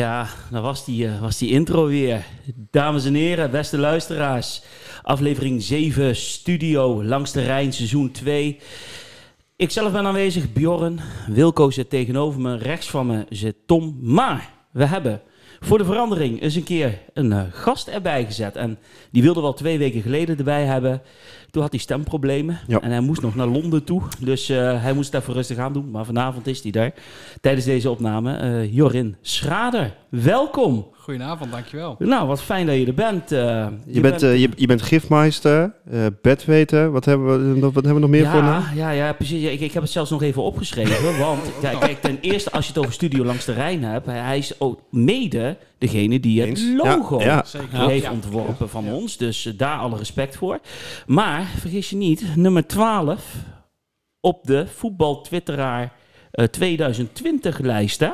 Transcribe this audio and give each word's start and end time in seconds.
Ja, 0.00 0.28
dat 0.50 0.62
was 0.62 0.84
die, 0.84 1.06
eh, 1.06 1.20
was 1.20 1.38
die 1.38 1.50
intro 1.50 1.86
weer. 1.86 2.24
Dames 2.54 3.04
en 3.04 3.14
heren, 3.14 3.50
beste 3.50 3.78
luisteraars. 3.78 4.62
Aflevering 5.02 5.62
7, 5.62 6.16
Studio, 6.16 7.04
langs 7.04 7.32
de 7.32 7.42
Rijn, 7.42 7.72
seizoen 7.72 8.10
2. 8.10 8.58
Ik 9.56 9.70
zelf 9.70 9.92
ben 9.92 10.04
aanwezig, 10.04 10.52
Bjorn. 10.52 11.00
Wilco 11.26 11.70
zit 11.70 11.90
tegenover 11.90 12.40
me, 12.40 12.56
rechts 12.56 12.90
van 12.90 13.06
me 13.06 13.26
zit 13.28 13.56
Tom. 13.66 13.98
Maar 14.00 14.50
we 14.70 14.84
hebben 14.84 15.20
voor 15.60 15.78
de 15.78 15.84
verandering 15.84 16.42
eens 16.42 16.54
een 16.54 16.62
keer 16.62 16.98
een 17.14 17.32
eh, 17.32 17.42
gast 17.50 17.88
erbij 17.88 18.24
gezet. 18.24 18.56
En 18.56 18.78
die 19.10 19.22
wilde 19.22 19.40
wel 19.40 19.54
twee 19.54 19.78
weken 19.78 20.02
geleden 20.02 20.38
erbij 20.38 20.64
hebben. 20.64 21.02
Toen 21.50 21.62
had 21.62 21.70
hij 21.70 21.80
stemproblemen 21.80 22.58
Ja. 22.66 22.80
en 22.80 22.90
hij 22.90 23.00
moest 23.00 23.22
nog 23.22 23.34
naar 23.34 23.46
Londen 23.46 23.84
toe. 23.84 24.02
Dus 24.18 24.48
eh, 24.48 24.82
hij 24.82 24.92
moest 24.92 25.12
het 25.12 25.22
even 25.22 25.34
rustig 25.34 25.58
aan 25.58 25.72
doen. 25.72 25.90
Maar 25.90 26.04
vanavond 26.04 26.46
is 26.46 26.62
hij 26.62 26.70
daar 26.70 26.92
tijdens 27.40 27.64
deze 27.64 27.90
opname. 27.90 28.36
Eh, 28.36 28.74
Jorin 28.74 29.16
Schrader, 29.20 29.94
welkom. 30.08 30.86
Goedenavond, 30.92 31.50
dankjewel. 31.50 31.96
Nou, 31.98 32.26
wat 32.26 32.42
fijn 32.42 32.66
dat 32.66 32.76
je 32.76 32.86
er 32.86 32.94
bent. 32.94 33.32
eh. 33.32 33.66
Je, 33.86 34.00
bent, 34.00 34.20
je, 34.20 34.48
je 34.56 34.66
bent 34.66 34.82
gifmeister, 34.82 35.72
eh 35.90 36.06
bedweter. 36.22 36.90
Wat 36.90 37.04
hebben 37.04 37.54
we, 37.54 37.60
wat 37.60 37.74
hebben 37.74 37.94
we 37.94 38.00
nog 38.00 38.10
meer 38.10 38.26
voor 38.26 38.42
naam? 38.42 38.62
ja, 38.62 38.90
ja, 38.90 38.90
ja, 39.06 39.12
precies. 39.12 39.42
Ik, 39.42 39.60
ik 39.60 39.72
heb 39.72 39.82
het 39.82 39.92
zelfs 39.92 40.10
nog 40.10 40.22
even 40.22 40.42
opgeschreven. 40.42 41.18
want 41.18 41.40
kijk, 41.60 41.80
kijk, 41.80 42.00
ten 42.00 42.18
eerste, 42.20 42.50
als 42.52 42.64
je 42.66 42.72
het 42.72 42.80
over 42.80 42.92
Studio 42.92 43.24
Langs 43.24 43.44
de 43.44 43.52
Rijn 43.52 43.84
hebt, 43.84 44.06
hij 44.06 44.38
is 44.38 44.60
ook 44.60 44.80
mede 44.90 45.56
degene 45.80 46.20
die 46.20 46.40
het 46.40 46.48
Eens. 46.48 46.62
logo 46.76 47.18
Ja, 47.18 47.24
ja. 47.24 47.44
Zeker. 47.44 47.88
heeft 47.88 48.04
Ja. 48.04 48.10
ontworpen 48.12 48.68
van 48.68 48.86
ons. 48.92 49.16
Dus 49.16 49.46
eh, 49.46 49.52
daar 49.56 49.78
alle 49.78 49.96
respect 49.96 50.36
voor. 50.36 50.60
Maar 51.06 51.44
vergis 51.58 51.90
je 51.90 51.96
niet, 51.96 52.36
nummer 52.36 52.66
12 52.66 53.34
op 54.20 54.46
de 54.46 54.66
voetbal-twitteraar 54.66 55.92
eh, 56.30 56.44
2020 56.44 57.58
lijst. 57.58 58.00
Hè? 58.00 58.10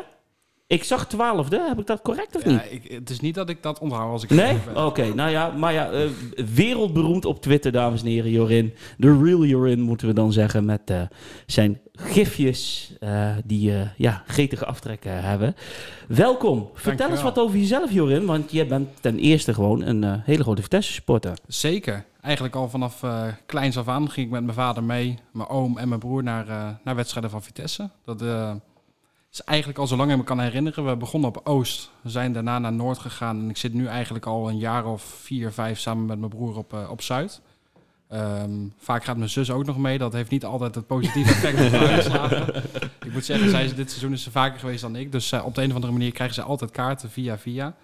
Ik 0.68 0.84
zag 0.84 1.06
twaalfde, 1.06 1.64
heb 1.68 1.78
ik 1.78 1.86
dat 1.86 2.02
correct 2.02 2.36
of 2.36 2.44
niet? 2.44 2.54
Ja, 2.54 2.62
ik, 2.62 2.90
het 2.90 3.10
is 3.10 3.20
niet 3.20 3.34
dat 3.34 3.48
ik 3.48 3.62
dat 3.62 3.78
onthoud 3.78 4.12
als 4.12 4.22
ik 4.22 4.30
Nee? 4.30 4.58
Oké, 4.74 5.14
nou 5.14 5.30
ja, 5.30 5.50
maar 5.50 5.72
ja, 5.72 5.90
eh, 5.90 6.08
wereldberoemd 6.54 7.24
op 7.24 7.42
Twitter, 7.42 7.72
dames 7.72 8.00
en 8.02 8.06
heren, 8.06 8.30
Jorin. 8.30 8.74
De 8.96 9.22
real 9.22 9.44
Jorin, 9.44 9.80
moeten 9.80 10.06
we 10.06 10.12
dan 10.12 10.32
zeggen, 10.32 10.64
met 10.64 10.90
eh, 10.90 11.02
zijn 11.46 11.80
gifjes 11.92 12.92
eh, 13.00 13.30
die 13.44 13.72
ja, 13.96 14.22
gretige 14.26 14.66
aftrekken 14.66 15.22
hebben. 15.22 15.54
Welkom. 16.08 16.70
Vertel 16.74 17.10
eens 17.10 17.22
wat 17.22 17.38
over 17.38 17.58
jezelf, 17.58 17.92
Jorin, 17.92 18.24
want 18.24 18.50
je 18.50 18.66
bent 18.66 18.88
ten 19.00 19.18
eerste 19.18 19.54
gewoon 19.54 19.82
een 19.82 20.20
hele 20.24 20.42
grote 20.42 20.62
Vitesse-supporter. 20.62 21.38
Zeker. 21.46 22.04
Eigenlijk 22.20 22.54
al 22.54 22.68
vanaf 22.68 23.02
kleins 23.46 23.78
af 23.78 23.88
aan 23.88 24.10
ging 24.10 24.26
ik 24.26 24.32
met 24.32 24.42
mijn 24.42 24.56
vader 24.56 24.84
mee, 24.84 25.18
mijn 25.32 25.48
oom 25.48 25.78
en 25.78 25.88
mijn 25.88 26.00
broer 26.00 26.22
naar, 26.22 26.78
naar 26.84 26.96
wedstrijden 26.96 27.30
van 27.30 27.42
Vitesse. 27.42 27.90
Dat 28.04 28.22
is 29.38 29.44
eigenlijk 29.44 29.78
al 29.78 29.86
zo 29.86 29.96
lang 29.96 30.10
ik 30.10 30.16
me 30.16 30.24
kan 30.24 30.40
herinneren. 30.40 30.86
We 30.86 30.96
begonnen 30.96 31.28
op 31.28 31.40
Oost, 31.44 31.90
we 32.00 32.10
zijn 32.10 32.32
daarna 32.32 32.58
naar 32.58 32.72
Noord 32.72 32.98
gegaan 32.98 33.38
en 33.38 33.50
ik 33.50 33.56
zit 33.56 33.74
nu 33.74 33.86
eigenlijk 33.86 34.26
al 34.26 34.48
een 34.48 34.58
jaar 34.58 34.86
of 34.86 35.02
vier, 35.02 35.52
vijf 35.52 35.78
samen 35.78 36.06
met 36.06 36.18
mijn 36.18 36.30
broer 36.30 36.56
op, 36.56 36.72
eh, 36.72 36.90
op 36.90 37.02
Zuid. 37.02 37.40
Ehm, 38.08 38.68
vaak 38.78 39.04
gaat 39.04 39.16
mijn 39.16 39.30
zus 39.30 39.50
ook 39.50 39.64
nog 39.64 39.78
mee. 39.78 39.98
Dat 39.98 40.12
heeft 40.12 40.30
niet 40.30 40.44
altijd 40.44 40.74
het 40.74 40.86
positieve 40.86 41.30
effect 41.34 41.74
op 41.74 41.80
uitslagen. 41.80 42.64
Ik 43.04 43.12
moet 43.12 43.24
zeggen, 43.24 43.50
zij 43.50 43.64
is, 43.64 43.74
dit 43.74 43.88
seizoen 43.90 44.12
is 44.12 44.22
ze 44.22 44.30
vaker 44.30 44.58
geweest 44.58 44.80
dan 44.80 44.96
ik. 44.96 45.12
Dus 45.12 45.32
eh, 45.32 45.44
op 45.44 45.54
de 45.54 45.62
een 45.62 45.68
of 45.68 45.74
andere 45.74 45.92
manier 45.92 46.12
krijgen 46.12 46.34
ze 46.34 46.42
altijd 46.42 46.70
kaarten 46.70 47.10
via 47.10 47.38
via. 47.38 47.74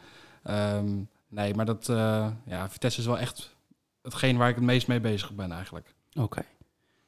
Ehm, 0.42 0.88
nee, 1.28 1.54
maar 1.54 1.66
dat, 1.66 1.88
eh, 1.88 2.26
ja, 2.46 2.70
Vitesse 2.70 3.00
is 3.00 3.06
wel 3.06 3.18
echt 3.18 3.54
hetgeen 4.02 4.36
waar 4.36 4.48
ik 4.48 4.54
het 4.54 4.64
meest 4.64 4.86
mee 4.86 5.00
bezig 5.00 5.32
ben 5.32 5.52
eigenlijk. 5.52 5.94
Oké. 6.14 6.42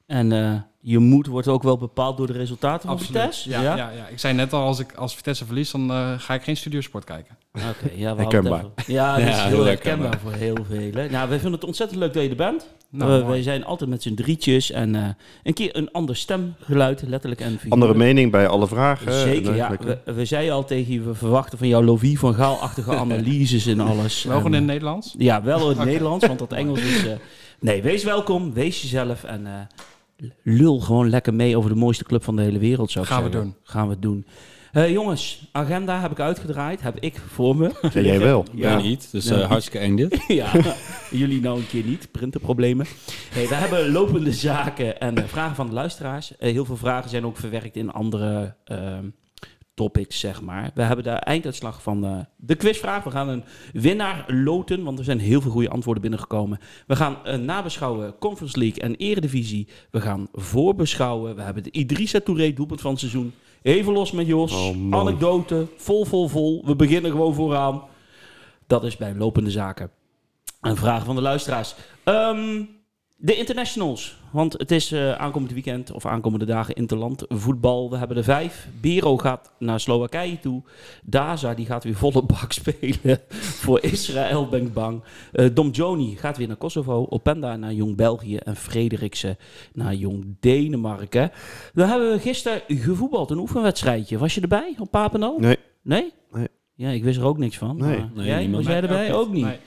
En 0.07 0.33
eh, 0.33 0.55
je 0.81 0.99
moed 0.99 1.27
wordt 1.27 1.49
ook 1.49 1.63
wel 1.63 1.79
bepaald 1.79 2.17
door 2.17 2.27
de 2.27 2.33
resultaten 2.33 2.89
van 2.89 3.01
Vitesse? 3.01 3.51
Ja, 3.51 3.63
ja? 3.63 3.77
Ja, 3.77 3.91
ik 4.11 4.19
zei 4.19 4.35
net 4.35 4.53
al, 4.53 4.63
als 4.63 4.79
ik 4.79 4.93
als 4.95 5.15
Vitesse 5.17 5.45
verlies, 5.45 5.71
dan 5.71 5.91
eh, 5.91 6.13
ga 6.19 6.35
ik 6.35 6.43
geen 6.43 6.57
studiosport 6.57 7.05
kijken. 7.05 7.37
Oké, 7.53 7.91
ja, 7.95 8.15
we 8.15 8.21
Herkenbaar. 8.21 8.65
Ja, 8.87 9.17
dat 9.19 9.29
is 9.29 9.35
Ja, 9.37 9.43
heel 9.47 9.55
heel 9.57 9.65
herkenbaar 9.65 10.09
herkenbaar. 10.11 10.19
voor 10.21 10.33
heel 10.33 10.57
velen. 10.69 11.11
Nou, 11.11 11.29
wij 11.29 11.39
vinden 11.39 11.53
het 11.53 11.65
ontzettend 11.65 12.01
leuk 12.01 12.13
dat 12.13 12.23
je 12.23 12.29
er 12.29 12.37
bent. 12.37 12.67
Nou, 12.91 13.21
we, 13.23 13.27
wij 13.29 13.43
zijn 13.43 13.65
altijd 13.65 13.91
met 13.91 14.03
z'n 14.03 14.15
drietjes 14.15 14.71
en 14.71 14.95
eh, 14.95 15.09
een 15.43 15.55
keer 15.55 15.77
een 15.77 15.91
ander 15.93 16.17
stemgeluid, 16.17 17.03
letterlijk 17.03 17.41
en 17.41 17.47
figuurlijk. 17.51 17.73
Andere 17.73 17.95
mening 17.95 18.31
bij 18.31 18.49
alle 18.49 18.67
vragen. 18.67 19.13
Zeker, 19.13 19.55
ja. 19.55 19.77
We, 19.81 20.13
we 20.13 20.25
zeiden 20.25 20.55
al 20.55 20.65
tegen 20.65 20.93
je, 20.93 21.01
we 21.01 21.15
verwachten 21.15 21.59
van 21.59 21.69
jou 21.69 21.85
Lovie 21.85 22.19
van 22.19 22.35
Gaal-achtige 22.35 22.97
analyses 23.05 23.67
en 23.67 23.81
alles. 23.81 24.25
Wel 24.25 24.37
gewoon 24.37 24.53
in 24.53 24.59
het 24.59 24.69
Nederlands? 24.71 25.15
Ja, 25.19 25.43
wel 25.43 25.71
in 25.71 25.77
het. 25.77 25.87
Nederlands, 25.93 26.27
want 26.27 26.39
dat 26.39 26.53
Engels 26.53 26.81
is... 26.81 27.07
eh, 27.07 27.13
nee, 27.61 27.83
wees 27.83 28.05
welkom, 28.05 28.53
wees 28.53 28.83
jezelf 28.83 29.25
en 29.25 29.47
eh, 29.47 29.53
lul 30.43 30.81
gewoon 30.81 31.09
lekker 31.09 31.35
mee 31.35 31.57
over 31.57 31.71
de 31.71 31.77
mooiste 31.77 32.05
club 32.05 32.25
van 32.25 32.37
de 32.37 32.43
hele 32.43 32.59
wereld, 32.59 32.91
zou 32.91 33.05
ik 33.05 33.11
Gaan 33.11 33.23
we 33.23 33.29
doen. 33.29 33.55
Gaan 33.63 33.89
we 33.89 33.99
doen. 33.99 34.27
Eh, 34.75 34.91
jongens, 34.91 35.49
agenda 35.53 36.01
heb 36.01 36.11
ik 36.11 36.21
uitgedraaid, 36.21 36.83
heb 36.83 36.99
ik 36.99 37.21
voor 37.29 37.57
me. 37.57 37.71
Ja, 37.93 38.01
jij 38.01 38.19
wel. 38.19 38.45
Ja. 38.53 38.71
Ja. 38.71 38.83
niet, 38.83 39.09
dus 39.11 39.27
eh, 39.27 39.49
hartstikke 39.49 39.79
eng 39.79 39.97
dit. 39.97 40.25
ja, 40.29 40.53
jullie 41.11 41.41
nou 41.41 41.59
een 41.59 41.67
keer 41.67 41.85
niet, 41.85 42.09
printerproblemen. 42.11 42.87
Hey, 43.31 43.49
we 43.49 43.55
hebben 43.55 43.91
lopende 43.91 44.33
zaken 44.33 45.01
en 45.01 45.17
eh, 45.17 45.25
vragen 45.25 45.57
van 45.57 45.67
de 45.67 45.73
luisteraars. 45.73 46.37
Eh, 46.37 46.53
heel 46.53 46.65
veel 46.65 46.77
vragen 46.77 47.11
zijn 47.11 47.27
ook 47.27 47.37
verwerkt 47.37 47.77
in 47.77 47.93
andere 47.93 48.57
ehm, 48.65 49.05
topics, 49.75 50.19
zeg 50.19 50.43
maar. 50.43 50.71
We 50.75 50.83
hebben 50.83 51.05
de 51.05 51.11
einduitslag 51.11 51.83
van 51.83 52.05
eh, 52.05 52.19
de 52.37 52.55
quizvraag. 52.55 53.05
We 53.05 53.11
gaan 53.11 53.29
een 53.29 53.45
winnaar 53.73 54.25
loten, 54.27 54.83
want 54.83 54.99
er 54.99 55.05
zijn 55.05 55.19
heel 55.19 55.41
veel 55.41 55.51
goede 55.51 55.69
antwoorden 55.69 56.03
binnengekomen. 56.03 56.59
We 56.87 56.97
gaan 56.97 57.25
eh, 57.25 57.39
nabeschouwen 57.39 58.19
Conference 58.19 58.59
League 58.59 58.83
en 58.83 58.95
Eredivisie. 58.95 59.69
We 59.91 60.01
gaan 60.01 60.29
voorbeschouwen. 60.33 61.37
We 61.37 61.43
hebben 61.43 61.63
de 61.63 61.71
Idrissa 61.71 62.21
Touré 62.21 62.53
doelpunt 62.53 62.81
van 62.81 62.91
het 62.91 63.01
seizoen. 63.01 63.33
Even 63.63 63.93
los 63.93 64.13
met 64.13 64.27
Jos. 64.27 64.53
Oh. 64.53 64.77
Anekdote, 64.91 65.67
vol, 65.77 66.05
vol, 66.05 66.29
vol. 66.29 66.63
We 66.67 66.77
beginnen 66.77 67.11
gewoon 67.11 67.35
vooraan. 67.35 67.83
Dat 68.67 68.85
is 68.85 68.97
bij 68.97 69.15
lopende 69.15 69.51
zaken. 69.51 69.91
Een 70.61 70.77
vraag 70.77 71.05
van 71.05 71.15
de 71.15 71.23
luisteraars. 71.23 71.75
Ehm, 72.05 72.63
de 73.25 73.37
internationals. 73.37 74.17
Want 74.31 74.53
het 74.53 74.71
is 74.71 74.93
eh, 74.93 75.13
aankomend 75.13 75.53
weekend 75.53 75.93
of 75.93 76.07
aankomende 76.07 76.45
dagen 76.45 76.75
interland 76.75 77.25
voetbal. 77.29 77.91
We 77.91 77.97
hebben 77.97 78.17
er 78.17 78.25
vijf. 78.25 78.69
Biro 78.81 79.19
gaat 79.19 79.53
naar 79.59 79.81
Slowakije 79.81 80.41
toe. 80.41 80.63
Daza 81.03 81.55
die 81.55 81.67
gaat 81.67 81.85
weer 81.85 81.95
volle 81.95 82.23
bak 82.23 82.53
spelen 82.63 83.21
voor 83.31 83.83
Israël, 83.83 84.49
ben 84.49 84.63
ik 84.63 84.73
bang. 84.73 85.03
Eh, 85.33 85.47
Dom 85.53 85.71
Joni 85.71 86.17
gaat 86.17 86.37
weer 86.37 86.47
naar 86.47 86.57
Kosovo. 86.57 87.07
Openda 87.09 87.57
naar 87.57 87.73
Jong 87.73 87.97
België. 87.97 88.37
En 88.37 88.57
Frederiksen 88.57 89.37
naar 89.73 89.95
Jong 89.95 90.37
Denemarken. 90.41 91.31
Dan 91.75 91.89
hebben 91.89 92.13
we 92.13 92.19
gisteren 92.19 92.63
gevoetbald. 92.67 93.31
Een 93.31 93.39
oefenwedstrijdje. 93.39 94.19
Was 94.19 94.35
je 94.35 94.41
erbij 94.41 94.75
op 94.79 94.91
Papendal? 94.91 95.39
Nee. 95.39 95.57
Nee? 95.83 96.13
Nee. 96.33 96.49
Ja, 96.75 96.89
ik 96.89 97.05
wist 97.05 97.19
er 97.19 97.25
ook 97.25 97.39
niks 97.39 97.59
van. 97.59 97.77
Nee. 97.77 97.99
maar 97.99 98.11
Nee, 98.15 98.27
jij, 98.27 98.51
was 98.51 98.67
jij 98.67 98.83
erbij? 98.83 99.09
Nee, 99.09 99.17
ook 99.17 99.33
niet. 99.33 99.45
Nee. 99.45 99.59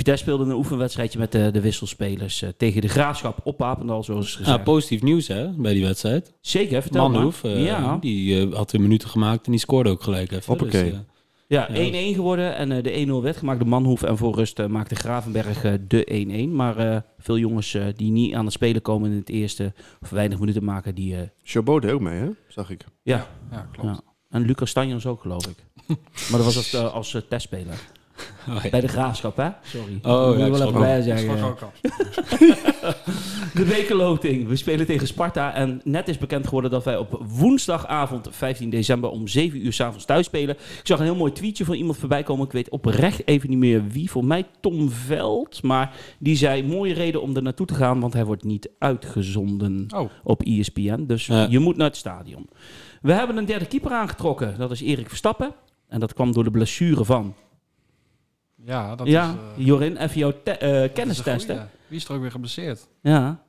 Vitesse 0.00 0.22
speelde 0.24 0.44
een 0.44 0.52
oefenwedstrijdje 0.56 1.18
met 1.18 1.32
de, 1.32 1.50
de 1.52 1.60
wisselspelers 1.60 2.42
eh, 2.42 2.48
tegen 2.56 2.80
de 2.80 2.88
Graafschap 2.88 3.40
op 3.44 3.56
Papendal, 3.56 4.02
zoals 4.02 4.30
gezegd. 4.36 4.56
Ja, 4.56 4.62
positief 4.62 5.02
nieuws 5.02 5.28
hè, 5.28 5.50
bij 5.52 5.72
die 5.72 5.84
wedstrijd. 5.84 6.32
Zeker, 6.40 6.82
vertel 6.82 7.10
Manhoef, 7.10 7.42
maar. 7.42 7.52
eh, 7.52 7.64
ja, 7.64 7.96
die 8.00 8.40
eh, 8.48 8.54
had 8.54 8.70
weer 8.72 8.80
minuten 8.80 9.08
gemaakt 9.08 9.44
en 9.46 9.50
die 9.52 9.60
scoorde 9.60 9.90
ook 9.90 10.02
gelijk 10.02 10.30
even. 10.32 10.44
Hoppakee. 10.46 10.82
Dus, 10.84 10.92
eh, 10.92 10.98
ja, 11.46 11.68
ja. 11.72 12.12
1-1 12.12 12.14
geworden 12.14 12.56
en 12.56 12.72
eh, 12.72 12.82
de 12.82 13.06
1-0 13.06 13.22
werd 13.22 13.36
gemaakt 13.36 13.58
door 13.58 13.68
Manhoef. 13.68 14.02
En 14.02 14.16
voor 14.16 14.34
rust 14.34 14.58
eh, 14.58 14.66
maakte 14.66 14.94
Gravenberg 14.94 15.62
de 15.86 16.46
1-1. 16.48 16.50
Maar 16.54 16.76
eh, 16.78 16.96
veel 17.18 17.38
jongens 17.38 17.74
eh, 17.74 17.84
die 17.96 18.10
niet 18.10 18.34
aan 18.34 18.44
het 18.44 18.52
spelen 18.52 18.82
komen 18.82 19.10
in 19.10 19.16
het 19.16 19.28
eerste, 19.28 19.72
of 20.02 20.10
weinig 20.10 20.38
minuten 20.38 20.64
maken, 20.64 20.94
die... 20.94 21.14
eh, 21.16 21.20
Chabot 21.42 21.82
deed 21.82 21.90
ook 21.92 22.00
mee, 22.00 22.18
hè? 22.18 22.28
Zag 22.48 22.70
ik. 22.70 22.84
ja, 23.02 23.26
Ja, 23.50 23.68
klopt. 23.72 23.88
Ja. 23.88 24.00
en 24.28 24.42
Lucas 24.42 24.70
Stanjons 24.70 25.06
ook, 25.06 25.20
geloof 25.20 25.46
ik. 25.46 25.56
maar 26.30 26.40
dat 26.40 26.44
was 26.44 26.56
als, 26.56 26.74
als 26.76 27.16
testspeler. 27.28 27.80
Oh, 28.48 28.62
ja. 28.62 28.70
Bij 28.70 28.80
de 28.80 28.88
Graafschap, 28.88 29.36
hè? 29.36 29.48
Sorry. 29.62 29.98
Oh, 30.02 30.38
ja, 30.38 30.44
ik 30.44 30.50
wel 30.52 30.54
schrok 30.54 30.68
even 30.68 30.80
bij 30.80 31.02
zeggen. 31.02 31.54
De 33.54 33.64
wekenloting. 33.64 34.48
We 34.48 34.56
spelen 34.56 34.86
tegen 34.86 35.06
Sparta. 35.06 35.54
En 35.54 35.80
net 35.84 36.08
is 36.08 36.18
bekend 36.18 36.44
geworden 36.46 36.70
dat 36.70 36.84
wij 36.84 36.96
op 36.96 37.22
woensdagavond 37.28 38.28
15 38.30 38.70
december 38.70 39.10
om 39.10 39.28
7 39.28 39.64
uur 39.64 39.72
s'avonds 39.72 40.04
thuis 40.04 40.26
spelen. 40.26 40.54
Ik 40.54 40.80
zag 40.82 40.98
een 40.98 41.04
heel 41.04 41.14
mooi 41.16 41.32
tweetje 41.32 41.64
van 41.64 41.74
iemand 41.74 41.98
voorbij 41.98 42.22
komen. 42.22 42.46
Ik 42.46 42.52
weet 42.52 42.68
oprecht 42.70 43.26
even 43.26 43.48
niet 43.50 43.58
meer 43.58 43.86
wie. 43.88 44.10
Voor 44.10 44.24
mij 44.24 44.46
Tom 44.60 44.90
Veld. 44.90 45.62
Maar 45.62 45.94
die 46.18 46.36
zei, 46.36 46.66
mooie 46.66 46.94
reden 46.94 47.22
om 47.22 47.36
er 47.36 47.42
naartoe 47.42 47.66
te 47.66 47.74
gaan. 47.74 48.00
Want 48.00 48.12
hij 48.12 48.24
wordt 48.24 48.44
niet 48.44 48.70
uitgezonden 48.78 49.86
Oh, 49.94 50.10
op 50.22 50.42
ESPN. 50.42 51.04
Dus 51.06 51.26
Ja. 51.26 51.46
je 51.50 51.58
moet 51.58 51.76
naar 51.76 51.86
het 51.88 51.96
stadion. 51.96 52.48
We 53.02 53.12
hebben 53.12 53.36
een 53.36 53.44
derde 53.46 53.66
keeper 53.66 53.90
aangetrokken. 53.90 54.54
Dat 54.58 54.70
is 54.70 54.80
Erik 54.82 55.08
Verstappen. 55.08 55.54
En 55.88 56.00
dat 56.00 56.14
kwam 56.14 56.32
door 56.32 56.44
de 56.44 56.50
blessure 56.50 57.04
van. 57.04 57.34
Ja, 58.64 58.94
dat 58.96 59.06
ja, 59.06 59.30
is... 59.30 59.36
eh, 59.58 59.66
Jorin, 59.66 59.96
even 59.96 60.18
jouw 60.18 60.32
eh, 60.44 60.44
dat 60.44 60.62
is 60.62 60.92
kennis 60.92 61.18
een 61.18 61.24
testen. 61.24 61.54
goeie. 61.56 61.68
Wie 61.86 61.98
is 61.98 62.04
er 62.04 62.14
ook 62.14 62.20
weer 62.20 62.30
geblesseerd? 62.30 62.88
Ja. 63.02 63.42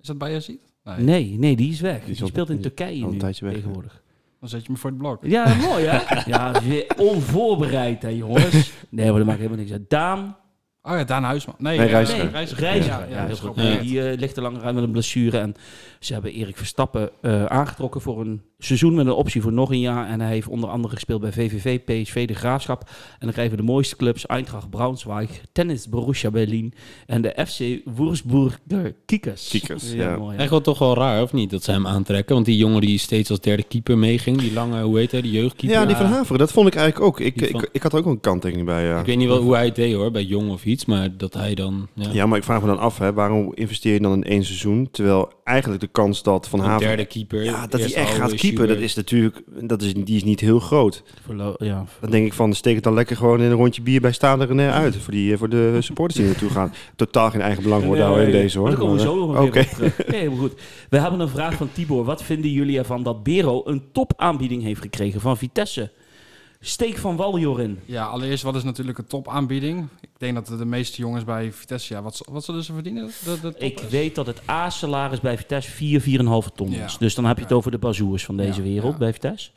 Is 0.00 0.06
dat 0.06 0.18
bij 0.18 0.32
Yazid? 0.32 0.60
Nee. 0.84 0.96
Nee, 0.98 1.38
nee, 1.38 1.56
die 1.56 1.70
is 1.70 1.80
weg. 1.80 2.04
Die 2.04 2.14
is 2.14 2.26
speelt 2.26 2.50
in 2.50 2.60
Turkije 2.60 3.06
nu, 3.06 3.16
tijdje 3.18 3.44
weg, 3.44 3.54
tegenwoordig. 3.54 4.02
Dan 4.40 4.48
zet 4.48 4.64
je 4.64 4.72
me 4.72 4.78
voor 4.78 4.90
het 4.90 4.98
blok. 4.98 5.24
Ja, 5.26 5.54
mooi 5.54 5.84
hè? 5.84 6.22
Ja, 6.30 6.60
onvoorbereid 7.10 8.02
hè 8.02 8.08
jongens. 8.08 8.72
Nee, 8.88 9.08
maar 9.08 9.16
dat 9.16 9.26
maakt 9.26 9.38
helemaal 9.38 9.58
niks 9.58 9.72
uit. 9.72 9.90
Daan, 9.90 10.36
Oh 10.84 10.92
ja, 10.92 11.04
Daan 11.04 11.22
Huisman. 11.22 11.54
Nee, 11.58 11.78
Nee, 11.78 11.86
eh, 11.86 11.92
Reiziger. 11.92 12.24
Nee, 12.24 12.32
Reiziger. 12.32 12.62
Reiziger. 12.64 12.98
Ja, 12.98 13.06
Ja, 13.08 13.16
ja, 13.16 13.22
heel 13.22 13.32
is 13.32 13.40
goed. 13.40 13.56
Nee, 13.56 13.80
die 13.80 14.08
eh, 14.08 14.18
ligt 14.18 14.36
er 14.36 14.42
langer 14.42 14.62
uit 14.62 14.74
met 14.74 14.84
een 14.84 14.90
blessure. 14.90 15.38
En 15.38 15.54
ze 16.00 16.12
hebben 16.12 16.32
Erik 16.32 16.56
Verstappen 16.56 17.10
eh, 17.20 17.44
aangetrokken 17.44 18.00
voor 18.00 18.20
een 18.20 18.42
seizoen 18.58 18.94
met 18.94 19.06
een 19.06 19.12
optie 19.12 19.42
voor 19.42 19.52
nog 19.52 19.70
een 19.70 19.80
jaar. 19.80 20.08
En 20.08 20.20
hij 20.20 20.30
heeft 20.30 20.48
onder 20.48 20.68
andere 20.70 20.94
gespeeld 20.94 21.20
bij 21.20 21.32
VVV, 21.32 21.78
PSV, 21.80 22.26
De 22.26 22.34
Graafschap. 22.34 22.80
En 22.90 23.18
dan 23.18 23.32
krijgen 23.32 23.56
we 23.56 23.62
de 23.62 23.68
mooiste 23.68 23.96
clubs. 23.96 24.26
Eintracht 24.26 24.70
Braunschweig, 24.70 25.40
Tennis 25.52 25.88
Borussia 25.88 26.30
Berlin 26.30 26.74
en 27.06 27.22
de 27.22 27.46
FC 27.46 27.90
Wolfsburger 27.94 28.94
Kickers. 29.06 29.48
Kickers, 29.48 29.92
ja. 29.92 30.16
mooi, 30.16 30.36
Echt 30.36 30.50
wel 30.50 30.60
toch 30.60 30.78
wel 30.78 30.94
raar, 30.94 31.22
of 31.22 31.32
niet, 31.32 31.50
dat 31.50 31.62
ze 31.62 31.70
hem 31.70 31.86
aantrekken? 31.86 32.34
Want 32.34 32.46
die 32.46 32.56
jongen 32.56 32.80
die 32.80 32.98
steeds 32.98 33.30
als 33.30 33.40
derde 33.40 33.62
keeper 33.62 33.98
meeging, 33.98 34.38
die 34.38 34.52
lange, 34.52 34.82
hoe 34.82 34.98
heet 34.98 35.10
hij, 35.10 35.22
die 35.22 35.32
jeugdkeeper. 35.32 35.78
Ja, 35.78 35.86
die 35.86 35.96
van 35.96 36.06
Haveren, 36.06 36.38
dat 36.38 36.52
vond 36.52 36.66
ik 36.66 36.74
eigenlijk 36.74 37.06
ook. 37.06 37.20
Ik, 37.20 37.40
ik, 37.40 37.68
ik 37.72 37.82
had 37.82 37.92
er 37.92 37.98
ook 37.98 38.06
een 38.06 38.20
kanttekening 38.20 38.66
bij, 38.66 38.86
ja. 38.86 39.00
Ik 39.00 39.06
weet 39.06 39.16
niet 39.16 39.28
wel 39.28 39.40
hoe 39.42 39.54
hij 39.54 39.64
het 39.64 39.74
deed 39.74 39.94
hoor, 39.94 40.10
bij 40.10 40.24
jong 40.24 40.50
of 40.50 40.64
iets, 40.72 40.84
maar 40.84 41.16
dat 41.16 41.34
hij 41.34 41.54
dan... 41.54 41.88
Ja, 41.94 42.08
Ja, 42.12 42.26
maar 42.26 42.38
ik 42.38 42.44
vraag 42.44 42.60
me 42.60 42.66
dan 42.66 42.78
af, 42.78 42.98
hè, 42.98 43.12
waarom 43.12 43.52
investeer 43.54 43.92
je 43.92 44.00
dan 44.00 44.12
in 44.12 44.24
één 44.24 44.44
seizoen? 44.44 44.88
Terwijl 44.90 45.32
eigenlijk 45.44 45.80
de 45.80 45.86
kans 45.86 46.22
dat 46.22 46.48
Van 46.48 46.58
een 46.58 46.64
Haveren... 46.66 46.88
derde 46.88 47.04
keeper. 47.04 47.44
Ja, 47.44 47.66
dat 47.66 47.80
hij 47.80 47.94
echt 47.94 48.14
gaat 48.14 48.34
keeper, 48.34 48.66
dat 48.66 48.78
is 48.78 48.94
natuurlijk... 48.94 49.42
Dat 49.60 49.82
is, 49.82 49.94
die 49.94 50.16
is 50.16 50.24
niet 50.24 50.40
heel 50.40 50.58
groot. 50.58 51.02
Verlo- 51.24 51.54
ja. 51.58 51.84
Dan 52.00 52.10
denk 52.10 52.26
ik 52.26 52.32
van, 52.32 52.54
steek 52.54 52.74
het 52.74 52.84
dan 52.84 52.94
lekker 52.94 53.16
gewoon 53.16 53.40
in 53.40 53.50
een 53.50 53.56
rondje 53.56 53.82
bier 53.82 54.00
bij 54.00 54.12
Stade 54.12 54.44
René 54.44 54.70
uit. 54.70 54.96
Voor, 54.96 55.12
die, 55.12 55.32
eh, 55.32 55.38
voor 55.38 55.48
de 55.48 55.76
supporters 55.80 56.16
die 56.18 56.24
er 56.24 56.30
naartoe 56.32 56.50
gaan. 56.50 56.72
Totaal 56.96 57.30
geen 57.30 57.40
eigen 57.40 57.62
belang 57.62 57.84
worden 57.84 58.04
houden 58.04 58.26
in 58.26 58.32
deze 58.32 58.58
hoor. 58.58 58.68
Daar 58.68 58.78
komen 58.78 58.96
we 58.96 59.02
zo 59.02 59.26
nog 59.26 59.40
Oké. 59.40 59.64
terug. 59.64 60.06
Nee, 60.06 60.28
goed. 60.28 60.52
We 60.90 60.98
hebben 60.98 61.20
een 61.20 61.28
vraag 61.28 61.54
van 61.54 61.68
Tibor. 61.72 62.04
Wat 62.04 62.22
vinden 62.22 62.50
jullie 62.50 62.78
ervan 62.78 63.02
dat 63.02 63.22
Bero 63.22 63.62
een 63.64 63.82
topaanbieding 63.92 64.62
heeft 64.62 64.80
gekregen 64.80 65.20
van 65.20 65.36
Vitesse? 65.36 65.90
Steek 66.64 66.96
van 66.98 67.16
Waljor 67.16 67.60
in. 67.60 67.78
Ja, 67.84 68.06
allereerst, 68.06 68.42
wat 68.42 68.54
is 68.56 68.62
natuurlijk 68.62 68.98
een 68.98 69.06
topaanbieding? 69.06 69.88
Ik 70.00 70.08
denk 70.18 70.34
dat 70.34 70.58
de 70.58 70.64
meeste 70.64 71.00
jongens 71.00 71.24
bij 71.24 71.52
Vitesse, 71.52 71.94
ja, 71.94 72.02
wat, 72.02 72.20
wat 72.30 72.44
zullen 72.44 72.64
ze 72.64 72.72
verdienen? 72.72 73.06
De, 73.24 73.38
de 73.40 73.52
top 73.52 73.60
Ik 73.60 73.80
is? 73.80 73.88
weet 73.88 74.14
dat 74.14 74.26
het 74.26 74.40
A-salaris 74.50 75.20
bij 75.20 75.36
Vitesse 75.38 75.70
4, 75.70 76.00
4,5 76.02 76.06
ton 76.54 76.70
Ja. 76.70 76.84
is. 76.84 76.98
Dus 76.98 77.14
dan 77.14 77.24
heb 77.24 77.36
je 77.36 77.42
het 77.42 77.52
over 77.52 77.70
de 77.70 77.78
bazoers 77.78 78.24
van 78.24 78.36
deze 78.36 78.62
wereld 78.62 78.98
bij 78.98 79.12
Vitesse. 79.12 79.50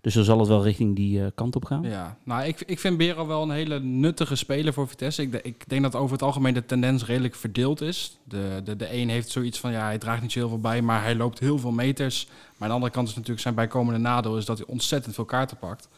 Dus 0.00 0.14
dan 0.14 0.24
zal 0.24 0.38
het 0.38 0.48
wel 0.48 0.62
richting 0.62 0.96
die 0.96 1.20
eh, 1.20 1.26
kant 1.34 1.56
op 1.56 1.64
gaan. 1.64 1.82
Ja, 1.82 2.16
nou, 2.24 2.44
ik, 2.44 2.60
ik 2.66 2.78
vind 2.78 2.96
Bero 2.96 3.26
wel 3.26 3.42
een 3.42 3.50
hele 3.50 3.80
nuttige 3.80 4.34
speler 4.36 4.72
voor 4.72 4.88
Vitesse. 4.88 5.22
Ik, 5.22 5.32
de- 5.32 5.42
ik 5.42 5.68
denk 5.68 5.82
dat 5.82 5.94
over 5.96 6.12
het 6.12 6.22
algemeen 6.22 6.54
de 6.54 6.66
tendens 6.66 7.04
redelijk 7.04 7.34
verdeeld 7.34 7.80
is. 7.80 8.18
De, 8.24 8.60
de, 8.64 8.76
de 8.76 8.94
een 8.94 9.08
heeft 9.08 9.30
zoiets 9.30 9.58
van, 9.58 9.72
ja, 9.72 9.84
hij 9.84 9.98
draagt 9.98 10.22
niet 10.22 10.32
zo 10.32 10.38
heel 10.38 10.48
veel 10.48 10.58
bij, 10.60 10.82
maar 10.82 11.02
hij 11.02 11.14
loopt 11.14 11.38
heel 11.38 11.58
veel 11.58 11.70
meters. 11.70 12.26
Maar 12.26 12.34
aan 12.58 12.68
de 12.68 12.74
andere 12.74 12.92
kant 12.92 13.08
is 13.08 13.14
natuurlijk 13.14 13.40
zijn 13.40 13.54
bijkomende 13.54 14.00
nadeel 14.00 14.36
is 14.36 14.44
dat 14.44 14.58
hij 14.58 14.66
ontzettend 14.66 15.14
veel 15.14 15.24
kaarten 15.24 15.56
pakt. 15.56 15.88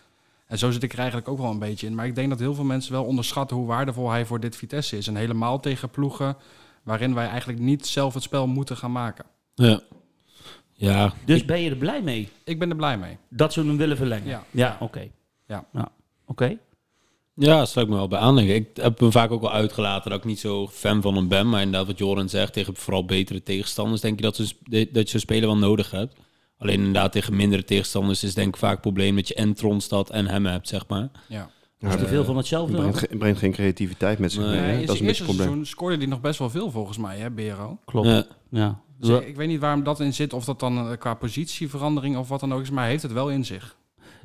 En 0.53 0.59
zo 0.59 0.71
zit 0.71 0.83
ik 0.83 0.93
er 0.93 0.99
eigenlijk 0.99 1.29
ook 1.29 1.39
wel 1.39 1.51
een 1.51 1.59
beetje 1.59 1.87
in. 1.87 1.95
Maar 1.95 2.07
ik 2.07 2.15
denk 2.15 2.29
dat 2.29 2.39
heel 2.39 2.55
veel 2.55 2.65
mensen 2.65 2.93
wel 2.93 3.05
onderschatten 3.05 3.57
hoe 3.57 3.67
waardevol 3.67 4.11
hij 4.11 4.27
voor 4.27 4.41
dit 4.41 4.57
Vitesse 4.57 4.97
is. 4.97 5.07
En 5.07 5.17
helemaal 5.17 5.61
tegen 5.61 5.91
ploegen 5.91 6.37
waarin 6.83 7.15
wij 7.15 7.27
eigenlijk 7.27 7.59
niet 7.59 7.87
zelf 7.87 8.15
het 8.15 8.23
spel 8.23 8.47
moeten 8.47 8.77
gaan 8.77 8.93
maken. 8.93 9.25
Ja. 9.55 9.81
Ja, 10.73 11.13
Dus 11.25 11.45
ben 11.45 11.61
je 11.61 11.71
er 11.71 11.77
blij 11.77 12.03
mee 12.03 12.29
Ik 12.45 12.59
ben 12.59 12.71
er 12.71 12.77
blij 12.77 12.99
mee. 12.99 13.17
dat 13.29 13.53
ze 13.53 13.61
hem 13.61 13.77
willen 13.77 13.97
verlengen? 13.97 14.29
Ja. 14.29 14.45
Ja, 14.51 14.77
oké. 14.81 15.09
Ja. 15.47 15.65
Oké. 16.27 16.59
Ja, 17.35 17.59
dat 17.59 17.69
sluit 17.69 17.87
ik 17.87 17.93
me 17.93 17.99
wel 17.99 18.09
bij 18.09 18.19
aan. 18.19 18.37
denk 18.37 18.49
Ik 18.49 18.69
heb 18.75 19.01
me 19.01 19.11
vaak 19.11 19.31
ook 19.31 19.41
wel 19.41 19.53
uitgelaten 19.53 20.11
dat 20.11 20.19
ik 20.19 20.25
niet 20.25 20.41
zo 20.41 20.69
fan 20.69 21.03
van 21.03 21.15
hem 21.15 21.29
ben. 21.29 21.49
Maar 21.49 21.63
inderdaad, 21.63 21.87
wat 21.87 21.99
Joran 21.99 22.29
zegt, 22.29 22.53
tegen 22.53 22.77
vooral 22.77 23.05
betere 23.05 23.43
tegenstanders, 23.43 24.01
denk 24.01 24.17
je 24.17 24.23
dat, 24.23 24.37
ze, 24.37 24.55
dat 24.93 25.05
je 25.05 25.09
zo'n 25.09 25.21
speler 25.21 25.49
wel 25.49 25.59
nodig 25.59 25.91
hebt. 25.91 26.17
Alleen 26.63 26.79
inderdaad, 26.79 27.13
tegen 27.13 27.37
mindere 27.37 27.65
tegenstanders 27.65 28.25
is 28.25 28.35
denk 28.35 28.49
ik 28.49 28.57
vaak 28.57 28.71
het 28.73 28.81
probleem 28.81 29.17
dat 29.17 29.29
je 29.29 29.35
en 29.35 29.55
Tronstad 29.55 30.11
en 30.11 30.27
hem 30.27 30.47
hebt, 30.47 30.69
zeg 30.69 30.87
maar. 30.89 31.09
Ja. 31.29 31.51
Ja, 31.79 31.89
Is 31.89 31.95
te 31.95 32.01
dat 32.01 32.09
veel 32.09 32.25
van 32.25 32.37
hetzelfde? 32.37 32.77
brengt, 32.77 32.99
ge- 32.99 33.17
brengt 33.19 33.39
geen 33.39 33.53
creativiteit 33.53 34.19
met 34.19 34.33
zich 34.33 34.43
Nee. 34.45 34.61
mee. 34.61 34.87
Dat 34.87 34.95
is 34.95 35.01
een 35.01 35.07
beetje 35.07 35.25
probleem. 35.25 35.47
seizoen 35.47 35.67
scoorde 35.67 35.97
hij 35.97 36.07
nog 36.07 36.21
best 36.21 36.39
wel 36.39 36.51
veel 36.51 36.71
volgens 36.71 36.99
mij, 36.99 37.19
hè, 37.19 37.31
Bero. 37.31 37.79
Klopt. 37.85 38.07
Ja. 38.09 38.25
Ja. 38.51 38.81
Dus 38.99 39.09
ik, 39.21 39.27
ik 39.29 39.37
weet 39.37 39.49
niet 39.49 39.61
waarom 39.61 39.83
dat 39.85 40.01
in 40.01 40.15
zit, 40.15 40.33
of 40.33 40.45
dat 40.45 40.61
dan 40.61 40.79
eh, 40.91 40.99
qua 40.99 41.15
positieverandering 41.15 42.17
of 42.17 42.29
wat 42.29 42.41
dan 42.41 42.53
ook 42.55 42.61
is, 42.63 42.71
maar 42.71 42.83
hij 42.83 42.91
heeft 42.91 43.03
het 43.03 43.13
wel 43.13 43.31
in 43.31 43.45
zich. 43.45 43.77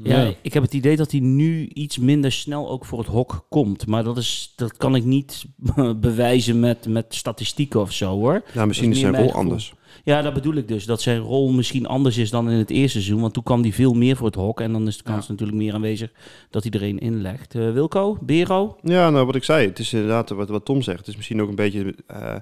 Ja, 0.04 0.22
Ja. 0.22 0.34
ik 0.42 0.54
heb 0.54 0.64
het 0.64 0.74
idee 0.74 0.96
dat 0.96 1.12
hij 1.12 1.20
nu 1.20 1.68
iets 1.68 1.98
minder 1.98 2.32
snel 2.32 2.70
ook 2.70 2.86
voor 2.86 3.00
het 3.00 3.08
hok 3.08 3.46
komt. 3.50 3.88
Maar 3.88 4.04
dat, 4.04 4.18
is, 4.18 4.54
dat 4.56 4.78
kan 4.78 4.96
ik 4.96 5.04
niet 5.04 5.46
bewijzen 5.96 6.60
met, 6.60 6.88
met 6.88 7.06
statistieken 7.10 7.82
of 7.82 7.92
zo 7.94 8.10
hoor. 8.20 8.42
Ja, 8.54 8.66
misschien 8.66 8.92
is 8.92 9.00
zijn 9.00 9.16
rol 9.16 9.26
gevoel. 9.26 9.40
anders. 9.42 9.74
Ja, 10.04 10.22
dat 10.22 10.34
bedoel 10.34 10.54
ik 10.56 10.68
dus. 10.68 10.86
Dat 10.86 11.02
zijn 11.02 11.20
rol 11.20 11.52
misschien 11.52 11.86
anders 11.86 12.18
is 12.18 12.30
dan 12.30 12.50
in 12.50 12.58
het 12.58 12.70
eerste 12.70 13.02
seizoen. 13.02 13.22
Want 13.22 13.34
toen 13.34 13.44
kwam 13.44 13.62
hij 13.62 13.72
veel 13.74 13.94
meer 13.94 14.16
voor 14.16 14.26
het 14.26 14.36
hok. 14.36 14.62
En 14.62 14.72
dan 14.72 14.88
is 14.88 14.98
de 14.98 15.04
kans 15.04 15.26
Ja. 15.26 15.32
natuurlijk 15.32 15.58
meer 15.58 15.74
aanwezeg 15.74 16.10
dat 16.50 16.64
hij 16.64 16.72
er 16.72 16.84
een 16.84 17.00
inlegt. 17.00 17.56
Eh 17.56 17.72
Wilco, 17.72 18.18
Bero? 18.22 18.78
Ja, 18.82 19.10
nou 19.10 19.26
wat 19.26 19.36
ik 19.36 19.44
zei, 19.44 19.68
het 19.68 19.80
is 19.80 19.94
inderdaad 19.94 20.30
wat, 20.30 20.50
wat 20.50 20.66
Tom 20.66 20.82
zegt. 20.82 21.00
Het 21.00 21.08
is 21.08 21.16
misschien 21.16 21.42
ook 21.42 21.50
een 21.50 21.56
beetje 21.56 21.96
eh, 22.08 22.36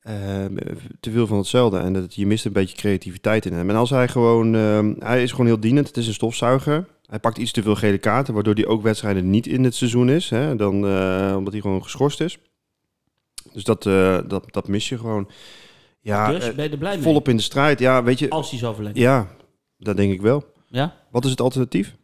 eh, 0.00 0.44
te 1.00 1.10
veel 1.10 1.26
van 1.26 1.38
hetzelfde. 1.38 1.78
En 1.78 1.92
dat 1.92 2.14
je 2.14 2.26
mist 2.26 2.44
een 2.44 2.52
beetje 2.52 2.76
creativiteit 2.76 3.46
in 3.46 3.52
hem. 3.52 3.70
En 3.70 3.76
als 3.76 3.90
hij 3.90 4.08
gewoon, 4.08 4.54
eh, 4.54 4.88
hij 4.98 5.22
is 5.22 5.30
gewoon 5.30 5.46
heel 5.46 5.60
dienend. 5.60 5.86
Het 5.86 5.96
is 5.96 6.06
een 6.06 6.14
stofzuiger. 6.14 6.86
Hij 7.06 7.18
pakt 7.18 7.38
iets 7.38 7.52
te 7.52 7.62
veel 7.62 7.74
gele 7.74 7.98
kaarten, 7.98 8.34
waardoor 8.34 8.54
hij 8.54 8.66
ook 8.66 8.82
wedstrijden 8.82 9.30
niet 9.30 9.46
in 9.46 9.64
het 9.64 9.74
seizoen 9.74 10.08
is. 10.08 10.30
Hè? 10.30 10.56
Dan, 10.56 10.74
omdat 11.36 11.52
hij 11.52 11.62
gewoon 11.62 11.82
geschorst 11.82 12.20
is. 12.20 12.38
Dus 13.52 13.64
dat, 13.64 13.82
dat, 14.28 14.44
dat 14.50 14.68
mis 14.68 14.88
je 14.88 14.98
gewoon. 14.98 15.28
Ja, 16.02 16.30
dus 16.30 16.48
eh, 16.48 16.54
ben 16.54 16.64
je 16.64 16.70
er 16.70 16.78
blij 16.78 16.94
mee? 16.94 17.02
volop 17.02 17.28
in 17.28 17.36
de 17.36 17.42
strijd. 17.42 17.78
Ja, 17.78 18.02
weet 18.02 18.18
je. 18.18 18.30
Als 18.30 18.50
hij 18.50 18.58
zou 18.58 18.74
verlengen. 18.74 19.00
Ja, 19.00 19.28
dat 19.78 19.96
denk 19.96 20.12
ik 20.12 20.20
wel. 20.20 20.44
Ja? 20.68 20.94
Wat 21.10 21.24
is 21.24 21.30
het 21.30 21.40
alternatief? 21.40 21.96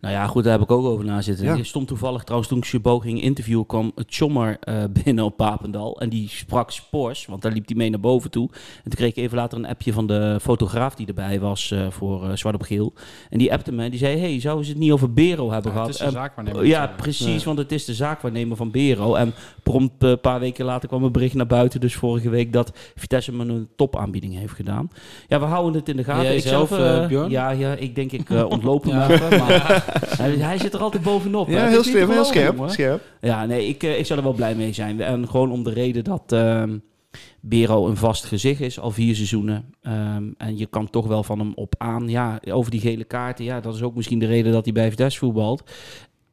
Nou 0.00 0.14
ja, 0.14 0.26
goed, 0.26 0.44
daar 0.44 0.52
heb 0.52 0.62
ik 0.62 0.70
ook 0.70 0.84
over 0.84 1.04
na 1.04 1.20
zitten. 1.22 1.44
Ja. 1.44 1.54
Je 1.54 1.64
stond 1.64 1.88
toevallig 1.88 2.22
trouwens 2.22 2.48
toen 2.50 2.58
ik 2.58 2.64
Chabot 2.64 3.02
ging 3.02 3.22
interviewen, 3.22 3.66
kwam 3.66 3.92
het 3.94 4.06
Chommer 4.08 4.56
eh, 4.60 4.74
binnen 5.04 5.24
op 5.24 5.36
Papendal. 5.36 6.00
En 6.00 6.08
die 6.08 6.28
sprak 6.28 6.70
Spors, 6.70 7.26
want 7.26 7.42
daar 7.42 7.52
liep 7.52 7.66
hij 7.66 7.76
mee 7.76 7.90
naar 7.90 8.00
boven 8.00 8.30
toe. 8.30 8.48
En 8.52 8.82
toen 8.82 8.92
kreeg 8.94 9.10
ik 9.10 9.16
even 9.16 9.36
later 9.36 9.58
een 9.58 9.66
appje 9.66 9.92
van 9.92 10.06
de 10.06 10.38
fotograaf 10.42 10.94
die 10.94 11.06
erbij 11.06 11.40
was 11.40 11.70
eh, 11.70 11.86
voor 11.90 12.24
eh, 12.30 12.36
Zwart 12.36 12.54
op 12.54 12.62
Geel. 12.62 12.92
En 13.30 13.38
die 13.38 13.52
appte 13.52 13.72
me, 13.72 13.90
die 13.90 13.98
zei, 13.98 14.18
hey, 14.18 14.40
zouden 14.40 14.64
ze 14.64 14.70
het 14.70 14.80
niet 14.80 14.92
over 14.92 15.12
Bero 15.12 15.50
hebben 15.50 15.72
Ja, 15.72 15.78
het 15.86 15.96
gehad? 15.96 16.06
En- 16.12 16.20
zaakwaarnemer. 16.20 16.66
ja, 16.66 16.86
precies, 16.96 17.44
want 17.44 17.58
het 17.58 17.72
is 17.72 17.84
de 17.84 17.94
zaakwaarnemer 17.94 18.56
van 18.56 18.70
Bero. 18.70 19.14
En 19.14 19.32
prompt 19.62 20.02
een 20.02 20.20
paar 20.20 20.40
weken 20.40 20.64
later 20.64 20.88
kwam 20.88 21.04
een 21.04 21.12
bericht 21.12 21.34
naar 21.34 21.46
buiten, 21.46 21.80
dus 21.80 21.94
vorige 21.94 22.28
week, 22.28 22.52
dat 22.52 22.72
Vitesse 22.94 23.32
me 23.32 23.44
een 23.44 23.68
topaanbieding 23.76 24.34
heeft 24.38 24.54
gedaan. 24.54 24.90
Ja, 25.28 25.40
we 25.40 25.46
houden 25.46 25.74
het 25.80 25.88
in 25.88 25.96
de 25.96 26.04
gaten. 26.04 26.22
jij 26.24 26.36
ik 26.36 26.42
zelf, 26.42 26.68
Bjorn? 27.08 27.30
Ja, 27.30 27.50
ja, 27.50 27.72
ik 27.74 27.94
denk 27.94 28.12
ik 28.12 28.30
eh 28.30 28.36
Ja. 28.84 29.08
even. 29.10 29.38
Maar 29.38 29.86
hij, 30.22 30.30
hij 30.30 30.58
zit 30.58 30.74
er 30.74 30.80
altijd 30.80 31.02
bovenop. 31.02 31.48
Ja, 31.48 31.66
heel 31.66 31.84
scherp, 31.84 32.10
heel 32.10 32.68
scherp. 32.68 33.02
Ja, 33.20 33.46
nee, 33.46 33.68
ik, 33.68 33.82
eh, 33.82 33.98
ik 33.98 34.06
zou 34.06 34.18
er 34.18 34.24
wel 34.24 34.34
blij 34.34 34.54
mee 34.54 34.72
zijn. 34.72 35.00
En 35.00 35.28
gewoon 35.28 35.50
om 35.50 35.64
de 35.64 35.72
reden 35.72 36.04
dat 36.04 36.32
ehm 36.32 36.76
Bero 37.40 37.86
een 37.86 37.96
vast 37.96 38.24
gezicht 38.24 38.60
is, 38.60 38.80
al 38.80 38.90
vier 38.90 39.14
seizoenen. 39.14 39.74
Ehm, 39.82 40.24
en 40.36 40.58
je 40.58 40.66
kan 40.66 40.90
toch 40.90 41.06
wel 41.06 41.22
van 41.22 41.38
hem 41.38 41.52
op 41.54 41.74
aan. 41.78 42.08
Ja, 42.08 42.40
over 42.50 42.70
die 42.70 42.80
gele 42.80 43.04
kaarten, 43.04 43.44
ja, 43.44 43.60
dat 43.60 43.74
is 43.74 43.82
ook 43.82 43.94
misschien 43.94 44.18
de 44.18 44.26
reden 44.26 44.52
dat 44.52 44.64
hij 44.64 44.72
bij 44.72 44.90
Vitesse 44.90 45.18
voetbalt. 45.18 45.70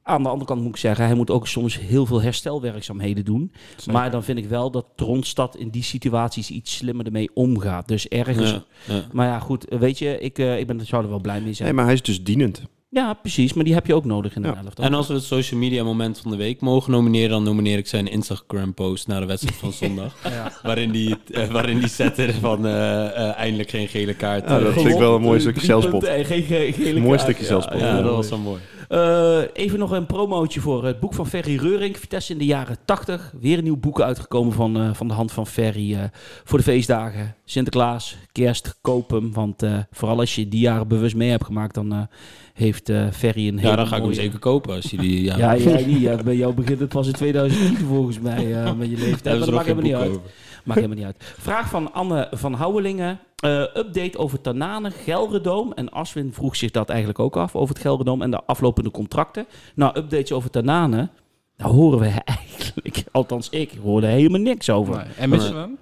Aan 0.03 0.23
de 0.23 0.29
andere 0.29 0.45
kant 0.45 0.61
moet 0.61 0.69
ik 0.69 0.77
zeggen, 0.77 1.05
hij 1.05 1.15
moet 1.15 1.31
ook 1.31 1.47
soms 1.47 1.79
heel 1.79 2.05
veel 2.05 2.21
herstelwerkzaamheden 2.21 3.25
doen. 3.25 3.51
Zeker. 3.75 3.93
Maar 3.93 4.11
dan 4.11 4.23
vind 4.23 4.37
ik 4.37 4.45
wel 4.45 4.71
dat 4.71 4.85
Tronstad 4.95 5.55
in 5.55 5.69
die 5.69 5.83
situaties 5.83 6.49
iets 6.49 6.75
slimmer 6.75 7.05
ermee 7.05 7.29
omgaat. 7.33 7.87
Dus 7.87 8.07
ergens... 8.07 8.51
Ja, 8.51 8.63
ja. 8.87 9.03
Maar 9.11 9.27
ja, 9.27 9.39
goed, 9.39 9.65
weet 9.69 9.99
je, 9.99 10.19
ik, 10.19 10.39
eh, 10.39 10.59
ik 10.59 10.67
ben, 10.67 10.85
zou 10.85 11.03
er 11.03 11.09
wel 11.09 11.19
blij 11.19 11.41
mee 11.41 11.53
zijn. 11.53 11.67
Nee, 11.67 11.77
maar 11.77 11.85
hij 11.85 11.93
is 11.93 12.01
dus 12.01 12.23
dienend. 12.23 12.61
Ja, 12.95 13.13
precies, 13.13 13.53
maar 13.53 13.63
die 13.63 13.73
heb 13.73 13.85
je 13.87 13.93
ook 13.93 14.05
nodig 14.05 14.35
in 14.35 14.41
de 14.41 14.47
Ja. 14.47 14.61
elftal. 14.63 14.85
En 14.85 14.93
als 14.93 15.07
we 15.07 15.13
het 15.13 15.23
social 15.23 15.59
media 15.59 15.83
moment 15.83 16.19
van 16.19 16.31
de 16.31 16.37
week 16.37 16.61
mogen 16.61 16.91
nomineren, 16.91 17.29
dan 17.29 17.43
nomineer 17.43 17.77
ik 17.77 17.87
zijn 17.87 18.07
Instagram 18.07 18.73
post 18.73 19.07
na 19.07 19.19
de 19.19 19.25
wedstrijd 19.25 19.55
van 19.59 19.71
zondag. 19.87 20.15
Ja. 20.23 20.51
waarin 20.63 20.91
die, 20.91 21.15
eh, 21.33 21.47
waarin 21.47 21.79
die 21.79 21.87
zette 21.87 22.33
van 22.41 22.65
eh, 22.65 23.05
eh, 23.05 23.35
eindelijk 23.37 23.69
geen 23.69 23.87
gele 23.87 24.13
kaart. 24.13 24.49
Ja, 24.49 24.59
dat 24.59 24.73
vind 24.73 24.87
ik 24.87 24.97
wel 24.97 25.15
een 25.15 25.21
mooi 25.21 25.39
stukje 25.39 25.65
zelfspot. 25.65 26.05
geen 26.07 26.43
ge- 26.43 26.71
gele 26.75 26.99
Mooi 26.99 27.09
kaart. 27.09 27.21
stukje 27.21 27.45
zelfspot. 27.45 27.79
ja, 27.79 27.87
Ja, 27.95 28.01
dat 28.01 28.15
was 28.15 28.29
wel 28.29 28.39
mooi. 28.39 28.59
Eh, 28.87 29.39
even 29.53 29.79
nog 29.79 29.91
een 29.91 30.05
promootje 30.05 30.59
voor 30.59 30.85
het 30.85 30.99
boek 30.99 31.13
van 31.13 31.27
Ferry 31.27 31.55
Reuring. 31.57 31.97
Vitesse 31.97 32.31
in 32.31 32.37
de 32.37 32.45
jaren 32.45 32.77
80. 32.85 33.33
Weer 33.39 33.57
een 33.57 33.63
nieuw 33.63 33.77
boek 33.77 34.01
uitgekomen 34.01 34.53
van, 34.53 34.77
eh, 34.77 34.89
van 34.93 35.07
de 35.07 35.13
hand 35.13 35.31
van 35.31 35.47
Ferry. 35.47 35.93
eh, 35.93 36.03
voor 36.43 36.57
de 36.57 36.63
feestdagen. 36.63 37.35
Sinterklaas, 37.45 38.17
kerst, 38.31 38.77
koop 38.81 39.09
hem. 39.09 39.33
Want 39.33 39.63
vooral 39.91 40.19
als 40.19 40.35
je 40.35 40.47
die 40.47 40.59
jaren 40.59 40.87
bewust 40.87 41.15
mee 41.15 41.29
hebt 41.29 41.45
gemaakt, 41.45 41.73
dan 41.73 42.07
heeft 42.53 42.91
Ferry 43.13 43.47
een 43.47 43.57
hele 43.57 43.69
Ja, 43.69 43.75
dan 43.75 43.87
ga 43.87 43.95
ik 43.95 44.03
hem 44.03 44.13
zeker 44.13 44.39
kopen 44.39 44.75
als 44.75 44.85
jullie... 44.89 45.23
Ja, 45.23 45.37
Ja, 45.37 45.57
jij 45.57 45.85
niet. 45.85 45.99
Ja, 45.99 46.23
bij 46.23 46.35
jou 46.35 46.53
begint 46.53 46.79
het 46.79 46.89
pas 46.89 47.07
in 47.07 47.13
2010 47.13 47.77
volgens 47.87 48.19
mij 48.19 48.73
met 48.77 48.89
je 48.89 48.97
leeftijd. 49.05 49.39
Dat 49.39 49.51
maakt 49.51 49.65
helemaal 49.65 49.83
niet 49.85 49.93
uit. 49.95 50.09
over. 50.09 50.21
Maakt 50.63 50.79
helemaal 50.79 50.97
niet 50.97 51.05
uit. 51.05 51.33
Vraag 51.37 51.69
van 51.69 51.93
Anne 51.93 52.27
van 52.31 52.53
Houwelingen. 52.53 53.19
Eh, 53.45 53.81
update 53.81 54.17
over 54.17 54.41
Tanane, 54.41 54.91
Gelredoom. 54.91 55.73
En 55.73 55.89
Aswin 55.89 56.33
vroeg 56.33 56.55
zich 56.55 56.71
dat 56.71 56.89
eigenlijk 56.89 57.19
ook 57.19 57.37
af 57.37 57.55
over 57.55 57.75
het 57.75 57.83
Gelredoom 57.83 58.21
en 58.21 58.31
de 58.31 58.43
aflopende 58.45 58.91
contracten. 58.91 59.45
Nou, 59.75 59.97
updates 59.97 60.31
over 60.31 60.49
Tanane. 60.49 61.09
Daar 61.57 61.67
horen 61.69 61.99
we 61.99 62.05
eigenlijk, 62.25 63.03
althans 63.11 63.49
ik, 63.49 63.71
hoorde 63.83 64.07
helemaal 64.07 64.41
niks 64.41 64.69
over. 64.69 64.95
Nee. 64.95 65.05
En 65.17 65.29
missen 65.29 65.53
we 65.53 65.59
hem? 65.59 65.77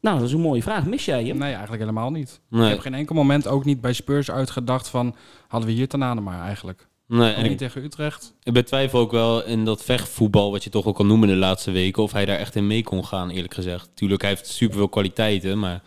Nou, 0.00 0.18
dat 0.18 0.26
is 0.26 0.32
een 0.32 0.40
mooie 0.40 0.62
vraag. 0.62 0.86
Mis 0.86 1.04
jij 1.04 1.24
hem? 1.24 1.38
Nee, 1.38 1.50
eigenlijk 1.52 1.82
helemaal 1.82 2.10
niet. 2.10 2.40
Nee. 2.48 2.64
Ik 2.64 2.70
heb 2.70 2.80
geen 2.80 2.94
enkel 2.94 3.14
moment 3.14 3.48
ook 3.48 3.64
niet 3.64 3.80
bij 3.80 3.92
Spurs 3.92 4.30
uitgedacht 4.30 4.88
van... 4.88 5.14
hadden 5.48 5.68
we 5.68 5.74
hier 5.74 5.88
Tanane 5.88 6.20
maar 6.20 6.40
eigenlijk. 6.40 6.88
Nee, 7.06 7.30
En 7.30 7.36
en 7.36 7.42
niet 7.42 7.52
ik, 7.52 7.58
tegen 7.58 7.82
Utrecht. 7.82 8.34
ik 8.42 8.52
betwijfel 8.52 8.98
ook 9.00 9.10
wel 9.10 9.44
in 9.44 9.64
dat 9.64 9.84
vechtvoetbal, 9.84 10.50
wat 10.50 10.64
je 10.64 10.70
toch 10.70 10.86
ook 10.86 10.96
kan 10.96 11.06
noemen 11.06 11.28
de 11.28 11.36
laatste 11.36 11.70
weken, 11.70 12.02
of 12.02 12.12
hij 12.12 12.24
daar 12.24 12.38
echt 12.38 12.54
in 12.56 12.66
mee 12.66 12.82
kon 12.82 13.04
gaan, 13.04 13.30
eerlijk 13.30 13.54
gezegd. 13.54 13.90
Tuurlijk, 13.94 14.20
hij 14.20 14.30
heeft 14.30 14.46
superveel 14.46 14.88
kwaliteiten, 14.88 15.58
maar 15.58 15.82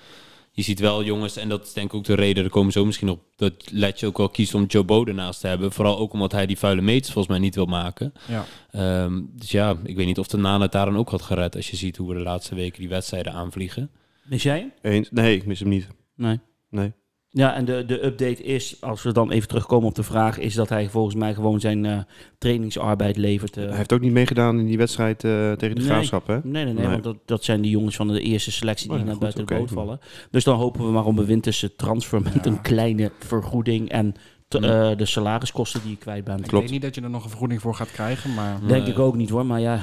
je 0.56 0.62
ziet 0.62 0.80
wel 0.80 1.04
jongens, 1.04 1.36
en 1.36 1.50
dat 1.50 1.66
is 1.66 1.74
denk 1.74 1.88
ik 1.88 1.94
ook 1.94 2.04
de 2.04 2.14
reden, 2.14 2.44
daar 2.44 2.52
komen 2.52 2.74
we 2.74 2.80
zo 2.80 2.86
misschien 2.86 3.10
op, 3.10 3.24
dat 3.36 3.54
Letje 3.72 4.08
ook 4.08 4.18
wel 4.18 4.30
kiest 4.30 4.54
om 4.54 4.66
Joe 4.66 4.84
Bode 4.84 5.14
naast 5.14 5.40
te 5.40 5.48
hebben. 5.48 5.72
Vooral 5.72 5.98
ook 5.98 6.14
omdat 6.14 6.32
hij 6.32 6.46
die 6.46 6.58
vuile 6.58 6.82
meters 6.82 7.14
volgens 7.14 7.34
mij 7.34 7.44
niet 7.44 7.56
wil 7.56 7.66
maken. 7.66 8.14
Ja. 8.28 8.46
Ehm, 8.72 9.22
dus 9.32 9.52
ja, 9.52 9.78
ik 9.84 9.96
weet 9.96 10.06
niet 10.06 10.20
of 10.20 10.28
de 10.28 10.38
Nana 10.38 10.64
het 10.64 10.72
daar 10.72 10.86
dan 10.86 10.98
ook 10.98 11.10
had 11.10 11.22
gered, 11.22 11.56
als 11.56 11.70
je 11.70 11.76
ziet 11.76 11.98
hoe 11.98 12.08
we 12.08 12.14
de 12.14 12.22
laatste 12.22 12.56
weken 12.56 12.80
die 12.80 12.90
wedstrijden 12.90 13.34
aanvliegen. 13.34 13.92
Mis 14.24 14.44
jij 14.44 14.60
hem? 14.60 14.72
Eens? 14.82 15.12
Nee, 15.12 15.36
ik 15.36 15.46
mis 15.46 15.60
hem 15.60 15.70
niet. 15.70 15.88
Nee. 16.16 16.40
Nee. 16.70 16.94
Ja, 17.38 17.54
en 17.56 17.66
de, 17.66 17.84
de 17.86 18.06
update 18.06 18.44
is, 18.44 18.78
als 18.82 19.04
we 19.04 19.12
dan 19.14 19.32
even 19.32 19.48
terugkomen 19.48 19.88
op 19.88 19.96
de 19.96 20.04
vraag, 20.04 20.38
is 20.40 20.54
dat 20.54 20.70
hij 20.70 20.90
volgens 20.90 21.16
mij 21.16 21.34
gewoon 21.34 21.60
zijn 21.60 21.86
eh, 21.86 21.98
trainingsarbeid 22.38 23.18
levert. 23.18 23.58
eh. 23.58 23.66
Hij 23.68 23.76
heeft 23.78 23.94
ook 23.94 24.00
niet 24.02 24.12
meegedaan 24.12 24.60
in 24.60 24.66
die 24.66 24.78
wedstrijd 24.78 25.24
eh, 25.24 25.52
tegen 25.52 25.76
de 25.76 25.82
Nee. 25.82 25.90
Graafschap, 25.90 26.28
hè? 26.28 26.34
Nee, 26.44 26.64
nee, 26.64 26.64
nee, 26.64 26.74
Nee. 26.74 26.88
want 26.88 27.04
dat, 27.04 27.18
dat 27.26 27.44
zijn 27.44 27.62
die 27.62 27.72
jongens 27.72 27.96
van 27.96 28.08
de 28.08 28.22
eerste 28.22 28.52
selectie 28.52 28.90
die 28.90 28.98
Oh 29.00 29.04
ja, 29.06 29.12
goed, 29.12 29.20
buiten 29.20 29.46
de 29.46 29.56
boot 29.56 29.70
vallen. 29.72 30.00
Dus 30.32 30.44
dan 30.44 30.58
hopen 30.58 30.86
we 30.86 30.92
maar 30.92 31.06
op 31.06 31.18
een 31.18 31.26
winterse 31.26 31.76
transfer 31.76 32.22
met 32.22 32.34
Ja. 32.34 32.46
een 32.46 32.62
kleine 32.62 33.12
vergoeding 33.20 33.90
en 33.90 34.14
te- 34.48 34.60
eh, 34.60 34.98
de 34.98 35.06
salariskosten 35.06 35.82
die 35.82 35.90
je 35.92 35.98
kwijt 35.98 36.24
bent. 36.24 36.40
Ik 36.40 36.46
Klopt. 36.48 36.60
denk 36.64 36.74
niet 36.74 36.82
dat 36.82 36.96
je 36.96 37.02
er 37.02 37.10
nog 37.10 37.24
een 37.24 37.30
vergoeding 37.30 37.62
voor 37.62 37.76
gaat 37.76 37.92
krijgen, 37.92 38.34
maar 38.34 38.60
Denk 38.68 38.84
Nee. 38.84 38.92
ik 38.92 39.00
ook 39.00 39.16
niet 39.16 39.30
hoor, 39.30 39.46
maar 39.46 39.60
ja, 39.60 39.80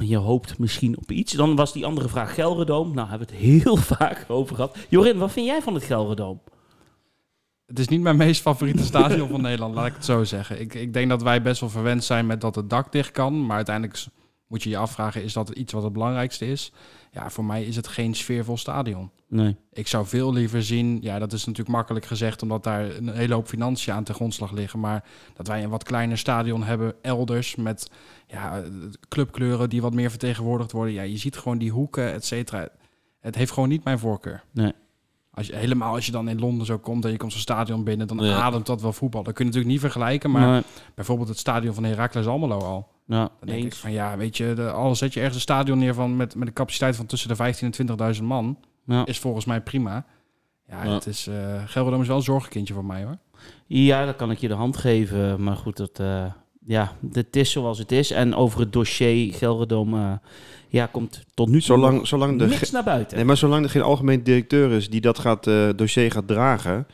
je 0.00 0.16
hoopt 0.16 0.58
misschien 0.58 0.96
op 0.98 1.10
iets. 1.10 1.32
Dan 1.32 1.56
was 1.56 1.72
die 1.72 1.86
andere 1.86 2.08
vraag 2.08 2.34
Gelredoom. 2.34 2.94
Nou, 2.94 3.08
hebben 3.08 3.28
we 3.28 3.34
het 3.34 3.42
heel 3.42 3.76
vaak 3.96 4.24
over 4.28 4.54
gehad. 4.54 4.76
Jorin, 4.88 5.18
wat 5.18 5.32
vind 5.32 5.46
jij 5.46 5.62
van 5.62 5.74
het 5.74 5.84
Gelredoom? 5.84 6.40
Het 7.66 7.78
is 7.78 7.88
niet 7.88 8.00
mijn 8.00 8.16
meest 8.16 8.40
favoriete 8.40 8.84
stadion 8.92 9.28
van 9.28 9.40
Nederland, 9.40 9.74
laat 9.74 9.86
ik 9.86 9.94
het 9.94 10.04
zo 10.04 10.24
zeggen. 10.24 10.60
Ik, 10.60 10.74
ik 10.74 10.92
denk 10.92 11.08
dat 11.08 11.22
wij 11.22 11.42
best 11.42 11.60
wel 11.60 11.70
verwend 11.70 12.04
zijn 12.04 12.26
met 12.26 12.40
dat 12.40 12.54
het 12.54 12.70
dak 12.70 12.92
dicht 12.92 13.10
kan, 13.10 13.46
maar 13.46 13.56
uiteindelijk 13.56 14.04
moet 14.46 14.62
je 14.62 14.70
je 14.70 14.76
afvragen, 14.76 15.22
is 15.22 15.32
dat 15.32 15.48
iets 15.48 15.72
wat 15.72 15.82
het 15.82 15.92
belangrijkste 15.92 16.46
is? 16.46 16.72
Ja, 17.10 17.30
voor 17.30 17.44
mij 17.44 17.64
is 17.64 17.76
het 17.76 17.88
geen 17.88 18.14
sfeervol 18.14 18.56
stadion. 18.56 19.10
Nee. 19.28 19.56
Ik 19.72 19.86
zou 19.86 20.06
veel 20.06 20.32
liever 20.32 20.62
zien, 20.62 20.98
ja, 21.00 21.18
dat 21.18 21.32
is 21.32 21.44
natuurlijk 21.44 21.76
makkelijk 21.76 22.04
gezegd, 22.04 22.42
omdat 22.42 22.64
daar 22.64 22.96
een 22.96 23.08
hele 23.08 23.34
hoop 23.34 23.48
financiën 23.48 23.92
aan 23.92 24.04
ten 24.04 24.14
grondslag 24.14 24.52
liggen. 24.52 24.80
Maar 24.80 25.04
dat 25.34 25.46
wij 25.46 25.62
een 25.64 25.70
wat 25.70 25.82
kleiner 25.82 26.18
stadion 26.18 26.62
hebben 26.62 26.94
elders 27.02 27.56
met 27.56 27.90
ja, 28.26 28.62
clubkleuren 29.08 29.68
die 29.68 29.82
wat 29.82 29.94
meer 29.94 30.10
vertegenwoordigd 30.10 30.72
worden. 30.72 30.94
Ja, 30.94 31.02
je 31.02 31.16
ziet 31.16 31.36
gewoon 31.36 31.58
die 31.58 31.70
hoeken, 31.70 32.12
et 32.12 32.24
cetera. 32.24 32.68
Het 33.20 33.34
heeft 33.34 33.52
gewoon 33.52 33.68
niet 33.68 33.84
mijn 33.84 33.98
voorkeur. 33.98 34.44
Nee. 34.52 34.72
Als 35.36 35.46
je, 35.46 35.56
helemaal 35.56 35.94
als 35.94 36.06
je 36.06 36.12
dan 36.12 36.28
in 36.28 36.38
Londen 36.38 36.66
zo 36.66 36.78
komt 36.78 37.04
en 37.04 37.10
je 37.10 37.16
komt 37.16 37.32
zo'n 37.32 37.40
stadion 37.40 37.84
binnen, 37.84 38.06
dan 38.06 38.18
Ja. 38.24 38.40
ademt 38.40 38.66
dat 38.66 38.80
wel 38.82 38.92
voetbal. 38.92 39.22
Dat 39.22 39.34
kun 39.34 39.44
je 39.44 39.50
natuurlijk 39.50 39.72
niet 39.72 39.82
vergelijken, 39.92 40.30
maar 40.30 40.62
bijvoorbeeld 40.94 41.28
het 41.28 41.38
stadion 41.38 41.74
van 41.74 41.84
Heracles 41.84 42.26
Almelo 42.26 42.58
al. 42.58 42.88
ja, 43.06 43.18
Dan 43.38 43.48
denk 43.48 43.64
ik 43.64 43.74
van 43.74 43.92
ja, 43.92 44.16
weet 44.16 44.36
je, 44.36 44.52
de, 44.54 44.70
al 44.70 44.94
zet 44.94 45.12
je 45.12 45.18
ergens 45.18 45.36
een 45.36 45.42
stadion 45.42 45.78
neer 45.78 45.94
van 45.94 46.16
met, 46.16 46.34
met 46.34 46.48
een 46.48 46.54
capaciteit 46.54 46.96
van 46.96 47.06
tussen 47.06 47.28
de 47.28 47.36
15 47.36 47.72
en 47.72 48.14
20.000 48.16 48.22
man, 48.22 48.58
Ja. 48.86 49.06
is 49.06 49.18
volgens 49.18 49.44
mij 49.44 49.60
prima. 49.60 50.04
Ja, 50.68 50.84
Ja. 50.84 50.92
het 50.94 51.06
is, 51.06 51.26
eh 51.26 51.62
Gelredome 51.66 52.02
is 52.02 52.08
wel 52.08 52.16
een 52.16 52.22
zorgenkindje 52.22 52.74
voor 52.74 52.84
mij 52.84 53.04
hoor. 53.04 53.16
Ja, 53.66 54.04
dan 54.04 54.16
kan 54.16 54.30
ik 54.30 54.38
je 54.38 54.48
de 54.48 54.54
hand 54.54 54.76
geven. 54.76 55.42
Maar 55.42 55.56
goed, 55.56 55.76
dat, 55.76 55.98
eh, 56.00 56.24
ja, 56.64 56.92
het 57.12 57.36
is 57.36 57.50
zoals 57.50 57.78
het 57.78 57.92
is. 57.92 58.10
En 58.10 58.34
over 58.34 58.60
het 58.60 58.72
dossier 58.72 59.34
Gelredome 59.34 60.00
eh, 60.02 60.12
ja, 60.76 60.86
komt 60.86 61.24
tot 61.34 61.46
nu 61.48 61.52
toe 61.52 61.62
Zolang, 61.62 62.06
zolang, 62.06 62.38
de, 62.38 62.46
niks 62.46 62.70
naar 62.70 62.84
buiten. 62.84 63.16
nee, 63.16 63.26
maar 63.26 63.36
zolang 63.36 63.64
er 63.64 63.70
geen 63.70 63.82
algemeen 63.82 64.22
directeur 64.22 64.72
is 64.72 64.90
die 64.90 65.00
dat 65.00 65.18
gaat, 65.18 65.46
eh, 65.46 65.68
dossier 65.76 66.12
gaat 66.12 66.28
dragen, 66.28 66.86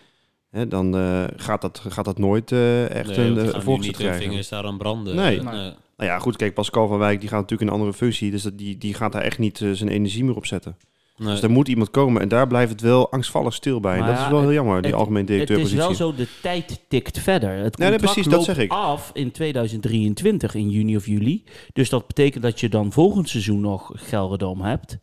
hè, 0.50 0.68
dan 0.68 0.96
eh, 0.96 1.24
gaat, 1.36 1.60
dat, 1.60 1.82
gaat 1.88 2.04
dat 2.04 2.18
nooit 2.18 2.52
eh, 2.52 2.90
echt 2.90 3.16
Nee, 3.16 3.26
een 3.26 3.36
uh, 3.36 3.66
niet 3.66 3.84
hun 3.84 3.92
krijgen. 3.92 4.22
vingers 4.22 4.48
daar 4.48 4.64
aan 4.64 4.78
branden. 4.78 5.16
Nee. 5.16 5.42
Nee. 5.42 5.72
Nou 5.96 6.14
ja, 6.14 6.18
goed, 6.18 6.36
kijk, 6.36 6.54
Pascal 6.54 6.88
van 6.88 6.98
Wijk 6.98 7.20
die 7.20 7.28
gaat 7.28 7.40
natuurlijk 7.40 7.60
in 7.62 7.66
een 7.66 7.80
andere 7.80 7.98
functie, 7.98 8.30
dus 8.30 8.42
dat, 8.42 8.58
die, 8.58 8.78
die 8.78 8.94
gaat 8.94 9.12
daar 9.12 9.22
echt 9.22 9.38
niet 9.38 9.58
zijn 9.72 9.88
energie 9.88 10.24
meer 10.24 10.36
op 10.36 10.46
zetten. 10.46 10.76
Nee. 11.22 11.32
Dus 11.32 11.42
er 11.42 11.50
moet 11.50 11.68
iemand 11.68 11.90
komen 11.90 12.22
en 12.22 12.28
daar 12.28 12.46
blijft 12.46 12.70
het 12.72 12.80
wel 12.80 13.10
angstvallig 13.12 13.54
stil 13.54 13.80
bij. 13.80 13.92
En 13.92 13.98
Maar 13.98 14.08
dat 14.08 14.16
ja, 14.18 14.24
is 14.24 14.30
wel 14.30 14.38
heel 14.38 14.48
het- 14.48 14.56
jammer, 14.56 14.82
die 14.82 14.90
het- 14.90 15.00
algemeen 15.00 15.22
Het 15.22 15.30
is 15.30 15.36
directeurpositie. 15.36 15.78
wel 15.86 15.94
zo, 15.94 16.14
de 16.14 16.26
tijd 16.42 16.80
tikt 16.88 17.18
verder. 17.18 17.50
Het 17.50 17.58
Nee, 17.58 17.88
nee, 17.88 17.98
contract 17.98 18.02
precies, 18.02 18.24
dat 18.24 18.32
loopt 18.32 18.44
zeg 18.44 18.58
ik. 18.58 18.70
af 18.70 19.10
in 19.14 19.30
2023, 19.30 20.54
in 20.54 20.70
juni 20.70 20.96
of 20.96 21.06
juli. 21.06 21.44
Dus 21.72 21.88
dat 21.88 22.06
betekent 22.06 22.42
dat 22.42 22.60
je 22.60 22.68
dan 22.68 22.92
volgend 22.92 23.28
seizoen 23.28 23.60
nog 23.60 23.90
Gelredome 23.94 24.68
hebt. 24.68 24.98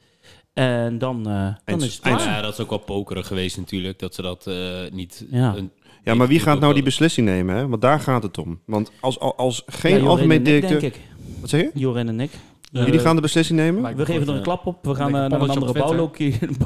En 0.53 0.97
dan, 0.97 1.17
eh, 1.29 1.33
dan 1.43 1.55
Eens- 1.65 1.85
is 1.85 1.99
het. 2.03 2.21
Ja, 2.23 2.41
dat 2.41 2.53
is 2.53 2.59
ook 2.59 2.69
wel 2.69 2.77
pokerig 2.79 3.27
geweest 3.27 3.57
natuurlijk, 3.57 3.99
dat 3.99 4.15
ze 4.15 4.21
dat 4.21 4.47
eh, 4.47 4.55
niet... 4.91 5.25
Ja. 5.31 5.53
een- 5.55 5.71
Ja, 6.03 6.13
maar 6.13 6.27
wie 6.27 6.39
gaat 6.39 6.59
nou 6.59 6.73
die 6.73 6.83
beslissing? 6.83 7.27
nemen? 7.27 7.55
Hè? 7.55 7.67
Want 7.67 7.81
daar 7.81 7.99
gaat 7.99 8.23
het 8.23 8.37
om. 8.37 8.59
Want 8.65 8.91
als, 8.99 9.19
als, 9.19 9.33
als 9.37 9.63
geen 9.65 10.01
Ja, 10.01 10.07
algemeen 10.07 10.31
en 10.31 10.37
ik, 10.37 10.45
directeur... 10.45 10.79
denk 10.79 10.93
ik. 10.93 11.01
Wat 11.39 11.49
zeg 11.49 11.61
je? 11.61 11.69
Jorin 11.73 12.07
en 12.07 12.19
ik. 12.19 12.31
Jullie 12.71 12.93
Eh, 12.93 12.99
gaan 13.01 13.15
de 13.15 13.21
beslissing 13.21 13.59
nemen? 13.59 13.95
We 13.95 14.05
geven 14.05 14.27
er 14.27 14.35
een 14.35 14.41
klap 14.41 14.65
op. 14.65 14.85
We 14.85 14.95
gaan 14.95 15.07
eh, 15.07 15.13
naar 15.13 15.41
een 15.41 15.49
andere 15.49 15.73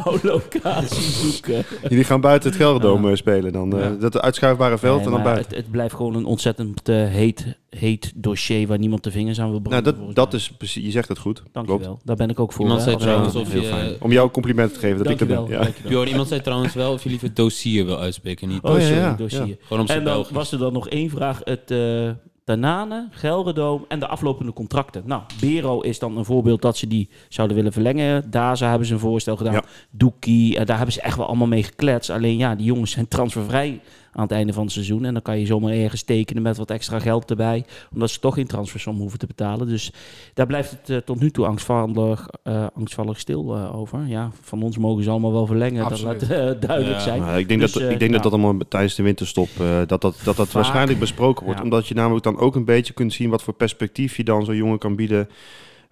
bouwlocatie, 0.03 1.01
zoeken. 1.11 1.65
Jullie 1.89 2.03
gaan 2.03 2.21
buiten 2.21 2.49
het 2.49 2.59
Gelredome 2.59 3.15
spelen 3.15 3.51
dan. 3.51 3.73
eh, 3.77 3.79
Ja. 3.83 3.89
Dat 3.89 4.21
uitschuifbare 4.21 4.77
veld 4.77 4.95
Nee, 4.97 5.05
en 5.05 5.11
dan 5.11 5.23
buiten. 5.23 5.45
het, 5.47 5.55
het 5.55 5.71
blijft 5.71 5.95
gewoon 5.95 6.15
een 6.15 6.25
ontzettend 6.25 6.89
eh, 6.89 6.95
heet, 7.07 7.57
heet 7.69 8.11
dossier 8.15 8.67
waar 8.67 8.77
niemand 8.79 9.03
de 9.03 9.11
vingers 9.11 9.39
aan 9.39 9.49
wil 9.51 9.59
Nou, 9.59 9.63
branden. 9.69 9.83
dat, 9.83 9.95
volgens 9.95 10.15
dat 10.15 10.31
mij. 10.31 10.39
is 10.39 10.51
precies... 10.51 10.83
Je 10.85 10.91
zegt 10.91 11.07
het 11.07 11.17
goed. 11.19 11.39
Klopt. 11.51 11.53
Dankjewel. 11.67 11.99
Daar 12.03 12.15
ben 12.15 12.29
ik 12.29 12.39
ook 12.39 12.53
voor. 12.53 12.61
Iemand 12.65 12.79
hè, 12.83 12.89
zei 12.89 13.01
trouwens 13.01 13.35
of 13.35 13.53
je-. 13.53 13.97
Om 13.99 14.11
jou 14.11 14.29
complimenten 14.31 14.73
te 14.73 14.79
geven 14.79 14.97
dat 15.03 15.09
ik 15.13 15.19
er 15.19 15.27
ben. 15.27 15.45
Ja. 15.89 16.05
iemand 16.05 16.27
zei 16.27 16.41
trouwens 16.41 16.73
wel 16.73 16.93
of 16.93 17.03
je 17.03 17.09
liever 17.09 17.33
dossier 17.33 17.85
wil 17.85 17.99
uitspreken, 17.99 18.47
niet 18.47 18.61
Oh, 18.61 18.73
ja, 18.73 18.79
sorry, 18.85 18.97
ja, 18.97 19.13
dossier. 19.13 19.45
ja. 19.47 19.53
gewoon 19.61 19.79
om 19.79 19.87
zijn 19.87 19.99
En 19.99 20.05
dan 20.05 20.25
was 20.31 20.51
er 20.51 20.57
dan 20.57 20.73
nog 20.73 20.89
één 20.89 21.09
vraag. 21.09 21.41
Het 21.43 21.71
uh, 21.71 22.09
Tanane, 22.43 23.07
Gelredoom 23.11 23.85
en 23.87 23.99
de 23.99 24.07
aflopende 24.07 24.53
contracten. 24.53 25.03
Nou, 25.05 25.21
Bero 25.39 25.81
is 25.81 25.99
dan 25.99 26.17
een 26.17 26.25
voorbeeld 26.25 26.61
dat 26.61 26.77
ze 26.77 26.87
die 26.87 27.09
zouden 27.29 27.57
willen 27.57 27.71
verlengen. 27.71 28.31
Daza 28.31 28.69
hebben 28.69 28.87
ze 28.87 28.93
een 28.93 28.99
voorstel 28.99 29.35
gedaan. 29.35 29.53
Ja. 29.53 29.63
Doekie, 29.89 30.57
eh, 30.57 30.65
daar 30.65 30.75
hebben 30.77 30.93
ze 30.93 31.01
echt 31.01 31.17
wel 31.17 31.27
allemaal 31.27 31.47
mee 31.47 31.63
gekletst. 31.63 32.09
Alleen 32.09 32.37
ja, 32.37 32.55
die 32.55 32.65
jongens 32.65 32.91
zijn 32.91 33.07
transfervrij 33.07 33.81
aan 34.13 34.23
het 34.23 34.31
einde 34.31 34.53
van 34.53 34.63
het 34.63 34.71
seizoen. 34.71 35.05
En 35.05 35.13
dan 35.13 35.21
kan 35.21 35.39
je 35.39 35.45
zomaar 35.45 35.71
ergens 35.73 36.03
tekenen 36.03 36.43
met 36.43 36.57
wat 36.57 36.69
extra 36.71 36.99
geld 36.99 37.29
erbij. 37.29 37.65
Omdat 37.93 38.09
ze 38.09 38.19
toch 38.19 38.33
geen 38.33 38.47
transfersom 38.47 38.97
hoeven 38.99 39.19
te 39.19 39.27
betalen. 39.27 39.67
Dus 39.67 39.91
daar 40.33 40.45
blijft 40.47 40.71
het 40.71 40.89
eh, 40.89 40.97
tot 40.97 41.19
nu 41.19 41.29
toe 41.31 41.45
angstvallig, 41.45 42.27
eh, 42.43 42.65
angstvallig 42.75 43.19
stil 43.19 43.55
eh, 43.55 43.75
over. 43.79 44.07
Ja, 44.07 44.31
van 44.41 44.63
ons 44.63 44.77
mogen 44.77 45.03
ze 45.03 45.09
allemaal 45.09 45.31
wel 45.33 45.45
verlengen. 45.45 45.83
Absoluut. 45.85 46.19
Dat 46.19 46.29
laat 46.29 46.61
duidelijk 46.61 46.97
Ja. 46.97 47.03
zijn. 47.03 47.21
Maar 47.21 47.39
ik 47.39 47.47
denk, 47.47 47.59
Dus, 47.61 47.71
dat, 47.71 47.81
ik 47.81 47.87
denk 47.99 48.01
ja. 48.01 48.07
dat 48.07 48.23
dat 48.23 48.31
allemaal 48.31 48.57
tijdens 48.69 48.95
de 48.95 49.03
winterstop, 49.03 49.49
eh, 49.59 49.77
dat 49.77 49.89
dat, 49.89 50.01
dat, 50.01 50.23
dat 50.23 50.35
Vaak. 50.35 50.51
waarschijnlijk 50.51 50.99
besproken 50.99 51.43
wordt. 51.43 51.59
Ja. 51.59 51.65
Omdat 51.65 51.87
je 51.87 51.93
namelijk 51.93 52.23
dan 52.23 52.37
ook 52.37 52.55
een 52.55 52.65
beetje 52.65 52.93
kunt 52.93 53.13
zien 53.13 53.29
wat 53.29 53.43
voor 53.43 53.53
perspectief 53.53 54.17
je 54.17 54.23
dan 54.23 54.45
zo'n 54.45 54.55
jongen 54.55 54.77
kan 54.79 54.95
bieden 54.95 55.29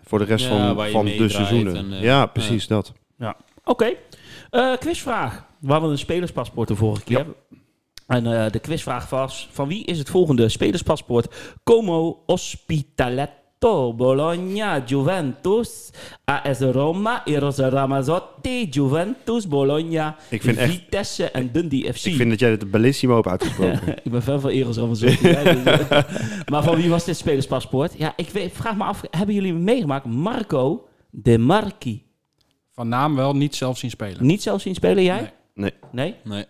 voor 0.04 0.20
de 0.20 0.26
rest 0.26 0.46
Ja, 0.50 0.76
van, 0.76 0.88
van 0.90 1.06
de 1.06 1.30
seizoenen. 1.30 1.76
en, 1.76 2.02
ja, 2.02 2.26
precies 2.26 2.68
dat. 2.68 2.94
Oké, 3.66 3.92
Eh, 4.50 4.74
quizvraag. 4.80 5.46
We 5.60 5.72
hadden 5.72 5.90
een 5.92 5.98
spelerspaspoort 5.98 6.68
de 6.68 6.76
vorige 6.76 7.04
keer. 7.04 7.26
En 8.12 8.26
eh, 8.44 8.52
de 8.52 8.60
quizvraag 8.60 9.10
was: 9.10 9.50
van 9.52 9.68
wie 9.68 9.86
is 9.86 9.98
het 9.98 10.10
volgende 10.10 10.50
spelerspaspoort? 10.50 11.36
Como 11.64 12.24
Ospitaletto, 12.26 13.94
Bologna, 13.94 14.84
Juventus, 14.86 15.90
AS 16.26 16.60
Roma, 16.60 17.22
Eros 17.26 17.58
Ramazzotti, 17.58 18.66
Juventus, 18.70 19.48
Bologna, 19.48 20.16
Ik 20.30 20.42
vind 20.42 20.58
echt- 20.58 20.72
Vitesse 20.72 21.32
en 21.32 21.52
Dundee 21.52 21.94
FC. 21.94 22.06
Ik 22.06 22.16
vind 22.16 22.30
dat 22.30 22.40
jij 22.40 22.50
het 22.50 22.72
bellissimo 22.72 23.16
hebt 23.16 23.28
uitgesproken. 23.28 23.96
ik 24.04 24.12
ben 24.12 24.22
fan 24.22 24.42
van 24.42 24.50
Eros 24.50 24.78
Ramazzotti. 24.78 25.28
maar 26.52 26.64
van 26.64 26.76
wie 26.76 26.90
was 26.90 27.06
dit 27.06 27.18
spelerspaspoort? 27.18 27.94
Ja, 27.98 28.14
ik 28.16 28.30
weet, 28.30 28.52
vraag 28.54 28.76
me 28.78 28.84
af, 28.84 29.02
hebben 29.12 29.36
jullie 29.36 29.54
meegemaakt? 29.54 30.06
Marco 30.06 30.88
De 31.10 31.38
Marchi. 31.38 32.04
Van 32.74 32.88
naam 32.88 33.16
wel, 33.16 33.36
niet 33.36 33.56
zelf 33.56 33.78
zien 33.78 33.90
spelen. 33.90 34.26
Niet 34.26 34.42
zelf 34.42 34.62
zien 34.62 34.76
spelen, 34.76 35.04
jij? 35.04 35.34
Nee. 35.54 35.74
Nee? 35.92 36.16
Nee. 36.24 36.46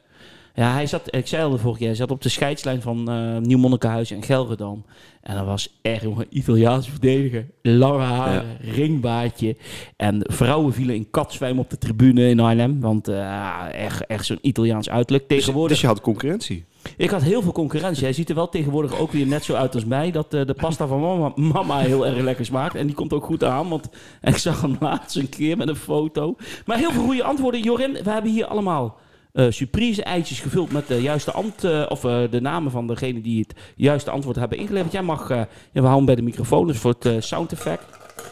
Ja, 0.56 0.74
hij 0.74 0.88
zat, 0.88 1.16
ik 1.16 1.28
zei 1.28 1.44
al 1.44 1.50
de 1.50 1.58
vorige 1.58 1.80
keer, 1.80 1.88
hij 1.88 1.98
zat 1.98 2.12
op 2.12 2.22
de 2.22 2.30
scheidslijn 2.30 2.82
van 2.82 3.10
eh 3.10 3.38
Nieuw 3.38 3.58
Monnikenhuis 3.58 4.12
en 4.12 4.24
Gelredam. 4.24 4.86
En 5.22 5.36
dat 5.36 5.46
was 5.46 5.80
echt 5.82 6.02
jongen, 6.02 6.26
Italiaanse 6.30 6.92
verdediger. 6.92 7.46
Lange 7.62 8.04
haren, 8.04 8.58
ringbaardje. 8.62 9.56
En 9.98 10.22
vrouwen 10.24 10.74
vielen 10.74 10.96
in 10.96 11.10
katzwijm 11.10 11.60
op 11.60 11.70
de 11.70 11.78
tribune 11.78 12.30
in 12.30 12.40
Arnhem. 12.40 12.80
Want 12.80 13.08
eh, 13.08 13.74
echt, 13.74 14.06
echt 14.06 14.26
zo'n 14.26 14.38
Italiaans 14.42 14.90
uiterlijk. 14.90 15.30
Dus, 15.30 15.38
Tegenwoordig, 15.38 15.72
dus 15.72 15.82
je 15.82 15.88
had 15.88 16.02
concurrentie. 16.02 16.66
ik 16.98 17.10
had 17.10 17.22
heel 17.22 17.42
veel 17.42 17.52
concurrentie. 17.52 18.04
Hij 18.04 18.14
ziet 18.14 18.30
er 18.30 18.36
wel 18.36 18.50
tegenwoordig 18.50 19.00
ook 19.00 19.12
weer 19.12 19.28
net 19.28 19.44
zo 19.44 19.54
uit 19.54 19.76
als 19.76 19.86
mij. 19.86 20.12
Dat 20.12 20.34
eh, 20.34 20.46
de 20.46 20.54
pasta 20.54 20.88
van 20.88 21.00
mama, 21.00 21.32
mama 21.36 21.80
heel 21.80 22.06
erg 22.08 22.22
lekker 22.22 22.46
smaakt. 22.46 22.76
En 22.76 22.86
die 22.86 22.96
komt 22.96 23.14
ook 23.14 23.26
goed 23.26 23.44
aan. 23.44 23.70
Want 23.70 23.90
ik 24.22 24.38
zag 24.38 24.62
hem 24.62 24.76
laatst 24.80 25.16
een 25.16 25.30
keer 25.30 25.58
met 25.58 25.68
een 25.68 25.76
foto. 25.76 26.36
Maar 26.66 26.78
heel 26.78 26.92
veel 26.92 27.04
goede 27.04 27.24
antwoorden. 27.24 27.62
Jorin, 27.62 27.94
we 28.04 28.10
hebben 28.10 28.32
hier 28.32 28.46
allemaal 28.46 29.00
eh, 29.34 29.46
surprise 29.50 30.04
eitjes 30.04 30.40
gevuld 30.40 30.72
met 30.72 30.88
de 30.88 31.02
juiste 31.02 31.32
ant, 31.32 31.64
eh, 31.64 31.86
of 31.90 32.04
eh, 32.06 32.22
de 32.32 32.42
namen 32.42 32.72
van 32.72 32.88
degene 32.88 33.22
die 33.22 33.40
het 33.40 33.54
juiste 33.76 34.12
antwoord 34.12 34.36
hebben 34.36 34.58
ingeleverd. 34.58 34.92
Jij 34.92 35.02
mag, 35.02 35.30
eh, 35.30 35.38
ja, 35.38 35.46
we 35.72 35.80
houden 35.80 35.96
hem 35.96 36.06
bij 36.06 36.16
de 36.16 36.22
microfoon, 36.22 36.68
dus 36.68 36.78
voor 36.78 36.96
het 37.00 37.24
sound 37.24 37.52
effect. 37.52 37.84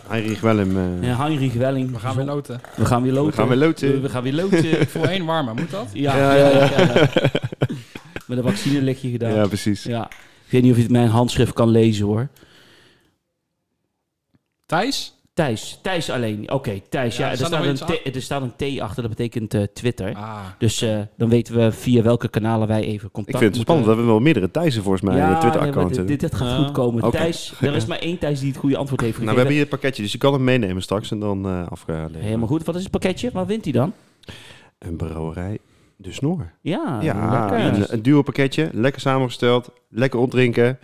Heinrich 0.08 0.41
Wellem. 0.41 0.77
eh 1.01 1.08
Ja, 1.08 1.18
Heinrich 1.18 1.53
Welling. 1.53 1.91
We 1.91 2.00
gaan 2.00 2.15
weer 2.15 2.25
loten. 2.25 2.62
We 2.75 2.86
gaan 2.86 3.01
weer 3.03 3.12
loten. 3.13 3.32
We 3.32 3.38
gaan 3.38 3.48
weer 3.50 3.58
loten. 3.58 4.01
We 4.01 4.10
gaan 4.10 4.24
weer 4.24 4.34
loten. 4.34 4.88
Voor 4.88 5.06
één 5.06 5.25
warme, 5.25 5.53
moet 5.53 5.72
dat? 5.72 5.88
ja, 5.94 6.18
Ja, 6.18 6.36
ja, 6.36 6.50
ja. 6.50 6.70
Met 8.27 8.38
een 8.38 8.44
vaccinelikje 8.44 9.10
gedaan. 9.10 9.34
ja, 9.34 9.48
precies. 9.48 9.84
Ja. 9.84 10.06
Ik 10.46 10.51
weet 10.56 10.62
niet 10.62 10.72
of 10.72 10.77
je 10.77 10.84
het 10.84 10.91
mijn 10.91 11.08
handschrift 11.10 11.53
kan 11.53 11.70
lezen 11.70 12.06
hoor. 12.06 12.27
Thijs? 14.65 15.13
Thijs. 15.46 15.79
Thijs 15.81 16.10
alleen. 16.10 16.51
Oké, 16.51 16.79
Thijs. 16.89 17.17
Ja, 17.17 17.25
Ja, 17.25 17.31
er, 17.31 17.38
staat 17.38 17.48
staat 17.77 17.89
een 17.89 18.01
T, 18.12 18.15
er 18.15 18.22
staat 18.22 18.41
een 18.41 18.75
T 18.77 18.79
achter, 18.79 19.01
dat 19.01 19.12
betekent 19.12 19.53
eh, 19.53 19.63
Twitter. 19.74 20.15
Ah. 20.15 20.39
Dus 20.58 20.81
eh, 20.81 21.00
dan 21.17 21.29
weten 21.29 21.55
we 21.55 21.72
via 21.72 22.01
welke 22.01 22.27
kanalen 22.29 22.67
wij 22.67 22.84
even 22.84 23.12
contact 23.12 23.36
Ik 23.36 23.41
vind 23.41 23.53
het 23.53 23.62
spannend. 23.63 23.88
We 23.88 23.93
hebben 23.93 24.12
wel 24.12 24.19
meerdere 24.22 24.51
Thijsen 24.51 24.81
volgens 24.84 25.03
mij 25.03 25.13
in 25.13 25.19
Ja, 25.22 25.34
de 25.34 25.39
Twitter-account. 25.39 25.89
nee, 25.89 25.98
maar 25.98 26.08
dit, 26.08 26.19
dit 26.19 26.36
gaat 26.36 26.48
Ja. 26.50 26.55
goed 26.63 26.72
komen. 26.72 27.03
Oké. 27.03 27.17
Thijs, 27.17 27.53
er 27.62 27.75
is 27.75 27.86
maar 27.86 28.00
één 28.00 28.17
Thijs 28.17 28.39
die 28.39 28.50
het 28.50 28.58
goede 28.58 28.77
antwoord 28.77 29.01
heeft 29.01 29.13
Nou, 29.17 29.25
we 29.25 29.31
gegeven. 29.31 29.38
hebben 29.38 29.53
hier 29.53 29.62
het 29.62 29.81
pakketje, 29.81 30.03
dus 30.03 30.12
je 30.12 30.17
kan 30.17 30.34
hem 30.34 30.43
meenemen 30.43 30.81
straks 30.81 31.12
en 31.12 31.19
dan 31.19 31.46
eh 31.46 31.67
afleveren. 31.67 32.22
Helemaal 32.22 32.48
goed. 32.48 32.63
Wat 32.65 32.75
is 32.75 32.81
het 32.81 32.91
pakketje? 32.91 33.29
Wat 33.34 33.48
wint 33.48 33.63
hij 33.63 33.74
dan? 33.74 33.93
Een 34.79 34.96
brouwerij, 34.96 35.58
de 35.96 36.12
snor. 36.13 36.51
Ja, 36.62 37.00
ja, 37.01 37.51
een, 37.74 37.93
een 37.93 38.01
duo 38.01 38.22
pakketje, 38.22 38.69
lekker 38.74 39.01
samengesteld, 39.01 39.69
lekker 39.89 40.19
opdrinken. 40.19 40.79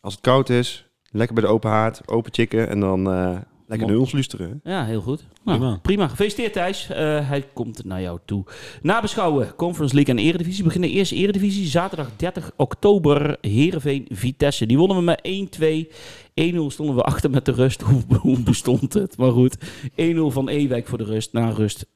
Als 0.00 0.12
het 0.14 0.22
koud 0.22 0.48
is, 0.48 0.86
lekker 1.10 1.34
bij 1.34 1.44
de 1.44 1.50
open 1.50 1.70
haard, 1.70 2.00
open 2.08 2.32
chicken 2.32 2.68
en 2.68 2.80
dan 2.80 3.12
eh, 3.12 3.36
lekker 3.70 3.88
naar 3.88 3.96
ons 3.96 4.12
luisteren. 4.12 4.60
Ja, 4.64 4.84
heel 4.84 5.00
goed. 5.00 5.24
Nou, 5.44 5.58
Prima. 5.58 5.78
prima. 5.82 6.08
Gefeliciteerd 6.08 6.52
Thijs. 6.52 6.88
Eh, 6.88 7.28
hij 7.28 7.44
komt 7.52 7.84
naar 7.84 8.00
jou 8.00 8.18
toe. 8.24 8.44
Nabeschouwen. 8.82 9.54
Conference 9.54 9.94
League 9.94 10.14
en 10.14 10.20
Eredivisie. 10.20 10.64
Beginnen 10.64 10.90
eerst 10.90 11.12
Eredivisie. 11.12 11.66
Zaterdag 11.66 12.10
30 12.16 12.50
oktober. 12.56 13.36
Heerenveen 13.40 14.06
Vitesse. 14.10 14.66
Die 14.66 14.78
wonnen 14.78 14.96
we 14.96 15.02
met 15.02 15.20
1-2. 15.22 15.88
1-0 16.34 16.66
stonden 16.66 16.94
we 16.96 17.02
achter 17.02 17.30
met 17.30 17.44
de 17.44 17.52
rust. 17.52 17.80
Hoe, 17.88 18.02
hoe 18.20 18.40
bestond 18.40 18.92
het? 18.92 19.16
Maar 19.16 19.32
goed. 19.32 19.56
1-0 19.90 19.92
van 20.26 20.48
Ewijk 20.48 20.86
voor 20.86 20.98
de 20.98 21.04
rust. 21.04 21.32
Na 21.32 21.50
rust 21.50 21.86
1-1 21.86 21.88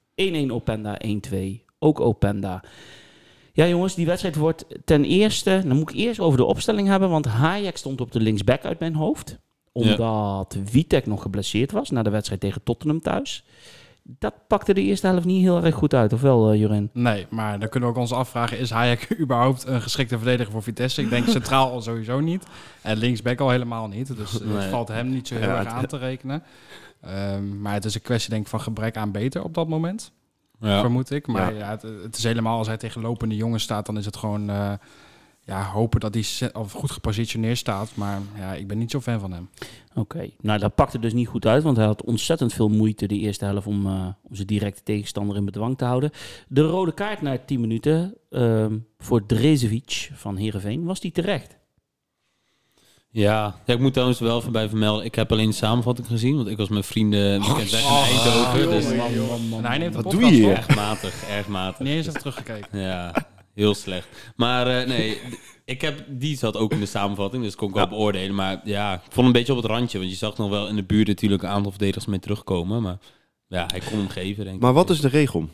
Openda. 0.48 1.00
1-2. 1.30 1.36
Ook 1.78 2.00
Openda. 2.00 2.62
Ja 3.52 3.68
jongens, 3.68 3.94
die 3.94 4.06
wedstrijd 4.06 4.36
wordt 4.36 4.64
ten 4.84 5.04
eerste... 5.04 5.62
Dan 5.66 5.76
moet 5.76 5.90
ik 5.90 5.96
eerst 5.96 6.20
over 6.20 6.38
de 6.38 6.44
opstelling 6.44 6.88
hebben. 6.88 7.10
Want 7.10 7.26
Hayek 7.26 7.76
stond 7.76 8.00
op 8.00 8.12
de 8.12 8.20
linksback 8.20 8.64
uit 8.64 8.78
mijn 8.78 8.94
hoofd 8.94 9.38
omdat 9.74 10.56
Witek 10.72 11.06
nog 11.06 11.22
geblesseerd 11.22 11.72
was 11.72 11.90
na 11.90 12.02
de 12.02 12.10
wedstrijd 12.10 12.40
tegen 12.40 12.62
Tottenham 12.62 13.00
thuis. 13.00 13.44
Dat 14.02 14.34
pakte 14.48 14.74
de 14.74 14.82
eerste 14.82 15.06
helft 15.06 15.24
niet 15.24 15.42
heel 15.42 15.64
erg 15.64 15.74
goed 15.74 15.94
uit, 15.94 16.12
of 16.12 16.20
wel, 16.20 16.52
uh, 16.52 16.60
Jorin? 16.60 16.90
Nee, 16.92 17.26
maar 17.30 17.58
dan 17.58 17.68
kunnen 17.68 17.88
we 17.88 17.94
ook 17.94 18.00
ons 18.00 18.12
afvragen... 18.12 18.58
is 18.58 18.70
Hayek 18.70 19.08
überhaupt 19.20 19.66
een 19.66 19.82
geschikte 19.82 20.16
verdediger 20.16 20.52
voor 20.52 20.62
Vitesse? 20.62 21.02
Ik 21.02 21.10
denk 21.10 21.28
centraal 21.28 21.70
al 21.70 21.82
sowieso 21.82 22.20
niet. 22.20 22.44
En 22.82 22.96
linksback 22.96 23.40
al 23.40 23.50
helemaal 23.50 23.88
niet. 23.88 24.16
Dus 24.16 24.32
het 24.32 24.64
valt 24.70 24.88
hem 24.88 25.08
niet 25.08 25.28
zo 25.28 25.34
heel 25.34 25.48
Ja, 25.48 25.58
erg 25.58 25.68
aan 25.68 25.86
te 25.86 25.96
rekenen. 25.96 26.42
Ehm, 27.00 27.60
maar 27.60 27.72
het 27.72 27.84
is 27.84 27.94
een 27.94 28.02
kwestie 28.02 28.30
denk 28.30 28.42
ik 28.42 28.48
van 28.48 28.60
gebrek 28.60 28.96
aan 28.96 29.12
beter 29.12 29.42
op 29.44 29.54
dat 29.54 29.68
moment. 29.68 30.12
Ja. 30.60 30.80
vermoed 30.80 31.10
ik. 31.10 31.26
Maar 31.26 31.52
Ja. 31.54 31.58
ja. 31.58 31.70
het, 31.70 31.82
het 32.02 32.16
is 32.16 32.22
helemaal 32.24 32.58
als 32.58 32.66
hij 32.66 32.76
tegen 32.76 33.00
lopende 33.00 33.36
jongens 33.36 33.62
staat, 33.62 33.86
dan 33.86 33.98
is 33.98 34.04
het 34.04 34.16
gewoon 34.16 34.50
eh, 34.50 34.72
ja, 35.46 35.64
hopen 35.70 36.00
dat 36.00 36.14
hij 36.14 36.50
goed 36.68 36.90
gepositioneerd 36.90 37.58
staat. 37.58 37.90
Maar 37.94 38.20
ja, 38.36 38.54
ik 38.54 38.66
ben 38.66 38.78
niet 38.78 38.90
zo 38.90 39.00
fan 39.00 39.20
van 39.20 39.32
hem. 39.32 39.48
Oké, 39.94 40.30
nou 40.40 40.58
dat 40.58 40.74
pakte 40.74 40.98
dus 40.98 41.12
niet 41.12 41.28
goed 41.28 41.46
uit, 41.46 41.62
want 41.62 41.76
hij 41.76 41.86
had 41.86 42.04
ontzettend 42.04 42.52
veel 42.52 42.68
moeite 42.68 43.06
de 43.06 43.18
eerste 43.18 43.44
helft 43.44 43.66
om, 43.66 43.86
uh, 43.86 44.06
om 44.22 44.34
zijn 44.34 44.46
directe 44.46 44.82
tegenstander 44.82 45.36
in 45.36 45.44
bedwang 45.44 45.78
te 45.78 45.84
houden. 45.84 46.10
De 46.48 46.60
rode 46.60 46.94
kaart 46.94 47.22
na 47.22 47.38
10 47.38 47.60
minuten 47.60 48.14
uh, 48.30 48.66
voor 48.98 49.26
Drezevic 49.26 50.10
van 50.14 50.36
Heerenveen, 50.36 50.84
was 50.84 51.00
die 51.00 51.12
terecht? 51.12 51.56
Ja. 53.10 53.54
ja, 53.64 53.74
ik 53.74 53.80
moet 53.80 53.92
trouwens 53.92 54.18
wel 54.20 54.38
even 54.38 54.52
bij 54.52 54.68
vermelden. 54.68 55.04
Ik 55.04 55.14
heb 55.14 55.32
alleen 55.32 55.48
de 55.48 55.54
samenvatting 55.54 56.06
gezien, 56.06 56.36
want 56.36 56.48
ik 56.48 56.56
was 56.56 56.68
met 56.68 56.86
vrienden 56.86 57.40
Oh, 57.40 57.46
weekend 57.46 57.70
weg 57.70 57.80
in 57.80 57.94
Eindhoven. 57.94 58.70
dus 58.70 58.90
En 59.58 59.64
hij 59.64 59.78
neemt 59.78 59.94
de 59.94 60.02
Wat 60.02 60.12
doe 60.12 60.24
je 60.24 60.50
erg 60.50 60.74
matig, 60.74 61.28
erg 61.28 61.48
matig. 61.48 61.78
Niet 61.78 61.94
eens 61.94 62.06
even 62.06 62.18
teruggekeken. 62.18 62.80
Ja, 62.80 63.26
heel 63.54 63.74
slecht. 63.74 64.08
Maar 64.36 64.80
uh, 64.80 64.88
nee, 64.88 65.18
ik 65.64 65.80
heb, 65.80 66.04
die 66.08 66.36
zat 66.36 66.56
ook 66.56 66.72
in 66.72 66.80
de 66.80 66.86
samenvatting, 66.86 67.42
dus 67.42 67.54
kon 67.54 67.68
ik 67.68 67.74
wel 67.74 67.84
Ja. 67.84 67.88
beoordelen. 67.90 68.34
Maar 68.34 68.60
ja, 68.64 68.94
ik 68.94 69.00
vond 69.00 69.14
hem 69.16 69.26
een 69.26 69.32
beetje 69.32 69.52
op 69.52 69.62
het 69.62 69.70
randje, 69.70 69.98
want 69.98 70.10
je 70.10 70.16
zag 70.16 70.36
nog 70.36 70.50
wel 70.50 70.68
in 70.68 70.76
de 70.76 70.84
buurt 70.84 71.06
natuurlijk 71.06 71.42
een 71.42 71.48
aantal 71.48 71.70
verdedigers 71.70 72.06
mee 72.06 72.18
terugkomen. 72.18 72.82
Maar 72.82 72.98
ja, 73.48 73.66
hij 73.66 73.80
kon 73.80 73.98
hem 73.98 74.08
geven, 74.08 74.44
denk 74.44 74.56
ik. 74.56 74.62
Maar 74.62 74.72
wat 74.72 74.90
is 74.90 75.00
de 75.00 75.08
regel? 75.08 75.48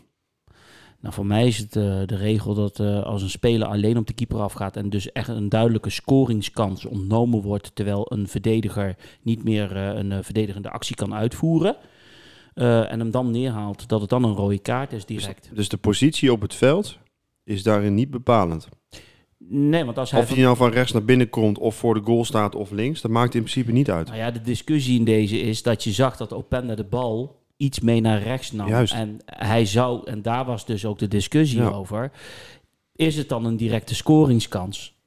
Nou, 1.01 1.15
voor 1.15 1.27
mij 1.27 1.47
is 1.47 1.59
het 1.59 1.77
uh, 1.77 1.83
de 2.07 2.17
regel 2.17 2.55
dat 2.55 2.79
uh, 2.79 3.03
als 3.03 3.23
een 3.23 3.31
speler 3.31 3.69
alleen 3.69 3.97
op 3.97 4.07
de 4.07 4.13
keeper 4.13 4.41
afgaat 4.41 4.77
en 4.77 4.91
dus 4.91 5.13
echt 5.13 5.29
een 5.29 5.49
duidelijke 5.49 5.91
scoringskans 5.91 6.85
ontnomen 6.85 7.43
wordt, 7.43 7.71
terwijl 7.75 8.07
een 8.13 8.29
verdediger 8.29 8.97
niet 9.23 9.45
meer 9.45 9.77
uh, 9.77 9.99
een 9.99 10.25
verdedigende 10.25 10.71
actie 10.71 10.97
kan 10.97 11.15
uitvoeren 11.15 11.77
en 12.55 12.99
hem 12.99 13.11
dan 13.11 13.31
neerhaalt, 13.31 13.89
dat 13.89 14.01
het 14.01 14.11
dan 14.11 14.25
een 14.25 14.35
rode 14.35 14.59
kaart 14.59 14.93
is 14.93 15.05
direct. 15.05 15.43
Dus, 15.49 15.57
dus 15.57 15.69
de 15.69 15.77
positie 15.77 16.33
op 16.33 16.41
het 16.41 16.55
veld 16.55 16.99
is 17.51 17.63
daarin 17.63 17.95
niet 17.95 18.11
bepalend? 18.11 18.69
Nee, 19.49 19.85
want 19.85 19.99
als 19.99 20.11
hij 20.11 20.21
of 20.21 20.29
hij 20.29 20.43
nou 20.43 20.57
van 20.57 20.71
rechts 20.71 20.93
naar 20.93 21.05
binnen 21.05 21.29
komt 21.29 21.59
of 21.59 21.75
voor 21.75 21.95
de 21.95 22.01
goal 22.05 22.25
staat 22.25 22.55
of 22.55 22.71
links, 22.71 23.01
dat 23.01 23.11
maakt 23.11 23.35
in 23.35 23.41
principe 23.43 23.73
niet 23.73 23.91
uit. 23.91 24.07
Nou 24.07 24.19
ja, 24.19 24.31
de 24.31 24.41
discussie 24.41 24.99
in 24.99 25.05
deze 25.05 25.39
is 25.41 25.63
dat 25.63 25.85
je 25.85 25.93
zag 25.93 26.17
dat 26.17 26.33
Openda 26.33 26.75
de 26.75 26.85
bal 26.85 27.43
iets 27.57 27.81
mee 27.81 28.01
naar 28.01 28.23
rechts 28.23 28.53
nam. 28.53 28.69
Juist. 28.69 28.95
En 28.95 29.19
hij 29.27 29.67
zou, 29.67 30.07
en 30.11 30.23
daar 30.23 30.45
was 30.45 30.67
dus 30.67 30.85
ook 30.85 30.99
de 30.99 31.09
discussie 31.09 31.61
Ja. 31.61 31.69
over, 31.69 32.11
is 32.95 33.17
het 33.17 33.29
dan 33.29 33.45
een 33.45 33.57
directe 33.57 33.95
scoringskans? 33.95 34.99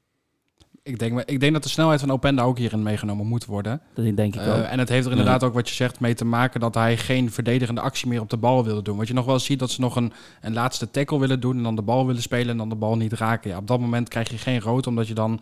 Ik 0.86 1.00
denk, 1.00 1.22
ik 1.22 1.40
denk 1.40 1.54
dat 1.54 1.64
de 1.64 1.70
snelheid 1.70 2.00
van 2.00 2.12
Openda 2.12 2.44
ook 2.44 2.58
hierin 2.58 2.84
meegenomen 2.84 3.28
moet 3.28 3.46
worden. 3.46 3.82
Dat 3.94 4.16
denk 4.16 4.36
ik 4.36 4.42
Eh, 4.42 4.48
ook. 4.58 4.64
en 4.64 4.80
het 4.80 4.90
heeft 4.90 5.06
er 5.06 5.12
inderdaad 5.12 5.44
ook 5.44 5.54
wat 5.54 5.70
je 5.70 5.76
zegt 5.76 6.00
mee 6.00 6.14
te 6.14 6.26
maken 6.26 6.60
dat 6.60 6.74
hij 6.74 6.98
geen 6.98 7.32
verdedigende 7.32 7.82
actie 7.82 8.08
meer 8.08 8.22
op 8.22 8.30
de 8.30 8.38
bal 8.38 8.64
wilde 8.64 8.82
doen. 8.82 8.98
Wat 8.98 9.08
je 9.08 9.14
nog 9.14 9.26
wel 9.26 9.40
ziet 9.40 9.60
dat 9.60 9.72
ze 9.72 9.82
nog 9.82 9.96
een, 9.96 10.14
een 10.42 10.54
laatste 10.54 10.92
tackle 10.92 11.20
willen 11.20 11.40
doen 11.40 11.58
en 11.58 11.64
dan 11.64 11.76
de 11.76 11.82
bal 11.82 12.06
willen 12.08 12.22
spelen 12.22 12.50
en 12.50 12.58
dan 12.58 12.70
de 12.70 12.76
bal 12.76 12.98
niet 12.98 13.14
raken. 13.14 13.50
Ja, 13.50 13.58
op 13.58 13.68
dat 13.68 13.80
moment 13.80 14.10
krijg 14.10 14.30
je 14.30 14.38
geen 14.38 14.60
rood 14.62 14.88
omdat 14.88 15.08
je 15.08 15.14
dan, 15.14 15.40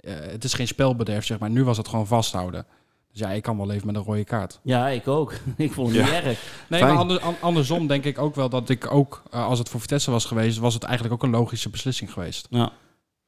eh, 0.00 0.14
het 0.14 0.44
is 0.44 0.54
geen 0.54 0.66
spelbederf 0.66 1.24
zeg 1.24 1.38
maar. 1.38 1.50
Nu 1.50 1.64
was 1.64 1.76
het 1.76 1.88
gewoon 1.88 2.06
vasthouden. 2.06 2.66
Dus 3.12 3.20
ja, 3.20 3.30
ik 3.30 3.42
kan 3.42 3.56
wel 3.56 3.66
leven 3.66 3.86
met 3.86 3.96
een 3.96 4.02
rode 4.02 4.24
kaart. 4.24 4.60
Ja, 4.62 4.88
ik 4.88 5.08
ook. 5.08 5.32
ik 5.56 5.72
vond 5.72 5.88
het 5.88 5.96
Ja. 5.96 6.04
niet 6.04 6.12
erg. 6.14 6.24
Nee, 6.68 6.80
Fijn. 6.80 6.84
maar 6.92 6.96
ander- 7.02 7.20
an- 7.20 7.36
andersom 7.40 7.86
denk 7.86 8.04
ik 8.04 8.18
ook 8.18 8.34
wel 8.34 8.48
dat 8.48 8.68
ik 8.68 8.90
ook, 8.92 9.22
eh, 9.30 9.46
als 9.46 9.58
het 9.58 9.68
voor 9.68 9.80
Vitesse 9.80 10.10
was 10.10 10.24
geweest, 10.24 10.58
was 10.58 10.74
het 10.74 10.82
eigenlijk 10.82 11.14
ook 11.14 11.22
een 11.22 11.30
logische 11.38 11.68
beslissing 11.70 12.12
geweest. 12.12 12.46
Ja. 12.50 12.72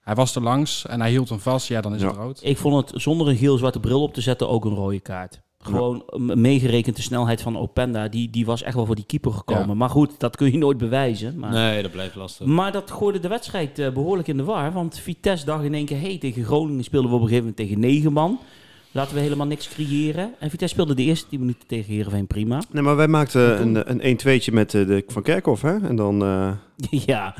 Hij 0.06 0.14
was 0.14 0.34
er 0.36 0.42
langs 0.42 0.86
en 0.86 1.00
hij 1.00 1.10
hield 1.10 1.28
hem 1.28 1.38
vast. 1.40 1.68
Ja, 1.68 1.80
dan 1.80 1.94
is 1.94 2.00
Ja. 2.00 2.06
het 2.08 2.16
rood. 2.16 2.40
Ik 2.42 2.56
vond 2.56 2.90
het 2.90 3.02
zonder 3.02 3.28
een 3.28 3.36
geel-zwarte 3.36 3.80
bril 3.80 4.02
op 4.02 4.14
te 4.14 4.20
zetten 4.20 4.48
ook 4.48 4.64
een 4.64 4.74
rode 4.74 5.00
kaart. 5.00 5.40
Gewoon 5.58 6.04
meegerekend 6.34 6.96
de 6.96 7.02
snelheid 7.02 7.42
van 7.42 7.58
Openda, 7.58 8.08
die, 8.08 8.30
die 8.30 8.46
was 8.46 8.62
echt 8.62 8.74
wel 8.74 8.86
voor 8.86 8.94
die 8.94 9.04
keeper 9.06 9.32
gekomen. 9.32 9.66
Ja. 9.68 9.74
Maar 9.74 9.90
goed, 9.90 10.10
dat 10.18 10.36
kun 10.36 10.52
je 10.52 10.58
nooit 10.58 10.78
bewijzen. 10.78 11.38
Maar, 11.38 11.50
Nee, 11.52 11.82
dat 11.82 11.90
blijft 11.92 12.14
lastig. 12.14 12.46
maar 12.46 12.72
dat 12.72 12.90
gooide 12.90 13.18
de 13.18 13.28
wedstrijd 13.28 13.78
eh, 13.78 13.92
behoorlijk 13.92 14.28
in 14.28 14.36
de 14.36 14.44
war. 14.44 14.72
Want 14.72 14.98
Vitesse 14.98 15.44
dacht 15.44 15.64
in 15.64 15.74
één 15.74 15.84
keer, 15.86 16.00
hey, 16.00 16.18
tegen 16.18 16.44
Groningen 16.44 16.84
speelden 16.84 17.10
we 17.10 17.16
op 17.16 17.22
een 17.22 17.28
gegeven 17.28 17.48
moment 17.50 17.68
tegen 17.68 17.80
negen 17.90 18.12
man. 18.12 18.38
Laten 18.90 19.14
we 19.14 19.20
helemaal 19.20 19.46
niks 19.46 19.68
creëren. 19.68 20.34
En 20.38 20.50
Vitesse 20.50 20.74
speelde 20.74 20.94
de 20.94 21.02
eerste 21.02 21.28
10 21.28 21.40
minuten 21.40 21.66
tegen 21.66 21.92
Heerenveen 21.94 22.26
prima. 22.26 22.62
Nee, 22.70 22.82
maar 22.82 22.96
wij 22.96 23.08
maakten 23.08 23.60
een, 23.60 24.04
een 24.06 24.18
1-2'tje 24.18 24.52
met 24.52 24.74
eh, 24.74 24.86
de 24.86 25.04
Van 25.06 25.22
Kerkhoff, 25.22 25.62
hè? 25.62 25.76
En 25.86 25.96
dan... 25.96 26.22
eh, 26.22 26.50
ja, 27.06 27.34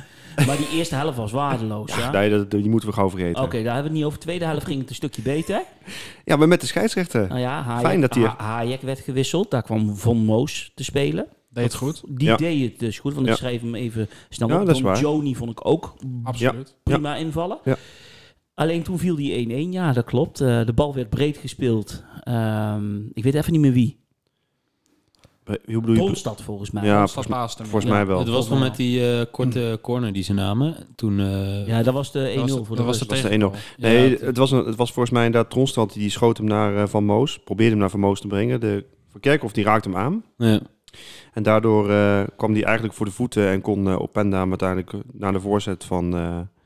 maar 0.46 0.56
die 0.56 0.68
eerste 0.72 0.94
helft 0.94 1.16
was 1.16 1.32
waardeloos. 1.32 1.96
Ja? 1.96 2.10
Nee, 2.10 2.30
dat, 2.30 2.50
die 2.50 2.68
moeten 2.70 2.88
we 2.88 2.94
gauw 2.94 3.10
vergeten. 3.10 3.42
Oké, 3.42 3.62
daar 3.62 3.74
hebben 3.74 3.82
we 3.82 3.88
het 3.88 3.92
niet 3.92 4.04
over. 4.04 4.18
Tweede 4.18 4.44
helft 4.44 4.66
ging 4.66 4.80
het 4.80 4.88
een 4.88 4.94
stukje 4.94 5.22
beter. 5.22 5.62
Ja, 6.24 6.36
maar 6.36 6.48
met 6.48 6.60
de 6.60 6.66
scheidsrechter. 6.66 7.28
Nou 7.28 7.40
ja, 7.40 7.62
Hayek, 7.62 7.86
Fijn 7.86 8.00
dat 8.00 8.14
hij- 8.14 8.24
Ha- 8.24 8.36
Hayek 8.44 8.82
werd 8.82 8.98
gewisseld. 9.00 9.50
Daar 9.50 9.62
kwam 9.62 9.96
Von 9.96 10.16
Moos 10.24 10.72
te 10.74 10.84
spelen. 10.84 11.26
Deed 11.50 11.64
het 11.64 11.74
goed? 11.74 12.02
Die 12.08 12.28
Ja. 12.28 12.36
deed 12.36 12.70
het 12.70 12.78
dus 12.78 12.98
goed, 12.98 13.14
want 13.14 13.26
ik 13.28 13.34
schreef 13.34 13.60
hem 13.60 13.74
even 13.74 14.08
snel 14.28 14.48
Ja, 14.48 14.60
op. 14.60 14.66
dat 14.66 14.76
is. 14.96 15.00
Joni 15.00 15.34
vond 15.36 15.50
ik 15.50 15.66
ook 15.66 15.94
Absoluut. 16.22 16.76
prima 16.82 17.16
invallen. 17.16 17.58
Ja. 17.64 17.76
Alleen 18.54 18.82
toen 18.82 18.98
viel 18.98 19.16
die 19.16 19.32
1-1. 19.68 19.72
Ja, 19.72 19.92
dat 19.92 20.04
klopt. 20.04 20.40
Eh, 20.40 20.64
de 20.66 20.72
bal 20.72 20.94
werd 20.94 21.10
breed 21.10 21.36
gespeeld. 21.36 22.02
Ehm, 22.22 22.96
ik 23.12 23.22
weet 23.22 23.34
even 23.34 23.52
niet 23.52 23.60
meer 23.60 23.72
wie. 23.72 24.04
Hoe 25.46 25.80
bedoel 25.80 25.94
je? 25.94 26.00
Bronstad 26.00 26.42
volgens 26.42 26.70
mij. 26.70 26.84
Ja, 26.84 27.06
volgens, 27.06 27.54
volgens, 27.62 27.84
Ja. 27.84 27.90
mij 27.90 28.06
wel. 28.06 28.18
Het 28.18 28.28
was 28.28 28.48
nog 28.48 28.58
met 28.60 28.76
die 28.76 29.10
eh, 29.12 29.24
korte 29.30 29.78
corner 29.82 30.12
die 30.12 30.22
ze 30.22 30.32
namen. 30.32 30.74
Toen, 30.96 31.20
eh, 31.20 31.66
Ja, 31.66 31.82
dat 31.82 31.94
was 31.94 32.12
de 32.12 32.18
1-0 32.30 32.34
Dat 32.36 32.48
was, 32.58 32.66
voor 32.66 32.76
de 32.76 32.82
dat 32.82 32.84
was 32.86 32.98
de 32.98 33.06
was 33.06 33.20
de 33.22 33.28
tegengoal. 33.28 33.52
Nee, 33.76 34.10
ja, 34.10 34.24
het, 34.26 34.36
was 34.36 34.50
een, 34.50 34.64
het 34.66 34.76
was 34.76 34.92
volgens 34.92 35.14
mij 35.14 35.24
inderdaad 35.26 35.50
Tronstad 35.50 35.92
die 35.92 36.10
schoot 36.10 36.36
hem 36.36 36.46
naar 36.46 36.76
eh, 36.76 36.86
Van 36.86 37.04
Moos. 37.04 37.38
Probeerde 37.38 37.70
hem 37.70 37.80
naar 37.80 37.90
Van 37.90 38.00
Moos 38.00 38.20
te 38.20 38.26
brengen. 38.26 38.60
De 38.60 38.84
Van 39.10 39.20
Kerkhoff 39.20 39.54
die 39.54 39.64
raakte 39.64 39.88
hem 39.88 39.98
aan. 39.98 40.22
ja. 40.36 40.60
En 41.32 41.42
daardoor 41.42 41.90
eh, 41.90 42.22
kwam 42.36 42.52
hij 42.52 42.64
eigenlijk 42.64 42.94
voor 42.94 43.06
de 43.06 43.12
voeten 43.12 43.48
en 43.48 43.60
kon 43.60 43.86
uh, 43.86 44.00
Openda 44.00 44.46
uiteindelijk 44.48 44.92
naar 45.12 45.32
de 45.32 45.40
voorzet 45.40 45.84
van... 45.84 46.14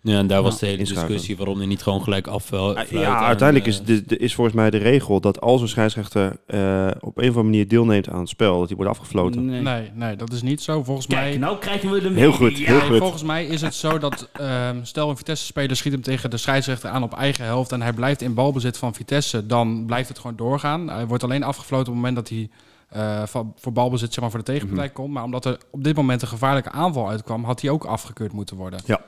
eh, 0.05 0.13
ja, 0.13 0.19
en 0.19 0.27
daar 0.27 0.43
was 0.43 0.59
de 0.59 0.67
hele 0.67 0.79
discussie 0.85 1.37
waarom 1.37 1.57
hij 1.59 1.67
niet 1.67 1.83
gewoon 1.83 2.03
gelijk 2.03 2.27
afvel. 2.27 2.79
ja, 2.91 3.19
uiteindelijk 3.27 3.69
is, 3.69 3.83
de, 3.83 4.05
de- 4.05 4.17
is 4.17 4.35
volgens 4.35 4.57
mij 4.57 4.71
de 4.71 4.77
regel 4.77 5.21
dat 5.21 5.41
als 5.41 5.61
een 5.61 5.69
scheidsrechter 5.69 6.37
eh, 6.47 6.87
op 7.01 7.17
een 7.17 7.23
of 7.23 7.29
andere 7.29 7.43
manier 7.43 7.69
deelneemt 7.69 8.09
aan 8.09 8.19
het 8.21 8.29
spel, 8.29 8.59
dat 8.59 8.69
hij 8.69 8.77
wordt 8.77 8.91
afgefloten. 8.93 9.45
Nee. 9.45 9.61
Nee, 9.61 9.91
nee, 9.95 10.17
dat 10.17 10.33
is 10.33 10.43
niet 10.43 10.63
zo. 10.63 10.83
Volgens 10.83 11.07
Kijk, 11.07 11.21
mij... 11.29 11.39
nou 11.39 11.59
krijgen 11.59 11.91
we 11.91 12.01
de 12.01 12.09
Heel 12.09 12.33
goed, 12.33 12.59
Ja. 12.59 12.65
heel 12.67 12.81
goed. 12.81 12.97
volgens 12.99 13.23
mij 13.23 13.47
is 13.47 13.61
het 13.61 13.75
zo 13.75 13.99
dat, 13.99 14.29
ehm, 14.33 14.77
stel 14.83 15.11
een 15.11 15.17
Vitesse-speler 15.17 15.77
schiet 15.77 15.93
hem 15.93 16.03
tegen 16.03 16.31
de 16.31 16.37
scheidsrechter 16.37 16.91
aan 16.91 17.03
op 17.03 17.15
eigen 17.15 17.45
helft 17.45 17.73
en 17.73 17.83
hij 17.83 17.93
blijft 17.93 18.23
in 18.23 18.35
balbezit 18.35 18.79
van 18.79 18.95
Vitesse, 18.95 19.47
dan 19.47 19.85
blijft 19.87 20.09
het 20.09 20.19
gewoon 20.19 20.37
doorgaan. 20.37 20.89
Hij 20.89 21.07
wordt 21.07 21.25
alleen 21.25 21.43
afgefloten 21.43 21.93
op 21.93 21.93
het 21.93 22.03
moment 22.05 22.15
dat 22.17 22.29
hij 22.29 22.49
eh, 22.89 23.27
van, 23.27 23.53
voor 23.59 23.73
balbezit 23.73 24.13
zeg 24.13 24.21
maar, 24.21 24.31
voor 24.31 24.39
de 24.39 24.45
tegenpartij 24.53 24.87
Mhm. 24.87 24.95
komt. 24.95 25.13
Maar 25.13 25.25
omdat 25.25 25.45
er 25.45 25.59
op 25.71 25.85
dit 25.85 25.97
moment 25.97 26.23
een 26.23 26.29
gevaarlijke 26.29 26.71
aanval 26.71 27.09
uitkwam, 27.09 27.45
had 27.45 27.61
hij 27.61 27.71
ook 27.71 27.85
afgekeurd 27.85 28.33
moeten 28.33 28.57
worden. 28.57 28.81
Ja. 28.85 29.01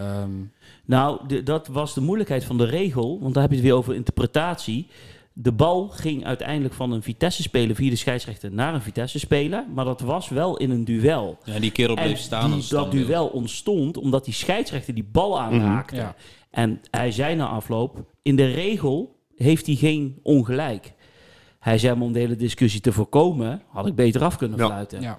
Ehm, 0.00 0.30
Nou, 0.84 1.20
de- 1.26 1.42
dat 1.42 1.66
was 1.66 1.94
de 1.94 2.00
moeilijkheid 2.00 2.44
van 2.44 2.58
de 2.58 2.64
regel, 2.64 3.18
want 3.20 3.34
daar 3.34 3.42
heb 3.42 3.52
je 3.52 3.58
het 3.58 3.66
weer 3.66 3.76
over 3.76 3.94
interpretatie. 3.94 4.86
De 5.32 5.52
bal 5.52 5.88
ging 5.88 6.24
uiteindelijk 6.26 6.74
van 6.74 6.92
een 6.92 7.02
Vitesse-speler 7.02 7.76
via 7.76 7.90
de 7.90 7.96
scheidsrechter 7.96 8.52
naar 8.52 8.74
een 8.74 8.82
Vitesse-speler, 8.82 9.64
maar 9.74 9.84
dat 9.84 10.00
was 10.00 10.28
wel 10.28 10.56
in 10.56 10.70
een 10.70 10.84
duel. 10.84 11.38
Ja, 11.44 11.58
die 11.58 11.70
kerel 11.70 11.96
En 11.96 12.02
bleef 12.02 12.18
staan. 12.18 12.52
die, 12.52 12.64
dat 12.68 12.90
duel 12.90 13.26
ontstond 13.26 13.96
omdat 13.96 14.24
die 14.24 14.34
scheidsrechter 14.34 14.94
die 14.94 15.08
bal 15.12 15.40
aanraakte. 15.40 15.96
ja. 15.96 16.14
En 16.50 16.80
hij 16.90 17.10
zei 17.12 17.34
na 17.36 17.46
afloop, 17.46 18.04
in 18.22 18.36
de 18.36 18.46
regel 18.50 19.16
heeft 19.36 19.66
hij 19.66 19.74
geen 19.74 20.18
ongelijk. 20.22 20.92
Hij 21.58 21.78
zei, 21.78 21.94
maar 21.94 22.06
om 22.06 22.12
de 22.12 22.18
hele 22.18 22.36
discussie 22.36 22.80
te 22.80 22.92
voorkomen, 22.92 23.62
had 23.68 23.86
ik 23.86 23.94
beter 23.94 24.22
af 24.24 24.36
kunnen 24.36 24.58
Ja. 24.58 24.66
fluiten. 24.66 25.00
ja. 25.00 25.18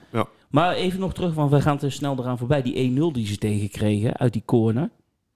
Maar 0.52 0.74
even 0.74 1.00
nog 1.00 1.14
terug, 1.14 1.34
want 1.34 1.52
we 1.52 1.62
gaan 1.62 1.78
te 1.78 1.90
snel 1.90 2.16
eraan 2.20 2.38
voorbij. 2.38 2.62
Die 2.62 2.92
1-0 2.92 3.14
die 3.14 3.28
ze 3.28 3.38
tegenkregen 3.38 4.18
uit 4.18 4.34
die 4.34 4.44
corner. 4.46 4.90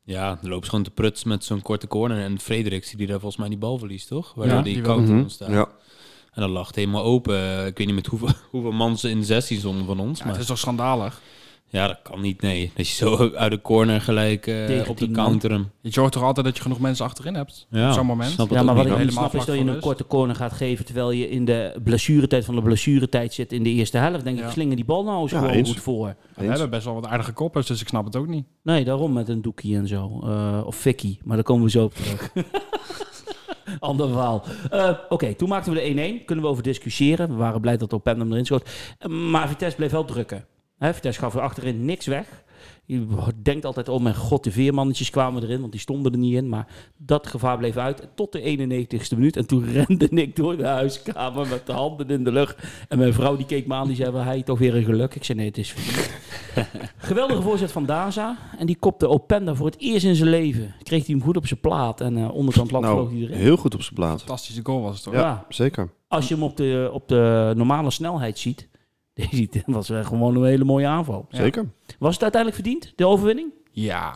Ja, 0.03 0.37
dan 0.41 0.49
loopt 0.49 0.63
ze 0.63 0.69
gewoon 0.69 0.85
te 0.85 0.91
prutz 0.91 1.23
met 1.23 1.43
zo'n 1.43 1.61
korte 1.61 1.87
corner. 1.87 2.17
En 2.23 2.39
Fredericks 2.39 2.91
die 2.91 3.07
daar 3.07 3.19
volgens 3.19 3.37
mij 3.39 3.49
die 3.49 3.57
bal 3.57 3.77
verliest, 3.77 4.07
toch? 4.07 4.33
Waardoor 4.33 4.57
Ja, 4.57 4.63
die 4.63 4.73
die 4.73 4.83
counter 4.83 5.13
Mhm. 5.13 5.21
ontstaat. 5.21 5.49
Ja. 5.49 5.67
En 6.33 6.41
dat 6.41 6.49
lag 6.49 6.67
het 6.67 6.75
helemaal 6.75 7.03
open. 7.03 7.65
Ik 7.65 7.77
weet 7.77 7.87
niet 7.87 7.95
met 7.95 8.05
hoeveel, 8.07 8.29
hoeveel 8.51 8.71
man 8.71 8.97
ze 8.97 9.09
in 9.09 9.19
de 9.19 9.25
16 9.25 9.57
stonden 9.59 9.85
van 9.85 9.99
ons. 9.99 10.17
Ja, 10.19 10.23
maar 10.25 10.33
het 10.33 10.41
is 10.41 10.47
toch 10.49 10.57
schandalig? 10.57 11.21
Ja, 11.67 11.87
dat 11.87 11.97
kan 12.03 12.21
niet, 12.21 12.41
nee. 12.41 12.71
Dat 12.75 12.87
je 12.87 12.93
zo 12.93 13.29
uit 13.35 13.51
de 13.51 13.61
corner 13.61 14.01
gelijk 14.01 14.47
eh, 14.47 14.65
Tegen 14.65 14.89
op 14.89 14.97
de 14.97 15.11
counter 15.11 15.51
hem. 15.51 15.71
Je 15.81 15.91
zorgt 15.91 16.13
toch 16.13 16.23
altijd 16.23 16.45
dat 16.45 16.55
je 16.55 16.61
genoeg 16.61 16.79
mensen 16.79 17.05
achterin 17.05 17.33
hebt? 17.35 17.67
Ja, 17.69 17.87
op 17.87 17.93
zo'n 17.93 18.05
moment. 18.05 18.31
snap 18.31 18.49
Ja, 18.49 18.63
maar 18.63 18.75
wat 18.75 18.85
ik 18.85 18.89
niet 18.91 18.99
Helemaal 18.99 19.29
snap 19.29 19.41
is 19.41 19.45
dat 19.47 19.55
je 19.57 19.61
een 19.61 19.79
korte 19.79 20.07
corner 20.07 20.35
gaat 20.35 20.53
geven... 20.53 20.85
terwijl 20.85 21.11
je 21.11 21.29
in 21.29 21.45
de 21.45 21.79
blessuretijd 21.83 22.45
van 22.45 22.55
de 22.55 22.61
blessuretijd 22.61 23.33
zit 23.33 23.51
in 23.53 23.63
de 23.63 23.69
eerste 23.69 23.97
helft. 23.97 24.23
denk 24.23 24.37
Ja. 24.39 24.45
ik, 24.45 24.51
slingen 24.51 24.75
die 24.75 24.85
bal 24.85 25.03
nou 25.03 25.21
eens 25.21 25.31
Ja, 25.31 25.37
gewoon 25.39 25.53
eens. 25.53 25.69
goed 25.69 25.79
voor. 25.81 26.15
We 26.35 26.43
hebben 26.45 26.69
best 26.69 26.85
wel 26.85 26.93
wat 26.93 27.05
aardige 27.05 27.31
koppers, 27.33 27.67
dus 27.67 27.81
ik 27.81 27.87
snap 27.87 28.05
het 28.05 28.15
ook 28.15 28.27
niet. 28.27 28.45
Nee, 28.63 28.83
daarom 28.83 29.13
met 29.13 29.29
een 29.29 29.41
doekie 29.41 29.75
en 29.75 29.87
zo. 29.87 30.19
Eh, 30.23 30.61
of 30.65 30.75
Vicky, 30.75 31.17
maar 31.23 31.35
daar 31.35 31.45
komen 31.45 31.63
we 31.63 31.69
zo 31.69 31.83
op 31.83 31.93
terug. 31.95 32.29
Ander 33.79 34.07
verhaal. 34.07 34.43
Eh, 34.69 34.89
Oké, 35.09 35.33
toen 35.33 35.49
maakten 35.49 35.73
we 35.73 35.79
de 35.79 36.19
1-1. 36.21 36.25
Kunnen 36.25 36.45
we 36.45 36.51
over 36.51 36.63
discussiëren. 36.63 37.29
We 37.29 37.35
waren 37.35 37.61
blij 37.61 37.77
dat 37.77 37.93
Opendam 37.93 38.31
erin 38.31 38.45
schoot. 38.45 38.69
Maar 39.09 39.47
Vitesse 39.47 39.77
bleef 39.77 39.91
wel 39.91 40.05
drukken. 40.05 40.45
Hè, 40.77 40.93
Vitesse 40.93 41.19
gaf 41.19 41.35
er 41.35 41.41
achterin 41.41 41.85
niks 41.85 42.05
weg. 42.05 42.43
Je 42.87 43.05
denkt 43.41 43.65
altijd, 43.65 43.89
oh 43.89 44.01
mijn 44.01 44.15
god, 44.15 44.43
de 44.43 44.51
veermannetjes 44.51 45.09
kwamen 45.09 45.43
erin, 45.43 45.59
want 45.59 45.71
die 45.71 45.81
stonden 45.81 46.11
er 46.11 46.17
niet 46.17 46.33
in. 46.35 46.49
Maar 46.49 46.67
dat 46.97 47.27
gevaar 47.27 47.57
bleef 47.57 47.77
uit 47.77 48.07
tot 48.15 48.31
de 48.31 48.39
91ste 48.41 49.17
minuut. 49.17 49.37
En 49.37 49.45
toen 49.47 49.65
rende 49.87 50.07
ik 50.09 50.35
door 50.35 50.57
de 50.57 50.65
huiskamer 50.65 51.47
met 51.47 51.65
de 51.65 51.71
handen 51.71 52.09
in 52.09 52.23
de 52.23 52.31
lucht. 52.31 52.57
En 52.87 52.97
mijn 52.97 53.13
vrouw 53.13 53.35
die 53.35 53.45
keek 53.45 53.67
me 53.67 53.73
aan, 53.73 53.87
die 53.87 53.95
zei, 53.95 54.17
hij 54.17 54.41
toch 54.43 54.59
weer 54.59 54.75
een 54.75 54.83
geluk? 54.83 55.15
Ik 55.15 55.23
zei, 55.23 55.37
nee, 55.37 55.47
het 55.47 55.57
is. 55.57 55.73
Geweldige 56.97 57.41
voorzet 57.41 57.71
van 57.71 57.85
Daza. 57.85 58.37
En 58.57 58.65
die 58.65 58.77
kopte 58.79 59.07
Openda 59.09 59.55
voor 59.55 59.65
het 59.65 59.79
eerst 59.79 60.05
in 60.05 60.15
zijn 60.15 60.29
leven. 60.29 60.73
Kreeg 60.83 61.05
hij 61.05 61.15
hem 61.15 61.23
goed 61.23 61.37
op 61.37 61.47
zijn 61.47 61.59
plaat. 61.59 62.01
En 62.01 62.17
eh 62.17 62.33
onderkant 62.33 62.71
lat 62.71 62.85
vloog 62.85 63.09
hij 63.09 63.17
Nou, 63.19 63.29
erin. 63.29 63.37
heel 63.43 63.57
goed 63.57 63.73
op 63.73 63.81
zijn 63.81 63.95
plaat. 63.95 64.19
Fantastische 64.19 64.61
goal 64.63 64.81
was 64.81 64.93
het 64.95 65.03
toch? 65.03 65.13
Ja, 65.13 65.19
Ja. 65.19 65.45
zeker. 65.49 65.89
Als 66.07 66.27
je 66.27 66.33
hem 66.33 66.43
op 66.43 66.57
de, 66.57 66.89
op 66.93 67.07
de 67.07 67.53
normale 67.55 67.91
snelheid 67.91 68.39
ziet. 68.39 68.67
Deze 69.51 69.63
was 69.65 69.89
eh, 69.89 70.05
gewoon 70.05 70.35
een 70.35 70.43
hele 70.45 70.63
mooie 70.63 70.87
aanval. 70.87 71.25
Ja. 71.29 71.37
Zeker. 71.37 71.65
Was 71.99 72.13
het 72.13 72.23
uiteindelijk 72.23 72.61
verdiend, 72.63 72.93
de 72.95 73.05
overwinning? 73.07 73.51
Ja. 73.71 74.15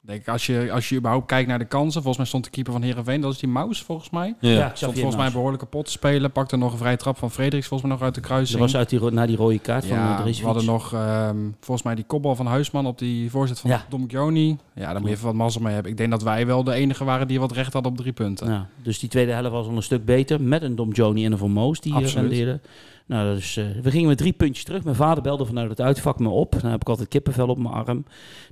Denk 0.00 0.20
ik, 0.20 0.28
als 0.28 0.46
je, 0.46 0.68
als 0.72 0.88
je 0.88 0.96
überhaupt 0.96 1.26
kijkt 1.26 1.48
naar 1.48 1.58
de 1.58 1.64
kansen. 1.64 1.92
Volgens 1.92 2.16
mij 2.16 2.26
stond 2.26 2.44
de 2.44 2.50
keeper 2.50 2.72
van 2.72 2.82
Heerenveen, 2.82 3.20
dat 3.20 3.32
is 3.32 3.38
die 3.38 3.48
Maus 3.48 3.82
volgens 3.82 4.10
mij. 4.10 4.34
Ja. 4.40 4.54
zag 4.54 4.76
Stond 4.76 4.92
volgens 4.92 5.14
mij 5.14 5.22
naast. 5.24 5.34
behoorlijke 5.34 5.66
pot 5.66 5.84
te 5.84 5.90
spelen. 5.90 6.32
Pakte 6.32 6.56
nog 6.56 6.72
een 6.72 6.78
vrije 6.78 6.96
trap 6.96 7.16
van 7.18 7.30
Frederiks 7.30 7.66
volgens 7.66 7.88
mij 7.88 7.98
nog 7.98 8.06
uit 8.06 8.14
de 8.14 8.20
Dat 8.20 8.30
kruising. 8.30 8.60
was 8.60 8.76
uit 8.76 8.88
die, 8.88 9.10
na 9.10 9.26
die 9.26 9.36
rode 9.36 9.58
kaart 9.58 9.86
van 9.86 9.96
ja, 9.96 10.18
uh, 10.26 10.34
we 10.34 10.44
hadden 10.44 10.64
nog 10.64 10.92
ehm, 10.92 11.36
volgens 11.60 11.86
mij 11.86 11.94
die 11.94 12.04
kopbal 12.04 12.34
van 12.36 12.46
Huisman 12.46 12.86
op 12.86 12.98
die 12.98 13.30
voorzet 13.30 13.58
van 13.60 13.70
Ja. 13.70 13.84
Dom 13.88 14.08
Gioni. 14.10 14.56
Ja, 14.74 14.84
daar 14.92 15.00
moet 15.00 15.08
je 15.08 15.14
even 15.14 15.26
wat 15.26 15.34
mazzel 15.34 15.60
mee 15.62 15.72
hebben. 15.74 15.90
Ik 15.92 15.98
denk 15.98 16.10
dat 16.10 16.22
wij 16.22 16.46
wel 16.46 16.64
de 16.64 16.72
enige 16.72 17.04
waren 17.04 17.28
die 17.28 17.40
wat 17.40 17.52
recht 17.52 17.72
hadden 17.72 17.92
op 17.92 17.98
drie 17.98 18.12
punten. 18.12 18.48
Ja, 18.50 18.66
dus 18.82 18.98
die 18.98 19.08
tweede 19.08 19.32
helft 19.32 19.50
was 19.50 19.66
al 19.66 19.76
een 19.76 19.82
stuk 19.82 20.04
beter. 20.04 20.42
Met 20.42 20.62
een 20.62 20.74
Dom 20.76 20.92
Joni 20.92 21.24
en 21.24 21.32
een 21.32 21.38
Van 21.38 21.50
Moos 21.50 21.80
die 21.80 21.92
eh, 21.92 21.98
Absoluut. 21.98 22.28
rendeerden. 22.28 22.62
Nou, 23.08 23.34
dus, 23.34 23.54
we 23.82 23.90
gingen 23.90 24.08
met 24.08 24.18
drie 24.18 24.32
puntjes 24.32 24.64
terug. 24.64 24.84
Mijn 24.84 24.96
vader 24.96 25.22
belde 25.22 25.44
vanuit 25.44 25.68
het 25.68 25.80
uitvak 25.80 26.18
me 26.18 26.28
op. 26.28 26.56
Dan 26.60 26.70
heb 26.70 26.80
ik 26.80 26.88
altijd 26.88 27.08
kippenvel 27.08 27.48
op 27.48 27.58
mijn 27.58 27.74
arm. 27.74 28.04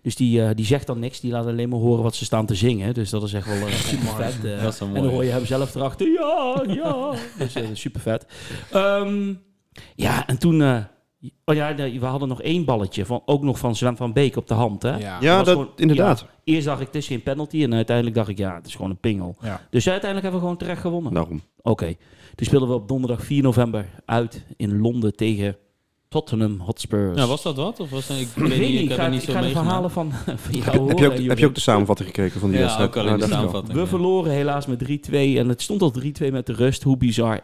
Dus 0.03 0.17
die, 0.17 0.43
eh, 0.43 0.51
die 0.55 0.65
zegt 0.65 0.87
dan 0.87 0.99
niks. 0.99 1.21
Die 1.21 1.31
laat 1.31 1.47
alleen 1.47 1.69
maar 1.69 1.79
horen 1.79 2.03
wat 2.03 2.15
ze 2.15 2.25
staan 2.25 2.47
te 2.47 2.55
zingen. 2.55 2.95
Dus 2.95 3.11
dat 3.11 3.23
is 3.23 3.33
echt 3.33 3.47
wel 3.47 3.69
eh, 3.69 3.75
super 3.93 4.09
vet. 4.09 4.63
Dat 4.63 4.73
is 4.73 4.81
en 4.81 4.95
dan 4.95 5.07
hoor 5.09 5.25
je 5.25 5.31
hem 5.31 5.47
zelf 5.47 5.75
erachter. 5.75 6.09
Ja, 6.09 6.63
ja. 6.69 7.11
dus 7.39 7.81
super 7.81 8.01
vet. 8.01 8.27
Ehm, 8.71 9.35
ja, 9.95 10.27
en 10.27 10.39
toen... 10.39 10.87
oh 11.45 11.55
ja, 11.55 11.75
we 11.75 12.07
hadden 12.07 12.29
nog 12.29 12.43
één 12.43 12.65
balletje. 12.65 13.07
Van, 13.07 13.23
ook 13.25 13.43
nog 13.43 13.59
van 13.59 13.77
Sven 13.77 13.97
van 13.97 14.13
Beek 14.13 14.37
op 14.37 14.49
de 14.49 14.55
hand. 14.55 14.83
Hè? 14.83 14.97
Ja. 14.97 15.19
Dat, 15.39 15.49
gewoon- 15.49 15.71
inderdaad. 15.77 16.27
Eerst 16.45 16.67
dacht 16.67 16.81
ik, 16.81 16.87
het 16.87 16.97
is 16.97 17.07
geen 17.07 17.23
penalty. 17.23 17.63
En 17.63 17.75
uiteindelijk 17.75 18.17
dacht 18.17 18.29
ik, 18.29 18.39
ja, 18.39 18.55
het 18.55 18.67
is 18.67 18.75
gewoon 18.75 18.91
een 18.91 19.01
pingel. 19.01 19.37
Ja. 19.41 19.61
Dus 19.71 19.89
uiteindelijk 19.89 20.23
hebben 20.23 20.33
we 20.33 20.47
gewoon 20.47 20.57
terecht 20.57 20.81
gewonnen. 20.81 21.15
Daarom. 21.15 21.41
Oké. 21.63 21.95
Toen 22.35 22.47
speelden 22.47 22.69
we 22.69 22.75
op 22.75 22.89
donderdag 22.89 23.25
4 23.25 23.43
november 23.43 23.87
uit 24.05 24.45
in 24.57 24.79
Londen 24.81 25.17
tegen 25.17 25.57
Tottenham 26.09 26.61
Hotspurs. 26.61 27.19
Ja, 27.19 27.27
was 27.27 27.43
dat 27.43 27.57
wat? 27.57 27.81
Of 27.81 27.91
was 27.91 28.07
dat, 28.07 28.17
ik 28.17 28.29
weet 28.37 28.59
niet, 28.59 28.61
ik 28.61 28.81
ik 28.81 28.89
heb 28.89 28.99
ga, 28.99 29.09
niet 29.09 29.23
ik 29.23 29.29
zo 29.29 29.33
ga 29.35 29.41
de 29.41 29.49
verhalen 29.49 29.91
van, 29.91 30.13
van 30.45 30.55
jou 30.55 30.71
Heb, 30.89 30.89
heb, 30.89 30.99
je 30.99 31.07
ook, 31.23 31.29
heb 31.29 31.39
je 31.39 31.47
ook 31.47 31.55
de 31.55 31.61
samenvatting 31.61 32.09
gekeken 32.09 32.41
van 32.41 32.49
die 32.49 32.59
Ja, 32.59 32.65
wedstrijd? 32.65 32.91
ook 32.91 32.97
alleen 32.97 33.19
Nou, 33.19 33.31
de 33.31 33.35
samenvatting. 33.37 33.79
We 33.79 33.87
verloren 33.87 34.33
helaas 34.33 34.67
met 34.67 34.85
3-2 34.85 35.11
en 35.11 35.49
het 35.49 35.63
stond 35.63 35.83
al 35.83 35.95
3-2 36.03 36.31
met 36.33 36.47
de 36.47 36.53
rust. 36.53 36.83
Hoe 36.83 36.97
bizar. 36.97 37.41
1-0 37.41 37.43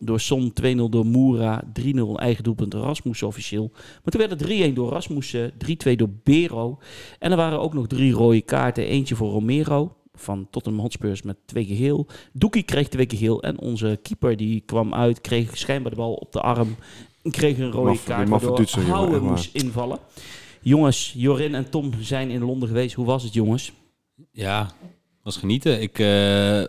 door 0.00 0.20
Son, 0.20 0.52
2-0 0.62 0.76
door 0.90 1.06
Moura, 1.06 1.62
3-0 1.80 1.90
eigen 2.14 2.44
doelpunt 2.44 2.74
Rasmus 2.74 3.22
officieel. 3.22 3.70
Maar 3.72 4.12
toen 4.14 4.20
werd 4.28 4.40
het 4.40 4.70
3-1 4.70 4.72
door 4.72 4.90
Rasmussen, 4.90 5.52
3-2 5.88 5.92
door 5.96 6.10
Bero. 6.22 6.78
En 7.18 7.30
er 7.30 7.36
waren 7.36 7.60
ook 7.60 7.74
nog 7.74 7.86
drie 7.86 8.12
rode 8.12 8.40
kaarten. 8.42 8.86
Eentje 8.86 9.14
voor 9.16 9.30
Romero 9.30 9.96
van 10.14 10.46
Tottenham 10.50 10.80
Hotspurs 10.82 11.22
met 11.22 11.36
twee 11.46 11.64
geheel. 11.64 12.06
Doekie 12.32 12.62
kreeg 12.62 12.88
twee 12.88 13.06
geheel 13.08 13.42
en 13.42 13.60
onze 13.60 13.98
keeper 14.02 14.36
die 14.36 14.62
kwam 14.66 14.94
uit, 14.94 15.20
kreeg 15.20 15.56
schijnbaar 15.56 15.90
de 15.90 15.96
bal 15.96 16.14
op 16.14 16.32
de 16.32 16.40
arm. 16.40 16.76
Kreeg 17.30 17.58
een 17.58 17.70
rode 17.70 17.88
Maffe- 17.88 18.04
die 18.06 18.14
kaart 18.14 18.28
waardoor 18.28 18.56
Duitser, 18.56 18.80
jongen, 18.80 18.94
Houwe 18.94 19.12
echt 19.12 19.20
waar. 19.20 19.30
moest 19.30 19.54
invallen. 19.54 19.98
Jongens, 20.62 21.12
Jorin 21.16 21.54
en 21.54 21.70
Tom 21.70 21.92
zijn 22.00 22.30
in 22.30 22.44
Londen 22.44 22.68
geweest. 22.68 22.94
Hoe 22.94 23.06
was 23.06 23.22
het 23.22 23.34
jongens? 23.34 23.72
Ja, 24.32 24.70
was 25.22 25.36
genieten. 25.36 25.80
Ik 25.80 25.98
eh, 25.98 26.62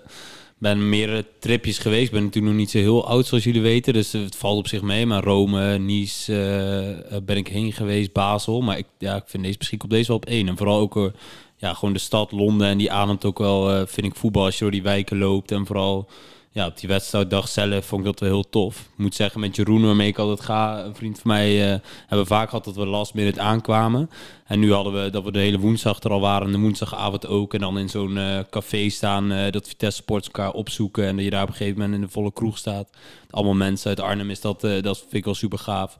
ben 0.57 0.89
meerdere 0.89 1.25
tripjes 1.39 1.77
geweest. 1.77 2.05
Ik 2.05 2.11
ben 2.11 2.23
natuurlijk 2.23 2.53
nog 2.53 2.61
niet 2.61 2.71
zo 2.71 2.77
heel 2.77 3.07
oud, 3.07 3.25
zoals 3.25 3.43
jullie 3.43 3.61
weten. 3.61 3.93
Dus 3.93 4.11
het 4.11 4.35
valt 4.35 4.57
op 4.57 4.67
zich 4.67 4.81
mee. 4.81 5.05
Maar 5.05 5.23
Rome, 5.23 5.77
Nice 5.77 6.33
eh, 6.33 7.15
eh, 7.15 7.23
ben 7.23 7.37
ik 7.37 7.47
heen 7.47 7.73
geweest, 7.73 8.13
Basel. 8.13 8.61
Maar 8.61 8.77
ik, 8.77 8.85
ja, 8.97 9.15
ik 9.15 9.23
vind 9.25 9.43
deze 9.43 9.55
misschien 9.57 9.83
op 9.83 9.89
deze 9.89 10.07
wel 10.07 10.15
op 10.15 10.25
één. 10.25 10.47
En 10.47 10.57
vooral 10.57 10.79
ook 10.79 11.11
ja, 11.57 11.73
gewoon 11.73 11.93
de 11.93 11.99
stad 11.99 12.31
Londen. 12.31 12.67
En 12.67 12.77
die 12.77 12.91
ademt 12.91 13.25
ook 13.25 13.37
wel, 13.37 13.71
eh, 13.71 13.81
vind 13.85 14.05
ik, 14.07 14.15
voetbal 14.15 14.45
als 14.45 14.53
je 14.57 14.61
door 14.61 14.71
die 14.71 14.81
wijken 14.81 15.17
loopt. 15.17 15.51
En 15.51 15.65
vooral 15.65 16.09
ja, 16.57 16.65
op 16.67 16.79
die 16.79 16.89
wedstrijddag 16.89 17.47
zelf 17.47 17.85
vond 17.85 18.01
ik 18.01 18.07
dat 18.07 18.19
wel 18.19 18.29
heel 18.29 18.49
tof. 18.49 18.79
Ik 18.79 18.97
moet 18.97 19.15
zeggen, 19.15 19.39
met 19.39 19.55
Jeroen, 19.55 19.85
waarmee 19.85 20.07
ik 20.07 20.17
altijd 20.17 20.41
ga, 20.41 20.83
een 20.83 20.95
vriend 20.95 21.19
van 21.19 21.31
mij, 21.31 21.63
eh, 21.63 21.79
hebben 21.99 22.19
we 22.19 22.25
vaak 22.25 22.49
gehad 22.49 22.65
dat 22.65 22.75
we 22.75 22.85
last 22.85 23.13
minute 23.13 23.41
aankwamen. 23.41 24.09
En 24.45 24.59
nu 24.59 24.73
hadden 24.73 25.03
we 25.03 25.09
dat 25.09 25.23
we 25.23 25.31
de 25.31 25.39
hele 25.39 25.59
woensdag 25.59 25.99
er 25.99 26.11
al 26.11 26.19
waren 26.19 26.47
en 26.47 26.53
de 26.53 26.59
woensdagavond 26.59 27.27
ook. 27.27 27.53
En 27.53 27.59
dan 27.59 27.77
in 27.77 27.89
zo'n 27.89 28.17
eh, 28.17 28.39
café 28.49 28.89
staan, 28.89 29.31
eh, 29.31 29.51
dat 29.51 29.67
Vitesse 29.67 30.01
Sports 30.01 30.27
elkaar 30.27 30.51
opzoeken. 30.51 31.05
En 31.05 31.15
dat 31.15 31.25
je 31.25 31.31
daar 31.31 31.43
op 31.43 31.47
een 31.47 31.55
gegeven 31.55 31.79
moment 31.79 31.95
in 31.95 32.01
de 32.01 32.11
volle 32.11 32.33
kroeg 32.33 32.57
staat. 32.57 32.89
Allemaal 33.29 33.53
mensen 33.53 33.89
uit 33.89 33.99
Arnhem 33.99 34.29
is 34.29 34.41
dat, 34.41 34.61
dat 34.61 34.99
vind 34.99 35.13
ik 35.13 35.25
wel 35.25 35.35
super 35.35 35.59
gaaf. 35.59 35.97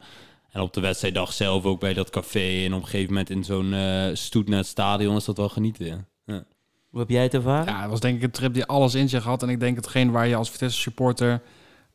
En 0.51 0.61
op 0.61 0.73
de 0.73 0.81
wedstrijddag 0.81 1.33
zelf 1.33 1.63
ook 1.63 1.79
bij 1.79 1.93
dat 1.93 2.09
café. 2.09 2.65
En 2.65 2.73
op 2.73 2.81
een 2.81 2.87
gegeven 2.87 3.13
moment 3.13 3.29
in 3.29 3.43
zo'n 3.43 3.73
eh 3.73 4.09
Stoetnet 4.13 4.65
stadion 4.65 5.15
is 5.15 5.25
dat 5.25 5.37
wel 5.37 5.49
genieten. 5.49 6.07
Hoe 6.89 6.99
heb 6.99 7.09
jij 7.09 7.23
het 7.23 7.33
ervaren? 7.33 7.73
Ja, 7.73 7.81
het 7.81 7.89
was 7.89 7.99
denk 7.99 8.17
ik 8.17 8.23
een 8.23 8.31
trip 8.31 8.53
die 8.53 8.65
alles 8.65 8.95
in 8.95 9.09
zich 9.09 9.23
had. 9.23 9.43
En 9.43 9.49
ik 9.49 9.59
denk 9.59 9.75
hetgeen 9.75 10.11
waar 10.11 10.27
je 10.27 10.35
als 10.35 10.51
Vitesse 10.51 10.79
supporter 10.79 11.41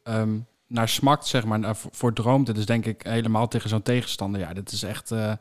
ehm, 0.03 0.31
naar 0.67 0.89
smakt, 0.89 1.27
zeg 1.27 1.45
maar, 1.45 1.59
naar, 1.59 1.77
voor, 1.77 1.91
voor 1.95 2.13
droomt. 2.13 2.47
Dit 2.47 2.57
is 2.57 2.67
denk 2.67 2.87
ik 2.87 3.03
helemaal 3.03 3.49
tegen 3.49 3.69
zo'n 3.69 3.83
tegenstander. 3.83 4.41
Ja, 4.41 4.53
dit 4.53 4.73
is 4.73 4.83
echt... 4.83 5.11
eh, 5.11 5.33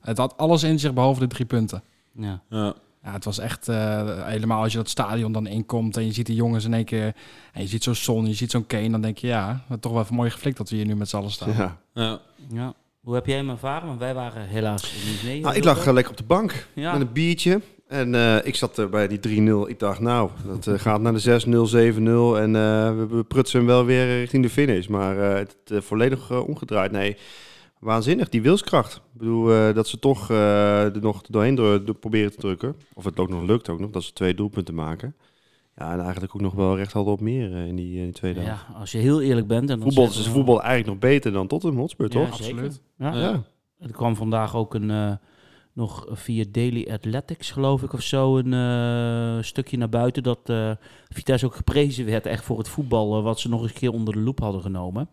het 0.00 0.18
had 0.18 0.36
alles 0.36 0.62
in 0.62 0.78
zich 0.78 0.92
behalve 0.92 1.20
de 1.20 1.26
drie 1.26 1.46
punten. 1.46 1.82
Ja. 2.12 2.42
Ja. 2.48 2.74
Ja, 3.02 3.12
het 3.12 3.24
was 3.24 3.38
echt 3.38 3.68
eh, 3.68 4.26
helemaal 4.26 4.62
als 4.62 4.72
je 4.72 4.78
dat 4.78 4.88
stadion 4.88 5.32
dan 5.32 5.46
inkomt 5.46 5.96
en 5.96 6.04
je 6.06 6.12
ziet 6.12 6.26
die 6.26 6.34
jongens 6.36 6.64
in 6.64 6.74
één 6.74 6.84
keer... 6.84 7.14
En 7.52 7.60
je 7.62 7.66
ziet 7.68 7.82
zo'n 7.82 7.94
Son, 7.94 8.26
je 8.26 8.34
ziet 8.34 8.50
zo'n 8.50 8.66
Kane, 8.66 8.90
dan 8.90 9.00
denk 9.00 9.18
je 9.18 9.26
ja, 9.26 9.64
het 9.68 9.82
toch 9.82 9.92
wel 9.92 10.02
even 10.02 10.14
mooi 10.14 10.30
geflikt 10.30 10.56
dat 10.56 10.70
we 10.70 10.76
hier 10.76 10.86
nu 10.86 10.96
met 10.96 11.08
z'n 11.08 11.16
allen 11.16 11.30
staan. 11.30 11.52
Ja. 11.56 11.76
Ja. 11.94 12.20
Ja. 12.48 12.74
Hoe 13.00 13.14
heb 13.14 13.26
jij 13.26 13.36
hem 13.36 13.50
ervaren? 13.50 13.86
Want 13.86 13.98
wij 13.98 14.14
waren 14.14 14.46
helaas 14.46 14.92
niet 15.06 15.22
mee. 15.22 15.40
Nou, 15.40 15.54
ik 15.54 15.64
lag 15.64 15.86
eh, 15.86 15.92
lekker 15.92 16.12
op 16.12 16.18
de 16.18 16.24
bank 16.24 16.66
Ja. 16.74 16.92
met 16.92 17.00
een 17.00 17.12
biertje. 17.12 17.60
En 17.88 18.14
eh, 18.14 18.36
ik 18.46 18.54
zat 18.54 18.78
er 18.78 18.88
bij 18.88 19.08
die 19.08 19.40
3-0. 19.66 19.68
Ik 19.68 19.78
dacht, 19.78 20.00
nou, 20.00 20.30
dat 20.46 20.66
eh, 20.66 20.78
gaat 20.78 21.00
naar 21.00 21.12
de 21.12 21.40
6-0, 21.46 21.94
7-0. 21.96 22.42
En 22.42 22.56
eh, 22.56 22.96
we, 22.96 23.06
we 23.10 23.24
prutsen 23.28 23.58
hem 23.58 23.68
wel 23.68 23.84
weer 23.84 24.06
richting 24.18 24.42
de 24.42 24.50
finish. 24.50 24.86
Maar 24.86 25.18
eh, 25.32 25.34
het 25.38 25.84
volledig 25.84 26.44
omgedraaid. 26.46 26.92
Nee, 26.92 27.16
waanzinnig, 27.80 28.28
die 28.28 28.42
wilskracht. 28.42 28.94
Ik 28.94 29.02
bedoel, 29.18 29.52
eh, 29.52 29.74
dat 29.74 29.88
ze 29.88 29.98
toch 29.98 30.30
eh, 30.30 30.84
er 30.94 31.00
nog 31.00 31.20
doorheen 31.22 31.54
door, 31.54 31.84
door 31.84 31.94
proberen 31.94 32.30
te 32.30 32.36
drukken. 32.36 32.76
Of 32.94 33.04
het 33.04 33.18
ook 33.18 33.28
nog 33.28 33.42
lukt 33.42 33.68
ook 33.68 33.80
nog, 33.80 33.90
dat 33.90 34.02
ze 34.02 34.12
twee 34.12 34.34
doelpunten 34.34 34.74
maken. 34.74 35.14
Ja, 35.76 35.92
en 35.92 36.00
eigenlijk 36.00 36.34
ook 36.34 36.40
nog 36.40 36.54
wel 36.54 36.76
recht 36.76 36.92
hadden 36.92 37.12
op 37.12 37.20
meer 37.20 37.52
eh, 37.54 37.66
in, 37.66 37.76
die, 37.76 37.96
in 37.98 38.04
die 38.04 38.12
tweede 38.12 38.40
helft. 38.40 38.64
Ja, 38.72 38.74
als 38.78 38.92
je 38.92 38.98
heel 38.98 39.20
eerlijk 39.22 39.46
bent. 39.46 39.70
En 39.70 39.80
Voetbal 39.80 40.04
is 40.04 40.28
voetbal 40.28 40.62
eigenlijk 40.62 41.00
nog 41.00 41.10
beter 41.10 41.32
dan 41.32 41.46
Tottenham 41.46 41.78
Hotspur, 41.78 42.06
Ja, 42.12 42.26
toch? 42.26 42.36
zeker. 42.36 42.52
Absoluut. 42.52 42.80
Ja. 42.98 43.12
Ja. 43.14 43.20
Ja. 43.20 43.42
Er 43.78 43.92
kwam 43.92 44.16
vandaag 44.16 44.56
ook 44.56 44.74
een, 44.74 44.90
eh, 44.90 45.12
nog 45.74 46.06
via 46.10 46.44
Daily 46.50 46.88
Athletics, 46.90 47.50
geloof 47.50 47.82
ik, 47.82 47.92
of 47.92 48.02
zo, 48.02 48.36
een 48.38 48.52
eh, 48.52 49.42
stukje 49.42 49.76
naar 49.76 49.88
buiten. 49.88 50.22
Dat 50.22 50.38
eh, 50.44 50.70
Vitesse 51.08 51.46
ook 51.46 51.54
geprezen 51.56 52.04
werd 52.04 52.26
echt 52.26 52.44
voor 52.44 52.58
het 52.58 52.68
voetbal, 52.68 53.16
eh, 53.16 53.22
wat 53.22 53.40
ze 53.40 53.48
nog 53.48 53.62
eens 53.62 53.70
een 53.70 53.78
keer 53.78 53.92
onder 53.92 54.14
de 54.14 54.20
loep 54.20 54.40
hadden 54.40 54.60
genomen. 54.60 55.08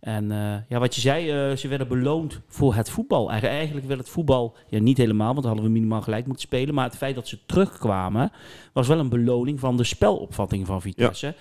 En 0.00 0.28
ja, 0.68 0.78
wat 0.78 0.94
je 0.94 1.00
zei, 1.00 1.56
ze 1.56 1.68
werden 1.68 1.88
beloond 1.88 2.40
voor 2.48 2.74
het 2.74 2.90
voetbal. 2.90 3.30
Eigen- 3.30 3.48
Eigenlijk 3.48 3.86
werd 3.86 4.00
het 4.00 4.08
voetbal, 4.08 4.56
ja 4.68 4.78
niet 4.78 4.96
helemaal, 4.98 5.26
want 5.32 5.42
dan 5.42 5.46
hadden 5.46 5.64
we 5.64 5.70
minimaal 5.72 6.02
gelijk 6.02 6.26
moeten 6.26 6.42
spelen. 6.46 6.74
Maar 6.74 6.84
het 6.84 6.96
feit 6.96 7.14
dat 7.14 7.28
ze 7.28 7.38
terugkwamen, 7.46 8.32
was 8.72 8.88
wel 8.88 8.98
een 8.98 9.08
beloning 9.08 9.60
van 9.60 9.76
de 9.76 9.84
spelopvatting 9.84 10.66
van 10.66 10.80
Vitesse. 10.80 11.34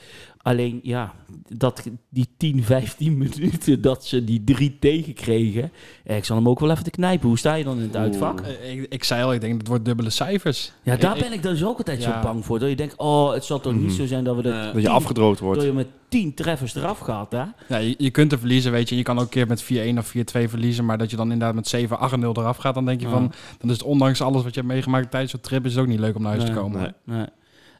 Alleen 0.44 0.80
ja, 0.84 1.14
dat, 1.58 1.84
die 2.10 2.28
10, 2.38 2.64
15 2.64 3.18
minuten 3.18 3.82
dat 3.82 4.06
ze 4.06 4.24
die 4.24 4.44
drie 4.44 4.78
tegenkregen. 4.80 5.72
Eh, 6.04 6.18
ik 6.18 6.26
zal 6.26 6.36
hem 6.38 6.50
ook 6.50 6.60
wel 6.60 6.72
even 6.72 6.84
te 6.84 6.90
knijpen. 6.90 7.28
Hoe 7.28 7.38
sta 7.38 7.54
je 7.54 7.64
dan 7.64 7.78
in 7.78 7.84
het 7.84 7.96
uitvak? 7.96 8.42
Eh, 8.42 8.72
Ik, 8.74 8.86
ik 8.90 9.04
zei 9.04 9.24
al, 9.24 9.34
ik 9.34 9.40
denk 9.40 9.52
dat 9.52 9.60
het 9.62 9.70
wordt 9.70 9.86
dubbele 9.86 10.10
cijfers. 10.10 10.72
Ja, 10.84 10.96
daar 10.96 11.16
ik- 11.18 11.24
ben 11.24 11.34
ik 11.34 11.42
dus 11.44 11.64
ook 11.64 11.78
altijd 11.78 12.04
Ja. 12.04 12.14
zo 12.22 12.28
bang 12.28 12.46
voor. 12.46 12.60
Dat 12.60 12.70
je 12.70 12.76
denkt, 12.76 12.96
oh, 12.98 13.34
het 13.34 13.44
zal 13.44 13.60
toch 13.60 13.74
niet 13.74 13.82
Mhm. 13.84 13.92
zo 13.94 14.06
zijn 14.06 14.24
dat 14.24 14.36
we 14.36 14.42
dat 14.42 14.54
Eh, 14.54 14.74
Dat 14.74 14.82
je 14.82 14.90
afgedroogd 14.90 15.40
wordt. 15.40 15.60
door 15.60 15.68
je 15.68 15.74
met 15.76 15.88
10 16.08 16.34
treffers 16.34 16.76
eraf 16.76 17.00
gaat, 17.00 17.32
hè? 17.32 17.44
Ja, 17.68 17.78
je, 17.78 17.96
je 17.98 18.10
kunt 18.12 18.32
er 18.32 18.40
verliezen, 18.40 18.72
weet 18.72 18.90
je. 18.90 18.96
Je 18.96 19.04
kan 19.04 19.18
ook 19.18 19.24
een 19.24 19.30
keer 19.30 19.48
met 19.48 19.62
4-1 19.64 19.98
of 19.98 20.08
4-2 20.08 20.50
verliezen. 20.50 20.86
Maar 20.86 20.98
dat 20.98 21.10
je 21.10 21.16
dan 21.16 21.32
inderdaad 21.32 21.56
met 21.56 21.68
7-8-0 21.68 22.38
eraf 22.38 22.58
gaat, 22.58 22.74
dan 22.74 22.86
denk 22.86 23.02
je 23.02 23.08
van... 23.08 23.32
Dan 23.60 23.70
is 23.70 23.76
het 23.78 23.84
ondanks 23.86 24.22
alles 24.22 24.44
wat 24.44 24.54
je 24.54 24.60
hebt 24.60 24.72
meegemaakt 24.74 25.12
tijdens 25.12 25.32
zo'n 25.32 25.42
trip... 25.42 25.66
is 25.66 25.72
het 25.74 25.82
ook 25.82 25.88
niet 25.90 26.00
leuk 26.00 26.16
om 26.16 26.22
naar 26.22 26.32
huis 26.32 26.44
Nee. 26.44 26.54
te 26.54 26.60
komen. 26.60 26.82
Nee. 27.06 27.18
Nee. 27.18 27.26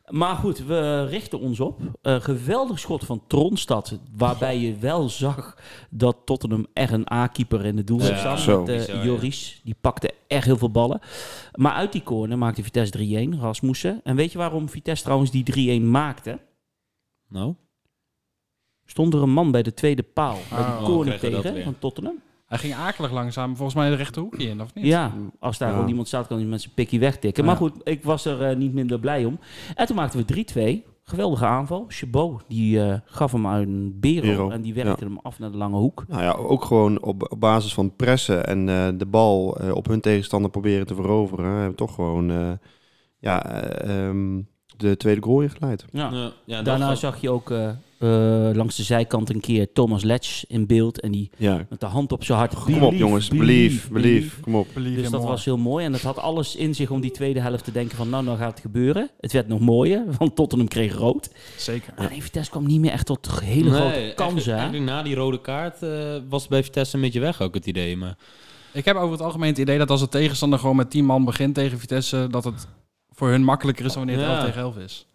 Maar 0.10 0.36
goed, 0.36 0.66
we 0.66 1.06
richten 1.06 1.40
ons 1.40 1.60
op. 1.60 1.82
Een 2.02 2.22
geweldig 2.22 2.80
schot 2.80 3.06
van 3.06 3.24
Tronstad. 3.28 4.00
Waarbij 4.16 4.60
je 4.60 4.78
wel 4.78 5.10
zag 5.10 5.58
dat 5.90 6.18
Tottenham 6.26 6.66
echt 6.74 6.92
een 6.92 7.12
A-keeper 7.12 7.66
in 7.66 7.76
de 7.76 7.84
doel 7.84 8.00
Ja, 8.00 8.06
heeft 8.06 8.20
staan. 8.20 8.38
zo. 8.38 8.64
Met 8.64 8.88
eh. 8.88 9.04
Joris. 9.04 9.62
Die 9.64 9.76
pakte 9.82 10.14
echt 10.28 10.46
heel 10.46 10.58
veel 10.58 10.72
ballen. 10.72 11.00
Maar 11.54 11.74
uit 11.74 11.92
die 11.92 12.04
corner 12.04 12.38
maakte 12.38 12.64
Vitesse 12.64 13.28
3-1. 13.36 13.40
Rasmussen. 13.40 14.00
En 14.04 14.16
weet 14.16 14.32
je 14.32 14.38
waarom 14.38 14.70
Vitesse 14.70 15.04
trouwens 15.04 15.32
die 15.32 15.80
3-1 15.82 15.84
maakte? 15.84 16.40
Nou, 17.30 17.56
Stond 18.86 19.14
er 19.14 19.22
een 19.22 19.34
man 19.34 19.52
bij 19.52 19.64
de 19.64 19.74
tweede 19.74 20.04
paal. 20.04 20.38
Bij 20.50 20.60
Oh, 20.60 20.80
de 20.80 20.86
corner 20.86 21.20
we 21.20 21.30
dat 21.30 21.42
tegen 21.42 21.64
van 21.64 21.80
Tottenham. 21.80 22.22
Hij 22.54 22.62
ging 22.62 22.76
akelig 22.76 23.12
langzaam, 23.12 23.56
volgens 23.56 23.76
mij 23.78 23.90
de 23.90 23.96
rechterhoekje 23.96 24.48
in, 24.48 24.62
of 24.62 24.74
niet? 24.74 24.86
Ja, 24.86 25.12
als 25.40 25.58
daar 25.58 25.68
Ja. 25.68 25.74
gewoon 25.74 25.90
iemand 25.90 26.08
staat, 26.08 26.28
kan 26.28 26.38
hij 26.38 26.46
met 26.46 26.62
zijn 26.62 26.74
pikkie 26.74 27.00
wegtikken. 27.00 27.44
Ja. 27.44 27.50
Maar 27.50 27.58
goed, 27.60 27.74
ik 27.84 28.04
was 28.04 28.26
er 28.26 28.42
eh, 28.50 28.56
niet 28.56 28.74
minder 28.74 29.00
blij 29.00 29.26
om. 29.26 29.40
En 29.76 29.86
toen 29.86 29.96
maakten 29.96 30.26
we 30.26 30.82
3-2. 30.84 30.92
Geweldige 31.06 31.46
aanval. 31.46 31.86
Chabot, 31.88 32.44
die 32.48 32.84
eh, 32.86 33.00
gaf 33.06 33.32
hem 33.32 33.48
uit 33.48 33.68
een 33.68 33.98
Bero, 34.00 34.22
Bero, 34.22 34.50
en 34.50 34.62
die 34.62 34.74
werkte 34.74 35.04
hem 35.04 35.18
af 35.22 35.40
naar 35.40 35.52
de 35.52 35.58
lange 35.58 35.78
hoek. 35.78 36.06
Nou 36.08 36.22
ja, 36.22 36.32
ook 36.32 36.66
gewoon 36.66 37.02
op, 37.02 37.32
op 37.32 37.40
basis 37.40 37.74
van 37.74 37.96
pressen 37.96 38.46
en 38.48 38.70
eh, 38.70 38.88
de 38.98 39.06
bal 39.06 39.58
eh, 39.58 39.72
op 39.76 39.88
hun 39.88 40.02
tegenstander 40.02 40.52
proberen 40.52 40.88
te 40.88 40.96
veroveren. 40.96 41.46
Hebben 41.52 41.76
toch 41.76 41.96
gewoon 41.96 42.32
eh, 42.32 42.52
ja, 43.20 43.46
eh, 43.46 44.08
ehm, 44.08 44.42
de 44.78 44.98
tweede 44.98 45.22
goal 45.22 45.42
ingeleid. 45.42 45.86
Ja. 45.92 46.32
ja, 46.46 46.62
Daarna 46.62 46.96
zag 46.96 47.22
je 47.22 47.30
ook 47.30 47.54
langs 48.56 48.76
de 48.76 48.84
zijkant 48.84 49.30
een 49.30 49.40
keer 49.40 49.72
Thomas 49.74 50.04
Letch 50.04 50.44
in 50.48 50.68
beeld. 50.68 51.00
En 51.00 51.12
die 51.12 51.30
Ja, 51.38 51.66
met 51.70 51.80
de 51.80 51.86
hand 51.86 52.12
op 52.12 52.24
zijn 52.24 52.38
hart. 52.38 52.54
kom 52.56 52.84
op 52.84 52.94
jongens, 52.94 53.28
believe, 53.28 53.92
believe, 53.94 54.42
kom 54.42 54.56
op. 54.56 54.68
Believe 54.74 55.02
Dus 55.02 55.10
dat 55.10 55.20
more. 55.20 55.32
was 55.32 55.46
heel 55.46 55.58
mooi. 55.58 55.86
En 55.86 55.94
het 55.94 56.02
had 56.02 56.18
alles 56.20 56.56
in 56.56 56.76
zich 56.76 56.90
om 56.90 57.02
die 57.02 57.12
tweede 57.12 57.40
helft 57.40 57.64
te 57.64 57.72
denken 57.72 57.98
van... 57.98 58.10
nou, 58.10 58.24
nou 58.24 58.38
gaat 58.38 58.52
het 58.52 58.60
gebeuren. 58.60 59.10
Het 59.20 59.32
werd 59.32 59.48
nog 59.48 59.60
mooier, 59.60 60.04
want 60.20 60.36
Tottenham 60.36 60.68
kreeg 60.68 60.96
rood. 60.96 61.30
Zeker. 61.58 61.94
Maar 61.98 62.10
nee, 62.10 62.24
Vitesse 62.24 62.52
kwam 62.52 62.66
niet 62.68 62.80
meer 62.80 62.92
echt 62.92 63.06
tot 63.06 63.40
hele 63.44 63.72
grote 63.72 64.12
kansen. 64.16 64.84
na 64.84 65.04
die 65.04 65.16
rode 65.16 65.42
kaart 65.42 65.84
eh, 65.84 65.90
was 66.30 66.42
het 66.42 66.50
bij 66.50 66.64
Vitesse 66.64 66.96
een 66.96 67.02
beetje 67.02 67.20
weg 67.20 67.42
ook 67.42 67.54
het 67.54 67.66
idee. 67.66 67.98
Maar 67.98 68.18
Ik 68.72 68.86
heb 68.86 68.96
over 68.96 69.12
het 69.12 69.22
algemeen 69.22 69.50
het 69.50 69.58
idee 69.58 69.78
dat 69.78 69.90
als 69.90 70.00
de 70.00 70.10
tegenstander 70.10 70.60
gewoon 70.60 70.76
met 70.76 70.90
10 70.90 71.06
man 71.06 71.26
begint 71.26 71.56
tegen 71.56 71.80
Vitesse... 71.80 72.28
dat 72.32 72.44
het 72.44 72.68
voor 73.16 73.30
hun 73.30 73.44
makkelijker 73.44 73.86
is 73.86 73.96
wanneer 73.96 74.16
het 74.18 74.26
Ja. 74.26 74.34
11 74.36 74.46
tegen 74.46 74.62
11 74.62 74.78
is. 74.78 75.08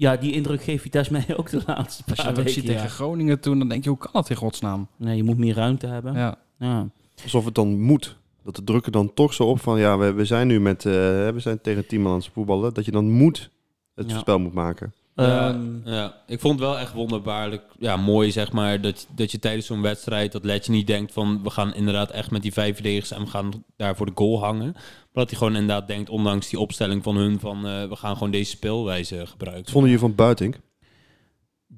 Ja, 0.00 0.16
die 0.16 0.32
indruk 0.32 0.62
geeft 0.62 0.82
Vitesse 0.82 1.12
mij 1.12 1.24
ook 1.36 1.50
de 1.50 1.56
laatste 1.66 1.76
Als 1.76 1.96
je 1.96 2.04
paar 2.14 2.16
dat 2.16 2.28
ook 2.28 2.36
weken. 2.36 2.52
ziet 2.52 2.64
ja. 2.64 2.72
tegen 2.72 2.90
Groningen 2.90 3.40
toen, 3.40 3.58
dan 3.58 3.68
denk 3.68 3.82
je, 3.84 3.88
hoe 3.88 3.98
kan 3.98 4.10
dat 4.12 4.30
in 4.30 4.36
godsnaam? 4.36 4.86
Nee, 4.96 5.16
je 5.16 5.22
moet 5.22 5.38
meer 5.38 5.54
ruimte 5.54 5.86
hebben. 5.86 6.14
Ja. 6.14 6.38
Ja. 6.58 6.88
Alsof 7.22 7.44
het 7.44 7.54
dan 7.54 7.80
moet. 7.80 8.16
Dat 8.44 8.56
de 8.56 8.64
druk 8.64 8.86
er 8.86 8.92
dan 8.92 9.14
toch 9.14 9.34
zo 9.34 9.44
op 9.44 9.60
van, 9.60 9.78
ja, 9.78 9.98
we, 9.98 10.12
we 10.12 10.24
zijn 10.24 10.46
nu 10.46 10.60
met, 10.60 10.84
eh, 10.86 10.92
we 10.92 11.34
zijn 11.36 11.60
tegen 11.60 11.86
tien 11.86 12.02
man 12.02 12.12
aan 12.12 12.18
het 12.18 12.30
voetballen. 12.32 12.74
Dat 12.74 12.84
je 12.84 12.90
dan 12.90 13.10
moet 13.10 13.50
het 13.94 14.10
Ja. 14.10 14.18
spel 14.18 14.38
moet 14.38 14.52
maken. 14.54 14.92
Ja, 15.14 15.48
Ehm, 15.48 15.88
ja, 15.88 16.22
ik 16.26 16.40
vond 16.40 16.60
het 16.60 16.68
wel 16.68 16.78
echt 16.78 16.92
wonderbaarlijk. 16.92 17.62
Ja, 17.78 17.96
mooi 17.96 18.30
zeg 18.30 18.52
maar. 18.52 18.80
Dat, 18.80 19.06
dat 19.14 19.30
je 19.30 19.38
tijdens 19.38 19.66
zo'n 19.66 19.82
wedstrijd, 19.82 20.32
dat 20.32 20.44
Letje 20.44 20.72
niet 20.72 20.86
denkt 20.86 21.12
van 21.12 21.42
we 21.42 21.50
gaan 21.50 21.74
inderdaad 21.74 22.10
echt 22.10 22.30
met 22.30 22.42
die 22.42 22.52
vijf 22.52 22.74
verdedigers 22.74 23.10
en 23.10 23.20
we 23.20 23.26
gaan 23.30 23.64
daar 23.76 23.96
voor 23.96 24.06
de 24.06 24.12
goal 24.14 24.40
hangen. 24.40 24.72
Maar 24.72 25.10
dat 25.12 25.30
hij 25.30 25.38
gewoon 25.38 25.56
inderdaad 25.56 25.88
denkt, 25.88 26.10
ondanks 26.10 26.48
die 26.48 26.58
opstelling 26.58 27.02
van 27.02 27.16
hun, 27.16 27.40
van 27.40 27.66
eh, 27.66 27.88
we 27.88 27.96
gaan 27.96 28.16
gewoon 28.16 28.30
deze 28.30 28.50
speelwijze 28.50 29.16
Wat 29.16 29.28
gebruiken. 29.28 29.72
vonden 29.72 29.90
jullie 29.90 30.06
van 30.06 30.14
Buitink? 30.14 30.58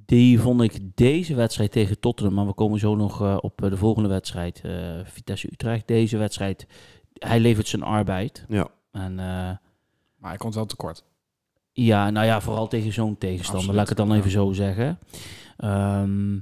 die 0.06 0.40
vond 0.40 0.62
ik 0.62 0.78
deze 0.94 1.34
wedstrijd 1.34 1.72
tegen 1.72 2.00
Tottenham, 2.00 2.34
maar 2.34 2.46
we 2.46 2.52
komen 2.52 2.78
zo 2.78 2.94
nog 2.96 3.22
eh, 3.22 3.36
op 3.40 3.62
eh, 3.62 3.70
de 3.70 3.76
volgende 3.76 4.08
wedstrijd, 4.08 4.60
eh, 4.64 4.72
Vitesse-Utrecht. 5.04 5.86
Deze 5.88 6.16
wedstrijd, 6.16 6.66
hij 7.12 7.40
levert 7.40 7.68
zijn 7.68 7.82
arbeid. 7.82 8.44
Ja. 8.48 8.68
En 8.92 9.10
eh, 9.18 9.26
Maar 10.16 10.30
hij 10.30 10.36
komt 10.36 10.54
wel 10.54 10.66
tekort. 10.66 11.04
Ja, 11.72 12.10
nou 12.10 12.26
ja, 12.26 12.40
vooral 12.40 12.68
tegen 12.68 12.92
zo'n 12.92 13.18
tegenstander, 13.18 13.54
Absoluut, 13.68 13.74
laat 13.74 13.90
ik 13.90 13.98
het 13.98 14.06
dan 14.06 14.16
ja. 14.16 14.20
even 14.20 14.30
zo 14.30 14.52
zeggen. 14.52 14.98
Ehm, 15.56 16.38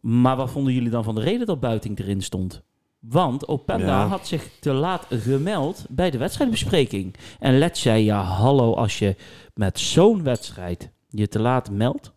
maar 0.00 0.36
wat 0.36 0.50
vonden 0.50 0.72
jullie 0.72 0.90
dan 0.90 1.04
van 1.04 1.14
de 1.14 1.20
reden 1.20 1.46
dat 1.46 1.60
Buiting 1.60 1.98
erin 1.98 2.22
stond? 2.22 2.62
Want 3.00 3.48
Openda 3.48 3.86
Ja. 3.86 4.06
had 4.06 4.26
zich 4.26 4.48
te 4.60 4.72
laat 4.72 5.06
gemeld 5.10 5.84
bij 5.88 6.10
de 6.10 6.18
wedstrijdbespreking. 6.18 7.14
En 7.38 7.58
Let 7.58 7.78
zei, 7.78 8.04
ja 8.04 8.22
hallo, 8.22 8.74
als 8.74 8.98
je 8.98 9.16
met 9.54 9.78
zo'n 9.78 10.22
wedstrijd 10.22 10.90
je 11.08 11.28
te 11.28 11.38
laat 11.38 11.70
meldt, 11.70 12.12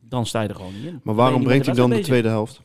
dan 0.00 0.26
sta 0.26 0.40
je 0.40 0.48
er 0.48 0.54
gewoon 0.54 0.74
niet 0.74 0.84
in. 0.84 1.00
Maar 1.02 1.14
waarom 1.14 1.42
brengt 1.42 1.66
hij 1.66 1.74
dan 1.74 1.90
de 1.90 2.00
tweede 2.00 2.28
helft? 2.28 2.60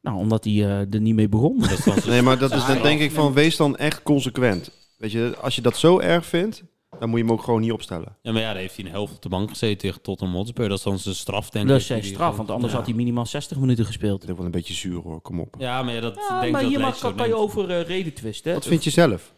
Nou, 0.00 0.16
omdat 0.16 0.44
hij 0.44 0.52
eh, 0.52 0.78
er 0.94 1.00
niet 1.00 1.14
mee 1.14 1.28
begon. 1.28 1.58
Dat 1.58 1.78
zo- 1.78 2.10
Nee, 2.10 2.22
maar 2.22 2.38
dat 2.38 2.52
is 2.52 2.66
dan 2.66 2.82
denk 2.82 3.00
ik 3.00 3.10
van, 3.10 3.32
wees 3.32 3.56
dan 3.56 3.76
echt 3.76 4.02
consequent. 4.02 4.70
Weet 4.96 5.12
je, 5.12 5.36
als 5.40 5.54
je 5.54 5.62
dat 5.62 5.76
zo 5.76 5.98
erg 5.98 6.26
vindt, 6.26 6.62
dan 7.00 7.08
moet 7.08 7.18
je 7.18 7.24
hem 7.24 7.34
ook 7.34 7.42
gewoon 7.42 7.60
niet 7.60 7.72
opstellen. 7.72 8.16
Ja, 8.22 8.32
maar 8.32 8.40
ja, 8.42 8.52
daar 8.52 8.60
heeft 8.60 8.76
hij 8.76 8.84
een 8.84 8.90
helft 8.90 9.14
op 9.14 9.22
de 9.22 9.28
bank 9.28 9.48
gezeten 9.48 9.78
tegen 9.78 10.02
Tottenham 10.02 10.36
Hotspur. 10.36 10.68
Dat 10.68 10.78
is 10.78 10.84
dan 10.84 10.98
zijn 10.98 11.14
straf, 11.14 11.50
denk 11.50 11.64
Dat 11.66 11.74
ik. 11.74 11.80
is 11.80 11.86
zijn 11.86 12.04
straf, 12.04 12.36
want 12.36 12.50
anders 12.50 12.72
ja. 12.72 12.78
had 12.78 12.86
hij 12.86 12.96
minimaal 12.96 13.26
60 13.26 13.58
minuten 13.58 13.84
gespeeld. 13.84 14.20
Dat 14.20 14.30
is 14.30 14.36
wel 14.36 14.44
een 14.44 14.50
beetje 14.50 14.74
zuur 14.74 15.00
hoor, 15.00 15.20
kom 15.20 15.40
op. 15.40 15.54
Ja, 15.58 15.82
maar 15.82 15.94
ja, 15.94 16.00
dat 16.00 16.14
Ja, 16.28 16.40
denk 16.40 16.52
maar 16.52 16.62
ik 16.62 16.68
hier 16.68 16.78
dat 16.78 17.02
mag, 17.02 17.14
kan 17.14 17.28
je 17.28 17.34
over 17.36 17.70
eh, 17.70 17.86
reden 17.86 18.12
twisten. 18.14 18.52
Wat 18.54 18.66
vind 18.66 18.84
je 18.84 18.90
zelf? 18.90 19.32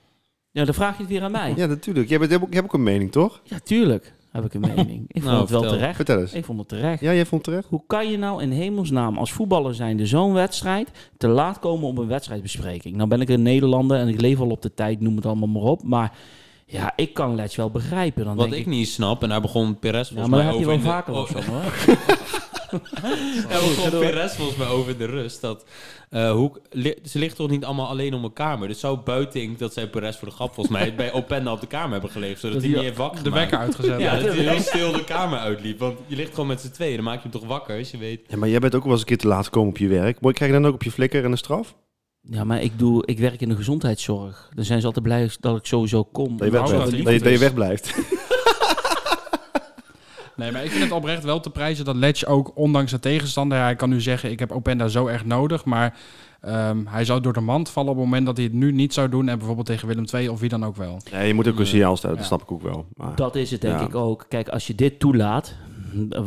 Ja, 0.50 0.64
dan 0.64 0.74
vraag 0.74 0.96
je 0.96 1.02
het 1.02 1.10
weer 1.12 1.22
aan 1.22 1.30
mij. 1.30 1.52
Ja, 1.56 1.66
natuurlijk. 1.66 2.08
Jij 2.08 2.18
bent, 2.18 2.30
je 2.30 2.38
hebt 2.50 2.64
ook 2.64 2.72
een 2.72 2.82
mening, 2.82 3.12
toch? 3.12 3.40
Ja, 3.44 3.58
tuurlijk 3.58 4.12
heb 4.30 4.44
ik 4.44 4.54
een 4.54 4.60
mening. 4.60 5.04
Ik 5.08 5.22
vond 5.22 5.24
Nou, 5.24 5.40
het 5.40 5.50
wel 5.50 5.60
vertel. 5.60 5.78
terecht. 5.78 5.96
Vertel 5.96 6.18
eens. 6.20 6.32
Ik 6.32 6.44
vond 6.44 6.58
het 6.58 6.68
terecht. 6.68 7.00
Ja, 7.00 7.14
jij 7.14 7.26
vond 7.26 7.46
het 7.46 7.54
terecht? 7.54 7.68
Hoe 7.70 7.82
kan 7.86 8.10
je 8.10 8.16
nou 8.18 8.42
in 8.42 8.50
hemelsnaam 8.50 9.18
als 9.18 9.32
voetballer 9.32 9.74
zijnde 9.74 10.06
zo'n 10.06 10.32
wedstrijd 10.32 10.90
te 11.16 11.28
laat 11.28 11.58
komen 11.58 11.88
op 11.88 11.98
een 11.98 12.06
wedstrijdbespreking? 12.06 12.96
Nou 12.96 13.08
ben 13.08 13.20
ik 13.20 13.28
een 13.28 13.42
Nederlander 13.42 13.98
en 13.98 14.08
ik 14.08 14.20
leef 14.20 14.40
al 14.40 14.50
op 14.50 14.62
de 14.62 14.74
tijd, 14.74 15.00
noem 15.00 15.16
het 15.16 15.26
allemaal 15.26 15.48
maar 15.48 15.62
op. 15.62 15.82
Maar 15.82 16.12
ja, 16.70 16.92
ik 16.96 17.14
kan 17.14 17.34
Letch 17.34 17.56
wel 17.56 17.70
begrijpen. 17.70 18.24
Dan 18.24 18.36
Wat 18.36 18.50
denk 18.50 18.60
ik 18.60 18.66
niet 18.66 18.88
snap, 18.88 19.22
en 19.22 19.28
daar 19.28 19.40
begon 19.40 19.78
Perez 19.78 20.08
Ja, 20.08 20.14
volgens 20.14 20.28
maar 20.28 20.38
mij 20.44 20.52
daar 20.52 20.58
heb 20.58 20.66
je 20.66 20.66
over 20.66 20.66
wel 20.66 20.74
in 20.74 20.82
de- 20.82 20.88
vaker 20.88 21.12
last 21.12 21.32
van 21.32 21.54
hoor. 21.54 21.98
Begon 23.48 23.98
Perez 24.00 24.34
volgens 24.34 24.56
mij 24.58 24.66
over 24.66 24.98
de 24.98 25.04
rust. 25.04 25.40
Dat, 25.40 25.64
eh, 26.10 26.30
hoe, 26.32 26.52
li- 26.70 26.94
ze 27.04 27.18
ligt 27.18 27.36
toch 27.36 27.50
niet 27.50 27.64
allemaal 27.64 27.88
alleen 27.88 28.14
op 28.14 28.22
een 28.22 28.32
kamer. 28.32 28.68
Dus 28.68 28.80
zou 28.80 28.98
Buiting, 28.98 29.58
dat 29.58 29.72
zij 29.72 29.88
Perez 29.88 30.16
voor 30.18 30.28
de 30.28 30.34
grap 30.34 30.54
volgens 30.54 30.76
mij, 30.78 30.94
bij 30.94 31.12
Openda 31.12 31.52
op 31.52 31.60
de 31.60 31.66
kamer 31.66 31.92
hebben 31.92 32.10
gelegen. 32.10 32.38
Zodat 32.38 32.54
Dat 32.54 32.64
hij 32.64 32.72
niet 32.74 32.80
heeft 32.82 32.96
wakker 32.96 33.22
De 33.24 33.30
wekker 33.30 33.58
uitgezet. 33.58 34.00
Ja, 34.00 34.18
dat 34.18 34.34
hij 34.34 34.44
heel 34.44 34.60
stil 34.60 34.92
de 34.92 35.04
kamer 35.04 35.38
uitliep. 35.38 35.78
Want 35.78 35.98
je 36.06 36.16
ligt 36.16 36.30
gewoon 36.30 36.46
met 36.46 36.60
z'n 36.60 36.70
tweeën. 36.70 36.94
Dan 36.96 37.04
maak 37.04 37.14
je 37.22 37.22
hem 37.22 37.30
toch 37.40 37.46
wakker 37.48 37.78
als 37.78 37.90
je 37.90 37.98
weet. 37.98 38.20
Ja, 38.28 38.36
maar 38.36 38.48
jij 38.48 38.58
bent 38.58 38.74
ook 38.74 38.82
wel 38.82 38.92
eens 38.92 39.00
een 39.00 39.06
keer 39.06 39.18
te 39.18 39.28
laat 39.28 39.44
gekomen 39.44 39.68
op 39.68 39.78
je 39.78 39.88
werk. 39.88 40.20
Moet 40.20 40.34
krijg 40.34 40.50
je 40.52 40.58
dan 40.60 40.66
ook 40.68 40.74
op 40.74 40.82
je 40.82 40.90
flikker 40.92 41.24
en 41.24 41.30
een 41.30 41.38
straf? 41.38 41.74
Ja, 42.22 42.44
maar 42.44 42.62
ik, 42.62 42.78
doe, 42.78 43.06
ik 43.06 43.18
werk 43.18 43.40
in 43.40 43.48
de 43.48 43.56
gezondheidszorg. 43.56 44.50
Dan 44.54 44.64
zijn 44.64 44.80
ze 44.80 44.86
altijd 44.86 45.04
blij 45.04 45.30
dat 45.40 45.56
ik 45.56 45.66
sowieso 45.66 46.04
kom. 46.04 46.36
Dat 46.36 46.46
je, 46.46 46.52
Nou, 46.54 46.68
weg 46.70 46.78
dat 46.80 46.90
je, 46.90 46.96
goed 46.96 47.04
dat 47.20 47.22
je 47.22 47.30
is. 47.30 47.38
wegblijft. 47.40 47.94
Nee, 50.36 50.52
maar 50.52 50.64
ik 50.64 50.70
vind 50.70 50.82
het 50.82 50.92
oprecht 50.92 51.24
wel 51.24 51.40
te 51.40 51.50
prijzen 51.50 51.84
dat 51.84 51.96
Letch 51.96 52.24
ook, 52.24 52.52
ondanks 52.54 52.90
de 52.90 52.98
tegenstander, 53.00 53.58
hij 53.58 53.76
kan 53.76 53.88
nu 53.88 54.00
zeggen, 54.00 54.30
ik 54.30 54.38
heb 54.38 54.52
Openda 54.52 54.88
zo 54.88 55.06
erg 55.06 55.24
nodig, 55.24 55.64
maar 55.64 55.98
ehm, 56.40 56.78
hij 56.86 57.04
zou 57.04 57.20
door 57.20 57.32
de 57.32 57.40
mand 57.40 57.68
vallen 57.70 57.90
op 57.90 57.96
het 57.96 58.04
moment 58.04 58.26
dat 58.26 58.36
hij 58.36 58.44
het 58.46 58.54
nu 58.54 58.72
niet 58.72 58.94
zou 58.94 59.08
doen 59.08 59.28
en 59.28 59.36
bijvoorbeeld 59.38 59.66
tegen 59.66 59.88
Willem 59.88 60.04
II 60.14 60.28
of 60.28 60.40
wie 60.40 60.48
dan 60.48 60.64
ook 60.64 60.76
wel. 60.76 61.00
Ja, 61.10 61.20
je 61.20 61.34
moet 61.34 61.48
ook 61.48 61.58
een 61.58 61.66
signaal 61.66 61.96
stellen, 61.96 62.16
dat 62.16 62.24
Ja. 62.24 62.30
snap 62.36 62.42
ik 62.42 62.52
ook 62.52 62.62
wel. 62.62 62.86
Maar, 62.96 63.14
Dat 63.16 63.36
is 63.36 63.50
het 63.50 63.60
denk 63.60 63.78
Ja. 63.78 63.86
ik 63.86 63.94
ook. 63.94 64.26
Kijk, 64.28 64.48
als 64.48 64.66
je 64.66 64.74
dit 64.74 64.98
toelaat, 65.00 65.54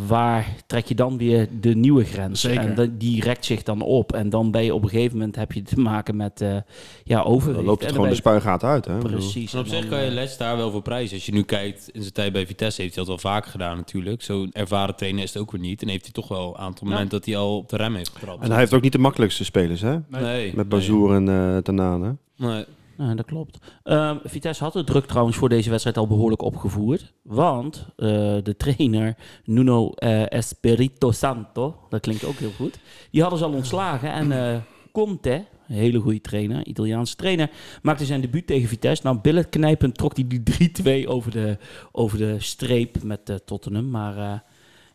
waar 0.07 0.47
trek 0.65 0.85
je 0.85 0.95
dan 0.95 1.17
weer 1.17 1.47
de 1.59 1.75
nieuwe 1.75 2.03
grens? 2.03 2.41
Zeker. 2.41 2.61
En 2.61 2.75
dat- 2.75 2.99
die 2.99 3.21
rekt 3.23 3.45
zich 3.45 3.63
dan 3.63 3.81
op. 3.81 4.13
En 4.13 4.29
dan 4.29 4.51
ben 4.51 4.63
je 4.63 4.73
op 4.73 4.83
een 4.83 4.89
gegeven 4.89 5.17
moment 5.17 5.35
heb 5.35 5.51
je 5.51 5.61
te 5.61 5.79
maken 5.79 6.15
met 6.15 6.41
eh 6.41 6.55
ja, 7.03 7.21
overwicht. 7.21 7.57
dan 7.57 7.65
loopt 7.67 7.83
het 7.83 7.91
gewoon 7.91 8.09
de 8.09 8.15
spuigaat 8.15 8.63
uit. 8.63 8.85
Hè? 8.85 8.97
Precies. 8.97 9.53
En 9.53 9.59
op 9.59 9.67
zich 9.67 9.87
kan 9.87 9.99
je 9.99 10.05
eh, 10.07 10.13
Letch 10.13 10.37
daar 10.37 10.57
wel 10.57 10.71
voor 10.71 10.81
prijzen. 10.81 11.15
Als 11.15 11.25
je 11.25 11.31
nu 11.33 11.43
kijkt, 11.43 11.89
in 11.91 12.01
zijn 12.01 12.13
tijd 12.13 12.33
bij 12.33 12.45
Vitesse 12.47 12.81
heeft 12.81 12.95
hij 12.95 13.05
dat 13.05 13.13
wel 13.21 13.31
vaker 13.31 13.51
gedaan 13.51 13.77
natuurlijk. 13.77 14.21
Zo'n 14.21 14.49
ervaren 14.51 14.95
trainer 14.95 15.23
is 15.23 15.33
het 15.33 15.41
ook 15.41 15.51
weer 15.51 15.61
niet. 15.61 15.81
En 15.81 15.87
heeft 15.87 16.03
hij 16.03 16.11
toch 16.13 16.27
wel 16.27 16.47
een 16.47 16.57
aantal 16.61 16.87
Ja. 16.87 16.93
momenten 16.93 17.17
dat 17.19 17.25
hij 17.27 17.37
al 17.37 17.57
op 17.57 17.69
de 17.69 17.77
rem 17.77 17.95
heeft 17.95 18.11
getrapt. 18.13 18.43
En 18.43 18.49
hij 18.49 18.59
heeft 18.59 18.73
ook 18.73 18.81
niet 18.81 18.91
de 18.91 18.97
makkelijkste 18.97 19.43
spelers, 19.43 19.81
hè? 19.81 19.97
Nee. 20.09 20.51
Met 20.55 20.69
Bazoer 20.69 21.15
en 21.15 21.29
eh 21.29 21.57
Tanane. 21.57 22.15
Nee. 22.37 22.65
Ja, 22.97 23.15
dat 23.15 23.25
klopt. 23.25 23.57
Ehm, 23.83 24.17
Vitesse 24.23 24.63
had 24.63 24.73
het 24.73 24.85
druk 24.85 25.05
trouwens 25.05 25.37
voor 25.37 25.49
deze 25.49 25.69
wedstrijd 25.69 25.97
al 25.97 26.07
behoorlijk 26.07 26.41
opgevoerd. 26.41 27.13
Want 27.21 27.85
eh, 27.95 28.07
de 28.43 28.55
trainer 28.57 29.15
Nuno 29.45 29.91
eh, 29.91 30.31
Espirito 30.31 31.11
Santo, 31.11 31.75
dat 31.89 32.01
klinkt 32.01 32.25
ook 32.25 32.35
heel 32.35 32.51
goed, 32.51 32.79
die 33.11 33.21
hadden 33.21 33.39
ze 33.39 33.45
al 33.45 33.53
ontslagen. 33.53 34.11
En 34.11 34.31
eh, 34.31 34.57
Conte, 34.91 35.45
een 35.67 35.75
hele 35.75 35.99
goede 35.99 36.21
trainer, 36.21 36.65
Italiaanse 36.65 37.15
trainer, 37.15 37.49
maakte 37.81 38.05
zijn 38.05 38.21
debuut 38.21 38.47
tegen 38.47 38.69
Vitesse. 38.69 39.03
Nou, 39.03 39.17
billet 39.21 39.49
knijpend 39.49 39.97
trok 39.97 40.15
hij 40.15 40.27
die 40.27 41.03
3-2 41.05 41.07
over 41.07 41.31
de, 41.31 41.57
over 41.91 42.17
de 42.17 42.35
streep 42.39 43.03
met 43.03 43.41
Tottenham. 43.45 43.89
Maar 43.89 44.43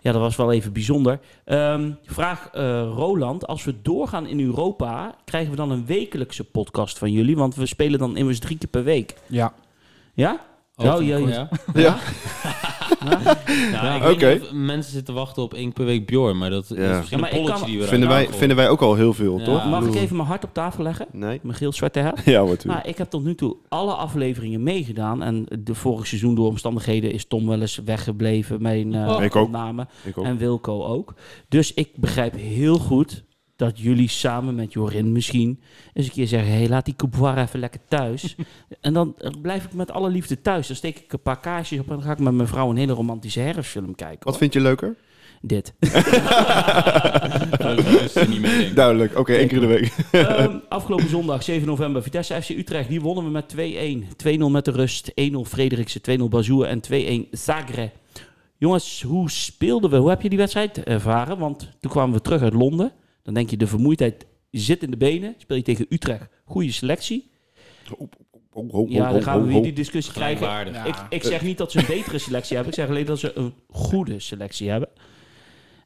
ja, 0.08 0.14
dat 0.14 0.22
was 0.22 0.36
wel 0.36 0.52
even 0.52 0.72
bijzonder. 0.72 1.20
Ehm, 1.44 1.90
vraag 2.04 2.50
eh, 2.52 2.62
Roland, 2.94 3.46
als 3.46 3.64
we 3.64 3.74
doorgaan 3.82 4.26
in 4.26 4.40
Europa, 4.40 5.14
krijgen 5.24 5.50
we 5.50 5.56
dan 5.56 5.70
een 5.70 5.86
wekelijkse 5.86 6.44
podcast 6.44 6.98
van 6.98 7.12
jullie? 7.12 7.36
Want 7.36 7.54
we 7.54 7.66
spelen 7.66 7.98
dan 7.98 8.16
immers 8.16 8.38
drie 8.38 8.58
keer 8.58 8.68
per 8.68 8.84
week. 8.84 9.14
Ja. 9.26 9.52
Ja? 10.14 10.46
Oh, 10.80 10.84
Ja, 11.02 11.16
ja, 11.16 11.28
ja. 11.28 11.48
Ja. 11.74 11.98
Ja, 13.72 13.94
ik 13.96 14.02
Oké. 14.12 14.26
weet 14.26 14.40
niet 14.40 14.42
of 14.48 14.52
mensen 14.52 14.92
zitten 14.92 15.14
wachten 15.14 15.42
op 15.42 15.54
één 15.54 15.72
per 15.72 15.84
week 15.84 16.06
Bjorn, 16.06 16.38
maar 16.38 16.50
dat 16.50 16.68
Ja. 16.68 16.74
is 17.00 17.08
Ja, 17.08 17.18
maar 17.18 17.30
een 17.30 17.36
ik 17.36 17.42
polletje 17.42 17.52
kan- 17.60 17.70
die 17.70 17.78
we 17.78 17.86
Vinden 17.86 18.08
wij, 18.08 18.28
vinden 18.30 18.56
wij 18.56 18.68
ook 18.68 18.80
al 18.80 18.94
heel 18.94 19.14
veel, 19.14 19.38
Ja. 19.38 19.44
toch? 19.44 19.66
Mag 19.66 19.84
ik 19.86 19.94
even 19.94 20.16
mijn 20.16 20.28
hart 20.28 20.44
op 20.44 20.54
tafel 20.54 20.82
leggen? 20.82 21.06
Nee? 21.12 21.40
Michiel 21.42 21.72
Zwarte 21.72 21.98
Hert? 21.98 22.20
Ja, 22.34 22.44
wat. 22.44 22.64
Nou, 22.64 22.80
ik 22.84 22.98
heb 22.98 23.10
tot 23.10 23.24
nu 23.24 23.34
toe 23.34 23.56
alle 23.68 23.92
afleveringen 23.92 24.62
meegedaan. 24.62 25.22
En 25.22 25.46
de 25.58 25.74
vorige 25.74 26.06
seizoen 26.06 26.34
door 26.34 26.46
omstandigheden 26.46 27.12
is 27.12 27.26
Tom 27.26 27.46
wel 27.48 27.60
eens 27.60 27.80
weggebleven. 27.84 28.62
Mijn. 28.62 28.94
Ik 28.94 29.36
ook. 29.36 29.44
opname. 29.46 29.86
ik 30.04 30.18
ook. 30.18 30.24
En 30.24 30.36
Wilco 30.36 30.84
ook. 30.84 31.14
Dus 31.48 31.74
ik 31.74 31.88
begrijp 31.96 32.34
heel 32.36 32.78
goed 32.78 33.24
dat 33.58 33.78
jullie 33.78 34.08
samen 34.08 34.54
met 34.54 34.72
Jorin 34.72 35.12
misschien 35.12 35.60
eens 35.92 36.06
een 36.06 36.12
keer 36.12 36.26
zeggen... 36.26 36.52
hey, 36.52 36.68
laat 36.68 36.84
die 36.84 36.96
coupoir 36.96 37.38
even 37.38 37.60
lekker 37.60 37.80
thuis. 37.88 38.36
en 38.80 38.92
dan 38.92 39.14
eh, 39.18 39.30
blijf 39.42 39.64
ik 39.64 39.72
met 39.72 39.90
alle 39.90 40.10
liefde 40.10 40.40
thuis. 40.40 40.66
Dan 40.66 40.76
steek 40.76 40.98
ik 40.98 41.12
een 41.12 41.22
paar 41.22 41.40
kaarsjes 41.40 41.78
op 41.78 41.88
en 41.88 41.94
dan 41.94 42.02
ga 42.02 42.12
ik 42.12 42.18
met 42.18 42.32
mijn 42.32 42.48
vrouw 42.48 42.70
een 42.70 42.76
hele 42.76 42.92
romantische 42.92 43.40
herfstfilm 43.40 43.94
kijken. 43.94 44.18
Wat 44.18 44.28
hoor. 44.28 44.36
vind 44.36 44.52
je 44.52 44.60
leuker? 44.60 44.96
Dit. 45.40 45.72
Niet. 48.28 48.76
Duidelijk. 48.76 49.18
Oké, 49.18 49.32
één 49.32 49.48
keer 49.48 49.62
in 49.62 49.68
de 49.68 49.74
week. 49.74 49.92
Ehm, 50.10 50.58
afgelopen 50.68 51.08
zondag, 51.08 51.42
7 51.42 51.66
november, 51.66 52.02
Vitesse 52.02 52.42
FC 52.42 52.48
Utrecht. 52.48 52.88
Die 52.88 53.00
wonnen 53.00 53.24
we 53.24 53.30
met 53.30 53.54
2-1. 53.54 53.58
2-0 54.38 54.50
met 54.50 54.64
de 54.64 54.70
rust. 54.70 55.10
1-0 55.10 55.14
Frederiksen, 55.42 56.00
2-0 56.20 56.22
Bazoer 56.28 56.66
en 56.66 56.80
2-1 57.26 57.28
Zagre. 57.30 57.90
Jongens, 58.56 59.02
hoe 59.02 59.30
speelden 59.30 59.90
we? 59.90 59.96
Hoe 59.96 60.08
heb 60.08 60.22
je 60.22 60.28
die 60.28 60.38
wedstrijd 60.38 60.82
ervaren? 60.82 61.38
Want 61.38 61.70
toen 61.80 61.90
kwamen 61.90 62.14
we 62.14 62.20
terug 62.20 62.42
uit 62.42 62.54
Londen. 62.54 62.92
Dan 63.28 63.36
denk 63.36 63.50
je, 63.50 63.56
de 63.56 63.66
vermoeidheid 63.66 64.26
zit 64.50 64.82
in 64.82 64.90
de 64.90 64.96
benen. 64.96 65.34
Speel 65.38 65.56
je 65.56 65.62
tegen 65.62 65.86
Utrecht. 65.88 66.28
Goede 66.44 66.72
selectie. 66.72 67.30
Ja, 68.88 69.12
dan 69.12 69.22
gaan 69.22 69.42
we 69.42 69.52
weer 69.52 69.62
die 69.62 69.72
discussie 69.72 70.12
krijgen. 70.12 70.72
Ja. 70.72 70.84
Ik, 70.84 70.94
ik 71.08 71.22
zeg 71.22 71.42
niet 71.42 71.58
dat 71.58 71.72
ze 71.72 71.78
een 71.78 71.86
betere 71.86 72.18
selectie 72.18 72.56
hebben. 72.56 72.74
Ik 72.74 72.80
zeg 72.80 72.88
alleen 72.88 73.06
dat 73.06 73.18
ze 73.18 73.36
een 73.38 73.54
goede 73.68 74.20
selectie 74.20 74.70
hebben. 74.70 74.88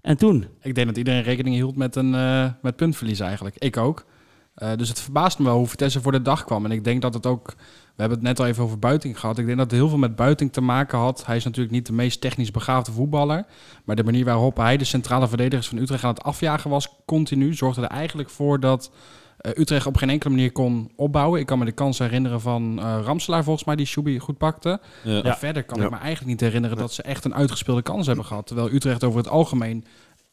En 0.00 0.16
toen? 0.16 0.46
Ik 0.60 0.74
denk 0.74 0.86
dat 0.86 0.96
iedereen 0.96 1.22
rekening 1.22 1.54
hield 1.54 1.76
met 1.76 1.96
een 1.96 2.14
eh, 2.14 2.52
met 2.62 2.76
puntverlies 2.76 3.20
eigenlijk. 3.20 3.56
Ik 3.58 3.76
ook. 3.76 4.06
Eh, 4.54 4.70
dus 4.76 4.88
het 4.88 5.00
verbaast 5.00 5.38
me 5.38 5.44
wel 5.44 5.56
hoe 5.56 5.66
Vitesse 5.66 6.00
voor 6.00 6.12
de 6.12 6.22
dag 6.22 6.44
kwam. 6.44 6.64
En 6.64 6.70
ik 6.70 6.84
denk 6.84 7.02
dat 7.02 7.14
het 7.14 7.26
ook... 7.26 7.54
We 7.94 8.00
hebben 8.00 8.18
het 8.18 8.26
net 8.26 8.40
al 8.40 8.46
even 8.46 8.64
over 8.64 8.78
Buiting 8.78 9.20
gehad. 9.20 9.38
Ik 9.38 9.46
denk 9.46 9.58
dat 9.58 9.70
het 9.70 9.78
heel 9.80 9.88
veel 9.88 9.98
met 9.98 10.16
Buiting 10.16 10.52
te 10.52 10.60
maken 10.60 10.98
had. 10.98 11.26
Hij 11.26 11.36
is 11.36 11.44
natuurlijk 11.44 11.74
niet 11.74 11.86
de 11.86 11.92
meest 11.92 12.20
technisch 12.20 12.50
begaafde 12.50 12.92
voetballer. 12.92 13.44
Maar 13.84 13.96
de 13.96 14.04
manier 14.04 14.24
waarop 14.24 14.56
hij 14.56 14.76
de 14.76 14.84
centrale 14.84 15.28
verdedigers 15.28 15.68
van 15.68 15.78
Utrecht 15.78 16.04
aan 16.04 16.10
het 16.14 16.22
afjagen 16.22 16.70
was... 16.70 16.88
continu, 17.06 17.54
zorgde 17.54 17.82
er 17.82 17.88
eigenlijk 17.88 18.30
voor 18.30 18.60
dat... 18.60 18.90
eh, 19.38 19.52
Utrecht 19.56 19.86
op 19.86 19.96
geen 19.96 20.10
enkele 20.10 20.34
manier 20.34 20.52
kon 20.52 20.92
opbouwen. 20.96 21.40
Ik 21.40 21.46
kan 21.46 21.58
me 21.58 21.64
de 21.64 21.72
kans 21.72 21.98
herinneren 21.98 22.40
van 22.40 22.78
eh 22.78 22.98
Ramselaar 23.04 23.44
volgens 23.44 23.64
mij, 23.66 23.76
die 23.76 23.86
Shubi 23.86 24.18
goed 24.18 24.38
pakte. 24.38 24.80
Ja. 25.04 25.22
Maar 25.22 25.38
verder 25.38 25.64
kan 25.64 25.78
Ja. 25.78 25.84
ik 25.84 25.90
me 25.90 25.96
eigenlijk 25.96 26.26
niet 26.30 26.40
herinneren 26.40 26.76
dat 26.76 26.92
ze 26.92 27.02
echt 27.02 27.24
een 27.24 27.34
uitgespeelde 27.34 27.82
kans 27.82 28.06
hebben 28.06 28.24
gehad. 28.24 28.46
Terwijl 28.46 28.70
Utrecht 28.72 29.04
over 29.04 29.18
het 29.18 29.28
algemeen 29.28 29.84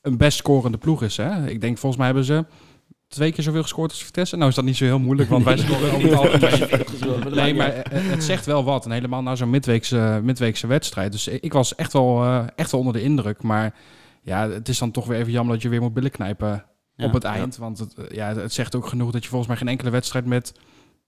een 0.02 0.18
best 0.18 0.38
scorende 0.38 0.78
ploeg 0.78 1.04
is. 1.04 1.18
Hè? 1.18 1.48
Ik 1.48 1.62
denk 1.62 1.78
volgens 1.78 1.96
mij 1.98 2.06
hebben 2.06 2.26
ze 2.26 2.46
twee 3.10 3.32
keer 3.32 3.44
zoveel 3.44 3.62
gescoord 3.62 3.92
als 3.92 4.04
Vitesse. 4.04 4.36
Nou 4.36 4.50
is 4.50 4.56
dat 4.56 4.64
niet 4.66 4.78
zo 4.78 4.86
heel 4.86 5.00
moeilijk, 5.00 5.30
want 5.30 5.44
wij 5.44 5.58
scoren 5.64 5.92
over 5.92 6.04
het 6.10 6.14
algemeen. 6.18 7.34
Nee, 7.36 7.54
maar 7.54 7.74
eh, 7.74 8.02
het 8.10 8.24
zegt 8.24 8.46
wel 8.46 8.64
wat. 8.64 8.86
En 8.86 8.92
helemaal 8.92 9.22
na 9.22 9.36
zo'n 9.36 9.50
midweekse, 9.50 10.20
midweekse 10.24 10.68
wedstrijd. 10.68 11.12
Dus 11.12 11.28
ik 11.28 11.54
was 11.54 11.76
echt 11.76 11.94
wel, 11.94 12.24
eh, 12.24 12.46
echt 12.56 12.72
wel 12.72 12.80
onder 12.80 12.96
de 12.96 13.02
indruk. 13.02 13.44
Maar 13.44 13.74
ja, 14.22 14.50
het 14.50 14.70
is 14.70 14.78
dan 14.80 14.92
toch 14.92 15.06
weer 15.06 15.18
even 15.20 15.32
jammer 15.32 15.54
dat 15.54 15.62
je 15.62 15.70
weer 15.70 15.82
moet 15.82 15.94
billen 15.94 16.12
knijpen 16.12 16.66
Ja. 16.96 17.06
op 17.06 17.14
het 17.14 17.24
eind. 17.24 17.58
Want 17.58 17.80
het, 17.80 17.94
eh, 17.94 18.16
ja, 18.16 18.36
het 18.36 18.54
zegt 18.54 18.76
ook 18.76 18.88
genoeg 18.88 19.12
dat 19.12 19.24
je 19.24 19.30
volgens 19.30 19.50
mij 19.50 19.58
geen 19.60 19.68
enkele 19.68 19.90
wedstrijd 19.90 20.26
met 20.26 20.54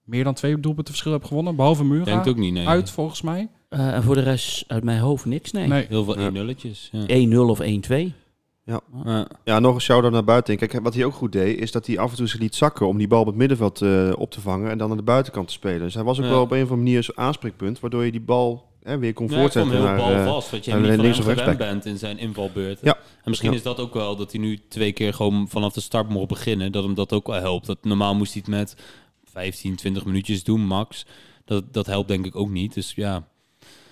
meer 0.04 0.24
dan 0.24 0.34
twee 0.34 0.60
doelpunten 0.60 0.92
verschil 0.92 1.12
hebt 1.12 1.26
gewonnen. 1.26 1.56
Behalve 1.56 1.84
Mura 1.84 2.04
denk 2.04 2.18
het 2.18 2.28
ook 2.28 2.36
niet, 2.36 2.52
nee. 2.52 2.66
uit 2.68 2.90
volgens 2.90 3.22
mij. 3.22 3.48
Eh, 3.68 3.94
en 3.94 4.02
voor 4.02 4.14
de 4.14 4.20
rest 4.22 4.64
uit 4.66 4.84
mijn 4.84 4.98
hoofd 5.00 5.24
niks, 5.24 5.52
nee. 5.52 5.66
Nee. 5.66 5.86
Heel 5.88 6.04
veel 6.04 6.20
Ja. 6.20 6.26
1-nulletjes. 6.30 6.88
Ja. 6.92 7.04
1-0 7.06 7.48
of 7.48 7.60
1-2. 7.60 8.14
Ja. 8.64 8.80
Ja, 9.44 9.58
nog 9.58 9.74
een 9.74 9.80
shout-out 9.80 10.12
naar 10.12 10.24
buiten. 10.24 10.56
Kijk, 10.56 10.80
wat 10.82 10.94
hij 10.94 11.04
ook 11.04 11.14
goed 11.14 11.32
deed, 11.32 11.58
is 11.60 11.72
dat 11.72 11.86
hij 11.86 11.98
af 11.98 12.10
en 12.10 12.16
toe 12.16 12.26
zich 12.26 12.40
liet 12.40 12.54
zakken 12.54 12.86
om 12.86 12.98
die 12.98 13.08
bal 13.08 13.20
op 13.20 13.26
het 13.26 13.34
middenveld 13.36 13.82
eh, 13.82 14.12
op 14.16 14.30
te 14.30 14.40
vangen 14.40 14.70
en 14.70 14.78
dan 14.78 14.90
aan 14.90 14.96
de 14.96 15.02
buitenkant 15.02 15.46
te 15.46 15.52
spelen. 15.52 15.80
Dus 15.80 15.94
hij 15.94 16.04
was 16.04 16.18
ook 16.18 16.24
Ja. 16.24 16.30
wel 16.30 16.40
op 16.42 16.50
een 16.50 16.56
of 16.56 16.62
andere 16.70 16.80
manier 16.82 17.02
zo'n 17.02 17.16
aanspreekpunt, 17.18 17.80
waardoor 17.80 18.04
je 18.04 18.10
die 18.10 18.20
bal 18.20 18.70
hè, 18.82 18.98
weer 18.98 19.12
kon 19.12 19.26
Ja, 19.30 19.32
ik 19.32 19.52
vond 19.52 19.54
hem 19.54 19.64
voortzetten. 19.70 19.72
heel 19.72 20.06
naar, 20.06 20.18
eh, 20.18 20.24
balvast, 20.24 20.50
wat 20.50 20.64
je 20.64 20.70
hem 20.70 20.80
niet 20.80 20.94
van 20.94 21.04
hem 21.04 21.36
gewend 21.36 21.58
bent 21.58 21.86
in 21.86 21.98
zijn 21.98 22.18
invalbeurt. 22.18 22.78
Ja. 22.82 22.94
En 22.96 23.30
misschien 23.30 23.52
is 23.52 23.62
dat 23.62 23.80
ook 23.80 23.94
wel 23.94 24.16
dat 24.16 24.32
hij 24.32 24.40
nu 24.40 24.58
twee 24.68 24.92
keer 24.92 25.14
gewoon 25.14 25.48
vanaf 25.48 25.72
de 25.72 25.80
start 25.80 26.08
mocht 26.08 26.28
beginnen. 26.28 26.72
Dat 26.72 26.84
hem 26.84 26.94
dat 26.94 27.12
ook 27.12 27.26
wel 27.26 27.40
helpt. 27.40 27.66
Dat, 27.66 27.78
normaal 27.84 28.14
moest 28.14 28.32
hij 28.32 28.42
het 28.46 28.54
met 28.54 28.76
15, 29.24 29.76
20 29.76 30.04
minuutjes 30.04 30.44
doen, 30.44 30.66
max. 30.66 31.06
Dat, 31.44 31.72
dat 31.72 31.86
helpt 31.86 32.08
denk 32.08 32.26
ik 32.26 32.36
ook 32.36 32.50
niet. 32.50 32.74
Dus 32.74 32.92
ja, 32.94 33.28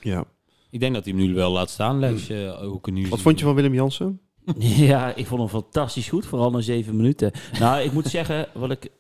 ja. 0.01 0.25
ik 0.71 0.81
denk 0.81 0.95
dat 0.95 1.05
hij 1.05 1.13
hem 1.17 1.23
nu 1.27 1.35
wel 1.35 1.53
laat 1.53 1.71
staan, 1.71 1.99
Lesje. 1.99 2.79
Nu 2.85 3.09
Wat 3.09 3.21
vond 3.21 3.39
je 3.39 3.45
van 3.45 3.55
Willem 3.55 3.75
Jansen? 3.75 4.21
Ja, 4.91 5.15
ik 5.15 5.27
vond 5.27 5.41
hem 5.41 5.51
fantastisch 5.51 6.09
goed, 6.09 6.27
vooral 6.27 6.51
na 6.51 6.61
zeven 6.61 6.97
minuten. 6.97 7.33
Nou, 7.59 7.81
ik 7.83 7.93
moet 7.93 8.07
zeggen, 8.19 8.49
wat 8.55 8.71
ik, 8.71 8.91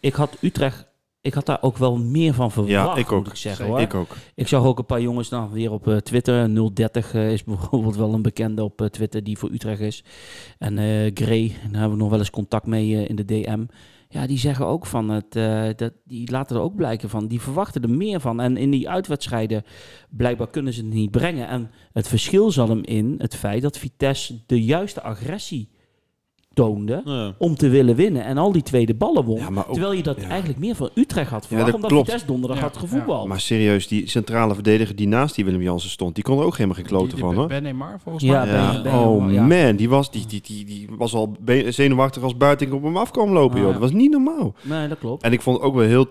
ik 0.00 0.14
had 0.14 0.36
Utrecht, 0.40 0.90
ik 1.22 1.34
had 1.34 1.46
daar 1.46 1.58
ook 1.60 1.76
wel 1.76 1.96
meer 1.96 2.34
van 2.34 2.50
verwacht, 2.50 2.98
ik 2.98 3.12
ook. 3.12 3.18
moet 3.18 3.32
ik 3.32 3.36
zeggen. 3.36 3.66
Hoor. 3.66 3.80
Ik 3.80 3.94
ook. 3.94 4.16
Ik 4.34 4.48
zag 4.48 4.64
ook 4.64 4.78
een 4.78 4.86
paar 4.86 5.00
jongens 5.00 5.28
dan 5.28 5.50
weer 5.50 5.72
op 5.72 5.88
eh, 5.88 5.96
Twitter. 5.96 6.72
030 6.74 7.14
eh, 7.14 7.32
is 7.32 7.44
bijvoorbeeld 7.54 7.96
wel 7.96 8.14
een 8.14 8.22
bekende 8.22 8.64
op 8.64 8.80
eh, 8.80 8.86
Twitter 8.86 9.24
die 9.24 9.38
voor 9.38 9.50
Utrecht 9.50 9.80
is. 9.80 10.04
En 10.58 10.76
Gray, 11.14 11.48
daar 11.48 11.80
hebben 11.80 11.90
we 11.90 12.02
nog 12.02 12.10
wel 12.10 12.18
eens 12.18 12.30
contact 12.30 12.66
mee 12.66 13.06
in 13.06 13.16
de 13.16 13.24
DM. 13.24 13.64
Ja, 14.12 14.26
die 14.26 14.38
zeggen 14.38 14.66
ook 14.66 14.86
van 14.86 15.08
het, 15.08 15.36
eh, 15.36 15.68
dat, 15.76 15.92
die 16.04 16.30
laten 16.30 16.56
er 16.56 16.62
ook 16.62 16.74
blijken 16.74 17.08
van, 17.08 17.26
die 17.26 17.40
verwachten 17.40 17.82
er 17.82 17.90
meer 17.90 18.20
van. 18.20 18.40
En 18.40 18.56
in 18.56 18.70
die 18.70 18.88
uitwedstrijden, 18.88 19.64
blijkbaar 20.08 20.50
kunnen 20.50 20.72
ze 20.72 20.80
het 20.80 20.92
niet 20.92 21.10
brengen. 21.10 21.48
En 21.48 21.70
het 21.92 22.08
verschil 22.08 22.50
zat 22.50 22.68
hem 22.68 22.84
in 22.84 23.14
het 23.18 23.36
feit 23.36 23.62
dat 23.62 23.78
Vitesse 23.78 24.40
de 24.46 24.64
juiste 24.64 25.02
agressie 25.02 25.68
toonde 26.54 27.02
Ja. 27.04 27.34
om 27.38 27.54
te 27.54 27.68
willen 27.68 27.94
winnen. 27.96 28.24
En 28.24 28.38
al 28.38 28.52
die 28.52 28.62
tweede 28.62 28.94
ballen 28.94 29.24
won. 29.24 29.38
Ja, 29.38 29.48
ook- 29.56 29.72
terwijl 29.72 29.92
je 29.92 30.02
dat 30.02 30.20
ja. 30.20 30.28
eigenlijk 30.28 30.58
meer 30.58 30.74
van 30.74 30.90
Utrecht 30.94 31.30
had 31.30 31.46
verwacht, 31.46 31.66
dat 31.66 31.74
omdat 31.74 31.90
klopt. 31.90 32.04
Vitesse 32.06 32.26
donderdag 32.26 32.58
Ja, 32.58 32.62
had 32.62 32.76
gevoetbald. 32.76 33.28
Maar 33.28 33.40
serieus, 33.40 33.88
die 33.88 34.08
centrale 34.08 34.54
verdediger 34.54 34.96
die 34.96 35.08
naast 35.08 35.34
die 35.34 35.44
Willem 35.44 35.62
Jansen 35.62 35.90
stond, 35.90 36.14
die 36.14 36.24
kon 36.24 36.38
er 36.38 36.44
ook 36.44 36.52
helemaal 36.54 36.76
geen 36.76 36.84
kloten 36.86 37.18
van 37.18 37.34
hoor. 37.34 37.46
Ben 37.48 37.62
Neymar 37.62 38.00
volgens 38.02 38.24
Ja, 38.24 38.44
mij. 38.44 38.52
Ben- 38.52 38.62
Ja. 38.72 38.82
ben- 38.82 38.94
oh 38.98 39.32
ja. 39.32 39.46
man, 39.46 39.76
die 39.76 39.88
was, 39.88 40.10
die, 40.10 40.26
die, 40.26 40.40
die, 40.40 40.64
die 40.64 40.88
was 40.98 41.14
al 41.14 41.36
zenuwachtig 41.68 42.22
als 42.22 42.36
buiten 42.36 42.72
op 42.72 42.82
hem 42.82 42.96
af 42.96 43.10
kwam 43.10 43.30
lopen. 43.32 43.50
Ah, 43.56 43.56
joh. 43.62 43.66
ja. 43.66 43.72
Dat 43.72 43.80
was 43.82 43.92
niet 43.92 44.10
normaal. 44.10 44.54
Nee, 44.62 44.88
dat 44.88 44.98
klopt. 44.98 45.22
En 45.22 45.32
ik 45.32 45.40
vond 45.42 45.56
het 45.56 45.66
ook 45.66 45.74
wel 45.74 45.86
heel, 45.86 46.06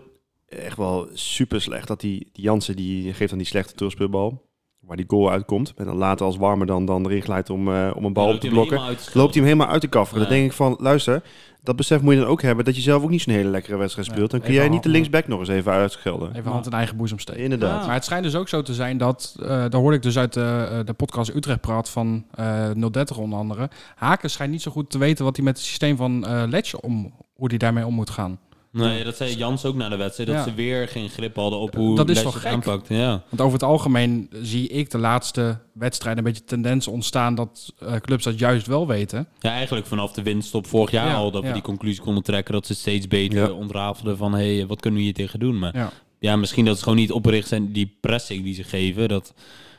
echt 0.47 0.77
wel 0.77 1.07
super 1.13 1.61
slecht 1.61 1.87
dat 1.87 1.99
die, 2.01 2.29
die 2.33 2.43
Jansen, 2.43 2.75
die 2.75 3.13
geeft 3.13 3.29
dan 3.29 3.37
die 3.39 3.47
slechte 3.47 3.73
terugspeelbal. 3.73 4.47
Waar 4.89 4.97
die 4.97 5.05
goal 5.07 5.31
uitkomt. 5.31 5.73
En 5.77 5.85
dan 5.85 5.95
later 5.95 6.25
als 6.25 6.37
warmer 6.37 6.67
dan, 6.67 6.85
dan 6.85 7.05
erin 7.05 7.21
glijdt 7.21 7.49
om, 7.49 7.73
eh, 7.73 7.91
om 7.95 8.05
een 8.05 8.13
bal 8.13 8.25
Dan 8.25 8.33
op 8.33 8.39
te 8.39 8.45
hij 8.47 8.55
blokken. 8.55 8.77
Loopt 9.13 9.33
hij 9.33 9.43
hem 9.43 9.43
helemaal 9.43 9.67
uit 9.67 9.81
te 9.81 9.87
kafferen. 9.87 10.23
Dan 10.23 10.31
Ja. 10.31 10.37
denk 10.39 10.49
ik 10.51 10.55
van, 10.57 10.77
luister, 10.79 11.21
dat 11.63 11.75
besef 11.75 12.01
moet 12.01 12.13
je 12.13 12.19
dan 12.19 12.29
ook 12.29 12.41
hebben 12.41 12.65
dat 12.65 12.75
je 12.75 12.81
zelf 12.81 13.03
ook 13.03 13.09
niet 13.09 13.21
zo'n 13.21 13.33
hele 13.33 13.49
lekkere 13.49 13.77
wedstrijd 13.77 14.07
speelt. 14.07 14.31
Dan 14.31 14.39
kun 14.39 14.49
even 14.49 14.61
jij 14.61 14.71
niet 14.71 14.83
de 14.83 14.89
linksback 14.89 15.27
nog 15.27 15.39
eens 15.39 15.49
even 15.49 15.71
uitschelden. 15.71 16.35
Even 16.35 16.51
hand 16.51 16.65
in 16.65 16.71
eigen 16.71 16.97
boezem 16.97 17.19
steken. 17.19 17.41
Inderdaad. 17.43 17.79
Ja. 17.79 17.85
Maar 17.85 17.95
het 17.95 18.05
schijnt 18.05 18.23
dus 18.23 18.35
ook 18.35 18.47
zo 18.47 18.61
te 18.61 18.73
zijn 18.73 18.97
dat, 18.97 19.35
eh 19.41 19.47
daar 19.47 19.75
hoorde 19.75 19.95
ik 19.95 20.03
dus 20.03 20.17
uit 20.17 20.33
de, 20.33 20.67
eh, 20.71 20.79
de 20.85 20.93
podcast 20.93 21.35
Utrecht 21.35 21.61
Praat 21.61 21.89
van 21.89 22.25
eh 22.33 22.69
030 22.91 23.17
onder 23.17 23.39
andere. 23.39 23.69
Haken 23.95 24.29
schijnt 24.29 24.51
niet 24.51 24.61
zo 24.61 24.71
goed 24.71 24.89
te 24.89 24.97
weten 24.97 25.25
wat 25.25 25.35
hij 25.35 25.45
met 25.45 25.57
het 25.57 25.65
systeem 25.65 25.95
van 25.97 26.25
eh 26.25 26.43
Ledge 26.47 26.81
om, 26.81 27.13
hoe 27.33 27.47
hij 27.47 27.57
daarmee 27.57 27.85
om 27.85 27.93
moet 27.93 28.09
gaan. 28.09 28.39
Nee, 28.71 29.03
dat 29.03 29.15
zei 29.17 29.35
Jans 29.35 29.65
ook 29.65 29.75
na 29.75 29.89
de 29.89 29.95
wedstrijd. 29.95 30.29
Dat 30.29 30.37
Ja. 30.37 30.43
ze 30.43 30.53
weer 30.53 30.87
geen 30.87 31.09
grip 31.09 31.35
hadden 31.35 31.59
op 31.59 31.75
hoe 31.75 31.95
Dat 31.95 32.09
is 32.09 32.21
toch 32.21 32.33
het 32.33 32.41
gek? 32.41 32.51
aanpakt. 32.51 32.87
Ja. 32.87 33.23
Want 33.29 33.41
over 33.41 33.53
het 33.53 33.63
algemeen 33.63 34.29
zie 34.41 34.67
ik 34.67 34.91
de 34.91 34.97
laatste 34.97 35.59
wedstrijden 35.73 36.25
een 36.25 36.31
beetje 36.31 36.45
tendens 36.47 36.87
ontstaan 36.87 37.35
dat 37.35 37.73
eh, 37.79 37.95
clubs 37.95 38.23
dat 38.23 38.39
juist 38.39 38.67
wel 38.67 38.87
weten. 38.87 39.27
ja, 39.39 39.51
eigenlijk 39.51 39.85
vanaf 39.87 40.11
de 40.11 40.23
winststop 40.23 40.67
vorig 40.67 40.91
jaar 40.91 41.07
Ja, 41.07 41.15
al. 41.15 41.31
Dat 41.31 41.41
ja. 41.41 41.47
we 41.47 41.53
die 41.53 41.61
conclusie 41.63 42.01
konden 42.01 42.23
trekken. 42.23 42.53
Dat 42.53 42.65
ze 42.65 42.75
steeds 42.75 43.07
beter 43.07 43.39
Ja. 43.39 43.51
ontrafelden 43.51 44.17
van... 44.17 44.33
Hé, 44.33 44.55
hey, 44.57 44.67
wat 44.67 44.79
kunnen 44.79 44.99
we 44.99 45.05
hier 45.05 45.15
tegen 45.15 45.39
doen? 45.39 45.59
Maar 45.59 45.75
Ja. 45.75 45.91
ja, 46.19 46.35
misschien 46.35 46.65
dat 46.65 46.77
ze 46.77 46.83
gewoon 46.83 46.97
niet 46.97 47.11
opgericht 47.11 47.47
zijn. 47.47 47.71
Die 47.71 47.97
pressing 48.01 48.43
die 48.43 48.53
ze 48.53 48.63
geven. 48.63 49.07
Dat 49.07 49.33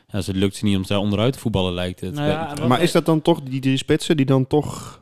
ja, 0.07 0.21
ze 0.21 0.33
lukt 0.33 0.55
ze 0.55 0.65
niet 0.65 0.77
om 0.77 0.83
ze 0.83 0.97
onderuit 0.97 1.33
te 1.33 1.39
voetballen 1.39 1.73
lijkt 1.73 1.99
het. 1.99 2.13
Nou 2.13 2.67
Maar 2.67 2.81
is 2.81 2.91
dat 2.91 3.05
dan 3.05 3.21
toch 3.21 3.41
die 3.41 3.61
drie 3.61 3.77
spitsen 3.77 4.17
die 4.17 4.25
dan 4.25 4.47
toch 4.47 5.00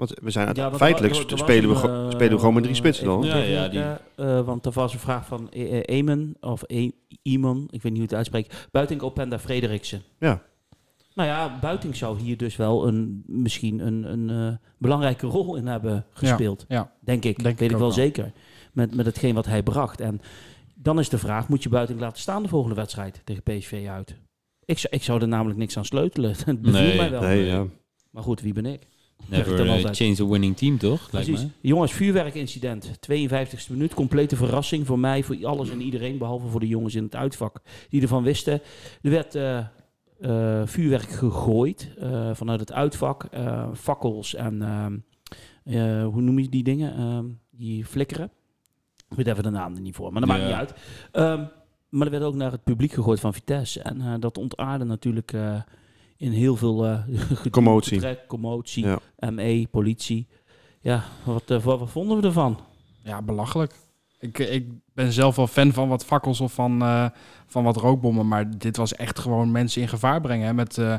Want 0.00 0.18
we 0.22 0.30
zijn 0.30 0.54
Ja, 0.54 0.62
want 0.64 0.76
feitelijk 0.76 1.14
er 1.14 1.32
er 1.32 1.38
spelen, 1.38 1.70
we, 1.80 1.88
een, 1.88 2.04
eh, 2.06 2.10
spelen 2.10 2.32
we 2.32 2.38
gewoon 2.38 2.54
met 2.54 2.62
drie 2.62 2.74
spitsen 2.74 3.04
dan. 3.04 3.22
Ja, 3.22 3.36
ja, 3.36 3.68
die- 3.68 3.80
eh, 3.80 3.94
eh, 4.38 4.44
want 4.46 4.66
er 4.66 4.72
was 4.72 4.92
een 4.92 4.98
vraag 4.98 5.26
van 5.26 5.48
Eamon, 5.84 6.36
of 6.40 6.62
E- 6.66 6.90
Iman, 7.22 7.62
ik 7.70 7.82
weet 7.82 7.92
niet 7.92 7.94
hoe 8.00 8.02
het 8.02 8.14
uitspreekt. 8.14 8.68
Buiting 8.70 9.00
Openda 9.02 9.38
Frederiksen. 9.38 10.02
Ja. 10.18 10.42
Nou 11.14 11.28
ja, 11.28 11.58
Buiting 11.60 11.96
zou 11.96 12.18
hier 12.20 12.36
dus 12.36 12.56
wel 12.56 12.86
een, 12.88 13.22
misschien 13.26 13.86
een, 13.86 14.12
een 14.12 14.30
eh, 14.30 14.56
belangrijke 14.78 15.26
rol 15.26 15.56
in 15.56 15.66
hebben 15.66 16.06
gespeeld. 16.12 16.64
ja. 16.68 16.92
Denk 17.00 17.24
ik. 17.24 17.42
Denk 17.42 17.58
weet 17.58 17.68
ik 17.68 17.74
ik 17.74 17.80
wel 17.82 17.92
zeker. 17.92 18.32
Met, 18.72 18.94
met 18.94 19.06
hetgeen 19.06 19.34
wat 19.34 19.46
hij 19.46 19.62
bracht. 19.62 20.00
En 20.00 20.20
dan 20.74 20.98
is 20.98 21.08
de 21.08 21.18
vraag, 21.18 21.48
moet 21.48 21.62
je 21.62 21.68
Buiting 21.68 22.00
laten 22.00 22.20
staan 22.22 22.42
de 22.42 22.48
volgende 22.48 22.74
wedstrijd 22.76 23.20
tegen 23.24 23.42
PSV 23.42 23.86
uit? 23.90 24.16
Ik 24.64 24.78
zou, 24.78 24.94
ik 24.96 25.02
zou 25.02 25.20
er 25.20 25.28
namelijk 25.28 25.58
niks 25.58 25.76
aan 25.76 25.84
sleutelen. 25.84 26.30
Het 26.44 26.60
beviel 26.62 26.80
Nee, 26.80 26.96
mij 26.96 27.10
wel. 27.10 27.20
Nee, 27.20 27.44
ja. 27.44 27.66
Maar 28.10 28.22
goed, 28.22 28.40
wie 28.40 28.52
ben 28.52 28.66
ik? 28.66 28.86
Never 29.26 29.56
dan 29.56 29.66
eh, 29.66 29.84
change 29.92 30.22
a 30.22 30.26
winning 30.26 30.56
team, 30.56 30.78
toch? 30.78 31.08
Lijkt 31.12 31.28
Precies. 31.28 31.48
Jongens, 31.60 31.92
vuurwerkincident. 31.92 32.90
52e 33.12 33.70
minuut. 33.70 33.94
Complete 33.94 34.36
verrassing 34.36 34.86
voor 34.86 34.98
mij, 34.98 35.22
voor 35.22 35.46
alles 35.46 35.70
en 35.70 35.80
iedereen. 35.80 36.18
Behalve 36.18 36.46
voor 36.46 36.60
de 36.60 36.68
jongens 36.68 36.94
in 36.94 37.04
het 37.04 37.16
uitvak 37.16 37.60
die 37.88 38.02
ervan 38.02 38.22
wisten. 38.22 38.60
Er 39.02 39.10
werd 39.10 39.34
eh, 39.34 39.58
eh, 40.20 40.62
vuurwerk 40.64 41.10
gegooid 41.10 41.88
vanuit 42.32 42.60
het 42.60 42.72
uitvak. 42.72 43.28
fakkels 43.74 44.34
en 44.34 44.62
ehm, 44.62 44.94
eh, 45.64 46.04
hoe 46.04 46.20
noem 46.20 46.38
je 46.38 46.48
die 46.48 46.62
dingen? 46.62 46.94
Ehm, 46.96 47.26
die 47.50 47.84
flikkeren. 47.84 48.30
Ik 49.08 49.16
weet 49.16 49.26
even 49.26 49.42
de 49.42 49.50
naam 49.50 49.74
er 49.74 49.80
niet 49.80 49.94
voor, 49.94 50.12
maar 50.12 50.20
dat 50.20 50.30
maakt 50.30 50.44
niet 50.44 50.52
uit. 50.52 50.74
Ehm, 51.12 51.44
maar 51.88 52.06
er 52.06 52.12
werd 52.12 52.22
ook 52.22 52.34
naar 52.34 52.52
het 52.52 52.64
publiek 52.64 52.92
gegooid 52.92 53.20
van 53.20 53.34
Vitesse. 53.34 53.82
En 53.82 54.20
dat 54.20 54.38
ontaarde 54.38 54.84
natuurlijk 54.84 55.32
in 56.20 56.32
heel 56.32 56.56
veel 56.56 56.86
eh, 56.86 56.98
gedoe, 57.34 57.50
Commotie. 57.50 57.94
getrek, 58.00 58.26
commotie. 58.26 58.86
Ja. 58.86 59.30
ME, 59.30 59.66
politie. 59.70 60.26
Ja, 60.80 61.04
wat, 61.24 61.42
eh, 61.46 61.62
wat, 61.62 61.78
wat 61.78 61.90
vonden 61.90 62.20
we 62.20 62.26
ervan? 62.26 62.60
Ja, 63.02 63.22
belachelijk. 63.22 63.74
Ik, 64.18 64.38
ik 64.38 64.66
ben 64.94 65.12
zelf 65.12 65.36
wel 65.36 65.46
fan 65.46 65.72
van 65.72 65.88
wat 65.88 66.04
fakkels 66.04 66.40
of 66.40 66.52
van, 66.52 66.82
eh, 66.82 67.06
van 67.46 67.64
wat 67.64 67.76
rookbommen. 67.76 68.28
Maar 68.28 68.58
dit 68.58 68.76
was 68.76 68.94
echt 68.94 69.18
gewoon 69.18 69.50
mensen 69.50 69.82
in 69.82 69.88
gevaar 69.88 70.20
brengen. 70.20 70.46
Hè, 70.46 70.54
met, 70.54 70.78
eh, 70.78 70.94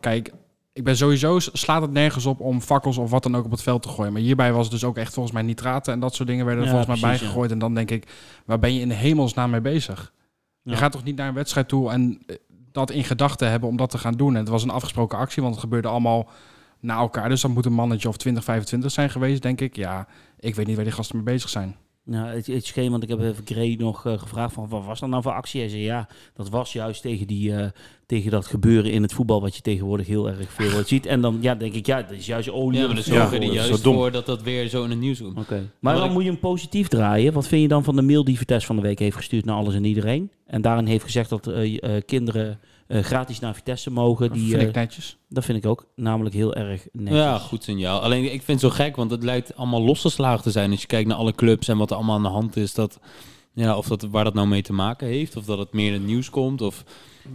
kijk, 0.00 0.32
ik 0.72 0.84
ben 0.84 0.96
sowieso, 0.96 1.38
slaat 1.38 1.82
het 1.82 1.90
nergens 1.90 2.26
op 2.26 2.40
om 2.40 2.60
fakkels 2.60 2.98
of 2.98 3.10
wat 3.10 3.22
dan 3.22 3.36
ook 3.36 3.44
op 3.44 3.50
het 3.50 3.62
veld 3.62 3.82
te 3.82 3.88
gooien. 3.88 4.12
Maar 4.12 4.22
hierbij 4.22 4.52
was 4.52 4.62
het 4.62 4.72
dus 4.72 4.84
ook 4.84 4.96
echt 4.96 5.14
volgens 5.14 5.34
mij 5.34 5.42
nitraten 5.44 5.92
en 5.92 6.00
dat 6.00 6.14
soort 6.14 6.28
dingen 6.28 6.44
werden 6.44 6.64
er 6.64 6.70
Ja, 6.70 6.76
volgens 6.76 7.00
mij 7.00 7.08
precies, 7.08 7.20
bijgegooid. 7.20 7.50
En 7.50 7.58
dan 7.58 7.74
denk 7.74 7.90
ik, 7.90 8.08
waar 8.44 8.58
ben 8.58 8.74
je 8.74 8.80
in 8.80 8.88
de 8.88 8.94
hemelsnaam 8.94 9.50
mee 9.50 9.60
bezig? 9.60 10.12
Ja. 10.62 10.72
Je 10.72 10.76
gaat 10.78 10.92
toch 10.92 11.04
niet 11.04 11.16
naar 11.16 11.28
een 11.28 11.34
wedstrijd 11.34 11.68
toe 11.68 11.90
en 11.90 12.22
eh, 12.26 12.36
dat 12.78 12.90
in 12.90 13.04
gedachten 13.04 13.50
hebben 13.50 13.68
om 13.68 13.76
dat 13.76 13.90
te 13.90 13.98
gaan 13.98 14.14
doen. 14.14 14.32
En 14.32 14.40
het 14.40 14.48
was 14.48 14.62
een 14.62 14.70
afgesproken 14.70 15.18
actie, 15.18 15.42
want 15.42 15.54
het 15.54 15.64
gebeurde 15.64 15.88
allemaal 15.88 16.28
na 16.80 16.96
elkaar. 16.96 17.28
Dus 17.28 17.40
dan 17.40 17.50
moet 17.50 17.66
een 17.66 17.72
mannetje 17.72 18.08
of 18.08 18.16
20, 18.16 18.44
25 18.44 18.90
zijn 18.90 19.10
geweest, 19.10 19.42
denk 19.42 19.60
ik. 19.60 19.76
Ja, 19.76 20.06
ik 20.40 20.54
weet 20.54 20.66
niet 20.66 20.76
waar 20.76 20.84
die 20.84 20.94
gasten 20.94 21.16
mee 21.16 21.24
bezig 21.24 21.48
zijn. 21.48 21.76
Ja, 22.10 22.26
het, 22.26 22.46
het 22.46 22.66
scheen, 22.66 22.90
want 22.90 23.02
ik 23.02 23.08
heb 23.08 23.20
even 23.20 23.44
Gray 23.46 23.74
nog 23.78 24.06
eh, 24.06 24.18
gevraagd 24.18 24.54
van 24.54 24.68
wat 24.68 24.84
was 24.84 25.00
dat 25.00 25.08
nou 25.08 25.22
voor 25.22 25.32
actie? 25.32 25.60
Hij 25.60 25.68
zei 25.70 25.82
ja, 25.82 26.08
dat 26.34 26.48
was 26.48 26.72
juist 26.72 27.02
tegen, 27.02 27.26
die, 27.26 27.54
eh, 27.54 27.66
tegen 28.06 28.30
dat 28.30 28.46
gebeuren 28.46 28.90
in 28.92 29.02
het 29.02 29.12
voetbal 29.12 29.40
wat 29.40 29.54
je 29.56 29.60
tegenwoordig 29.62 30.06
heel 30.06 30.28
erg 30.28 30.52
veel 30.52 30.70
wat 30.78 30.88
ziet. 30.88 31.06
En 31.06 31.20
dan 31.20 31.38
ja, 31.40 31.54
denk 31.54 31.74
ik, 31.74 31.86
ja, 31.86 32.02
dat 32.02 32.10
is 32.10 32.26
juist 32.26 32.50
olie. 32.50 32.78
Ja, 32.78 32.84
op 32.84 32.88
maar 32.88 32.96
het 32.96 33.06
dat 33.06 33.14
Ja, 33.14 33.20
zorgen 33.20 33.40
er 33.40 33.46
dat 33.46 33.56
is 33.56 33.66
juist 33.66 33.84
dom. 33.84 33.94
voor 33.94 34.10
dat 34.12 34.26
dat 34.26 34.42
weer 34.42 34.68
zo 34.68 34.84
in 34.84 34.90
het 34.90 34.98
nieuws 34.98 35.22
komt. 35.22 35.38
Oké. 35.38 35.70
Maar 35.80 35.94
dan 35.94 36.04
ik- 36.06 36.12
moet 36.12 36.22
je 36.24 36.30
hem 36.30 36.38
positief 36.40 36.88
draaien. 36.88 37.32
Wat 37.32 37.48
vind 37.48 37.62
je 37.62 37.68
dan 37.68 37.84
van 37.84 37.96
de 37.96 38.02
mail 38.02 38.24
die 38.24 38.38
Vitesse 38.38 38.66
van 38.66 38.76
de 38.76 38.82
week 38.82 38.98
heeft 38.98 39.16
gestuurd 39.16 39.44
naar 39.44 39.56
alles 39.56 39.74
en 39.74 39.84
iedereen? 39.84 40.30
En 40.46 40.62
daarin 40.62 40.86
heeft 40.86 41.04
gezegd 41.04 41.30
dat 41.30 41.46
eh, 41.46 41.82
eh, 41.96 42.02
kinderen 42.06 42.58
gratis 42.88 43.38
naar 43.40 43.54
Vitesse 43.54 43.90
mogen. 43.90 44.28
Dat 44.28 44.36
Die, 44.36 44.48
vind 44.48 44.62
eh, 44.62 44.68
ik 44.68 44.74
netjes. 44.74 45.16
dat 45.28 45.44
vind 45.44 45.58
ik 45.58 45.66
ook 45.66 45.86
namelijk 45.94 46.34
heel 46.34 46.54
erg 46.54 46.86
netjes. 46.92 47.16
Ja, 47.18 47.38
goed 47.38 47.62
signaal. 47.64 48.00
Alleen 48.00 48.24
ik 48.24 48.42
vind 48.42 48.60
het 48.62 48.70
zo 48.70 48.76
gek, 48.84 48.96
want 48.96 49.10
het 49.10 49.22
lijkt 49.22 49.56
allemaal 49.56 49.82
losgeslagen 49.82 50.42
te 50.42 50.50
zijn. 50.50 50.70
Als 50.70 50.80
je 50.80 50.86
kijkt 50.86 51.08
naar 51.08 51.16
alle 51.16 51.34
clubs 51.34 51.68
en 51.68 51.78
wat 51.78 51.90
er 51.90 51.96
allemaal 51.96 52.16
aan 52.16 52.22
de 52.22 52.28
hand 52.28 52.56
is. 52.56 52.74
Dat, 52.74 52.98
ja, 53.52 53.76
of 53.76 53.88
dat, 53.88 54.02
waar 54.02 54.24
dat 54.24 54.34
nou 54.34 54.48
mee 54.48 54.62
te 54.62 54.72
maken 54.72 55.06
heeft. 55.06 55.36
Of 55.36 55.44
dat 55.44 55.58
het 55.58 55.72
meer 55.72 55.86
in 55.86 55.92
het 55.92 56.06
nieuws 56.06 56.30
komt. 56.30 56.62
Of, 56.62 56.84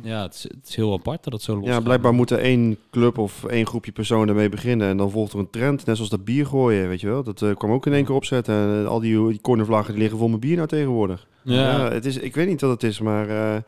ja, 0.01 0.21
het 0.21 0.33
is, 0.33 0.43
het 0.43 0.67
is 0.67 0.75
heel 0.75 0.93
apart 0.93 1.23
dat 1.23 1.33
het 1.33 1.41
zo 1.41 1.55
los 1.55 1.67
Ja, 1.67 1.79
blijkbaar 1.79 2.13
moet 2.13 2.29
er 2.31 2.39
één 2.39 2.77
club 2.91 3.17
of 3.17 3.43
één 3.43 3.65
groepje 3.65 3.91
personen 3.91 4.27
ermee 4.27 4.49
beginnen. 4.49 4.87
En 4.87 4.97
dan 4.97 5.11
volgt 5.11 5.33
er 5.33 5.39
een 5.39 5.49
trend, 5.49 5.85
net 5.85 5.95
zoals 5.95 6.11
dat 6.11 6.25
bier 6.25 6.45
gooien, 6.45 6.87
weet 6.87 7.01
je 7.01 7.07
wel. 7.07 7.23
Dat 7.23 7.41
eh, 7.41 7.55
kwam 7.55 7.71
ook 7.71 7.85
in 7.85 7.93
één 7.93 8.05
keer 8.05 8.15
opzetten. 8.15 8.55
En 8.55 8.83
eh, 8.83 8.89
al 8.89 8.99
die, 8.99 9.27
die 9.27 9.41
cornervlaggen 9.41 9.91
die 9.93 10.01
liggen 10.01 10.19
vol 10.19 10.27
met 10.27 10.39
bier 10.39 10.55
nou 10.55 10.67
tegenwoordig. 10.67 11.27
Ja. 11.43 11.71
Ja, 11.71 11.91
het 11.91 12.05
is, 12.05 12.17
ik 12.17 12.35
weet 12.35 12.47
niet 12.47 12.61
wat 12.61 12.71
het 12.71 12.83
is, 12.83 12.99
maar 12.99 13.29
eh 13.29 13.61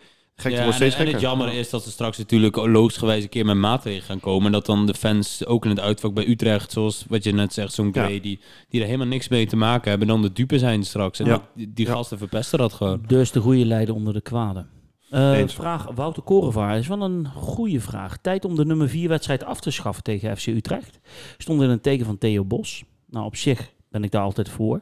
Ja, 0.43 0.63
wordt 0.63 0.95
en, 0.95 1.07
het 1.07 1.21
jammer 1.21 1.53
is 1.53 1.69
dat 1.69 1.83
ze 1.83 1.91
straks 1.91 2.17
natuurlijk 2.17 2.55
logischgewijs 2.55 3.23
een 3.23 3.29
keer 3.29 3.45
met 3.45 3.55
maatregelen 3.55 4.05
gaan 4.05 4.19
komen. 4.19 4.45
En 4.45 4.51
dat 4.51 4.65
dan 4.65 4.85
de 4.85 4.93
fans 4.93 5.45
ook 5.45 5.63
in 5.63 5.69
het 5.69 5.79
uitvak 5.79 6.13
bij 6.13 6.27
Utrecht, 6.27 6.71
zoals 6.71 7.05
wat 7.07 7.23
je 7.23 7.31
net 7.33 7.53
zegt, 7.53 7.73
zo'n 7.73 7.89
Ja. 7.93 8.03
Gray, 8.03 8.19
die, 8.19 8.39
die 8.69 8.79
er 8.79 8.85
helemaal 8.85 9.07
niks 9.07 9.27
mee 9.27 9.45
te 9.45 9.55
maken 9.55 9.89
hebben, 9.89 10.07
dan 10.07 10.21
de 10.21 10.33
dupe 10.33 10.59
zijn 10.59 10.83
straks. 10.83 11.19
En 11.19 11.25
Ja. 11.25 11.47
die, 11.53 11.85
gasten 11.85 12.17
verpesten 12.17 12.59
dat 12.59 12.73
gewoon. 12.73 13.03
Dus 13.07 13.31
de 13.31 13.39
goede 13.39 13.65
leiden 13.65 13.95
onder 13.95 14.13
de 14.13 14.21
kwade. 14.21 14.65
Eh, 15.09 15.37
Eens. 15.37 15.53
vraag 15.53 15.87
Wouter 15.95 16.23
Korevaar 16.23 16.77
is 16.77 16.87
wel 16.87 17.01
een 17.01 17.27
goede 17.27 17.79
vraag. 17.79 18.17
Tijd 18.17 18.45
om 18.45 18.55
de 18.55 18.65
nummer 18.65 18.89
4 18.89 19.09
wedstrijd 19.09 19.43
af 19.43 19.59
te 19.59 19.71
schaffen 19.71 20.03
tegen 20.03 20.37
FC 20.37 20.47
Utrecht. 20.47 20.99
Stond 21.37 21.61
in 21.61 21.69
een 21.69 21.81
teken 21.81 22.05
van 22.05 22.17
Theo 22.17 22.45
Bos. 22.45 22.83
Nou, 23.09 23.25
op 23.25 23.35
zich 23.35 23.73
ben 23.89 24.03
ik 24.03 24.11
daar 24.11 24.23
altijd 24.23 24.49
voor. 24.49 24.81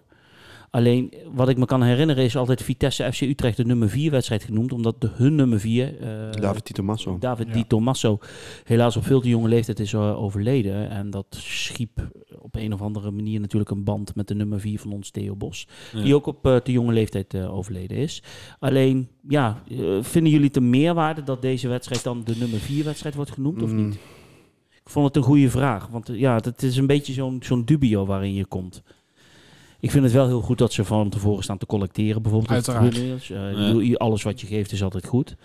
Alleen, 0.73 1.13
wat 1.33 1.49
ik 1.49 1.57
me 1.57 1.65
kan 1.65 1.83
herinneren 1.83 2.23
is 2.23 2.35
altijd 2.35 2.63
Vitesse 2.63 3.13
FC 3.13 3.21
Utrecht 3.21 3.57
de 3.57 3.65
nummer 3.65 3.89
4 3.89 4.11
wedstrijd 4.11 4.43
genoemd. 4.43 4.71
Omdat 4.71 5.01
de, 5.01 5.09
hun 5.13 5.35
nummer 5.35 5.59
4, 5.59 5.99
eh, 5.99 6.41
David 6.41 6.65
Tito 6.65 6.83
Masso. 6.83 7.17
David 7.19 7.47
Ja. 7.47 7.53
Di 7.53 7.67
Tommaso, 7.67 8.19
helaas 8.63 8.97
op 8.97 9.05
veel 9.05 9.21
te 9.21 9.29
jonge 9.29 9.47
leeftijd 9.47 9.79
is 9.79 9.93
eh, 9.93 10.21
overleden. 10.21 10.89
En 10.89 11.09
dat 11.09 11.25
schiep 11.29 12.07
op 12.39 12.55
een 12.55 12.73
of 12.73 12.81
andere 12.81 13.11
manier 13.11 13.39
natuurlijk 13.39 13.71
een 13.71 13.83
band 13.83 14.15
met 14.15 14.27
de 14.27 14.35
nummer 14.35 14.59
4 14.59 14.79
van 14.79 14.91
ons, 14.93 15.09
Theo 15.11 15.35
Bos. 15.35 15.67
Ja. 15.93 16.01
Die 16.01 16.15
ook 16.15 16.25
op 16.25 16.45
eh, 16.45 16.55
te 16.55 16.71
jonge 16.71 16.93
leeftijd 16.93 17.33
eh, 17.33 17.55
overleden 17.55 17.97
is. 17.97 18.23
Alleen, 18.59 19.07
ja, 19.27 19.63
vinden 20.01 20.31
jullie 20.31 20.47
het 20.47 20.55
een 20.57 20.69
meerwaarde 20.69 21.23
dat 21.23 21.41
deze 21.41 21.67
wedstrijd 21.67 22.03
dan 22.03 22.21
de 22.23 22.35
nummer 22.39 22.59
4 22.59 22.83
wedstrijd 22.83 23.15
wordt 23.15 23.31
genoemd 23.31 23.61
of 23.61 23.71
Mm, 23.71 23.85
niet? 23.85 23.93
Ik 24.71 24.89
vond 24.89 25.07
het 25.07 25.15
een 25.15 25.23
goede 25.23 25.49
vraag. 25.49 25.87
Want 25.87 26.09
ja, 26.13 26.35
het 26.35 26.63
is 26.63 26.77
een 26.77 26.87
beetje 26.87 27.13
zo'n 27.13 27.37
zo'n 27.43 27.65
dubio 27.65 28.05
waarin 28.05 28.33
je 28.33 28.45
komt. 28.45 28.83
Ik 29.83 29.91
vind 29.91 30.03
het 30.03 30.13
wel 30.13 30.27
heel 30.27 30.41
goed 30.41 30.57
dat 30.57 30.73
ze 30.73 30.83
van 30.85 31.09
tevoren 31.09 31.43
staan 31.43 31.57
te 31.57 31.65
collecteren. 31.65 32.21
Bijvoorbeeld 32.21 32.51
Uiteraard. 32.51 32.97
i- 33.81 33.95
alles 33.95 34.23
wat 34.23 34.41
je 34.41 34.47
geeft 34.47 34.71
is 34.71 34.83
altijd 34.83 35.05
goed. 35.07 35.35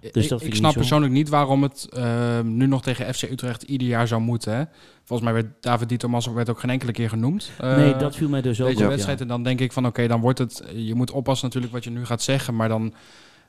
Dus 0.00 0.12
dat 0.12 0.16
ik, 0.22 0.28
vind 0.28 0.40
ik 0.42 0.46
ik 0.48 0.54
snap 0.54 0.72
persoonlijk 0.74 1.12
niet 1.12 1.28
waarom 1.28 1.62
het 1.62 1.88
eh, 1.92 2.40
nu 2.40 2.66
nog 2.66 2.82
tegen 2.82 3.14
FC 3.14 3.22
Utrecht 3.22 3.62
ieder 3.62 3.88
jaar 3.88 4.06
zou 4.06 4.20
moeten. 4.20 4.54
Hè? 4.56 4.62
Volgens 5.04 5.30
mij 5.30 5.42
werd 5.42 5.52
David 5.60 5.88
Di 5.88 5.96
Tommaso 5.96 6.34
werd 6.34 6.50
ook 6.50 6.60
geen 6.60 6.70
enkele 6.70 6.92
keer 6.92 7.08
genoemd. 7.08 7.50
Eh, 7.58 7.76
nee, 7.76 7.96
dat 7.96 8.16
viel 8.16 8.28
mij 8.28 8.40
dus 8.42 8.60
ook 8.60 8.68
deze 8.68 8.82
op. 8.82 8.88
wedstrijd. 8.88 9.18
ja. 9.18 9.24
En 9.24 9.30
dan 9.30 9.42
denk 9.42 9.60
ik 9.60 9.72
van 9.72 9.86
oké, 9.86 10.06
dan 10.06 10.20
wordt 10.20 10.38
het. 10.38 10.64
Je 10.74 10.94
moet 10.94 11.10
oppassen 11.10 11.46
natuurlijk 11.46 11.72
wat 11.72 11.84
je 11.84 11.90
nu 11.90 12.04
gaat 12.04 12.22
zeggen. 12.22 12.56
Maar 12.56 12.68
dan, 12.68 12.94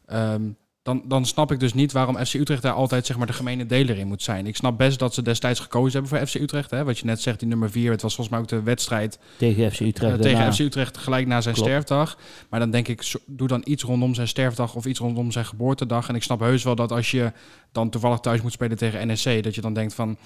ehm, 0.06 0.42
dan, 0.84 1.02
dan 1.06 1.26
snap 1.26 1.52
ik 1.52 1.60
dus 1.60 1.74
niet 1.74 1.92
waarom 1.92 2.18
FC 2.26 2.34
Utrecht 2.34 2.62
daar 2.62 2.74
altijd 2.74 3.06
zeg 3.06 3.18
maar, 3.18 3.28
de 3.28 3.34
gemene 3.34 3.66
deler 3.66 3.98
in 3.98 4.08
moet 4.08 4.24
zijn. 4.24 4.48
Ik 4.48 4.56
snap 4.56 4.78
best 4.78 5.00
dat 5.00 5.14
ze 5.14 5.22
destijds 5.22 5.60
gekozen 5.60 5.92
hebben 6.02 6.10
voor 6.20 6.28
FC 6.28 6.36
Utrecht. 6.36 6.72
Hè? 6.72 6.84
Wat 6.84 6.98
je 7.00 7.06
net 7.06 7.22
zegt, 7.22 7.40
die 7.40 7.48
nummer 7.48 7.72
4. 7.72 7.92
Het 7.92 8.02
was 8.02 8.16
volgens 8.16 8.36
mij 8.36 8.44
ook 8.46 8.50
de 8.52 8.62
wedstrijd 8.64 9.20
Tegen 9.38 9.72
FC 9.72 9.80
Utrecht. 9.80 10.14
eh, 10.16 10.20
tegen 10.22 10.38
daarna. 10.38 10.54
FC 10.54 10.60
Utrecht 10.60 10.98
gelijk 10.98 11.28
na 11.28 11.42
zijn 11.42 11.54
Klopt. 11.56 11.70
sterfdag. 11.70 12.18
Maar 12.50 12.60
dan 12.60 12.72
denk 12.72 12.88
ik, 12.88 13.12
doe 13.26 13.48
dan 13.48 13.62
iets 13.66 13.84
rondom 13.84 14.14
zijn 14.16 14.28
sterfdag 14.28 14.76
of 14.76 14.86
iets 14.86 15.00
rondom 15.00 15.32
zijn 15.32 15.46
geboortedag. 15.46 16.08
En 16.10 16.16
ik 16.16 16.24
snap 16.24 16.40
heus 16.40 16.64
wel 16.64 16.76
dat 16.76 16.92
als 16.92 17.12
je 17.12 17.32
dan 17.72 17.90
toevallig 17.90 18.20
thuis 18.20 18.42
moet 18.42 18.52
spelen 18.52 18.78
tegen 18.78 19.08
NEC, 19.08 19.44
dat 19.44 19.56
je 19.56 19.62
dan 19.62 19.74
denkt 19.74 19.94
van... 19.94 20.18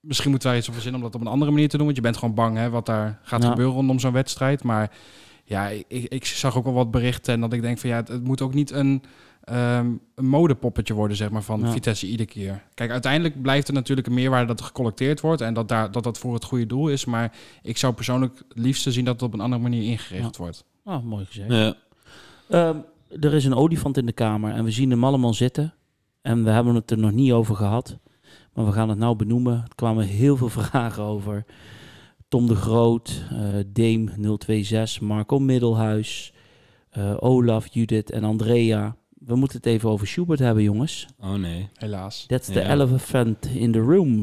Misschien 0.00 0.30
moeten 0.30 0.48
wij 0.48 0.58
iets 0.58 0.68
op 0.68 0.74
verzinnen 0.74 1.00
om 1.00 1.06
dat 1.06 1.14
op 1.20 1.26
een 1.26 1.32
andere 1.32 1.50
manier 1.50 1.68
te 1.68 1.76
doen. 1.76 1.84
Want 1.84 1.96
je 1.96 2.02
bent 2.02 2.16
gewoon 2.16 2.34
bang 2.34 2.56
hè, 2.56 2.70
wat 2.70 2.86
daar 2.86 3.18
gaat 3.22 3.42
Ja. 3.42 3.48
gebeuren 3.48 3.74
rondom 3.74 3.98
zo'n 3.98 4.12
wedstrijd. 4.12 4.62
Maar 4.62 4.90
ja, 5.44 5.68
ik, 5.68 5.84
ik 5.88 6.24
zag 6.24 6.56
ook 6.56 6.64
wel 6.64 6.72
wat 6.72 6.90
berichten. 6.90 7.34
En 7.34 7.40
dat 7.40 7.52
ik 7.52 7.62
denk 7.62 7.78
van 7.78 7.90
ja, 7.90 7.96
het, 7.96 8.08
het 8.08 8.24
moet 8.24 8.40
ook 8.40 8.54
niet 8.54 8.70
een, 8.70 9.02
ehm, 9.46 9.86
een 10.14 10.28
modepoppetje 10.28 10.94
worden, 10.94 11.16
zeg 11.16 11.30
maar, 11.30 11.42
van 11.42 11.60
Ja. 11.60 11.70
Vitesse 11.70 12.06
iedere 12.06 12.28
keer. 12.28 12.62
Kijk, 12.74 12.90
uiteindelijk 12.90 13.42
blijft 13.42 13.68
er 13.68 13.74
natuurlijk 13.74 14.06
een 14.06 14.14
meerwaarde 14.14 14.46
dat 14.46 14.58
er 14.60 14.66
gecollecteerd 14.66 15.20
wordt. 15.20 15.40
En 15.40 15.54
dat 15.54 15.68
daar, 15.68 15.90
dat, 15.90 16.04
dat 16.04 16.18
voor 16.18 16.34
het 16.34 16.44
goede 16.44 16.66
doel 16.66 16.88
is. 16.88 17.04
Maar 17.04 17.32
ik 17.62 17.76
zou 17.76 17.94
persoonlijk 17.94 18.38
het 18.48 18.58
liefste 18.58 18.92
zien 18.92 19.04
dat 19.04 19.14
het 19.14 19.22
op 19.22 19.34
een 19.34 19.40
andere 19.40 19.62
manier 19.62 19.82
ingericht 19.82 20.36
wordt. 20.36 20.64
Ah, 20.84 21.04
mooi 21.04 21.24
gezegd. 21.24 21.52
Ja. 21.52 21.74
Ehm, 22.48 22.76
er 23.20 23.34
is 23.34 23.44
een 23.44 23.54
olifant 23.54 23.96
in 23.96 24.06
de 24.06 24.12
kamer 24.12 24.52
en 24.54 24.64
we 24.64 24.70
zien 24.70 24.90
hem 24.90 25.04
allemaal 25.04 25.34
zitten. 25.34 25.74
En 26.22 26.44
we 26.44 26.50
hebben 26.50 26.74
het 26.74 26.90
er 26.90 26.98
nog 26.98 27.12
niet 27.12 27.32
over 27.32 27.56
gehad. 27.56 27.98
Maar 28.52 28.64
we 28.66 28.72
gaan 28.72 28.88
het 28.88 28.98
nou 28.98 29.16
benoemen. 29.16 29.52
Er 29.52 29.74
kwamen 29.74 30.04
heel 30.06 30.36
veel 30.36 30.48
vragen 30.62 31.02
over. 31.02 31.44
Tom 32.28 32.46
de 32.46 32.54
Groot, 32.54 33.24
eh 33.30 33.38
Deem 33.66 34.08
026, 34.38 35.00
Marco 35.00 35.38
Middelhuis, 35.38 36.32
eh, 36.90 37.14
Olaf, 37.18 37.66
Judith 37.70 38.10
en 38.10 38.24
Andrea. 38.24 38.96
We 39.26 39.36
moeten 39.36 39.56
het 39.56 39.66
even 39.66 39.90
over 39.90 40.06
Schubert 40.06 40.38
hebben, 40.38 40.62
jongens. 40.62 41.06
Oh 41.20 41.32
nee. 41.34 41.68
Helaas. 41.74 42.24
That's 42.26 42.46
the 42.46 42.60
Ja. 42.60 42.70
elephant 42.70 43.46
in 43.46 43.72
the 43.72 43.78
room. 43.78 44.22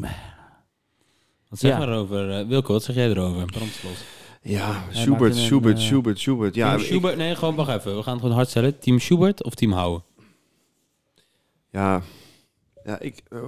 Wat 1.50 1.60
zeg 1.60 1.72
Ja. 1.72 1.78
maar 1.78 1.98
over, 1.98 2.40
eh, 2.40 2.48
Wilco, 2.48 2.74
wat 2.74 2.84
zeg 2.84 2.96
jij 2.96 3.10
erover? 3.10 3.46
Brandslot. 3.46 4.06
Ja, 4.42 4.84
Schubert, 4.92 5.36
een, 5.36 5.42
Schubert, 5.42 5.78
eh, 5.78 5.84
Schubert, 5.84 6.20
Schubert. 6.20 6.56
Ja, 6.56 6.68
team 6.70 6.80
ik- 6.82 6.86
Schubert, 6.86 7.18
nee, 7.18 7.36
gewoon 7.36 7.56
wacht 7.56 7.70
even. 7.70 7.96
We 7.96 8.04
gaan 8.04 8.12
het 8.14 8.22
gewoon 8.22 8.36
hard 8.38 8.50
stellen. 8.50 8.80
Team 8.80 9.00
Schubert 9.00 9.44
of 9.44 9.54
Team 9.56 9.72
Houwen? 9.72 10.04
ja, 11.70 12.02
ja 12.84 13.00
ik, 13.00 13.22
eh, 13.30 13.40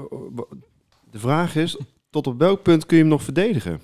de 1.12 1.20
vraag 1.20 1.56
is, 1.56 1.78
tot 2.10 2.28
op 2.28 2.39
welk 2.39 2.62
punt 2.64 2.86
kun 2.86 2.95
je 2.97 3.01
hem 3.03 3.12
nog 3.12 3.24
verdedigen? 3.24 3.82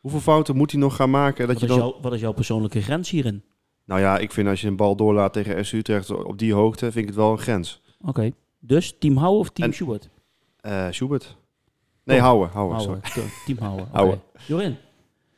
Hoeveel 0.00 0.20
fouten 0.20 0.56
moet 0.56 0.70
hij 0.70 0.80
nog 0.80 0.96
gaan 0.96 1.10
maken? 1.10 1.46
Dat 1.46 1.60
Wat 1.60 1.60
je 1.60 1.66
is, 1.74 1.80
dan... 1.80 1.90
jouw, 1.90 2.00
wat 2.00 2.12
is 2.12 2.20
jouw 2.20 2.32
persoonlijke 2.32 2.82
grens 2.82 3.10
hierin? 3.10 3.42
Nou 3.90 4.02
ja, 4.02 4.18
ik 4.18 4.32
vind 4.32 4.48
als 4.48 4.60
je 4.60 4.66
een 4.66 4.76
bal 4.76 4.96
doorlaat 4.96 5.32
tegen 5.32 5.64
SU 5.66 5.76
Utrecht 5.78 6.10
op 6.24 6.38
die 6.38 6.52
hoogte, 6.54 6.84
vind 6.84 6.96
ik 6.96 7.06
het 7.06 7.14
wel 7.14 7.32
een 7.32 7.38
grens. 7.38 7.80
Oké. 8.00 8.30
Dus 8.58 8.94
team 8.98 9.16
Houwe 9.16 9.38
of 9.38 9.50
team 9.50 9.68
En- 9.68 9.74
Schubert? 9.74 10.08
Eh 10.60 10.86
Schubert. 10.90 11.36
Nee, 12.04 12.18
Oh, 12.18 12.52
Houwe. 12.52 12.80
sorry. 12.80 13.00
Team 13.46 13.58
Houwe. 13.66 13.80
oké. 13.80 13.90
Houwe. 13.92 14.18
Jorin? 14.46 14.76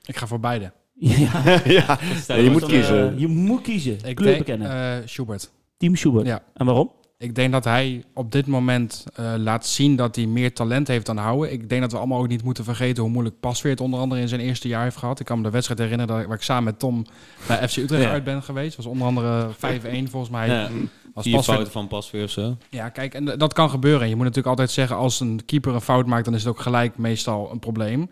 Ik 0.05 0.17
ga 0.17 0.27
voor 0.27 0.41
beide. 0.41 0.73
Ja, 0.95 1.43
ja, 1.65 1.99
je 2.27 2.43
je 2.43 2.51
moet 2.51 2.65
kiezen. 2.65 3.13
eh, 3.13 3.19
je 3.19 3.27
moet 3.29 3.61
kiezen. 3.63 3.99
Ik 4.05 4.17
Kleur 4.17 4.33
denk 4.33 4.39
bekennen. 4.39 5.01
eh, 5.01 5.07
Schubert. 5.09 5.51
team 5.77 5.97
Schubert. 5.97 6.27
Ja. 6.27 6.43
En 6.55 6.67
waarom? 6.67 6.91
Ik 7.23 7.35
denk 7.35 7.53
dat 7.53 7.65
hij 7.65 8.05
op 8.15 8.33
dit 8.33 8.47
moment 8.47 9.05
eh, 9.15 9.33
laat 9.37 9.67
zien 9.67 9.97
dat 9.97 10.17
hij 10.17 10.27
meer 10.27 10.53
talent 10.55 10.89
heeft 10.89 11.07
dan 11.07 11.17
Houden. 11.17 11.53
Ik 11.53 11.69
denk 11.69 11.81
dat 11.81 11.93
we 11.93 11.99
allemaal 11.99 12.19
ook 12.21 12.29
niet 12.29 12.45
moeten 12.45 12.65
vergeten 12.65 13.03
hoe 13.03 13.13
moeilijk 13.13 13.41
Pasveer 13.41 13.71
het 13.71 13.81
onder 13.81 14.01
andere 14.01 14.21
in 14.21 14.29
zijn 14.29 14.41
eerste 14.41 14.69
jaar 14.69 14.83
heeft 14.83 14.97
gehad. 14.97 15.21
Ik 15.21 15.27
kan 15.27 15.37
me 15.37 15.43
de 15.43 15.51
wedstrijd 15.51 15.81
herinneren 15.81 16.13
dat 16.15 16.23
ik, 16.23 16.29
waar 16.29 16.37
ik 16.37 16.43
samen 16.43 16.65
met 16.65 16.79
Tom 16.79 17.07
bij 17.47 17.69
FC 17.69 17.77
Utrecht 17.77 18.03
Ja. 18.03 18.11
uit 18.11 18.25
ben 18.25 18.43
geweest. 18.43 18.77
was 18.77 18.87
onder 18.87 19.07
andere 19.07 19.49
5-1 19.53 20.11
volgens 20.11 20.31
mij. 20.31 20.49
Ja, 20.49 20.69
Was 21.15 21.25
vier 21.25 21.43
fouten 21.43 21.73
van 21.73 21.89
Pasveer 21.89 22.25
of 22.25 22.31
zo. 22.31 22.57
Ja, 22.71 22.89
kijk, 22.89 23.15
en 23.15 23.25
dat 23.25 23.53
kan 23.53 23.71
gebeuren. 23.71 24.09
Je 24.09 24.15
moet 24.15 24.23
natuurlijk 24.25 24.49
altijd 24.49 24.71
zeggen, 24.71 24.97
als 24.97 25.21
een 25.21 25.41
keeper 25.47 25.75
een 25.75 25.81
fout 25.81 26.07
maakt, 26.07 26.25
dan 26.25 26.35
is 26.35 26.45
het 26.45 26.53
ook 26.53 26.61
gelijk 26.61 26.99
meestal 26.99 27.51
een 27.53 27.59
probleem. 27.59 28.11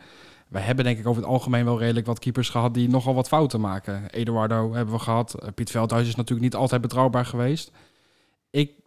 Wij 0.49 0.63
hebben 0.63 0.85
denk 0.85 0.99
ik 0.99 1.07
over 1.07 1.23
het 1.23 1.31
algemeen 1.31 1.65
wel 1.65 1.79
redelijk 1.79 2.07
wat 2.07 2.19
keepers 2.19 2.49
gehad 2.49 2.75
die 2.75 2.89
nogal 2.89 3.15
wat 3.15 3.29
fouten 3.29 3.61
maken. 3.61 4.03
Eduardo 4.11 4.73
hebben 4.75 4.95
we 4.95 5.01
gehad. 5.01 5.35
Eh, 5.35 5.49
Piet 5.55 5.71
Veldhuis 5.71 6.09
is 6.09 6.15
natuurlijk 6.15 6.43
niet 6.43 6.55
altijd 6.61 6.81
betrouwbaar 6.81 7.27
geweest. 7.27 7.71
Ik, 8.51 8.71
we- 8.77 8.80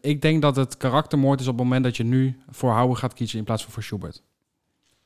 ik 0.00 0.22
denk 0.22 0.42
dat 0.42 0.56
het 0.56 0.76
karaktermoord 0.76 1.40
is 1.40 1.46
op 1.46 1.54
het 1.54 1.62
moment 1.62 1.84
dat 1.84 1.96
je 1.96 2.04
nu 2.04 2.36
voor 2.50 2.70
Houwe 2.70 2.94
gaat 2.94 3.14
kiezen 3.14 3.38
in 3.38 3.44
plaats 3.44 3.62
van 3.62 3.72
voor 3.72 3.82
Schubert. 3.82 4.22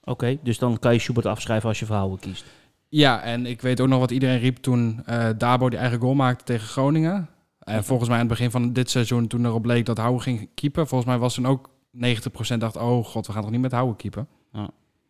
Oké, 0.04 0.38
dus 0.42 0.58
dan 0.58 0.78
kan 0.78 0.92
je 0.92 0.98
Schubert 0.98 1.26
afschrijven 1.26 1.68
als 1.68 1.78
je 1.78 1.86
voor 1.86 1.96
Houwe 1.96 2.18
kiest. 2.18 2.44
Ja, 2.88 3.22
en 3.22 3.46
ik 3.46 3.60
weet 3.60 3.80
ook 3.80 3.88
nog 3.88 3.98
wat 3.98 4.10
iedereen 4.10 4.38
riep 4.38 4.56
toen 4.56 5.02
eh, 5.04 5.28
Dabo 5.38 5.68
die 5.68 5.78
eigen 5.78 5.98
goal 5.98 6.14
maakte 6.14 6.44
tegen 6.44 6.66
Groningen. 6.66 7.28
En 7.58 7.84
volgens 7.84 8.08
mij 8.08 8.18
aan 8.18 8.26
het 8.26 8.36
begin 8.36 8.50
van 8.50 8.72
dit 8.72 8.90
seizoen, 8.90 9.26
toen 9.26 9.44
erop 9.44 9.62
bleek 9.62 9.86
dat 9.86 9.98
Houwe 9.98 10.20
ging 10.20 10.48
keepen, 10.54 10.86
volgens 10.86 11.10
mij 11.10 11.18
was 11.18 11.34
toen 11.34 11.46
ook 11.46 11.70
90% 11.96 12.58
dacht, 12.58 12.76
oh 12.76 13.04
god, 13.04 13.26
we 13.26 13.32
gaan 13.32 13.42
toch 13.42 13.50
niet 13.50 13.60
met 13.60 13.72
Houwe 13.72 13.96
keepen. 13.96 14.28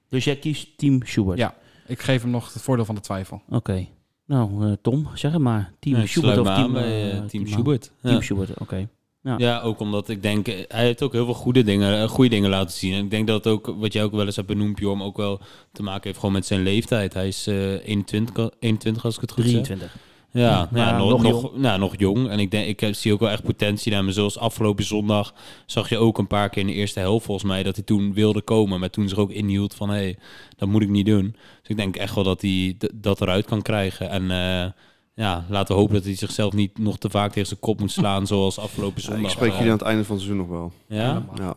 Dus 0.09 0.25
jij 0.25 0.37
kiest 0.37 0.79
team 0.79 1.01
Schubert? 1.05 1.39
Ja. 1.39 1.55
Ik 1.87 2.01
geef 2.01 2.23
hem 2.23 2.31
nog 2.31 2.53
het 2.53 2.63
voordeel 2.63 2.85
van 2.85 2.95
de 2.95 3.01
twijfel. 3.01 3.43
Oké. 3.49 3.87
Nou, 4.25 4.67
eh, 4.67 4.73
Tom, 4.83 5.09
zeg 5.15 5.33
het 5.33 5.41
maar. 5.41 5.73
Team 5.79 6.07
Schubert 6.07 6.39
of 6.39 6.47
team, 6.47 6.77
aan 6.77 6.83
eh, 6.83 7.25
Team 7.25 7.47
Schubert. 7.47 7.93
Ja. 8.01 8.09
Team 8.09 8.23
Schubert, 8.23 8.59
oké. 8.59 8.89
Ja. 9.23 9.35
Ja, 9.39 9.61
ook 9.61 9.81
omdat 9.81 10.09
ik 10.09 10.23
denk, 10.23 10.49
eh, 10.49 10.55
hij 10.69 10.85
heeft 10.85 11.03
ook 11.03 11.13
heel 11.13 11.25
veel 11.25 11.35
goede 11.35 11.63
dingen, 11.63 12.03
eh, 12.03 12.09
goede 12.09 12.31
dingen 12.31 12.51
laten 12.51 12.77
zien. 12.79 12.93
En 12.95 13.05
ik 13.05 13.11
denk 13.11 13.27
dat 13.27 13.45
het 13.45 13.53
ook, 13.53 13.75
wat 13.79 13.93
jij 13.93 14.05
ook 14.05 14.13
wel 14.13 14.27
eens 14.27 14.37
hebt 14.37 14.49
benoemd, 14.49 14.79
Jorm, 14.79 15.03
ook 15.03 15.17
wel 15.17 15.41
te 15.73 15.83
maken 15.83 16.03
heeft 16.07 16.19
gewoon 16.19 16.35
met 16.35 16.47
zijn 16.47 16.63
leeftijd. 16.63 17.15
Hij 17.15 17.29
is 17.29 17.47
eh 17.47 17.73
21, 17.89 18.51
21 18.61 19.05
als 19.05 19.15
ik 19.15 19.21
het 19.21 19.33
goed 19.33 19.45
zeg. 19.45 19.53
23. 19.53 19.97
Ja, 20.33 20.41
Ja, 20.41 20.69
ja, 20.75 20.99
nog, 20.99 21.23
nog 21.23 21.43
jong. 21.43 21.57
nou, 21.57 21.79
nog 21.79 21.95
jong. 21.97 22.29
En 22.29 22.39
ik, 22.39 22.51
denk, 22.51 22.67
ik 22.67 22.81
heb- 22.81 22.95
zie 22.95 23.13
ook 23.13 23.21
wel 23.21 23.31
echt 23.31 23.43
potentie 23.43 23.93
naar 23.93 24.03
hem. 24.03 24.11
Zoals 24.13 24.39
afgelopen 24.39 24.85
zondag 24.85 25.35
zag 25.67 25.89
je 25.89 25.99
ook 25.99 26.19
een 26.19 26.27
paar 26.27 26.49
keer 26.49 26.61
in 26.61 26.67
de 26.69 26.73
eerste 26.75 27.01
helft 27.01 27.25
volgens 27.25 27.47
mij... 27.51 27.63
dat 27.63 27.75
hij 27.77 27.85
toen 27.85 28.15
wilde 28.15 28.41
komen, 28.43 28.81
maar 28.81 28.91
toen 28.91 29.09
zich 29.09 29.19
ook 29.19 29.31
inhield 29.31 29.75
van... 29.75 29.89
hé, 29.89 29.95
hey, 29.97 30.19
dat 30.57 30.69
moet 30.69 30.83
ik 30.83 30.89
niet 30.89 31.07
doen. 31.07 31.25
Dus 31.61 31.69
ik 31.69 31.77
denk 31.77 31.97
echt 31.97 32.15
wel 32.15 32.25
dat 32.25 32.41
hij 32.43 32.77
dat 32.95 33.21
eruit 33.21 33.45
kan 33.45 33.63
krijgen. 33.63 34.11
En 34.11 34.31
eh, 34.31 34.71
ja, 35.19 35.45
laten 35.49 35.75
we 35.75 35.81
hopen 35.81 35.95
dat 35.95 36.05
hij 36.05 36.15
zichzelf 36.15 36.53
niet 36.53 36.79
nog 36.79 36.99
te 36.99 37.11
vaak 37.11 37.33
tegen 37.33 37.49
zijn 37.49 37.61
kop 37.61 37.81
moet 37.81 37.91
slaan... 37.91 38.27
zoals 38.33 38.59
afgelopen 38.59 39.01
Ja, 39.03 39.07
zondag. 39.07 39.25
ik 39.25 39.31
spreek 39.31 39.51
Eh, 39.51 39.57
jullie 39.57 39.73
aan 39.73 39.79
het 39.79 39.87
einde 39.87 40.05
van 40.05 40.17
het 40.17 40.25
seizoen 40.25 40.47
nog 40.47 40.57
wel. 40.59 40.73
Ja? 40.89 41.23
Ja, 41.37 41.55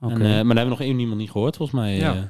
Oké. 0.00 0.12
En, 0.14 0.20
eh, 0.20 0.26
maar 0.26 0.30
daar 0.30 0.36
hebben 0.44 0.64
we 0.64 0.68
nog 0.68 0.80
één 0.80 0.98
iemand 0.98 1.18
niet 1.18 1.30
gehoord, 1.30 1.56
volgens 1.56 1.78
mij. 1.80 1.96
Ja. 1.96 2.14
eh. 2.14 2.20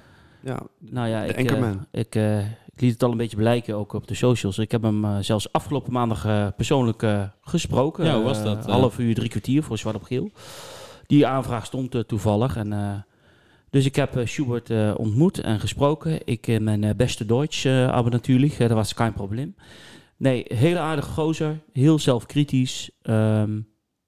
ja. 0.44 0.60
nou 0.78 1.08
ja, 1.08 1.22
ik, 1.22 1.36
Anchorman. 1.38 1.86
eh, 1.90 2.00
ik, 2.00 2.14
eh, 2.14 2.38
ik 2.48 2.80
liet 2.80 2.92
het 2.92 3.02
al 3.02 3.10
een 3.10 3.16
beetje 3.16 3.36
blijken, 3.36 3.74
ook 3.76 3.92
op 3.92 4.06
de 4.06 4.14
socials. 4.14 4.58
Ik 4.58 4.70
heb 4.70 4.82
hem 4.82 5.04
eh, 5.04 5.16
zelfs 5.20 5.52
afgelopen 5.52 5.92
maandag 5.92 6.24
eh, 6.24 6.46
persoonlijk 6.56 7.02
eh, 7.02 7.22
gesproken. 7.40 8.04
Ja, 8.04 8.14
hoe 8.14 8.24
was 8.24 8.38
Eh, 8.38 8.44
dat, 8.44 8.66
eh? 8.66 8.72
half 8.72 8.98
uur, 8.98 9.14
drie 9.14 9.28
kwartier 9.28 9.62
voor 9.62 9.78
Zwart 9.78 9.96
op 9.96 10.02
Geel. 10.02 10.30
Die 11.06 11.26
aanvraag 11.26 11.64
stond 11.66 11.94
eh, 11.94 12.00
toevallig. 12.00 12.56
En, 12.56 12.72
eh, 12.72 12.88
dus 13.70 13.84
ik 13.84 13.96
heb 13.96 14.16
eh, 14.16 14.26
Schubert 14.26 14.70
eh, 14.70 14.94
ontmoet 14.96 15.40
en 15.40 15.60
gesproken. 15.60 16.20
Ik 16.24 16.46
in 16.46 16.64
mijn 16.64 16.84
eh, 16.84 16.94
beste 16.96 17.26
Duits, 17.26 17.64
eh 17.64 17.88
aber 17.88 18.10
natuurlijk. 18.10 18.52
Eh, 18.52 18.58
dat 18.58 18.70
was 18.70 18.92
geen 18.92 19.12
probleem. 19.12 19.54
Nee, 20.24 20.44
hele 20.48 20.78
aardige 20.78 21.10
gozer. 21.10 21.60
Heel 21.72 21.98
zelfkritisch. 21.98 22.90
ehm, 23.02 23.60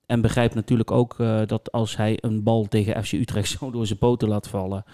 en 0.07 0.21
begrijpt 0.21 0.55
natuurlijk 0.55 0.91
ook 0.91 1.21
eh, 1.21 1.41
dat 1.47 1.73
als 1.73 1.97
hij 1.97 2.19
een 2.21 2.43
bal 2.43 2.65
tegen 2.65 3.05
FC 3.05 3.13
Utrecht 3.13 3.51
zo 3.59 3.71
door 3.71 3.87
zijn 3.87 3.99
poten 3.99 4.29
laat 4.29 4.49
vallen, 4.49 4.85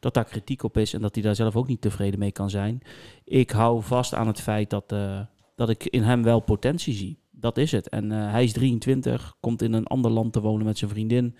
dat 0.00 0.14
daar 0.14 0.24
kritiek 0.24 0.62
op 0.62 0.76
is 0.76 0.94
en 0.94 1.00
dat 1.00 1.14
hij 1.14 1.24
daar 1.24 1.34
zelf 1.34 1.56
ook 1.56 1.66
niet 1.66 1.80
tevreden 1.80 2.18
mee 2.18 2.32
kan 2.32 2.50
zijn. 2.50 2.80
Ik 3.24 3.50
hou 3.50 3.82
vast 3.82 4.14
aan 4.14 4.26
het 4.26 4.40
feit 4.40 4.70
dat, 4.70 4.92
eh, 4.92 5.20
dat 5.56 5.68
ik 5.68 5.84
in 5.84 6.02
hem 6.02 6.22
wel 6.22 6.40
potentie 6.40 6.94
zie. 6.94 7.18
Dat 7.30 7.58
is 7.58 7.72
het. 7.72 7.88
En 7.88 8.12
eh, 8.12 8.30
hij 8.30 8.44
is 8.44 8.52
23, 8.52 9.36
komt 9.40 9.62
in 9.62 9.72
een 9.72 9.86
ander 9.86 10.10
land 10.10 10.32
te 10.32 10.40
wonen 10.40 10.66
met 10.66 10.78
zijn 10.78 10.90
vriendin. 10.90 11.36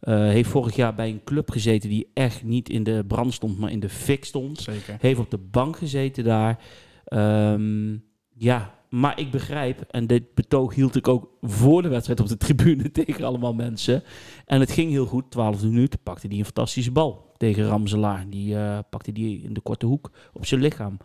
Heeft 0.00 0.50
vorig 0.50 0.76
jaar 0.76 0.94
bij 0.94 1.08
een 1.08 1.24
club 1.24 1.50
gezeten 1.50 1.88
die 1.88 2.10
echt 2.14 2.44
niet 2.44 2.68
in 2.68 2.82
de 2.82 3.04
brand 3.06 3.34
stond, 3.34 3.58
maar 3.58 3.70
in 3.70 3.80
de 3.80 3.88
fik 3.88 4.24
stond. 4.24 4.58
Zeker. 4.58 4.96
Heeft 5.00 5.20
op 5.20 5.30
de 5.30 5.38
bank 5.38 5.76
gezeten 5.76 6.24
daar. 6.24 6.58
Ehm, 7.04 7.96
ja, 8.34 8.77
maar 8.90 9.18
ik 9.18 9.30
begrijp, 9.30 9.80
en 9.80 10.06
dit 10.06 10.34
betoog 10.34 10.74
hield 10.74 10.96
ik 10.96 11.08
ook 11.08 11.28
voor 11.42 11.82
de 11.82 11.88
wedstrijd 11.88 12.20
op 12.20 12.28
de 12.28 12.36
tribune 12.36 12.90
tegen 13.02 13.24
allemaal 13.24 13.54
mensen. 13.54 14.02
En 14.46 14.60
het 14.60 14.70
ging 14.70 14.90
heel 14.90 15.06
goed. 15.06 15.30
12 15.30 15.62
minuten 15.62 15.98
pakte 16.02 16.26
hij 16.26 16.38
een 16.38 16.44
fantastische 16.44 16.92
bal 16.92 17.32
tegen 17.36 17.64
Ramselaar. 17.64 18.24
Die 18.28 18.56
eh, 18.56 18.78
pakte 18.90 19.12
die 19.12 19.42
in 19.42 19.52
de 19.52 19.60
korte 19.60 19.86
hoek 19.86 20.10
op 20.32 20.46
zijn 20.46 20.60
lichaam. 20.60 20.96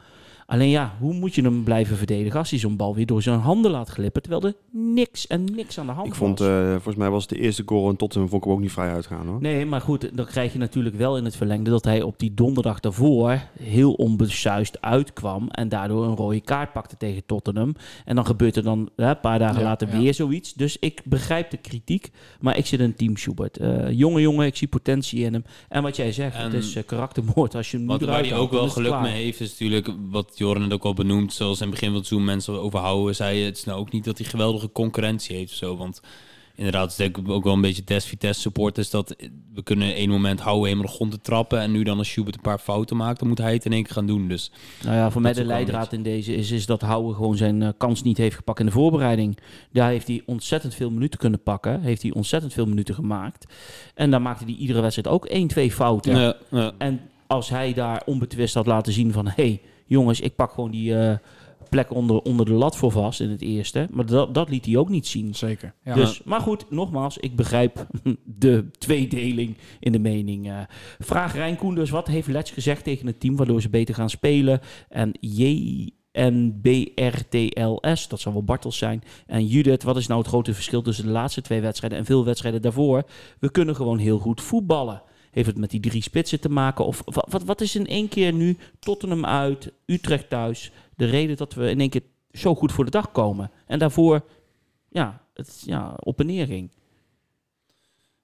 Alleen 0.45 0.69
ja, 0.69 0.93
hoe 0.99 1.13
moet 1.13 1.35
je 1.35 1.41
hem 1.41 1.63
blijven 1.63 1.97
verdedigen 1.97 2.39
als 2.39 2.49
hij 2.49 2.59
zo'n 2.59 2.75
bal 2.75 2.95
weer 2.95 3.05
door 3.05 3.21
zijn 3.21 3.39
handen 3.39 3.71
laat 3.71 3.89
glippen, 3.89 4.21
terwijl 4.21 4.43
er 4.43 4.53
niks 4.71 5.27
en 5.27 5.43
niks 5.55 5.79
aan 5.79 5.85
de 5.85 5.91
hand 5.91 6.07
Ik 6.07 6.15
vond, 6.15 6.39
was. 6.39 6.47
eh, 6.47 6.71
volgens 6.71 6.95
mij 6.95 7.09
was 7.09 7.21
het 7.21 7.31
de 7.31 7.39
eerste 7.39 7.63
goal 7.65 7.89
en 7.89 7.95
Tottenham 7.95 8.29
vond 8.29 8.41
ik 8.41 8.47
hem 8.47 8.57
ook 8.57 8.63
niet 8.63 8.71
vrij 8.73 8.93
uitgaan 8.93 9.27
hoor. 9.27 9.41
Nee, 9.41 9.65
maar 9.65 9.81
goed, 9.81 10.09
dan 10.13 10.25
krijg 10.25 10.53
je 10.53 10.59
natuurlijk 10.59 10.95
wel 10.95 11.17
in 11.17 11.25
het 11.25 11.35
verlengde 11.35 11.69
dat 11.69 11.83
hij 11.85 12.01
op 12.01 12.19
die 12.19 12.33
donderdag 12.33 12.79
daarvoor 12.79 13.41
heel 13.61 13.93
onbesuist 13.93 14.81
uitkwam 14.81 15.49
en 15.49 15.69
daardoor 15.69 16.05
een 16.05 16.15
rode 16.15 16.41
kaart 16.41 16.71
pakte 16.73 16.97
tegen 16.97 17.25
Tottenham. 17.25 17.75
En 18.05 18.15
dan 18.15 18.25
gebeurt 18.25 18.55
er 18.55 18.63
dan 18.63 18.89
hè, 18.95 19.09
een 19.09 19.19
paar 19.19 19.39
dagen 19.39 19.57
Ja, 19.59 19.63
later 19.63 19.87
ja. 19.91 19.99
weer 19.99 20.13
zoiets. 20.13 20.53
Dus 20.53 20.77
ik 20.79 21.01
begrijp 21.05 21.51
de 21.51 21.57
kritiek, 21.57 22.11
maar 22.39 22.57
ik 22.57 22.65
zit 22.65 22.79
in 22.79 22.95
team 22.95 23.17
Schubert. 23.17 23.57
Eh, 23.57 23.91
jonge 23.91 24.21
jongen, 24.21 24.45
ik 24.45 24.55
zie 24.55 24.67
potentie 24.67 25.23
in 25.23 25.33
hem. 25.33 25.43
En 25.69 25.83
wat 25.83 25.95
jij 25.95 26.11
zegt, 26.11 26.37
het 26.37 26.53
is 26.53 26.75
eh, 26.75 26.83
karaktermoord 26.85 27.55
als 27.55 27.71
je 27.71 27.77
hem 27.77 27.85
Wat, 27.87 28.01
waar 28.01 28.19
hij 28.19 28.33
ook 28.35 28.51
wel 28.51 28.69
geluk 28.69 29.01
mee 29.01 29.23
heeft, 29.23 29.39
is 29.39 29.49
natuurlijk 29.51 29.89
wat 30.09 30.31
Joran 30.43 30.61
het 30.61 30.73
ook 30.73 30.83
al 30.83 30.93
benoemd. 30.93 31.33
Zoals 31.33 31.61
in 31.61 31.65
het 31.67 31.73
begin 31.73 31.87
van 31.87 31.97
het 31.97 32.07
seizoen 32.07 32.27
mensen 32.27 32.61
overhouden, 32.61 33.15
zei 33.15 33.43
het 33.43 33.57
is 33.57 33.63
nou 33.63 33.79
ook 33.79 33.91
niet 33.91 34.03
dat 34.03 34.17
hij 34.17 34.27
geweldige 34.27 34.71
concurrentie 34.71 35.35
heeft 35.35 35.51
of 35.51 35.57
zo. 35.57 35.77
Want 35.77 36.01
inderdaad, 36.55 36.81
het 36.81 36.91
is 36.91 36.97
denk 36.97 37.17
ik 37.17 37.29
ook 37.29 37.43
wel 37.43 37.53
een 37.53 37.61
beetje 37.61 37.83
des 37.83 38.05
Vitesse 38.05 38.41
support. 38.41 38.77
is 38.77 38.89
dat 38.89 39.15
we 39.53 39.63
kunnen 39.63 39.93
één 39.93 40.09
moment 40.09 40.39
houden 40.39 40.63
helemaal 40.63 40.85
de 40.85 40.93
grond 40.93 41.11
te 41.11 41.21
trappen. 41.21 41.59
En 41.59 41.71
nu 41.71 41.83
dan 41.83 41.97
als 41.97 42.09
Schubert 42.09 42.35
een 42.35 42.41
paar 42.41 42.59
fouten 42.59 42.97
maakt, 42.97 43.19
dan 43.19 43.27
moet 43.27 43.37
hij 43.37 43.53
het 43.53 43.65
in 43.65 43.73
één 43.73 43.83
keer 43.83 43.93
gaan 43.93 44.05
doen. 44.05 44.27
Dus 44.27 44.51
Nou 44.83 44.95
ja, 44.95 45.11
voor 45.11 45.21
mij 45.21 45.33
de 45.33 45.45
leidraad 45.45 45.93
in 45.93 46.03
deze 46.03 46.35
is, 46.35 46.51
is 46.51 46.65
dat 46.65 46.81
Houwe 46.81 47.13
gewoon 47.13 47.37
zijn 47.37 47.61
eh, 47.61 47.69
kans 47.77 48.03
niet 48.03 48.17
heeft 48.17 48.35
gepakt 48.35 48.59
in 48.59 48.65
de 48.65 48.71
voorbereiding. 48.71 49.37
Daar 49.71 49.89
heeft 49.89 50.07
hij 50.07 50.21
ontzettend 50.25 50.75
veel 50.75 50.91
minuten 50.91 51.19
kunnen 51.19 51.43
pakken. 51.43 51.81
Heeft 51.81 52.01
hij 52.01 52.11
ontzettend 52.11 52.53
veel 52.53 52.65
minuten 52.65 52.95
gemaakt. 52.95 53.45
En 53.95 54.11
dan 54.11 54.21
maakte 54.21 54.43
hij 54.43 54.53
iedere 54.53 54.81
wedstrijd 54.81 55.15
ook 55.15 55.25
1, 55.25 55.47
2 55.47 55.71
fouten. 55.71 56.19
ja, 56.19 56.35
ja. 56.49 56.71
En 56.77 57.01
als 57.27 57.49
hij 57.49 57.73
daar 57.73 58.01
onbetwist 58.05 58.53
had 58.53 58.65
laten 58.65 58.93
zien 58.93 59.11
van... 59.11 59.27
hé, 59.27 59.33
hey, 59.35 59.61
jongens, 59.85 60.19
ik 60.19 60.35
pak 60.35 60.51
gewoon 60.51 60.71
die 60.71 60.97
eh, 60.97 61.17
plek 61.73 61.93
onder, 61.93 62.21
onder 62.21 62.45
de 62.45 62.51
lat 62.51 62.77
voor 62.77 62.91
vast 62.91 63.19
in 63.19 63.29
het 63.29 63.41
eerste. 63.41 63.87
Maar 63.91 64.05
dat, 64.05 64.33
dat 64.33 64.49
liet 64.49 64.65
hij 64.65 64.77
ook 64.77 64.89
niet 64.89 65.07
zien. 65.07 65.35
Zeker. 65.35 65.73
Ja. 65.83 65.93
Dus, 65.93 66.23
maar 66.23 66.41
goed, 66.41 66.71
nogmaals, 66.71 67.17
ik 67.17 67.35
begrijp 67.35 67.87
de 68.25 68.65
tweedeling 68.77 69.57
in 69.79 69.91
de 69.91 69.99
mening. 69.99 70.49
eh. 70.49 70.59
vraag 70.99 71.33
Rijn 71.33 71.55
Koenders, 71.55 71.89
wat 71.89 72.07
heeft 72.07 72.27
Letch 72.27 72.53
gezegd 72.53 72.83
tegen 72.83 73.07
het 73.07 73.19
team... 73.19 73.35
waardoor 73.35 73.61
ze 73.61 73.69
beter 73.69 73.95
gaan 73.95 74.09
spelen? 74.09 74.59
En 74.89 75.11
JNBRTLS, 76.13 78.07
dat 78.07 78.19
zal 78.19 78.33
wel 78.33 78.43
Bartels 78.43 78.77
zijn. 78.77 79.03
En 79.27 79.45
Judith, 79.45 79.83
wat 79.83 79.97
is 79.97 80.07
nou 80.07 80.19
het 80.19 80.29
grote 80.29 80.53
verschil 80.53 80.81
tussen 80.81 81.05
de 81.05 81.11
laatste 81.11 81.41
twee 81.41 81.61
wedstrijden... 81.61 81.99
en 81.99 82.05
veel 82.05 82.25
wedstrijden 82.25 82.61
daarvoor? 82.61 83.03
We 83.39 83.51
kunnen 83.51 83.75
gewoon 83.75 83.97
heel 83.97 84.19
goed 84.19 84.41
voetballen. 84.41 85.01
Heeft 85.33 85.47
het 85.47 85.57
met 85.57 85.69
die 85.71 85.79
drie 85.79 86.01
spitsen 86.01 86.39
te 86.39 86.49
maken? 86.49 86.85
Of 86.85 87.01
wat, 87.05 87.25
wat, 87.29 87.43
wat 87.43 87.61
is 87.61 87.75
in 87.75 87.87
één 87.87 88.07
keer 88.07 88.33
nu 88.33 88.57
Tottenham 88.79 89.25
uit, 89.25 89.71
Utrecht 89.85 90.29
thuis... 90.29 90.71
de 90.95 91.05
reden 91.05 91.37
dat 91.37 91.53
we 91.53 91.69
in 91.69 91.79
één 91.79 91.89
keer 91.89 92.03
zo 92.31 92.55
goed 92.55 92.71
voor 92.71 92.85
de 92.85 92.91
dag 92.91 93.11
komen? 93.11 93.51
En 93.67 93.79
daarvoor 93.79 94.21
ja, 94.89 95.21
het 95.33 95.63
ja, 95.65 95.93
op 95.99 96.19
en 96.19 96.25
neer 96.25 96.45
ging. 96.45 96.71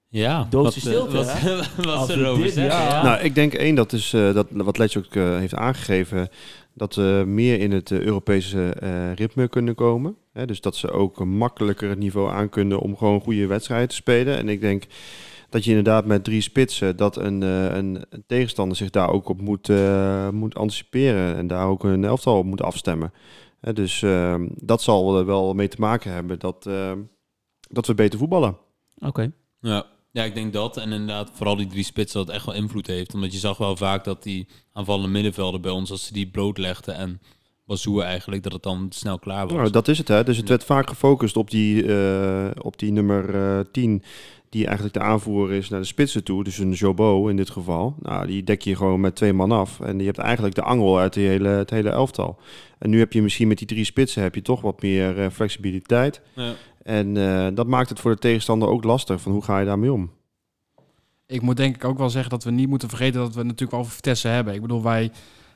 ja. 0.07 0.47
Doodse 0.49 0.79
wat, 0.79 0.89
eh, 0.89 0.99
stilte, 0.99 1.15
Wat, 1.17 1.39
hè? 1.41 1.55
wat 1.83 1.85
Als 1.85 2.07
ze 2.09 2.17
we 2.17 2.23
erover 2.23 2.43
dit- 2.43 2.53
zeggen, 2.53 2.81
ja. 2.81 2.89
ja. 2.89 3.03
Nou, 3.03 3.23
ik 3.23 3.35
denk 3.35 3.53
één, 3.53 3.75
dat 3.75 3.93
is 3.93 4.13
eh, 4.13 4.33
dat, 4.33 4.47
wat 4.51 4.77
Letch 4.77 4.97
ook 4.97 5.15
eh, 5.15 5.37
heeft 5.37 5.55
aangegeven, 5.55 6.29
dat 6.73 6.93
ze 6.93 7.23
meer 7.27 7.59
in 7.59 7.71
het 7.71 7.91
Europese 7.91 8.73
eh, 8.73 9.13
ritme 9.13 9.47
kunnen 9.47 9.75
komen. 9.75 10.15
Hè, 10.33 10.45
dus 10.45 10.61
dat 10.61 10.75
ze 10.75 10.91
ook 10.91 11.25
makkelijker 11.25 11.89
het 11.89 11.99
niveau 11.99 12.31
aan 12.31 12.49
kunnen 12.49 12.79
om 12.79 12.97
gewoon 12.97 13.21
goede 13.21 13.47
wedstrijden 13.47 13.87
te 13.89 13.95
spelen. 13.95 14.37
En 14.37 14.49
ik 14.49 14.61
denk 14.61 14.83
dat 15.49 15.63
je 15.63 15.69
inderdaad 15.69 16.05
met 16.05 16.23
drie 16.23 16.41
spitsen, 16.41 16.97
dat 16.97 17.17
een, 17.17 17.43
eh, 17.43 17.75
een, 17.75 18.05
een 18.09 18.23
tegenstander 18.27 18.77
zich 18.77 18.89
daar 18.89 19.09
ook 19.09 19.29
op 19.29 19.41
moet, 19.41 19.69
eh, 19.69 20.29
moet 20.29 20.55
anticiperen 20.55 21.35
en 21.35 21.47
daar 21.47 21.67
ook 21.67 21.83
een 21.83 22.03
elftal 22.03 22.37
op 22.37 22.45
moet 22.45 22.61
afstemmen. 22.61 23.13
Hè, 23.59 23.73
dus 23.73 24.01
ehm, 24.01 24.47
dat 24.55 24.81
zal 24.81 25.17
er 25.17 25.25
wel 25.25 25.53
mee 25.53 25.67
te 25.67 25.79
maken 25.79 26.11
hebben 26.11 26.39
dat, 26.39 26.65
ehm, 26.65 26.99
dat 27.69 27.87
we 27.87 27.93
beter 27.93 28.19
voetballen. 28.19 28.57
Oké. 28.97 29.31
Ja. 29.61 29.85
ja, 30.11 30.23
ik 30.23 30.35
denk 30.35 30.53
dat. 30.53 30.77
En 30.77 30.91
inderdaad, 30.91 31.31
vooral 31.33 31.55
die 31.55 31.67
drie 31.67 31.83
spitsen, 31.83 32.25
dat 32.25 32.35
echt 32.35 32.45
wel 32.45 32.55
invloed 32.55 32.87
heeft. 32.87 33.13
Omdat 33.13 33.31
je 33.31 33.39
zag 33.39 33.57
wel 33.57 33.75
vaak 33.75 34.03
dat 34.03 34.23
die 34.23 34.47
aanvallende 34.73 35.09
middenvelden 35.09 35.61
bij 35.61 35.71
ons, 35.71 35.91
als 35.91 36.05
ze 36.05 36.13
die 36.13 36.27
blootlegden 36.27 36.95
en 36.95 37.21
Bazoer 37.69 38.03
eigenlijk, 38.03 38.43
dat 38.43 38.53
het 38.53 38.63
dan 38.63 38.87
snel 38.89 39.19
klaar 39.19 39.47
was. 39.47 39.55
Nou, 39.55 39.69
dat 39.69 39.87
is 39.87 39.97
het, 39.97 40.07
hè. 40.07 40.23
Dus 40.23 40.37
het 40.37 40.49
werd 40.49 40.63
vaak 40.63 40.89
gefocust 40.89 41.37
op 41.37 41.49
die, 41.49 41.85
eh, 41.85 42.49
op 42.61 42.79
die 42.79 42.91
nummer 42.91 43.35
eh 43.35 43.65
10, 43.71 44.03
die 44.49 44.65
eigenlijk 44.65 44.95
de 44.95 45.01
aanvoerder 45.01 45.55
is 45.55 45.69
naar 45.69 45.79
de 45.79 45.85
spitsen 45.85 46.23
toe. 46.23 46.43
Dus 46.43 46.57
een 46.57 46.71
Jobo 46.71 47.27
in 47.27 47.35
dit 47.35 47.49
geval. 47.49 47.95
Nou, 47.99 48.27
die 48.27 48.43
dek 48.43 48.61
je 48.61 48.75
gewoon 48.75 48.99
met 48.99 49.15
twee 49.15 49.33
man 49.33 49.51
af. 49.51 49.79
En 49.79 49.99
je 49.99 50.05
hebt 50.05 50.17
eigenlijk 50.17 50.55
de 50.55 50.61
angel 50.61 50.99
uit 50.99 51.13
die 51.13 51.27
hele, 51.27 51.47
het 51.47 51.69
hele 51.69 51.89
elftal. 51.89 52.39
En 52.77 52.89
nu 52.89 52.99
heb 52.99 53.13
je 53.13 53.21
misschien 53.21 53.47
met 53.47 53.57
die 53.57 53.67
drie 53.67 53.83
spitsen 53.83 54.21
heb 54.21 54.35
je 54.35 54.41
toch 54.41 54.61
wat 54.61 54.81
meer 54.81 55.19
eh, 55.19 55.29
flexibiliteit. 55.29 56.21
Ja. 56.35 56.53
En 56.83 57.17
eh, 57.17 57.47
dat 57.53 57.67
maakt 57.67 57.89
het 57.89 57.99
voor 57.99 58.11
de 58.11 58.19
tegenstander 58.19 58.69
ook 58.69 58.83
lastig. 58.83 59.21
Van 59.21 59.31
hoe 59.31 59.43
ga 59.43 59.59
je 59.59 59.65
daarmee 59.65 59.93
om? 59.93 60.11
Ik 61.27 61.41
moet 61.41 61.57
denk 61.57 61.75
ik 61.75 61.85
ook 61.85 61.97
wel 61.97 62.09
zeggen 62.09 62.29
dat 62.29 62.43
we 62.43 62.51
niet 62.51 62.69
moeten 62.69 62.89
vergeten 62.89 63.19
dat 63.19 63.35
we 63.35 63.43
natuurlijk 63.43 63.71
wel 63.71 63.85
Vitesse 63.85 64.27
hebben. 64.27 64.53
Ik 64.53 64.61
bedoel, 64.61 64.83
wij... 64.83 65.11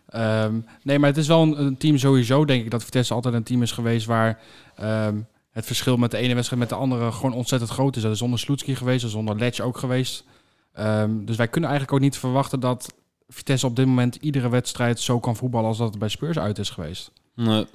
ehm, 0.08 0.60
nee, 0.84 1.00
maar 1.00 1.10
het 1.10 1.18
is 1.18 1.28
wel 1.28 1.42
een, 1.42 1.62
een 1.66 1.78
team 1.78 1.98
sowieso, 1.98 2.46
denk 2.46 2.64
ik, 2.64 2.72
dat 2.72 2.84
Vitesse 2.84 3.14
altijd 3.14 3.34
een 3.34 3.44
team 3.44 3.62
is 3.62 3.72
geweest 3.72 4.06
waar 4.06 4.40
ehm, 4.76 5.18
het 5.54 5.66
verschil 5.66 5.98
met 5.98 6.12
de 6.12 6.18
ene 6.18 6.34
wedstrijd 6.34 6.62
met 6.62 6.70
de 6.70 6.76
andere 6.76 7.12
gewoon 7.12 7.34
ontzettend 7.34 7.72
groot 7.72 7.96
is. 7.96 8.02
Dat 8.02 8.12
is 8.12 8.18
zonder 8.18 8.40
Sloetski 8.40 8.76
geweest, 8.76 9.00
dat 9.02 9.10
is 9.10 9.16
zonder 9.16 9.38
Letch 9.38 9.60
ook 9.60 9.78
geweest. 9.78 10.26
Ehm, 10.74 11.26
dus 11.26 11.36
wij 11.36 11.48
kunnen 11.48 11.70
eigenlijk 11.70 12.00
ook 12.00 12.04
niet 12.06 12.18
verwachten 12.18 12.60
dat 12.60 12.94
Vitesse 13.28 13.66
op 13.66 13.76
dit 13.76 13.86
moment 13.86 14.16
iedere 14.16 14.50
wedstrijd 14.50 15.00
zo 15.00 15.20
kan 15.20 15.36
voetballen 15.36 15.68
als 15.68 15.78
dat 15.78 15.90
het 15.90 16.00
bij 16.00 16.10
Spurs 16.10 16.40
uit 16.40 16.58
is 16.60 16.70
geweest. 16.70 17.12
Nee. 17.36 17.66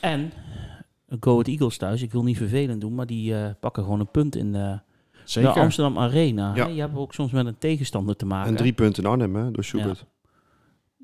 En 0.00 0.32
Go 1.20 1.30
Ahead 1.32 1.48
Eagles 1.48 1.76
thuis, 1.76 2.02
ik 2.02 2.12
wil 2.12 2.22
niet 2.22 2.36
vervelend 2.36 2.80
doen, 2.80 2.94
maar 2.94 3.06
die 3.06 3.34
eh, 3.36 3.50
pakken 3.60 3.82
gewoon 3.82 4.00
een 4.00 4.10
punt 4.10 4.36
in 4.36 4.52
de, 4.52 4.78
Zeker. 5.24 5.52
de 5.54 5.60
Amsterdam 5.60 5.98
Arena. 5.98 6.54
Ja. 6.54 6.64
Hè, 6.66 6.70
Je 6.72 6.80
hebt 6.80 6.96
ook 6.96 7.14
soms 7.14 7.32
met 7.32 7.46
een 7.46 7.58
tegenstander 7.58 8.16
te 8.16 8.26
maken. 8.26 8.50
En 8.50 8.56
drie 8.56 8.72
punten 8.72 9.02
in 9.04 9.10
Arnhem, 9.10 9.34
hè, 9.36 9.50
door 9.50 9.64
Schubert. 9.64 10.04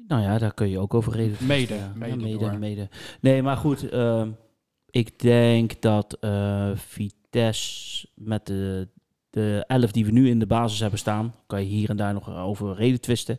Nou 0.08 0.22
ja, 0.22 0.38
daar 0.38 0.54
kun 0.54 0.68
je 0.68 0.78
ook 0.78 0.94
over 0.94 1.12
reden. 1.12 1.36
Mede, 1.46 1.74
Ja, 1.74 1.92
mede 1.94 2.56
mede. 2.58 2.88
Nee, 3.20 3.42
maar 3.42 3.56
goed. 3.56 3.88
ehm, 3.88 4.28
ik 4.96 5.18
denk 5.18 5.80
dat 5.82 6.16
eh, 6.20 6.70
Vitesse 6.74 8.08
met 8.14 8.46
de, 8.46 8.88
de 9.30 9.64
elf 9.66 9.90
die 9.90 10.04
we 10.04 10.10
nu 10.10 10.28
in 10.28 10.38
de 10.38 10.46
basis 10.46 10.80
hebben 10.80 10.98
staan, 10.98 11.34
kan 11.46 11.60
je 11.60 11.68
hier 11.68 11.90
en 11.90 11.96
daar 11.96 12.12
nog 12.12 12.36
over 12.36 12.74
reden 12.74 13.00
twisten. 13.00 13.38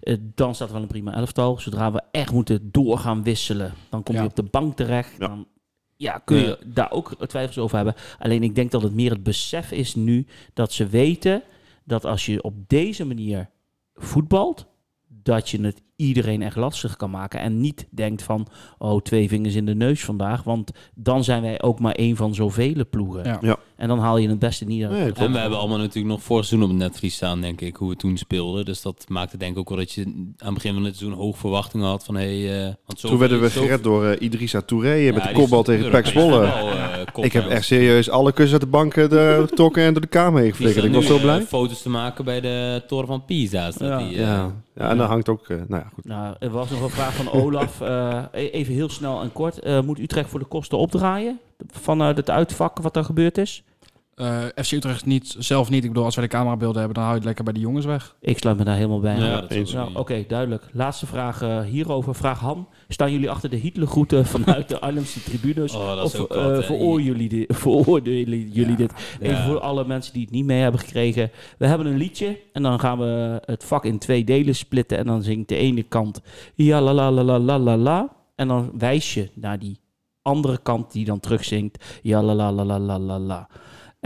Eh, 0.00 0.16
dan 0.34 0.54
staat 0.54 0.66
er 0.68 0.74
wel 0.74 0.82
een 0.82 0.88
prima 0.88 1.14
elftal. 1.14 1.58
Zodra 1.58 1.92
we 1.92 2.02
echt 2.10 2.32
moeten 2.32 2.68
doorgaan 2.72 3.22
wisselen, 3.22 3.72
dan 3.90 4.02
kom 4.02 4.14
je 4.14 4.20
Ja. 4.20 4.26
op 4.26 4.36
de 4.36 4.42
bank 4.42 4.76
terecht. 4.76 5.12
Ja. 5.18 5.26
Dan 5.28 5.46
ja, 5.96 6.18
kun 6.18 6.36
je 6.36 6.46
Ja. 6.46 6.56
daar 6.66 6.90
ook 6.90 7.26
twijfels 7.26 7.58
over 7.58 7.76
hebben. 7.76 7.94
Alleen 8.18 8.42
ik 8.42 8.54
denk 8.54 8.70
dat 8.70 8.82
het 8.82 8.94
meer 8.94 9.10
het 9.10 9.22
besef 9.22 9.70
is 9.72 9.94
nu 9.94 10.26
dat 10.54 10.72
ze 10.72 10.86
weten 10.86 11.42
dat 11.84 12.04
als 12.04 12.26
je 12.26 12.42
op 12.42 12.54
deze 12.68 13.04
manier 13.04 13.48
voetbalt, 13.94 14.66
dat 15.08 15.50
je 15.50 15.60
het 15.60 15.82
iedereen 15.96 16.42
echt 16.42 16.56
lastig 16.56 16.96
kan 16.96 17.10
maken. 17.10 17.40
En 17.40 17.60
niet 17.60 17.86
denkt 17.90 18.22
van, 18.22 18.46
oh, 18.78 19.00
twee 19.02 19.28
vingers 19.28 19.54
in 19.54 19.64
de 19.66 19.74
neus 19.74 20.04
vandaag. 20.04 20.42
Want 20.42 20.70
dan 20.94 21.24
zijn 21.24 21.42
wij 21.42 21.62
ook 21.62 21.80
maar 21.80 21.92
één 21.94 22.16
van 22.16 22.34
zoveel 22.34 22.84
ploegen. 22.90 23.24
Ja. 23.24 23.38
Ja. 23.40 23.56
En 23.76 23.88
dan 23.88 23.98
haal 23.98 24.18
je 24.18 24.28
het 24.28 24.38
beste 24.38 24.64
niet 24.64 24.84
uit. 24.84 24.92
Nee, 24.92 25.12
En 25.26 25.32
we 25.32 25.38
hebben 25.38 25.58
allemaal 25.58 25.78
natuurlijk 25.78 26.06
nog 26.06 26.22
vorig 26.22 26.44
seizoen 26.44 26.70
op 26.70 26.74
het 26.78 26.84
netvlies 26.88 27.14
staan, 27.14 27.40
denk 27.40 27.60
ik, 27.60 27.76
hoe 27.76 27.88
we 27.88 27.96
toen 27.96 28.16
speelden. 28.16 28.64
Dus 28.64 28.82
dat 28.82 29.04
maakte 29.08 29.36
denk 29.36 29.52
ik 29.52 29.58
ook 29.58 29.68
wel 29.68 29.78
dat 29.78 29.92
je 29.92 30.02
aan 30.04 30.34
het 30.36 30.54
begin 30.54 30.74
van 30.74 30.84
het 30.84 30.96
seizoen 30.96 31.18
hoog 31.18 31.38
verwachtingen 31.38 31.86
had 31.86 32.04
van, 32.04 32.14
hey, 32.14 32.60
eh, 32.66 32.74
want 32.86 33.00
zo 33.00 33.08
Toen 33.08 33.18
werden 33.18 33.40
we 33.40 33.50
gered 33.50 33.82
door 33.82 34.06
eh, 34.06 34.20
Idrissa 34.22 34.60
Touré 34.60 35.06
eh, 35.06 35.14
met 35.14 35.22
de 35.22 35.32
kopbal 35.32 35.62
tegen 35.62 35.90
Pek 35.90 36.06
Zwolle. 36.06 36.44
eh, 36.44 37.24
Ik 37.24 37.32
heb 37.32 37.46
echt 37.48 37.64
serieus 37.66 38.10
alle 38.10 38.32
kussen 38.32 38.52
uit 38.52 38.62
de 38.62 38.68
banken 38.70 39.10
er 39.10 39.46
getrokken 39.46 39.82
en 39.82 39.92
door 39.92 40.02
de 40.02 40.08
kamer 40.08 40.40
heen 40.40 40.50
geflikkerd. 40.50 40.84
Ik 40.84 40.92
was 40.92 41.06
zo 41.06 41.18
blij. 41.18 41.42
foto's 41.42 41.82
te 41.82 41.88
maken 41.88 42.24
bij 42.24 42.40
de 42.40 42.82
toren 42.86 43.06
van 43.06 43.24
Pisa. 43.24 43.70
staat 43.70 43.88
Ja. 44.00 44.08
die, 44.08 44.16
Ja, 44.18 44.64
ja 44.76 44.90
en 44.90 44.96
dan 44.96 45.08
hangt 45.08 45.28
ook... 45.28 45.48
eh, 45.48 45.56
nou 45.68 45.82
ja, 45.82 45.90
goed. 45.94 46.04
Nou, 46.04 46.36
er 46.38 46.50
was 46.50 46.70
nog 46.70 46.82
een 46.82 46.90
vraag 46.90 47.14
van 47.14 47.30
Olaf. 47.30 47.80
Eh, 47.86 48.22
e- 48.32 48.48
even 48.48 48.74
heel 48.74 48.88
snel 48.88 49.22
en 49.22 49.32
kort. 49.32 49.58
Eh, 49.58 49.80
moet 49.80 49.98
Utrecht 49.98 50.30
voor 50.30 50.38
de 50.38 50.44
kosten 50.44 50.78
opdraaien? 50.78 51.40
Vanuit 51.66 52.16
het 52.16 52.30
uitvak 52.30 52.78
wat 52.78 52.96
er 52.96 53.04
gebeurd 53.04 53.38
is? 53.38 53.64
Eh, 54.16 54.44
FC 54.64 54.72
Utrecht 54.72 55.06
niet, 55.06 55.36
zelf 55.38 55.70
niet. 55.70 55.82
Ik 55.82 55.88
bedoel, 55.90 56.04
als 56.04 56.14
wij 56.14 56.24
de 56.24 56.30
camerabeelden 56.30 56.76
hebben, 56.78 56.94
dan 56.94 57.02
hou 57.02 57.08
je 57.14 57.18
het 57.18 57.26
lekker 57.26 57.44
bij 57.44 57.52
de 57.52 57.60
jongens 57.60 57.84
weg. 57.84 58.16
Ik 58.20 58.38
sluit 58.38 58.56
me 58.58 58.64
daar 58.64 58.74
helemaal 58.76 59.00
bij. 59.00 59.16
Ja, 59.18 59.44
Nou, 59.72 59.94
oké, 59.94 60.24
duidelijk. 60.28 60.68
Laatste 60.72 61.06
vraag 61.06 61.42
eh, 61.42 61.60
hierover. 61.60 62.14
Vraag 62.14 62.40
Han. 62.40 62.68
Staan 62.88 63.12
jullie 63.12 63.30
achter 63.30 63.50
de 63.50 63.56
Hitlergroeten 63.56 64.26
vanuit 64.26 64.68
de 64.68 64.80
Arnhemse 64.80 65.22
tribunes? 65.22 65.74
Oh, 65.74 65.94
dat 65.96 66.04
of 66.04 66.14
eh, 66.30 66.44
hè. 66.44 66.62
veroordelen 66.62 67.04
jullie, 67.04 67.28
dit- 67.28 67.56
veroordelen 67.56 68.38
jullie 68.50 68.70
Ja. 68.70 68.76
dit? 68.76 68.92
Even 69.20 69.36
Ja. 69.36 69.46
voor 69.46 69.60
alle 69.60 69.84
mensen 69.86 70.12
die 70.12 70.22
het 70.22 70.30
niet 70.30 70.44
mee 70.44 70.60
hebben 70.60 70.80
gekregen. 70.80 71.30
We 71.58 71.66
hebben 71.66 71.86
een 71.86 71.96
liedje 71.96 72.38
en 72.52 72.62
dan 72.62 72.80
gaan 72.80 72.98
we 72.98 73.40
het 73.44 73.64
vak 73.64 73.84
in 73.84 73.98
twee 73.98 74.24
delen 74.24 74.54
splitten. 74.54 74.98
En 74.98 75.06
dan 75.06 75.22
zingt 75.22 75.48
de 75.48 75.56
ene 75.56 75.82
kant 75.82 76.20
ja 76.54 76.80
la 76.80 76.92
la 76.94 77.10
la 77.10 77.22
la 77.22 77.38
la 77.38 77.58
la 77.58 77.76
la. 77.76 78.12
En 78.34 78.48
dan 78.48 78.70
wijs 78.78 79.14
je 79.14 79.30
naar 79.34 79.58
die 79.58 79.78
andere 80.22 80.58
kant 80.62 80.92
die 80.92 81.04
dan 81.04 81.20
terugzingt 81.20 81.84
ja 82.02 82.22
la 82.22 82.34
la 82.34 82.52
la 82.52 82.64
la 82.64 82.78
la 82.78 82.98
la 82.98 83.18
la. 83.18 83.48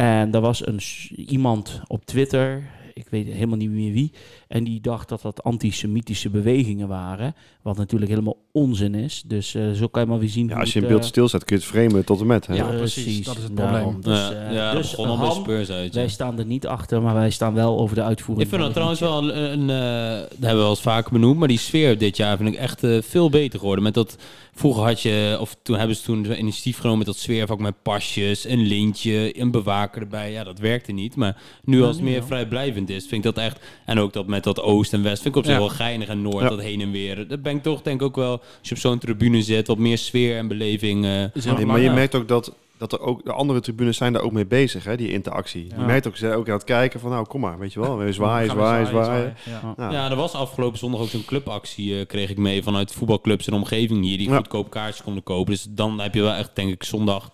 En 0.00 0.34
er 0.34 0.40
was 0.40 0.66
een, 0.66 0.80
iemand 1.16 1.80
op 1.86 2.04
Twitter, 2.04 2.70
ik 2.94 3.08
weet 3.08 3.26
helemaal 3.26 3.56
niet 3.56 3.70
meer 3.70 3.92
wie, 3.92 4.12
en 4.50 4.64
die 4.64 4.80
dacht 4.80 5.08
dat 5.08 5.22
dat 5.22 5.42
antisemitische 5.42 6.30
bewegingen 6.30 6.88
waren. 6.88 7.34
Wat 7.62 7.76
natuurlijk 7.76 8.10
helemaal 8.10 8.36
onzin 8.52 8.94
is. 8.94 9.22
Dus 9.26 9.54
eh, 9.54 9.70
zo 9.70 9.88
kan 9.88 10.02
je 10.02 10.08
maar 10.08 10.18
weer 10.18 10.28
zien 10.28 10.48
Ja, 10.48 10.58
als 10.58 10.72
je 10.72 10.80
in 10.80 10.88
beeld 10.88 11.00
eh, 11.00 11.06
stilstaat, 11.06 11.44
kun 11.44 11.56
je 11.56 11.62
het 11.62 11.70
framen 11.70 12.04
tot 12.04 12.20
en 12.20 12.26
met. 12.26 12.46
Hè? 12.46 12.54
Ja, 12.54 12.66
precies. 12.66 13.24
Dat 13.24 13.36
is 13.36 13.42
het 13.42 13.56
daarom. 13.56 14.00
probleem. 14.00 14.00
Dus, 14.00 14.28
ja, 14.28 14.46
eh, 14.48 14.54
ja, 14.54 14.72
dat 14.72 14.82
dus 14.82 14.96
begon 14.96 15.74
uit. 15.74 15.94
wij 15.94 16.08
staan 16.08 16.38
er 16.38 16.44
niet 16.44 16.66
achter, 16.66 17.02
maar 17.02 17.14
wij 17.14 17.30
staan 17.30 17.54
wel 17.54 17.78
over 17.78 17.94
de 17.94 18.02
uitvoering. 18.02 18.46
Ik 18.46 18.52
vind 18.52 18.62
dat 18.62 18.72
trouwens 18.72 19.00
wel 19.00 19.18
een, 19.18 19.52
een, 19.52 19.70
eh, 19.70 20.20
dat 20.20 20.28
hebben 20.30 20.48
we 20.50 20.56
wel 20.56 20.70
eens 20.70 20.80
vaker 20.80 21.12
benoemd, 21.12 21.38
maar 21.38 21.48
die 21.48 21.58
sfeer 21.58 21.98
dit 21.98 22.16
jaar 22.16 22.36
vind 22.36 22.48
ik 22.48 22.58
echt 22.58 22.86
veel 23.00 23.30
beter 23.30 23.58
geworden. 23.58 23.84
Met 23.84 23.94
dat, 23.94 24.16
vroeger 24.54 24.82
had 24.82 25.00
je, 25.00 25.36
of 25.40 25.56
toen 25.62 25.76
hebben 25.76 25.96
ze 25.96 26.02
toen 26.02 26.38
initiatief 26.38 26.76
genomen 26.76 26.98
met 26.98 27.06
dat 27.06 27.16
sfeervak 27.16 27.58
met 27.58 27.82
pasjes, 27.82 28.44
een 28.44 28.66
lintje, 28.66 29.40
een 29.40 29.50
bewaker 29.50 30.02
erbij. 30.02 30.32
Ja, 30.32 30.44
dat 30.44 30.58
werkte 30.58 30.92
niet, 30.92 31.16
maar 31.16 31.36
nu 31.64 31.82
als 31.82 31.96
het 31.96 32.04
meer 32.04 32.24
vrijblijvend 32.24 32.90
is, 32.90 33.06
vind 33.06 33.24
ik 33.24 33.34
dat 33.34 33.44
echt, 33.44 33.60
en 33.84 33.98
ook 33.98 34.12
dat 34.12 34.26
met 34.26 34.39
dat 34.44 34.60
oost 34.62 34.92
en 34.92 35.02
west, 35.02 35.22
vind 35.22 35.34
ik 35.34 35.40
op 35.40 35.46
zich 35.46 35.54
Ja. 35.54 35.60
wel 35.60 35.68
geinig 35.68 36.08
en 36.08 36.22
noord, 36.22 36.42
Ja. 36.42 36.48
dat 36.48 36.60
heen 36.60 36.80
en 36.80 36.90
weer. 36.90 37.28
Dat 37.28 37.42
ben 37.42 37.56
ik 37.56 37.62
toch 37.62 37.82
denk 37.82 38.00
ik 38.00 38.06
ook 38.06 38.16
wel, 38.16 38.30
als 38.58 38.68
je 38.68 38.74
op 38.74 38.80
zo'n 38.80 38.98
tribune 38.98 39.42
zit, 39.42 39.66
wat 39.66 39.78
meer 39.78 39.98
sfeer 39.98 40.36
en 40.36 40.48
beleving. 40.48 41.04
eh, 41.04 41.10
Nee, 41.56 41.66
maar 41.66 41.80
je 41.80 41.90
merkt 41.90 42.14
ook 42.14 42.28
dat, 42.28 42.52
dat 42.78 42.92
er 42.92 43.00
ook 43.00 43.24
de 43.24 43.32
andere 43.32 43.60
tribunes 43.60 43.96
zijn 43.96 44.12
daar 44.12 44.22
ook 44.22 44.32
mee 44.32 44.46
bezig, 44.46 44.84
hè, 44.84 44.96
die 44.96 45.12
interactie. 45.12 45.66
Je 45.78 45.84
merkt 45.84 46.06
ook, 46.06 46.16
ze 46.16 46.26
zijn 46.26 46.38
ook 46.38 46.46
aan 46.48 46.54
het 46.54 46.64
kijken 46.64 47.00
van, 47.00 47.10
nou 47.10 47.26
kom 47.26 47.40
maar, 47.40 47.58
weet 47.58 47.72
je 47.72 47.80
wel, 47.80 47.96
we 47.98 48.12
zwaaien, 48.12 48.50
zwaaien, 48.56 48.86
zwaaien. 48.86 49.36
Ja. 49.76 49.90
Ja, 49.90 50.10
er 50.10 50.16
was 50.16 50.32
afgelopen 50.34 50.78
zondag 50.78 51.00
ook 51.00 51.08
zo'n 51.08 51.24
clubactie, 51.24 51.98
eh, 51.98 52.06
kreeg 52.06 52.30
ik 52.30 52.36
mee 52.38 52.62
vanuit 52.62 52.92
voetbalclubs 52.92 53.46
in 53.46 53.52
de 53.52 53.58
omgeving 53.58 54.04
hier, 54.04 54.18
die 54.18 54.28
Ja. 54.28 54.36
goedkoop 54.36 54.70
kaartjes 54.70 55.02
konden 55.02 55.22
kopen. 55.22 55.52
Dus 55.52 55.66
dan 55.70 56.00
heb 56.00 56.14
je 56.14 56.20
wel 56.22 56.32
echt, 56.34 56.50
denk 56.54 56.70
ik, 56.72 56.82
zondag 56.84 57.30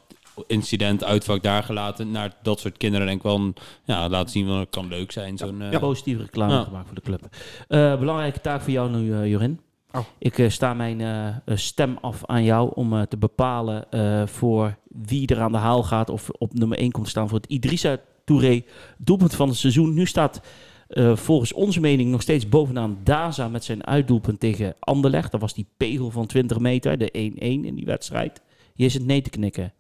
incident, 0.47 1.05
uitvak 1.05 1.43
daar 1.43 1.63
gelaten. 1.63 2.11
Naar 2.11 2.33
dat 2.43 2.61
soort 2.61 2.77
kinderen 2.77 3.07
denk 3.07 3.19
ik 3.19 3.25
wel, 3.25 3.37
een- 3.37 3.55
ja, 3.85 4.09
laten 4.09 4.31
zien, 4.31 4.47
het 4.49 4.71
kan 4.71 4.89
leuk 4.89 5.13
zijn. 5.13 5.37
Zo'n, 5.39 5.63
eh, 5.63 5.79
positieve 5.81 6.23
reclame 6.23 6.53
Ja. 6.53 6.63
gemaakt 6.65 6.87
voor 6.87 6.95
de 6.95 7.01
club. 7.01 7.29
Eh, 7.69 7.99
belangrijke 7.99 8.41
taak 8.41 8.61
voor 8.61 8.73
jou 8.73 8.91
nu, 8.91 9.13
eh, 9.15 9.31
Jorin. 9.31 9.61
Oh. 9.93 10.03
Ik 10.19 10.39
eh, 10.39 10.49
sta 10.51 10.75
mijn 10.75 11.43
stem 11.55 11.99
af 12.01 12.25
aan 12.27 12.45
jou 12.45 12.71
om 12.75 12.93
eh, 12.95 13.03
te 13.03 13.17
bepalen 13.17 13.91
eh, 13.91 14.27
voor 14.27 14.77
wie 14.89 15.27
er 15.27 15.41
aan 15.41 15.53
de 15.53 15.59
haal 15.59 15.83
gaat 15.83 16.11
of 16.11 16.31
op 16.31 16.55
nummer 16.55 16.79
1 16.79 16.91
komt 16.91 17.09
staan 17.09 17.29
voor 17.29 17.39
het 17.39 17.51
Idrissa 17.51 17.99
Touré 18.25 18.63
doelpunt 18.99 19.35
van 19.35 19.49
het 19.49 19.57
seizoen. 19.57 19.95
Nu 19.95 20.07
staat 20.07 20.41
eh, 20.87 21.17
volgens 21.17 21.53
onze 21.53 21.81
mening 21.81 22.11
nog 22.11 22.23
steeds 22.23 22.49
bovenaan 22.49 22.99
Daza 23.05 23.49
met 23.49 23.65
zijn 23.65 23.87
uitdoelpunt 23.87 24.41
tegen 24.41 24.75
Anderlecht. 24.81 25.33
Dat 25.33 25.41
was 25.41 25.55
die 25.55 25.67
pegel 25.77 26.11
van 26.11 26.27
20 26.27 26.59
meter, 26.59 26.99
de 26.99 27.11
1-1 27.13 27.65
in 27.65 27.75
die 27.75 27.85
wedstrijd. 27.85 28.41
Hier 28.75 28.87
is 28.87 28.95
het 28.95 29.05
nee 29.07 29.23
te 29.23 29.31
knikken. 29.31 29.73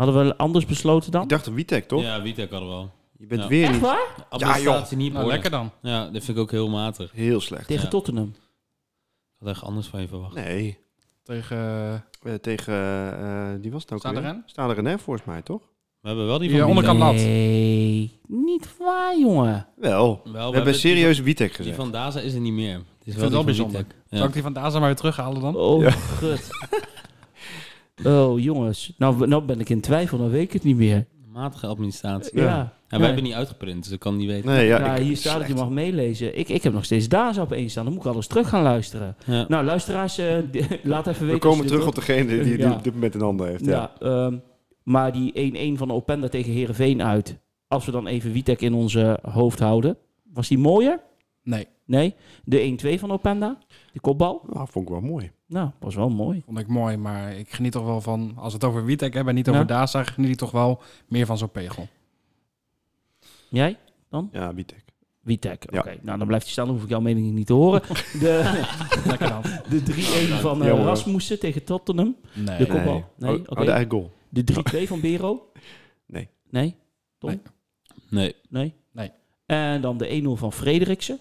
Hadden 0.00 0.26
we 0.26 0.36
anders 0.36 0.66
besloten 0.66 1.10
dan? 1.12 1.22
Ik 1.22 1.28
dacht 1.28 1.46
een 1.46 1.54
Witek, 1.54 1.88
toch? 1.88 2.02
Ja, 2.02 2.22
Witek 2.22 2.50
hadden 2.50 2.68
we 2.68 2.74
wel. 2.74 2.90
Je 3.18 3.26
bent 3.26 3.42
Ja. 3.42 3.48
weer 3.48 3.62
Echt 3.62 3.72
niet 3.72 3.80
waar? 3.80 4.26
Administratie 4.28 4.96
niet 4.96 5.12
Nou, 5.12 5.26
lekker 5.26 5.50
dan. 5.50 5.70
Ja, 5.82 6.04
dat 6.04 6.24
vind 6.24 6.36
ik 6.36 6.42
ook 6.42 6.50
heel 6.50 6.68
matig. 6.68 7.10
heel 7.12 7.40
slecht. 7.40 7.66
Tegen 7.66 7.82
Ja. 7.84 7.88
Tottenham. 7.90 8.28
Ik 8.28 9.36
had 9.38 9.48
echt 9.48 9.62
anders 9.62 9.86
van 9.86 10.00
je 10.00 10.08
verwacht. 10.08 10.34
Nee, 10.34 10.78
Tegen... 11.22 11.56
eh, 11.56 11.94
eh, 12.32 12.40
tegen, 12.40 12.74
eh, 13.22 13.48
die 13.62 13.70
was 13.72 13.82
het 13.82 13.92
ook 13.92 13.98
Staat 13.98 14.12
weer? 14.12 14.22
erin? 14.24 14.42
Staat 14.46 14.70
erin, 14.70 14.84
hè, 14.84 14.98
volgens 14.98 15.26
mij, 15.26 15.42
toch? 15.42 15.60
We 16.00 16.08
hebben 16.08 16.26
wel 16.26 16.38
die 16.38 16.50
Ja, 16.50 16.58
van 16.58 16.68
onderkant 16.68 16.98
Milan. 16.98 17.14
lat. 17.14 17.22
Nee, 17.24 18.20
niet 18.26 18.76
waar, 18.78 19.18
jongen. 19.18 19.66
Wel. 19.76 20.20
Wel, 20.24 20.44
We, 20.44 20.50
we 20.50 20.56
hebben 20.56 20.74
serieus 20.74 21.18
Witek 21.20 21.46
Die 21.48 21.56
gezegd. 21.56 21.76
van 21.76 21.90
Daza 21.90 22.20
is 22.20 22.34
er 22.34 22.40
niet 22.40 22.52
meer. 22.52 22.74
Het 22.74 22.82
is 22.84 22.86
vind 23.04 23.20
het 23.20 23.20
wel 23.20 23.28
die 23.28 23.36
van 23.36 23.44
bijzonder. 23.44 23.84
Zal 24.10 24.18
Ja. 24.18 24.24
ik 24.26 24.32
die 24.32 24.42
van 24.42 24.52
Daza 24.52 24.78
maar 24.78 24.86
weer 24.88 24.96
terughalen 24.96 25.40
dan? 25.40 25.56
Oh, 25.56 25.82
Ja. 25.82 25.90
gut. 25.90 26.48
Oh, 28.04 28.40
jongens. 28.40 28.92
Nou, 28.98 29.26
nou 29.28 29.42
ben 29.44 29.60
ik 29.60 29.68
in 29.68 29.80
twijfel, 29.80 30.18
dan 30.18 30.30
weet 30.30 30.42
ik 30.42 30.52
het 30.52 30.64
niet 30.64 30.76
meer. 30.76 31.06
Matige 31.32 31.66
administratie. 31.66 32.38
Ja. 32.38 32.44
Ja. 32.44 32.58
En 32.60 32.68
wij 32.88 32.98
Nee. 32.98 33.06
hebben 33.06 33.24
niet 33.24 33.34
uitgeprint, 33.34 33.82
dus 33.82 33.92
ik 33.92 33.98
kan 33.98 34.16
niet 34.16 34.26
weten. 34.28 34.48
Nee, 34.50 34.66
ja, 34.66 34.78
Ja, 34.78 34.94
ik- 34.94 35.02
hier 35.02 35.16
staat 35.16 35.38
dat 35.38 35.48
je 35.48 35.54
mag 35.54 35.70
meelezen. 35.70 36.38
Ik, 36.38 36.48
ik 36.48 36.62
heb 36.62 36.72
nog 36.72 36.84
steeds 36.84 37.08
DASA 37.08 37.42
op 37.42 37.52
één 37.52 37.70
staan. 37.70 37.84
Dan 37.84 37.92
moet 37.94 38.04
ik 38.04 38.10
alles 38.10 38.26
terug 38.26 38.48
gaan 38.48 38.62
luisteren. 38.62 39.16
Ja. 39.26 39.44
Nou, 39.48 39.64
luisteraars, 39.64 40.18
eh, 40.18 40.26
laat 40.82 41.06
even 41.06 41.20
weten. 41.26 41.40
We 41.40 41.46
komen 41.48 41.66
terug 41.66 41.86
op 41.86 41.94
degene 41.94 42.26
die, 42.28 42.42
die 42.42 42.58
Ja. 42.58 42.72
op 42.72 42.84
dit 42.84 42.94
moment 42.94 43.14
in 43.14 43.20
handen 43.20 43.48
heeft. 43.48 43.64
Ja. 43.64 43.90
Ja, 44.00 44.06
ehm, 44.26 44.36
maar 44.82 45.12
die 45.12 45.30
1-1 45.34 45.76
van 45.78 45.88
de 45.88 45.94
Openda 45.94 46.28
tegen 46.28 46.52
Herenveen 46.52 47.02
uit. 47.02 47.38
Als 47.68 47.84
we 47.86 47.92
dan 47.92 48.06
even 48.06 48.32
Witek 48.32 48.60
in 48.60 48.74
onze 48.74 49.18
hoofd 49.22 49.58
houden. 49.58 49.96
Was 50.32 50.48
die 50.48 50.58
mooier? 50.58 51.00
Nee, 51.42 51.66
Nee. 51.86 52.14
De 52.44 52.60
1-2 52.60 52.98
van 52.98 53.10
Openda. 53.10 53.58
Die 53.92 54.00
kopbal. 54.00 54.42
Nou, 54.52 54.66
vond 54.70 54.84
ik 54.88 54.92
wel 54.92 55.00
mooi. 55.00 55.30
Nou, 55.46 55.70
was 55.80 55.94
wel 55.94 56.08
mooi. 56.10 56.42
vond 56.44 56.58
ik 56.58 56.66
mooi. 56.66 56.96
Maar 56.96 57.34
ik 57.36 57.50
geniet 57.52 57.72
toch 57.72 57.84
wel 57.84 58.00
van... 58.00 58.32
Als 58.36 58.52
we 58.52 58.58
het 58.58 58.64
over 58.68 58.84
Witek 58.84 59.12
hebben 59.14 59.28
en 59.30 59.34
niet 59.38 59.48
over 59.48 59.60
Ja. 59.60 59.66
Daza... 59.66 60.04
geniet 60.04 60.30
ik 60.30 60.36
toch 60.36 60.50
wel 60.50 60.82
meer 61.08 61.26
van 61.26 61.38
zo'n 61.38 61.50
pegel. 61.50 61.88
Jij? 63.48 63.76
Ja, 64.32 64.54
Witek. 64.54 64.84
Witek. 65.20 65.66
Ja. 65.72 65.78
Oké, 65.78 65.96
nou 66.02 66.18
dan 66.18 66.26
blijft 66.26 66.44
hij 66.44 66.52
staan. 66.52 66.64
Dan 66.66 66.74
hoef 66.74 66.84
ik 66.84 66.90
jouw 66.90 67.00
mening 67.00 67.32
niet 67.32 67.46
te 67.46 67.52
horen. 67.52 67.82
De, 68.20 68.62
dan. 69.18 69.42
de 69.68 69.82
3-1 70.38 70.40
van 70.40 70.62
eh. 70.64 70.84
Rasmussen 70.84 71.38
tegen 71.38 71.64
Tottenham. 71.64 72.16
Nee. 72.34 72.58
De 72.58 72.66
kopbal. 72.66 73.04
Nee, 73.18 73.30
Oh, 73.34 73.40
oké. 73.46 73.60
oh, 73.60 73.76
de 73.76 73.84
goal. 73.88 74.12
De 74.28 74.44
3-2 74.84 74.88
van 74.88 75.00
Bero. 75.00 75.50
Nee. 76.06 76.28
Nee? 76.50 76.74
Tom? 77.18 77.30
Nee. 77.30 77.40
Nee. 78.08 78.34
Nee? 78.48 78.74
Nee. 78.92 79.10
En 79.46 79.80
dan 79.80 79.96
de 79.98 80.22
1-0 80.36 80.38
van 80.38 80.52
Frederiksen 80.52 81.18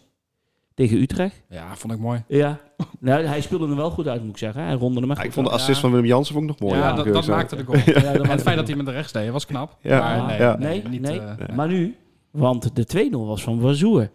tegen 0.80 1.02
Utrecht. 1.02 1.42
Ja, 1.50 1.76
vond 1.76 1.94
ik 1.94 2.00
mooi. 2.00 2.24
Ja. 2.28 2.58
Nou, 3.00 3.24
hij 3.26 3.42
speelde 3.42 3.68
er 3.68 3.76
wel 3.76 3.90
goed 3.90 4.08
uit, 4.08 4.22
moet 4.22 4.30
ik 4.32 4.38
zeggen. 4.38 4.64
Hij 4.64 4.74
ronde 4.74 5.00
hem 5.00 5.10
echt 5.12 5.20
Ja, 5.20 5.26
ik 5.26 5.32
vond 5.34 5.48
de 5.48 5.54
assist 5.54 5.76
Ja. 5.76 5.80
van 5.82 5.92
Willem 5.92 6.06
Jansen 6.06 6.34
vond 6.34 6.50
ik 6.50 6.60
nog 6.60 6.70
mooi. 6.70 6.82
ja, 6.84 6.94
dat, 6.94 7.28
maakte 7.28 7.56
de 7.56 7.64
goal. 7.64 7.78
Ja, 7.86 8.14
dat 8.14 8.28
het 8.28 8.42
feit 8.42 8.56
dat 8.58 8.68
hij 8.68 8.76
met 8.76 8.86
de 8.86 8.92
rechts 8.92 9.12
deed, 9.12 9.30
was 9.32 9.46
knap. 9.46 9.78
Ja. 9.82 10.00
Maar 10.00 10.26
nee, 10.28 10.38
Ja. 10.40 10.58
nee, 10.58 10.82
Nee, 10.82 10.90
niet, 10.92 11.02
nee. 11.02 11.20
eh, 11.20 11.56
Maar 11.56 11.68
nu, 11.68 11.96
want 12.32 12.76
de 12.76 13.08
2-0 13.12 13.12
was 13.12 13.44
van 13.44 13.60
Wazoer. 13.60 14.10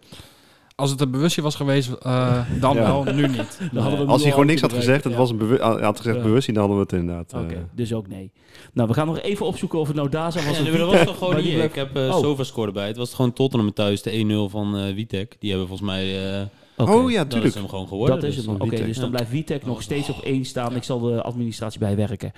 Als 0.75 0.91
het 0.91 1.01
een 1.01 1.11
bewustje 1.11 1.41
was 1.41 1.55
geweest, 1.55 1.91
eh, 1.91 2.39
dan 2.59 2.75
Ja. 2.75 2.81
wel, 2.81 3.03
nu 3.13 3.27
niet. 3.27 3.59
Dan 3.73 3.81
hadden 3.83 3.99
we 4.05 4.11
Als 4.11 4.21
hij 4.21 4.31
gewoon 4.31 4.45
niks 4.45 4.61
had 4.61 4.73
gezegd, 4.73 5.03
het 5.03 5.15
was 5.15 5.29
een 5.29 5.57
had 5.61 5.97
gezegd 5.97 6.17
Ja. 6.17 6.23
bewust, 6.23 6.47
dan 6.47 6.57
hadden 6.57 6.75
we 6.75 6.81
het 6.83 6.91
inderdaad. 6.93 7.33
Oké, 7.33 7.53
eh, 7.53 7.59
dus 7.71 7.93
ook 7.93 8.07
nee. 8.07 8.31
Nou, 8.73 8.87
we 8.87 8.93
gaan 8.93 9.07
nog 9.07 9.19
even 9.21 9.45
opzoeken 9.45 9.79
of 9.79 9.87
het 9.87 9.95
nou 9.95 10.09
Daza 10.09 10.35
was 10.35 10.43
Ja, 10.45 10.51
of 10.51 10.61
nee, 10.61 10.69
maar 10.71 10.79
dat 10.79 10.91
was 10.91 11.03
toch 11.05 11.17
gewoon 11.17 11.35
niet. 11.35 11.45
Ik 11.63 11.75
heb 11.75 11.97
uh, 11.97 12.07
Oh. 12.15 12.19
Sova 12.19 12.71
bij. 12.71 12.87
Het 12.87 12.97
was 12.97 13.13
gewoon 13.13 13.33
Tottenham 13.33 13.73
thuis, 13.73 14.01
de 14.01 14.11
1-0 14.11 14.49
van 14.51 14.77
eh 14.77 14.93
Witek. 14.93 15.35
Die 15.39 15.49
hebben 15.49 15.67
volgens 15.67 15.89
mij... 15.89 16.33
eh 16.39 16.45
Oké, 16.77 16.91
Oh 16.91 17.11
ja, 17.11 17.17
dat 17.17 17.27
is 17.27 17.33
tuurlijk. 17.33 17.55
hem 17.55 17.67
gewoon 17.67 17.87
geworden. 17.87 18.15
Dat 18.15 18.29
is 18.29 18.35
dus 18.35 18.45
hem. 18.45 18.57
dan 18.57 18.67
Oké, 18.67 18.83
dus 18.85 18.97
dan 18.97 19.09
blijft 19.09 19.31
Witek 19.31 19.65
nog 19.65 19.75
Oh. 19.75 19.81
steeds 19.81 20.09
op 20.09 20.19
één 20.23 20.45
staan. 20.45 20.75
Ik 20.75 20.83
zal 20.83 20.99
de 20.99 21.21
administratie 21.21 21.79
bijwerken. 21.79 22.31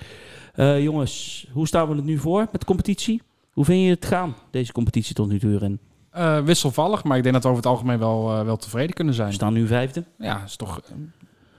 Eh, 0.54 0.82
jongens, 0.82 1.46
hoe 1.52 1.66
staan 1.66 1.88
we 1.88 1.94
het 1.94 2.04
nu 2.04 2.18
voor 2.18 2.46
met 2.52 2.60
de 2.60 2.66
competitie? 2.66 3.22
Hoe 3.52 3.64
vind 3.64 3.84
je 3.84 3.90
het 3.90 4.04
gaan, 4.04 4.34
deze 4.50 4.72
competitie 4.72 5.14
tot 5.14 5.28
nu 5.28 5.38
toe 5.38 5.52
erin? 5.52 5.78
Eh, 6.18 6.40
wisselvallig, 6.40 7.04
maar 7.04 7.16
ik 7.16 7.22
denk 7.22 7.34
dat 7.34 7.42
we 7.42 7.48
over 7.50 7.62
het 7.62 7.72
algemeen 7.72 7.98
wel, 7.98 8.30
eh, 8.38 8.44
wel 8.44 8.56
tevreden 8.56 8.94
kunnen 8.94 9.14
We 9.14 9.20
zijn. 9.20 9.32
staan 9.32 9.52
nu 9.52 9.66
vijfde. 9.66 10.04
Ja, 10.18 10.42
is 10.44 10.56
toch... 10.56 10.80
eh, 10.80 10.92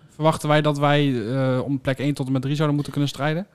verwachten 0.09 0.49
wij 0.49 0.61
dat 0.61 0.77
wij 0.77 1.27
eh, 1.31 1.61
om 1.63 1.81
plek 1.81 1.99
1 1.99 2.13
tot 2.13 2.25
en 2.25 2.31
met 2.31 2.41
3 2.41 2.53
zouden 2.55 2.75
moeten 2.75 2.93
kunnen 2.93 3.09
strijden? 3.09 3.47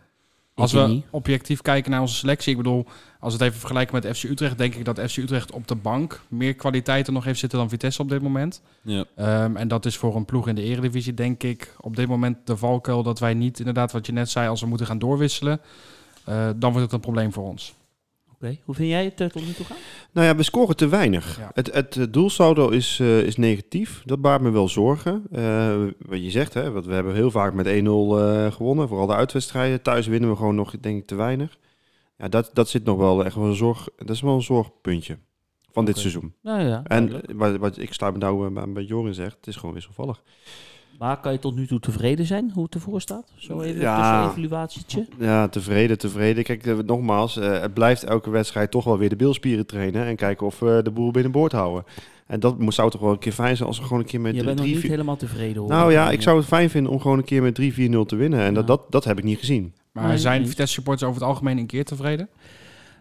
Als 0.55 0.73
we 0.73 0.81
niet. 0.81 1.05
objectief 1.11 1.63
kijken 1.63 1.91
naar 1.91 2.01
onze 2.01 2.15
selectie, 2.15 2.51
ik 2.51 2.57
bedoel, 2.57 2.87
als 3.21 3.33
we 3.33 3.39
het 3.39 3.49
even 3.49 3.61
vergelijken 3.61 3.95
met 4.03 4.17
FC 4.17 4.23
Utrecht, 4.23 4.59
denk 4.59 4.75
ik 4.75 4.85
dat 4.85 5.01
FC 5.01 5.17
Utrecht 5.17 5.53
op 5.53 5.69
de 5.69 5.75
bank 5.75 6.21
meer 6.29 6.55
kwaliteiten 6.55 7.13
nog 7.13 7.25
heeft 7.25 7.39
zitten 7.39 7.59
dan 7.59 7.69
Vitesse 7.69 8.03
op 8.03 8.09
dit 8.09 8.23
moment. 8.23 8.63
Ja. 8.83 9.05
Ehm, 9.17 9.57
en 9.57 9.69
dat 9.69 9.87
is 9.87 9.97
voor 9.97 10.17
een 10.17 10.25
ploeg 10.25 10.49
in 10.49 10.55
de 10.55 10.63
eredivisie, 10.63 11.15
denk 11.15 11.43
ik, 11.43 11.75
op 11.81 11.97
dit 11.97 12.09
moment 12.09 12.37
de 12.45 12.57
valkuil 12.57 13.03
dat 13.03 13.19
wij 13.19 13.35
niet, 13.35 13.59
inderdaad, 13.59 13.93
wat 13.93 14.07
je 14.07 14.13
net 14.13 14.31
zei, 14.31 14.49
als 14.49 14.61
we 14.61 14.67
moeten 14.67 14.87
gaan 14.87 14.99
doorwisselen, 14.99 15.61
eh, 16.25 16.49
dan 16.57 16.71
wordt 16.71 16.85
het 16.85 16.93
een 16.93 17.01
probleem 17.01 17.33
voor 17.33 17.45
ons. 17.49 17.75
Hoe 18.65 18.75
vind 18.75 18.89
jij 18.89 19.05
het 19.05 19.21
eh, 19.21 19.27
tot 19.27 19.47
nu 19.47 19.53
toe 19.53 19.65
gaan? 19.65 19.77
Nou 20.13 20.27
ja, 20.27 20.37
we 20.37 20.43
scoren 20.43 20.77
te 20.77 20.89
weinig. 20.89 21.39
Ja. 21.39 21.51
Het, 21.55 21.75
het, 21.75 21.97
eh, 21.97 22.05
doelsaldo 22.11 22.69
is, 22.69 22.99
eh, 23.01 23.23
is 23.23 23.37
negatief. 23.37 24.03
Dat 24.05 24.21
baart 24.21 24.43
me 24.43 24.51
wel 24.51 24.69
zorgen. 24.69 25.23
Eh, 25.33 25.77
wat 25.99 26.23
je 26.23 26.31
zegt, 26.31 26.55
hè, 26.55 26.71
want 26.71 26.87
we 26.87 26.93
hebben 26.93 27.15
heel 27.15 27.31
vaak 27.31 27.55
met 27.55 27.67
1-0 27.67 28.21
eh, 28.21 28.53
gewonnen. 28.53 28.89
Vooral 28.89 29.07
de 29.07 29.15
uitwedstrijden. 29.15 29.83
Thuis 29.83 30.07
winnen 30.07 30.31
we 30.31 30.37
gewoon 30.37 30.55
nog, 30.55 30.75
denk 30.81 31.01
ik, 31.01 31.07
te 31.07 31.15
weinig. 31.15 31.59
Ja, 32.19 32.29
dat, 32.29 32.51
dat 32.53 32.69
zit 32.69 32.85
nog 32.85 32.97
wel 32.97 33.25
echt 33.25 33.35
wel 33.35 33.45
een 33.45 33.55
zorg. 33.55 33.89
Dat 33.97 34.11
is 34.11 34.21
wel 34.21 34.35
een 34.35 34.43
zorgpuntje 34.43 35.19
van 35.73 35.85
dit 35.85 35.99
seizoen. 35.99 36.35
Nou 36.43 36.63
ja, 36.63 36.83
En 36.85 37.21
wat, 37.37 37.57
wat 37.57 37.79
ik 37.79 37.93
sluit 37.93 38.13
me 38.13 38.19
nou 38.19 38.73
bij 38.73 38.83
Jorin 38.83 39.15
zegt, 39.15 39.37
het 39.37 39.47
is 39.47 39.57
gewoon 39.57 39.75
wisselvallig. 39.75 40.23
Maar 40.99 41.21
kan 41.21 41.33
je 41.33 41.39
tot 41.39 41.55
nu 41.55 41.67
toe 41.67 41.81
tevreden 41.81 42.27
zijn 42.27 42.51
hoe 42.55 42.65
het 42.65 42.75
ervoor 42.75 43.01
staat? 43.01 43.33
Zo 43.37 43.61
even 43.61 43.81
Ja. 43.81 44.23
een 44.25 44.31
evaluatietje. 44.31 45.07
Ja, 45.19 45.49
tevreden, 45.49 45.99
tevreden. 45.99 46.45
Kijk, 46.45 46.67
eh, 46.67 46.79
nogmaals, 46.87 47.37
eh, 47.37 47.61
het 47.61 47.75
blijft 47.75 48.05
elke 48.05 48.31
wedstrijd 48.31 48.71
toch 48.71 48.85
wel 48.85 48.99
weer 48.99 49.09
de 49.09 49.17
beelspieren 49.17 49.67
trainen. 49.67 50.05
En 50.07 50.17
kijken 50.17 50.47
of 50.47 50.59
we 50.59 50.81
de 50.85 50.91
boel 50.91 51.11
binnenboord 51.11 51.53
houden. 51.53 51.85
En 52.27 52.41
dat 52.41 52.57
zou 52.69 52.91
toch 52.91 53.01
wel 53.01 53.11
een 53.11 53.19
keer 53.19 53.33
fijn 53.33 53.57
zijn 53.57 53.69
als 53.69 53.79
we 53.79 53.85
gewoon 53.85 53.99
een 53.99 54.05
keer 54.07 54.21
met 54.21 54.31
Je 54.35 54.37
drie, 54.41 54.47
bent 54.55 54.59
nog 54.65 54.69
niet 54.73 54.81
vier- 54.81 54.91
helemaal 54.91 55.17
tevreden 55.17 55.61
hoor. 55.61 55.71
Nou 55.71 55.93
ja, 55.93 56.11
ik 56.11 56.23
zou 56.23 56.37
het 56.37 56.47
fijn 56.47 56.71
vinden 56.71 56.93
om 56.93 57.01
gewoon 57.01 57.19
een 57.19 57.25
keer 57.25 57.43
met 57.43 57.55
3-4-0 57.55 58.05
te 58.07 58.17
winnen. 58.17 58.39
En 58.41 58.47
Ja. 58.47 58.53
dat, 58.53 58.67
dat, 58.67 58.81
dat 58.91 59.05
heb 59.05 59.19
ik 59.19 59.25
niet 59.25 59.39
gezien. 59.39 59.75
Maar 59.93 60.09
Nee, 60.09 60.19
zijn. 60.19 60.47
Vitesse 60.49 60.75
supporters 60.75 61.09
over 61.09 61.21
het 61.21 61.31
algemeen 61.31 61.59
een 61.59 61.67
keer 61.67 61.85
tevreden? 61.85 62.29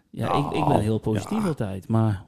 Ja, 0.10 0.34
ik, 0.34 0.58
ik 0.58 0.66
ben 0.66 0.80
heel 0.80 0.98
positief 1.00 1.42
Ja. 1.42 1.48
altijd, 1.48 1.88
maar... 1.88 2.24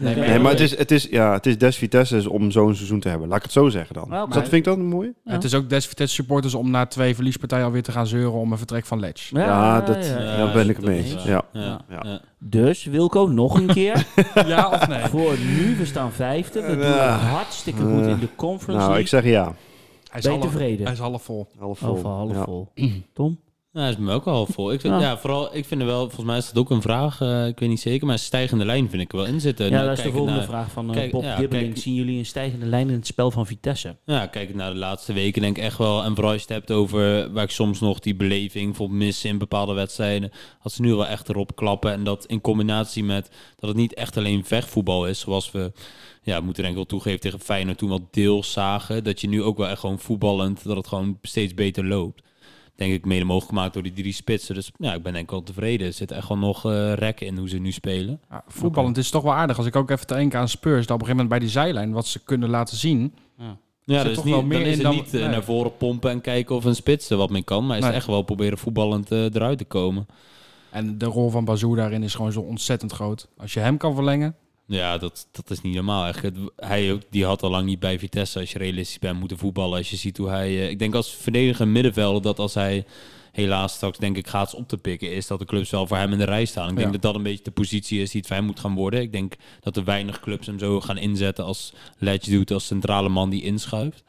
Nee, 0.00 0.14
Nee, 0.14 0.38
maar 0.38 0.50
het 0.52 0.60
is, 0.60 0.76
het 0.78 0.90
is, 0.90 1.06
ja, 1.10 1.32
het 1.32 1.46
is 1.46 1.58
des 1.58 1.76
Vitesse 1.76 2.30
om 2.30 2.50
zo'n 2.50 2.74
seizoen 2.74 3.00
te 3.00 3.08
hebben. 3.08 3.28
Laat 3.28 3.36
ik 3.36 3.42
het 3.42 3.52
zo 3.52 3.68
zeggen 3.68 3.94
dan. 3.94 4.10
Dus 4.10 4.18
dat 4.34 4.42
vind 4.42 4.52
ik 4.52 4.64
dan 4.64 4.84
mooi. 4.84 5.12
Ja. 5.24 5.32
Het 5.32 5.44
is 5.44 5.54
ook 5.54 5.68
des 5.68 5.86
Vitesse 5.86 6.14
supporters 6.14 6.54
om 6.54 6.70
na 6.70 6.86
twee 6.86 7.14
verliespartijen 7.14 7.64
alweer 7.64 7.82
te 7.82 7.92
gaan 7.92 8.06
zeuren 8.06 8.32
om 8.32 8.52
een 8.52 8.58
vertrek 8.58 8.86
van 8.86 9.00
Ledge. 9.00 9.36
Ja, 9.38 9.80
dat- 9.80 10.06
ja. 10.06 10.20
Ja, 10.20 10.36
daar 10.36 10.52
ben 10.52 10.68
ik 10.68 10.76
het 10.76 10.84
mee 10.84 10.98
eens. 11.04 11.24
Ja. 11.24 11.42
Ja. 11.52 11.80
Ja. 11.88 12.02
Ja. 12.02 12.20
Dus, 12.38 12.84
Wilco, 12.84 13.26
nog 13.26 13.54
een 13.60 13.66
keer. 13.66 14.06
Ja 14.46 14.70
of 14.70 14.88
nee? 14.88 15.04
Voor 15.04 15.34
nu, 15.38 15.76
we 15.76 15.84
staan 15.86 16.12
vijfde. 16.12 16.60
We 16.62 16.72
doen 16.76 16.84
Ja. 16.84 17.16
hartstikke 17.18 17.82
goed 17.82 18.06
in 18.06 18.18
de 18.18 18.28
Conference 18.36 18.72
Nou, 18.72 18.78
League. 18.86 19.00
ik 19.00 19.08
zeg 19.08 19.24
ja. 19.24 19.44
Hij 19.44 20.18
is 20.18 20.22
Ben 20.24 20.32
je 20.32 20.38
half, 20.38 20.50
tevreden? 20.50 20.84
hij 20.84 20.92
is 20.94 20.98
half 21.00 21.22
vol. 21.22 21.46
Half 21.58 21.78
vol. 21.78 21.88
Half 21.88 22.00
vol, 22.00 22.10
half 22.10 22.32
Ja. 22.32 22.42
vol. 22.44 22.68
Tom? 23.12 23.38
Dat 23.82 23.88
is 23.88 23.96
me 23.96 24.12
ook 24.12 24.24
wel 24.24 24.34
half 24.34 24.48
vol. 24.48 24.72
Ik 24.72 24.80
vind, 24.80 24.94
Ja. 24.94 25.00
ja. 25.00 25.18
vooral, 25.18 25.56
ik 25.56 25.64
vind 25.64 25.80
er 25.80 25.86
wel, 25.86 26.00
volgens 26.00 26.24
mij 26.24 26.36
is 26.36 26.46
dat 26.46 26.56
ook 26.56 26.70
een 26.70 26.82
vraag, 26.82 27.20
eh, 27.20 27.46
ik 27.46 27.58
weet 27.58 27.68
niet 27.68 27.80
zeker, 27.80 28.06
maar 28.06 28.14
een 28.14 28.20
stijgende 28.20 28.64
lijn 28.64 28.90
vind 28.90 29.02
ik 29.02 29.12
er 29.12 29.16
wel 29.18 29.26
in 29.26 29.40
zitten. 29.40 29.64
Ja, 29.66 29.70
Nou, 29.72 29.86
dat 29.88 29.98
is 29.98 30.04
de 30.04 30.10
volgende 30.10 30.36
naar- 30.38 30.46
vraag 30.48 30.70
van 30.70 30.88
eh, 30.88 30.94
kijk, 30.94 31.10
Bob 31.10 31.22
ja, 31.22 31.36
Dibbeling. 31.36 31.68
kijk- 31.72 31.82
Zien 31.82 31.94
jullie 31.94 32.18
een 32.18 32.26
stijgende 32.26 32.66
lijn 32.66 32.88
in 32.88 32.94
het 32.94 33.06
spel 33.06 33.30
van 33.30 33.46
Vitesse? 33.46 33.96
Ja, 34.04 34.26
kijk 34.26 34.54
naar 34.54 34.72
de 34.72 34.78
laatste 34.78 35.12
weken 35.12 35.42
denk 35.42 35.56
ik 35.56 35.62
echt 35.62 35.78
wel. 35.78 36.02
En 36.02 36.14
vooral 36.14 36.32
als 36.32 36.42
je 36.42 36.46
het 36.46 36.56
hebt 36.56 36.70
over 36.70 37.32
waar 37.32 37.44
ik 37.44 37.50
soms 37.50 37.80
nog 37.80 37.98
die 37.98 38.14
beleving 38.14 38.66
bijvoorbeeld 38.66 38.98
mis 38.98 39.24
in 39.24 39.38
bepaalde 39.38 39.72
wedstrijden. 39.72 40.30
Als 40.62 40.74
ze 40.74 40.82
nu 40.82 40.94
wel 40.94 41.06
echt 41.06 41.28
erop 41.28 41.56
klappen. 41.56 41.92
En 41.92 42.04
dat 42.04 42.24
in 42.26 42.40
combinatie 42.40 43.04
met 43.04 43.30
dat 43.56 43.68
het 43.68 43.78
niet 43.78 43.94
echt 43.94 44.16
alleen 44.16 44.44
vechtvoetbal 44.44 45.06
is. 45.06 45.20
Zoals 45.20 45.50
we, 45.50 45.72
ja, 46.22 46.40
moeten 46.40 46.62
denk 46.62 46.68
ik 46.68 46.74
wel 46.74 46.86
toegeven 46.98 47.20
tegen 47.20 47.40
Feyenoord 47.40 47.78
toen 47.78 47.88
wel 47.88 48.08
deels 48.10 48.52
zagen. 48.52 49.04
Dat 49.04 49.20
je 49.20 49.28
nu 49.28 49.42
ook 49.42 49.56
wel 49.56 49.68
echt 49.68 49.80
gewoon 49.80 49.98
voetballend, 49.98 50.64
dat 50.64 50.76
het 50.76 50.86
gewoon 50.86 51.18
steeds 51.22 51.54
beter 51.54 51.86
loopt. 51.86 52.22
Denk 52.76 52.92
ik 52.92 53.04
mede 53.04 53.24
mogelijk 53.24 53.48
gemaakt 53.48 53.74
door 53.74 53.82
die 53.82 53.92
drie 53.92 54.12
spitsen. 54.12 54.54
Dus 54.54 54.70
ja, 54.78 54.94
ik 54.94 55.02
ben 55.02 55.12
denk 55.12 55.24
ik 55.24 55.30
wel 55.30 55.42
tevreden. 55.42 55.86
Er 55.86 55.92
zit 55.92 56.10
echt 56.10 56.28
wel 56.28 56.38
nog 56.38 56.64
eh 56.64 56.92
rek 56.92 57.20
in 57.20 57.36
hoe 57.38 57.48
ze 57.48 57.58
nu 57.58 57.72
spelen. 57.72 58.20
Ja, 58.30 58.44
voetballend 58.48 58.96
is 58.96 59.10
toch 59.10 59.22
wel 59.22 59.34
aardig. 59.34 59.56
Als 59.56 59.66
ik 59.66 59.76
ook 59.76 59.90
even 59.90 60.06
te 60.06 60.14
denken 60.14 60.38
aan 60.38 60.48
Spurs, 60.48 60.86
dat 60.86 60.96
op 60.96 61.00
een 61.02 61.06
gegeven 61.06 61.16
moment 61.16 61.28
bij 61.28 61.38
die 61.38 61.48
zijlijn, 61.48 61.92
wat 61.92 62.06
ze 62.06 62.24
kunnen 62.24 62.48
laten 62.50 62.76
zien. 62.76 63.14
Ja, 63.38 63.56
zit 63.84 63.96
dat 63.96 64.06
is 64.06 64.14
toch 64.14 64.24
niet, 64.24 64.34
wel 64.34 64.42
meer 64.42 64.58
dan 64.58 64.66
is 64.68 64.78
in 64.78 64.84
het 64.84 64.92
dan- 64.94 64.94
niet 65.04 65.14
eh, 65.14 65.20
nee. 65.20 65.28
naar 65.30 65.42
voren 65.44 65.76
pompen 65.76 66.10
en 66.10 66.20
kijken 66.20 66.54
of 66.56 66.64
een 66.64 66.74
spits 66.74 67.10
er 67.10 67.16
wat 67.16 67.30
mee 67.30 67.42
kan. 67.42 67.66
Maar 67.66 67.78
is 67.78 67.84
Nee. 67.84 67.92
echt 67.92 68.06
wel 68.06 68.22
proberen 68.22 68.58
voetballend 68.58 69.10
eh, 69.12 69.24
eruit 69.24 69.58
te 69.58 69.64
komen. 69.64 70.06
En 70.70 70.98
de 70.98 71.04
rol 71.06 71.30
van 71.30 71.44
Bazou 71.44 71.76
daarin 71.76 72.02
is 72.02 72.14
gewoon 72.14 72.32
zo 72.32 72.40
ontzettend 72.40 72.92
groot. 72.92 73.28
Als 73.36 73.52
je 73.54 73.60
hem 73.60 73.76
kan 73.76 73.94
verlengen, 73.94 74.34
Ja, 74.68 74.98
dat, 74.98 75.28
dat 75.32 75.50
is 75.50 75.60
niet 75.60 75.74
normaal. 75.74 76.02
Eigenlijk. 76.04 76.36
Hij 76.56 76.92
ook, 76.92 77.00
die 77.10 77.24
had 77.24 77.42
al 77.42 77.50
lang 77.50 77.66
niet 77.66 77.78
bij 77.78 77.98
Vitesse, 77.98 78.38
als 78.40 78.52
je 78.52 78.58
realistisch 78.58 78.98
bent, 78.98 79.18
moeten 79.18 79.38
voetballen. 79.38 79.78
Als 79.78 79.90
je 79.90 79.96
ziet 79.96 80.16
hoe 80.16 80.28
hij... 80.28 80.46
eh, 80.48 80.68
ik 80.70 80.78
denk 80.78 80.94
als 80.94 81.10
verdediger 81.14 81.68
middenvelder 81.68 82.22
dat 82.22 82.38
als 82.38 82.54
hij 82.54 82.84
helaas 83.32 83.72
straks 83.74 83.98
denk 83.98 84.16
ik 84.16 84.26
gaat 84.26 84.54
op 84.54 84.68
te 84.68 84.76
pikken, 84.76 85.12
is 85.14 85.26
dat 85.26 85.38
de 85.38 85.44
clubs 85.44 85.70
wel 85.70 85.86
voor 85.86 85.96
hem 85.96 86.12
in 86.12 86.18
de 86.18 86.24
rij 86.24 86.44
staan. 86.44 86.68
Ik 86.68 86.74
denk 86.76 86.86
Ja. 86.86 86.92
dat 86.92 87.02
dat 87.02 87.14
een 87.14 87.22
beetje 87.22 87.44
de 87.44 87.50
positie 87.50 88.00
is 88.00 88.10
die 88.10 88.18
het 88.20 88.28
voor 88.28 88.36
hem 88.36 88.46
moet 88.46 88.60
gaan 88.60 88.74
worden. 88.74 89.00
Ik 89.00 89.12
denk 89.12 89.34
dat 89.60 89.76
er 89.76 89.84
weinig 89.84 90.20
clubs 90.20 90.46
hem 90.46 90.58
zo 90.58 90.80
gaan 90.80 90.98
inzetten 90.98 91.44
als 91.44 91.72
Ledge 91.98 92.30
doet, 92.30 92.50
als 92.50 92.66
centrale 92.66 93.08
man 93.08 93.30
die 93.30 93.42
inschuift. 93.42 94.04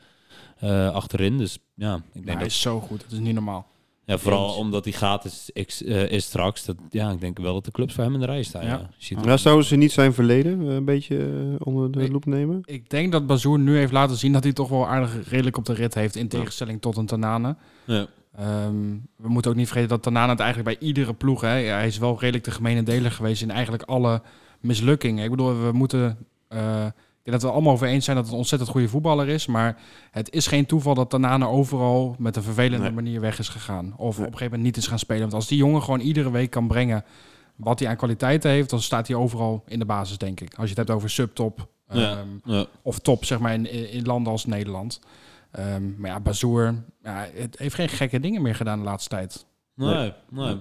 eh, 0.60 0.90
achterin. 0.94 1.38
Dus 1.38 1.58
ja, 1.76 1.96
ik 1.96 2.02
denk 2.14 2.26
maar 2.26 2.34
hij 2.34 2.44
dat 2.44 2.52
is 2.52 2.62
zo 2.62 2.80
goed. 2.80 3.04
Het 3.04 3.12
is 3.12 3.20
niet 3.20 3.34
normaal. 3.34 3.68
Ja, 4.08 4.18
vooral 4.18 4.48
Eens. 4.48 4.58
omdat 4.58 4.84
hij 4.84 4.94
gratis 4.94 5.50
is, 5.54 5.84
eh, 5.84 6.12
is 6.12 6.26
straks. 6.26 6.66
Dat, 6.66 6.76
ja, 6.90 7.12
ik 7.12 7.20
denk 7.20 7.38
wel 7.40 7.54
dat 7.54 7.66
de 7.66 7.72
clubs 7.72 7.94
voor 7.94 8.04
hem 8.04 8.14
in 8.14 8.20
de 8.20 8.26
rij 8.26 8.44
staan. 8.44 8.64
Ja. 8.64 8.70
Ja. 8.70 8.90
Ziet- 8.98 9.26
Nou, 9.26 9.38
zouden 9.38 9.66
ze 9.66 9.76
niet 9.76 9.92
zijn 9.92 10.14
verleden 10.14 10.62
eh, 10.70 10.76
een 10.76 10.86
beetje 10.86 11.18
eh, 11.18 11.56
onder 11.68 11.92
de 11.92 12.12
loep 12.12 12.26
nemen? 12.26 12.62
Ik 12.66 12.90
denk 12.90 13.12
dat 13.12 13.28
Bazoer 13.28 13.60
nu 13.60 13.78
heeft 13.78 13.92
laten 13.92 14.16
zien 14.18 14.34
dat 14.34 14.44
hij 14.44 14.54
toch 14.54 14.70
wel 14.70 14.88
aardig 14.88 15.30
redelijk 15.30 15.58
op 15.58 15.66
de 15.66 15.74
rit 15.74 15.94
heeft. 15.94 16.16
In 16.16 16.28
tegenstelling 16.28 16.82
tot 16.82 16.98
een 16.98 17.06
Tanane. 17.06 17.56
ja. 17.86 18.08
Ehm, 18.38 18.76
we 19.16 19.30
moeten 19.30 19.52
ook 19.52 19.58
niet 19.58 19.66
vergeten 19.68 19.90
dat 19.90 20.04
Tanane 20.04 20.32
het 20.32 20.40
eigenlijk 20.40 20.80
bij 20.80 20.88
iedere 20.88 21.14
ploeg... 21.14 21.42
Hè, 21.42 21.48
hij 21.48 21.88
is 21.88 21.98
wel 21.98 22.20
redelijk 22.20 22.44
de 22.44 22.52
gemene 22.52 22.84
deler 22.84 23.12
geweest 23.12 23.42
in 23.42 23.52
eigenlijk 23.52 23.84
alle 23.84 24.22
mislukkingen. 24.60 25.24
Ik 25.24 25.30
bedoel, 25.30 25.62
we 25.62 25.72
moeten... 25.72 26.18
eh, 26.48 26.86
denk 27.34 27.42
dat 27.42 27.50
we 27.50 27.56
allemaal 27.56 27.74
over 27.74 27.88
eens 27.88 28.06
zijn 28.06 28.16
dat 28.16 28.26
het 28.26 28.34
een 28.34 28.40
ontzettend 28.40 28.70
goede 28.72 28.88
voetballer 28.90 29.28
is. 29.28 29.46
Maar 29.46 29.78
het 30.12 30.32
is 30.34 30.48
geen 30.48 30.66
toeval 30.66 30.94
dat 30.94 31.10
Tanane 31.10 31.48
overal 31.48 32.16
met 32.20 32.36
een 32.36 32.44
vervelende 32.44 32.84
Nee. 32.86 32.92
manier 32.94 33.22
weg 33.22 33.40
is 33.40 33.50
gegaan. 33.50 33.94
Of 33.98 34.18
Nee. 34.18 34.26
op 34.28 34.32
een 34.32 34.38
gegeven 34.38 34.46
moment 34.46 34.64
niet 34.64 34.78
is 34.78 34.88
gaan 34.88 35.00
spelen. 35.00 35.22
Want 35.22 35.34
als 35.34 35.48
die 35.48 35.58
jongen 35.58 35.82
gewoon 35.84 36.00
iedere 36.00 36.32
week 36.32 36.50
kan 36.50 36.68
brengen 36.68 37.04
wat 37.56 37.80
hij 37.80 37.90
aan 37.90 37.96
kwaliteiten 37.96 38.52
heeft, 38.52 38.70
dan 38.70 38.82
staat 38.82 39.08
hij 39.08 39.16
overal 39.16 39.64
in 39.68 39.80
de 39.80 39.86
basis, 39.86 40.18
denk 40.18 40.40
ik. 40.42 40.50
Als 40.54 40.64
je 40.70 40.76
het 40.76 40.78
hebt 40.78 40.90
over 40.90 41.10
subtop 41.10 41.68
Ja. 41.90 42.12
ehm, 42.18 42.28
Ja. 42.54 42.66
of 42.82 43.00
top, 43.00 43.26
zeg 43.26 43.40
maar, 43.40 43.54
in, 43.54 43.72
in 43.72 43.92
in 43.92 44.04
landen 44.06 44.32
als 44.32 44.46
Nederland. 44.46 45.00
Ehm, 45.52 45.84
maar 45.98 46.10
ja, 46.10 46.20
Bazoer 46.20 46.84
ja, 47.04 47.28
het 47.34 47.58
heeft 47.60 47.76
geen 47.76 47.90
gekke 47.90 48.20
dingen 48.20 48.42
meer 48.42 48.56
gedaan 48.56 48.80
de 48.80 48.86
laatste 48.86 49.10
tijd. 49.10 49.46
Nee, 49.76 50.14
nee. 50.30 50.58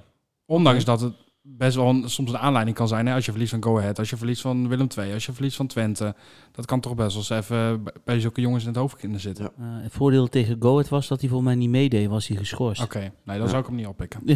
Ondanks 0.46 0.84
dat 0.84 1.00
het 1.00 1.14
best 1.48 1.76
wel 1.76 1.88
een, 1.88 2.10
soms 2.10 2.30
een 2.30 2.38
aanleiding 2.38 2.76
kan 2.76 2.88
zijn. 2.88 3.06
Hè? 3.06 3.14
Als 3.14 3.24
je 3.24 3.30
verliest 3.30 3.50
van 3.52 3.62
Go 3.62 3.78
Ahead, 3.78 3.98
als 3.98 4.10
je 4.10 4.16
verliest 4.16 4.40
van 4.40 4.68
Willem 4.68 4.86
II, 4.98 5.12
als 5.12 5.26
je 5.26 5.32
verliest 5.32 5.56
van 5.56 5.66
Twente. 5.66 6.14
Dat 6.52 6.66
kan 6.66 6.80
toch 6.80 6.94
best 6.94 7.08
wel 7.08 7.16
eens 7.38 7.44
even 7.50 7.82
bij- 8.04 8.20
zulke 8.20 8.40
jongens 8.40 8.62
in 8.62 8.68
het 8.68 8.78
hoofd 8.78 8.96
kunnen 8.96 9.20
zitten. 9.20 9.44
Ja. 9.58 9.64
Eh, 9.64 9.82
het 9.82 9.92
voordeel 9.92 10.26
tegen 10.28 10.56
Go 10.60 10.72
Ahead 10.72 10.88
was 10.88 11.08
dat 11.08 11.20
hij 11.20 11.28
voor 11.30 11.42
mij 11.42 11.54
niet 11.54 11.68
meedeed, 11.70 12.08
was 12.08 12.26
hij 12.28 12.36
geschorst. 12.36 12.82
Oké, 12.82 13.12
nee, 13.24 13.38
dan 13.38 13.48
zou 13.48 13.60
ik 13.60 13.66
hem 13.66 13.76
niet 13.76 13.86
oppikken. 13.86 14.20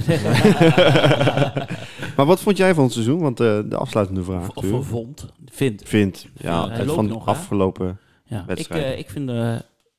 Maar 2.17 2.27
wat 2.27 2.41
vond 2.41 2.57
jij 2.57 2.75
van 2.75 2.85
het 2.85 2.93
seizoen? 2.93 3.21
Want 3.21 3.41
eh, 3.41 3.59
de 3.67 3.77
afsluitende 3.77 4.23
vraag. 4.23 4.55
Of, 4.55 4.67
vond, 4.87 5.27
vind. 5.51 5.83
Vind. 5.85 6.27
Ja, 6.37 6.69
Hij 6.69 6.79
het 6.79 6.91
van 6.91 7.09
hè? 7.09 7.15
afgelopen. 7.15 7.99
Ja. 8.25 8.41
Ik, 8.41 8.47
wedstrijden. 8.47 8.93
eh, 8.93 8.99
ik 8.99 9.11
vind 9.11 9.31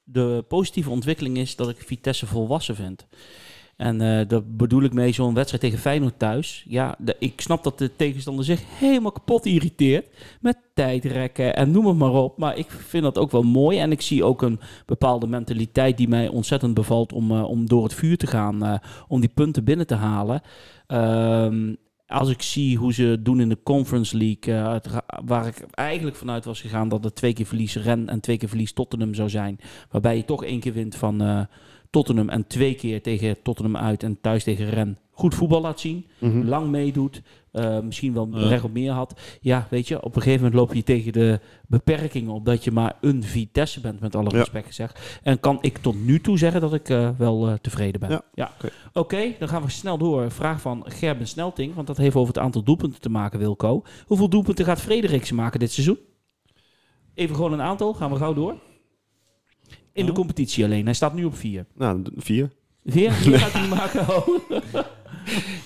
de 0.04 0.46
positieve 0.48 0.90
ontwikkeling 0.90 1.38
is 1.38 1.56
dat 1.56 1.70
ik 1.70 1.78
Vitesse 1.86 2.26
volwassen 2.26 2.76
vind. 2.76 3.08
En 3.82 4.02
eh 4.02 4.28
daar 4.28 4.46
bedoel 4.46 4.84
ik 4.84 4.94
mee 4.94 5.12
zo'n 5.12 5.34
wedstrijd 5.34 5.64
tegen 5.64 5.80
Feyenoord 5.80 6.20
thuis. 6.20 6.66
Ja, 6.68 6.98
ik 7.20 7.42
snap 7.42 7.64
dat 7.64 7.78
de 7.78 7.96
tegenstander 7.96 8.46
zich 8.46 8.62
helemaal 8.80 9.12
kapot 9.12 9.46
irriteert. 9.46 10.08
Met 10.42 10.58
tijdrekken 10.74 11.56
en 11.56 11.72
noem 11.72 11.86
het 11.88 11.98
maar 11.98 12.14
op. 12.14 12.38
Maar 12.38 12.58
ik 12.58 12.72
vind 12.72 13.04
dat 13.04 13.18
ook 13.18 13.32
wel 13.32 13.44
mooi. 13.44 13.80
En 13.80 13.92
ik 13.92 14.02
zie 14.02 14.24
ook 14.24 14.42
een 14.42 14.60
bepaalde 14.86 15.28
mentaliteit 15.28 15.98
die 15.98 16.08
mij 16.08 16.28
ontzettend 16.28 16.74
bevalt 16.74 17.14
om, 17.14 17.32
eh, 17.32 17.44
om 17.44 17.68
door 17.68 17.84
het 17.84 17.94
vuur 17.94 18.18
te 18.18 18.28
gaan. 18.28 18.66
eh, 18.66 18.76
om 19.08 19.20
die 19.20 19.32
punten 19.34 19.64
binnen 19.64 19.88
te 19.88 19.96
halen. 19.96 20.42
Ehm, 20.88 21.76
als 22.08 22.30
ik 22.30 22.42
zie 22.42 22.78
hoe 22.78 22.94
ze 22.94 23.20
doen 23.22 23.40
in 23.40 23.50
de 23.50 23.64
Conference 23.64 24.18
League, 24.18 24.80
waar 25.26 25.48
ik 25.48 25.66
eigenlijk 25.72 26.18
vanuit 26.18 26.46
was 26.46 26.62
gegaan 26.62 26.90
dat 26.90 27.04
het 27.04 27.16
twee 27.16 27.34
keer 27.34 27.46
verlies 27.46 27.76
Ren 27.76 28.10
en 28.10 28.20
twee 28.20 28.38
keer 28.38 28.50
verlies 28.50 28.74
Tottenham 28.74 29.14
zou 29.14 29.30
zijn. 29.30 29.60
Waarbij 29.92 30.16
je 30.16 30.26
toch 30.26 30.44
één 30.44 30.60
keer 30.60 30.74
wint 30.74 30.96
van 30.96 31.48
Tottenham 31.92 32.30
en 32.30 32.48
twee 32.48 32.76
keer 32.76 33.02
tegen 33.02 33.42
Tottenham 33.44 33.78
uit 33.78 34.04
en 34.04 34.18
thuis 34.22 34.44
tegen 34.44 34.70
Ren. 34.70 34.98
Goed 35.12 35.36
voetbal 35.36 35.62
laat 35.62 35.80
zien, 35.80 36.06
Mhm. 36.20 36.48
lang 36.48 36.70
meedoet, 36.70 37.22
eh, 37.52 37.80
misschien 37.80 38.14
wel 38.14 38.28
Ja. 38.32 38.48
recht 38.48 38.64
op 38.64 38.72
meer 38.74 38.92
had. 38.92 39.20
Ja, 39.42 39.68
weet 39.70 39.88
je, 39.88 40.04
op 40.04 40.16
een 40.16 40.22
gegeven 40.22 40.44
moment 40.44 40.60
loop 40.60 40.74
je 40.74 40.84
tegen 40.84 41.14
de 41.14 41.40
beperkingen 41.68 42.32
op 42.34 42.46
dat 42.46 42.64
je 42.64 42.72
maar 42.72 42.98
een 43.02 43.24
Vitesse 43.24 43.82
bent, 43.82 44.00
met 44.00 44.16
alle 44.16 44.30
Ja. 44.30 44.38
respect 44.38 44.66
gezegd. 44.68 45.20
En 45.24 45.40
kan 45.40 45.58
ik 45.62 45.78
tot 45.78 46.06
nu 46.06 46.20
toe 46.22 46.38
zeggen 46.38 46.62
dat 46.62 46.74
ik 46.74 46.90
eh, 46.90 47.10
wel 47.18 47.48
eh, 47.48 47.54
tevreden 47.54 48.00
ben. 48.00 48.22
Ja, 48.34 48.52
Oké, 48.58 48.70
oké. 48.94 49.34
dan 49.40 49.48
gaan 49.48 49.62
we 49.64 49.70
snel 49.70 49.98
door. 49.98 50.32
Vraag 50.32 50.62
van 50.62 50.84
Gerben 50.88 51.28
Snelting, 51.28 51.74
want 51.76 51.88
dat 51.88 51.98
heeft 51.98 52.16
over 52.16 52.34
het 52.34 52.44
aantal 52.44 52.64
doelpunten 52.64 53.02
te 53.02 53.10
maken, 53.10 53.40
Wilco. 53.40 53.84
Hoeveel 54.06 54.30
doelpunten 54.30 54.66
gaat 54.66 54.82
Frederiksen 54.82 55.36
maken 55.36 55.60
dit 55.60 55.72
seizoen? 55.72 55.98
Even 57.14 57.36
gewoon 57.36 57.54
een 57.54 57.62
aantal, 57.62 57.94
gaan 57.94 58.12
we 58.12 58.16
gauw 58.18 58.34
door. 58.34 58.56
In 59.94 60.06
de 60.06 60.12
Ja. 60.12 60.18
competitie 60.18 60.64
alleen. 60.64 60.86
Hij 60.86 60.94
staat 60.94 61.14
nu 61.14 61.24
op 61.26 61.36
vier. 61.36 61.66
Nou, 61.76 62.04
vier. 62.16 62.50
Vier? 62.86 63.12
Gaat 63.12 63.52
hij 63.54 63.68
maken? 63.68 64.06
Oh. 64.16 64.28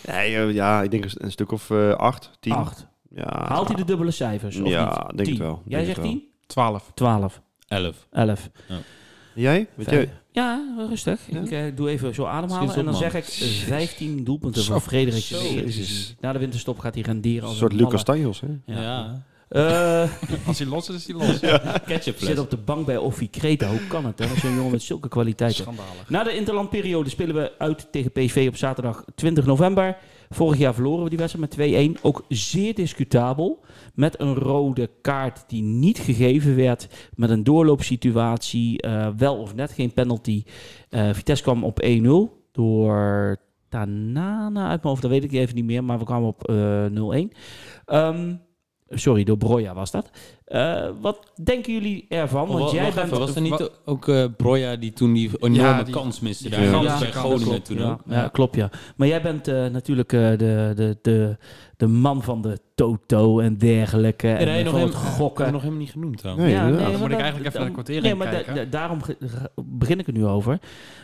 Nee, 0.08 0.36
eh, 0.36 0.54
ja, 0.54 0.82
ik 0.82 0.92
denk 0.92 1.06
een, 1.16 1.32
stuk 1.32 1.52
of 1.52 1.70
eh, 1.70 1.92
acht, 1.92 2.32
tien. 2.40 2.54
Acht. 2.54 2.88
Ja. 3.10 3.46
Haalt 3.48 3.68
hij 3.68 3.76
de 3.76 3.86
dubbele 3.86 4.12
cijfers? 4.12 4.60
Of 4.60 4.68
Ja, 4.70 4.86
niet? 5.08 5.18
denk 5.18 5.30
Tien. 5.30 5.30
het 5.30 5.38
wel. 5.38 5.62
Jij 5.68 5.84
Denk 5.84 5.96
zegt 5.96 6.08
tien? 6.08 6.24
12. 6.48 6.92
Twaalf. 6.94 7.42
Elf. 7.68 8.08
Elf. 8.12 8.50
Jij? 9.36 9.68
Weet 9.76 9.90
jij? 9.90 10.12
Ja, 10.32 10.76
rustig. 10.90 11.20
Ja? 11.32 11.40
Ik 11.40 11.52
eh, 11.52 11.64
doe 11.76 11.90
even 11.90 12.14
zo 12.16 12.26
ademhalen. 12.26 12.70
En 12.70 12.76
dan 12.76 12.86
man. 12.86 12.96
zeg 12.96 13.14
ik 13.14 13.24
eh, 13.24 13.48
15 13.48 14.24
doelpunten 14.24 14.82
Eredivisie. 14.92 15.54
Jezus. 15.54 16.16
Na 16.20 16.34
de 16.34 16.40
winterstop 16.40 16.80
gaat 16.80 16.94
hij 16.94 17.04
renderen 17.04 17.42
Een 17.44 17.48
als 17.50 17.58
soort 17.58 17.72
een 17.72 17.78
Lucas 17.78 17.92
malle. 17.92 18.04
Tanjos, 18.04 18.42
hè? 18.42 18.48
Ja. 18.66 19.24
Ja. 19.50 20.04
Eh, 20.04 20.10
Als 20.48 20.60
hij 20.60 20.68
los 20.68 20.89
is, 20.89 20.96
is 20.96 21.08
hij 21.08 21.16
los. 21.16 21.39
Ketchup 21.86 22.18
zit 22.18 22.39
op 22.39 22.50
de 22.50 22.58
bank 22.58 22.86
bij 22.86 22.98
Offie 22.98 23.28
Kreta. 23.30 23.68
Hoe 23.70 23.88
kan 23.88 24.06
het? 24.06 24.20
Hè? 24.20 24.28
Zo'n 24.39 24.56
jongen 24.56 24.72
met 24.72 24.82
zulke 24.82 25.08
kwaliteiten. 25.08 25.62
Schandalig. 25.64 26.10
Na 26.10 26.24
de 26.24 26.36
interlandperiode 26.36 27.10
spelen 27.10 27.36
we 27.36 27.52
uit 27.58 27.88
tegen 27.91 28.12
PSV 28.12 28.46
op 28.48 28.56
zaterdag 28.58 29.04
20 29.16 29.46
november. 29.46 29.98
Vorig 30.30 30.60
jaar 30.60 30.74
verloren 30.74 31.04
we 31.04 31.10
die 31.10 31.18
wedstrijd 31.18 31.58
met 31.58 31.98
2-1. 31.98 32.02
Ook 32.02 32.26
zeer 32.30 32.74
discutabel. 32.76 33.64
Met 33.93 34.20
een 34.20 34.36
rode 34.36 34.89
kaart 35.02 35.43
die 35.48 35.62
niet 35.64 36.00
gegeven 36.00 36.56
werd. 36.56 36.88
Met 37.16 37.30
een 37.30 37.43
doorloopsituatie. 37.43 38.82
eh, 38.82 39.08
wel 39.18 39.36
of 39.38 39.56
net 39.56 39.72
geen 39.72 39.93
penalty. 39.93 40.43
Eh, 40.89 41.10
Vitesse 41.14 41.43
kwam 41.43 41.64
op 41.64 41.80
1-0 41.84 42.43
door 42.52 43.38
Tanana 43.70 44.62
uit 44.62 44.68
mijn 44.84 44.88
hoofd. 44.88 45.02
Dat 45.02 45.12
weet 45.12 45.24
ik 45.24 45.32
even 45.32 45.56
niet 45.56 45.66
meer. 45.66 45.84
Maar 45.84 46.00
we 46.00 46.06
kwamen 46.06 46.28
op 46.28 46.48
eh 46.50 46.86
0-1. 46.86 47.32
Ehm, 47.86 48.36
sorry, 48.90 49.24
door 49.24 49.38
Broja 49.38 49.74
was 49.74 49.92
dat. 49.92 50.10
Eh, 50.46 50.90
wat 51.02 51.32
denken 51.44 51.74
jullie 51.74 52.06
ervan? 52.10 52.48
Want 52.48 52.72
jij 52.72 52.88
even, 52.88 52.96
bent... 53.10 53.18
was 53.18 53.36
er 53.36 53.42
niet 53.42 53.72
ook 53.86 54.08
eh 54.08 54.26
Broja 54.38 54.76
die 54.76 54.94
toen 54.94 55.14
die 55.14 55.30
enorme 55.40 55.62
Ja, 55.62 55.84
die- 55.84 55.94
kans 55.94 56.20
miste 56.20 56.44
die 56.44 56.52
daar? 56.52 56.64
Ja, 56.84 57.00
bij 57.00 57.10
kans, 57.10 57.16
Groningen 57.16 57.46
klopt, 57.48 57.66
toen 57.66 57.78
ja, 57.78 57.92
ook. 57.92 58.00
ja, 58.08 58.28
klopt 58.28 58.56
ja. 58.56 58.70
Maar 58.96 59.08
jij 59.08 59.22
bent 59.22 59.48
eh, 59.48 59.66
natuurlijk 59.66 60.14
eh, 60.14 60.20
de, 60.30 60.72
de, 60.76 60.98
de, 61.02 61.38
de 61.78 61.88
man 61.88 62.24
van 62.24 62.42
de 62.42 62.60
Toto 62.76 63.40
en 63.40 63.58
dergelijke. 63.58 64.28
En 64.28 64.38
en 64.38 64.48
hij 64.48 64.64
nog 64.64 64.72
van 64.72 64.80
hem, 64.80 64.90
het 64.90 64.98
gokken. 64.98 65.16
gokken. 65.16 65.52
nog 65.52 65.62
helemaal 65.62 65.82
niet 65.82 65.92
genoemd 65.92 66.18
trouwens. 66.18 66.46
Nee, 66.48 66.56
ja, 66.56 66.70
nee, 66.70 66.88
moet 66.90 67.00
maar 67.00 67.12
ik 67.12 67.18
eigenlijk 67.20 67.56
even 67.56 67.74
naar 67.74 67.84
de 67.86 67.94
dan- 67.94 68.02
nee, 68.02 68.16
maar 68.16 68.28
kijken. 68.30 68.56
da- 68.56 68.64
da- 68.64 68.70
daarom 68.70 69.00
begin 69.66 70.00
ik 70.00 70.08
er 70.08 70.14
nu 70.14 70.26
over. 70.26 70.60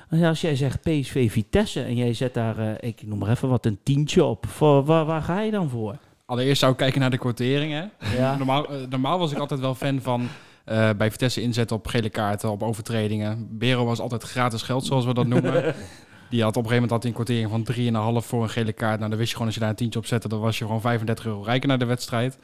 Ja, 0.10 0.28
als 0.28 0.42
jij 0.42 0.56
zegt 0.56 0.82
PSV 0.82 1.32
Vitesse 1.32 1.82
en 1.82 1.96
jij 1.96 2.14
zet 2.14 2.34
daar, 2.34 2.58
eh, 2.58 2.90
ik 2.90 3.08
noem 3.08 3.18
maar 3.20 3.30
even 3.30 3.50
wat, 3.50 3.66
een 3.66 3.80
tientje 3.84 4.24
op. 4.24 4.46
Voor, 4.48 4.84
waar, 4.86 5.06
waar 5.06 5.22
ga 5.22 5.42
je 5.42 5.52
dan 5.52 5.70
voor? 5.70 5.96
Allereerst 6.32 6.60
zou 6.60 6.72
ik 6.72 6.78
kijken 6.78 7.00
naar 7.00 7.10
de 7.10 7.18
quoteringen. 7.18 7.92
Ja. 8.18 8.36
Normaal, 8.38 8.68
eh, 8.70 8.88
normaal 8.90 9.20
was 9.20 9.32
ik 9.32 9.38
altijd 9.38 9.60
wel 9.60 9.76
fan 9.76 10.02
van 10.02 10.28
eh, 10.66 10.90
bij 10.98 11.12
Vitesse 11.12 11.42
inzetten 11.42 11.76
op 11.76 11.88
gele 11.88 12.10
kaarten, 12.10 12.50
op 12.52 12.64
overtredingen. 12.64 13.48
Bero 13.58 13.86
was 13.86 14.00
altijd 14.00 14.24
gratis 14.24 14.62
geld, 14.62 14.86
zoals 14.86 15.06
we 15.06 15.14
dat 15.14 15.28
noemen. 15.28 15.76
Die 16.30 16.42
had 16.44 16.58
op 16.58 16.64
een 16.64 16.70
gegeven 16.70 16.88
moment 16.90 16.92
had 16.92 17.06
een 17.06 17.14
quotering 17.14 17.50
van 17.50 18.22
3,5 18.22 18.28
voor 18.28 18.44
een 18.44 18.50
gele 18.50 18.74
kaart. 18.74 18.98
Nou, 18.98 19.10
dan 19.10 19.18
wist 19.18 19.30
je 19.30 19.34
gewoon 19.36 19.48
als 19.48 19.56
je 19.56 19.62
daar 19.62 19.70
een 19.72 19.76
tientje 19.76 20.00
op 20.00 20.06
zette, 20.06 20.28
dan 20.28 20.40
was 20.40 20.58
je 20.58 20.66
gewoon 20.66 20.82
35 20.82 21.26
euro 21.26 21.42
rijker 21.42 21.68
naar 21.68 21.80
de 21.80 21.86
wedstrijd. 21.86 22.38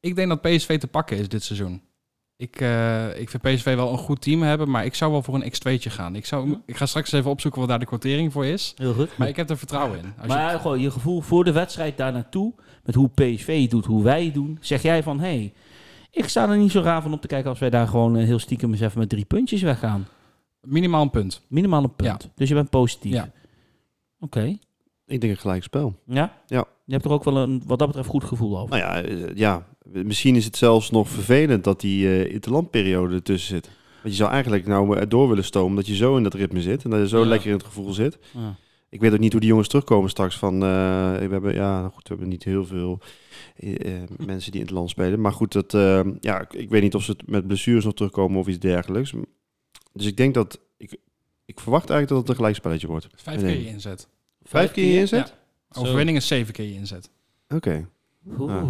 Ik 0.00 0.14
denk 0.16 0.28
dat 0.28 0.40
PSV 0.40 0.78
te 0.78 0.86
pakken 0.86 1.16
is 1.18 1.28
dit 1.28 1.42
seizoen. 1.44 1.82
Ik, 2.36 2.60
eh, 2.60 3.20
ik 3.20 3.30
vind 3.30 3.42
PSV 3.42 3.74
wel 3.74 3.92
een 3.92 3.98
goed 3.98 4.20
team 4.22 4.42
hebben, 4.42 4.70
maar 4.70 4.84
ik 4.84 4.94
zou 4.94 5.10
wel 5.12 5.22
voor 5.22 5.34
een 5.34 5.52
X2'tje 5.52 5.90
gaan. 5.90 6.16
Ik, 6.16 6.26
zou, 6.26 6.56
ik 6.66 6.76
ga 6.76 6.86
straks 6.86 7.12
even 7.12 7.30
opzoeken 7.30 7.60
wat 7.60 7.68
daar 7.68 7.78
de 7.78 7.86
quotering 7.86 8.32
voor 8.32 8.46
is. 8.46 8.72
Heel 8.76 8.94
goed. 8.94 9.16
Maar 9.16 9.28
ik 9.28 9.36
heb 9.36 9.50
er 9.50 9.58
vertrouwen 9.58 9.98
in. 9.98 10.04
Als 10.18 10.26
je- 10.32 10.38
Maar 10.38 10.58
gewoon 10.60 10.80
je 10.80 10.90
gevoel 10.90 11.20
voor 11.20 11.44
de 11.44 11.52
wedstrijd 11.52 11.96
daar 11.96 12.12
naartoe, 12.12 12.52
met 12.90 12.94
hoe 12.94 13.34
PSV 13.34 13.68
doet, 13.68 13.84
hoe 13.86 14.02
wij 14.02 14.32
doen, 14.32 14.58
zeg 14.60 14.82
jij 14.82 15.02
van, 15.02 15.18
hé, 15.20 15.24
hey, 15.26 15.52
ik 16.10 16.28
sta 16.28 16.48
er 16.50 16.58
niet 16.58 16.70
zo 16.70 16.80
raar 16.80 17.02
van 17.02 17.12
op 17.12 17.20
te 17.20 17.26
kijken 17.26 17.50
als 17.50 17.58
wij 17.58 17.70
daar 17.70 17.88
gewoon 17.88 18.16
eh, 18.16 18.24
heel 18.24 18.38
stiekem 18.38 18.70
eens 18.72 18.80
even 18.80 18.98
met 18.98 19.08
drie 19.08 19.24
puntjes 19.24 19.62
weggaan. 19.62 20.06
minimaal 20.60 21.02
een 21.02 21.10
punt. 21.10 21.42
Minimaal 21.48 21.82
een 21.84 21.94
punt. 21.94 22.30
Dus 22.34 22.48
je 22.48 22.54
bent 22.54 22.70
positief. 22.70 23.12
Ja. 23.12 23.30
Oké. 24.20 24.58
Ik 25.06 25.20
denk 25.20 25.32
een 25.32 25.36
gelijk 25.38 25.62
spel. 25.62 25.94
Ja? 26.06 26.36
Ja. 26.46 26.64
Je 26.84 26.92
hebt 26.92 27.04
er 27.04 27.10
ook 27.10 27.24
wel 27.24 27.36
een, 27.36 27.62
wat 27.66 27.78
dat 27.78 27.86
betreft, 27.88 28.08
goed 28.08 28.24
gevoel 28.24 28.58
over. 28.58 28.78
Nou 28.78 28.80
ja, 28.80 29.02
eh, 29.02 29.34
ja, 29.36 29.66
misschien 29.92 30.36
is 30.36 30.44
het 30.44 30.56
zelfs 30.56 30.90
nog 30.90 31.08
vervelend 31.08 31.64
dat 31.64 31.80
die 31.80 32.06
eh 32.08 32.32
interlandperiode 32.32 33.14
ertussen 33.14 33.54
zit. 33.54 33.70
Want 34.02 34.14
je 34.14 34.20
zou 34.20 34.30
eigenlijk 34.30 34.66
nou 34.66 35.06
door 35.08 35.28
willen 35.28 35.44
stomen 35.44 35.76
dat 35.76 35.86
je 35.86 35.94
zo 35.94 36.16
in 36.16 36.22
dat 36.22 36.34
ritme 36.34 36.60
zit 36.62 36.84
en 36.84 36.90
dat 36.90 37.00
je 37.00 37.08
zo 37.08 37.20
Ja. 37.22 37.26
lekker 37.26 37.48
in 37.48 37.56
het 37.56 37.64
gevoel 37.64 37.92
zit. 37.92 38.18
Ja. 38.34 38.54
Ik 38.90 39.00
weet 39.00 39.12
ook 39.12 39.18
niet 39.18 39.32
hoe 39.32 39.40
die 39.40 39.50
jongens 39.50 39.68
terugkomen 39.68 40.10
straks 40.10 40.38
van. 40.38 40.54
eh, 40.54 40.60
we 41.18 41.28
hebben 41.30 41.54
ja, 41.54 41.82
goed, 41.88 42.02
we 42.02 42.08
hebben 42.08 42.28
niet 42.28 42.44
heel 42.44 42.66
veel 42.66 42.98
eh, 43.56 44.02
eh, 44.02 44.08
mensen 44.18 44.50
die 44.50 44.60
in 44.60 44.66
het 44.66 44.76
land 44.76 44.90
spelen, 44.90 45.20
maar 45.20 45.32
goed, 45.32 45.52
dat 45.52 45.72
ja, 46.20 46.40
ik, 46.40 46.52
ik 46.52 46.68
weet 46.68 46.82
niet 46.82 46.94
of 46.94 47.02
ze 47.02 47.16
met 47.26 47.46
blessures 47.46 47.84
nog 47.84 47.94
terugkomen 47.94 48.40
of 48.40 48.46
iets 48.46 48.58
dergelijks. 48.58 49.12
Dus 49.92 50.06
ik 50.06 50.16
denk 50.16 50.34
dat 50.34 50.60
ik, 50.76 50.96
ik 51.44 51.60
verwacht 51.60 51.90
eigenlijk 51.90 52.08
dat 52.08 52.18
het 52.18 52.28
een 52.28 52.34
gelijkspelletje 52.34 52.86
wordt. 52.86 53.06
Vijf 53.14 53.40
keer 53.40 53.60
je 53.60 53.66
inzet. 53.66 54.08
Vijf 54.42 54.72
keer 54.72 54.92
je 54.92 54.98
inzet? 54.98 55.34
Ja. 55.70 55.80
Overwinning 55.80 56.16
is 56.16 56.26
zeven 56.26 56.52
keer 56.52 56.66
je 56.66 56.74
inzet. 56.74 57.10
Oké. 57.48 57.88
Oeh, 58.38 58.50
Ja. 58.52 58.62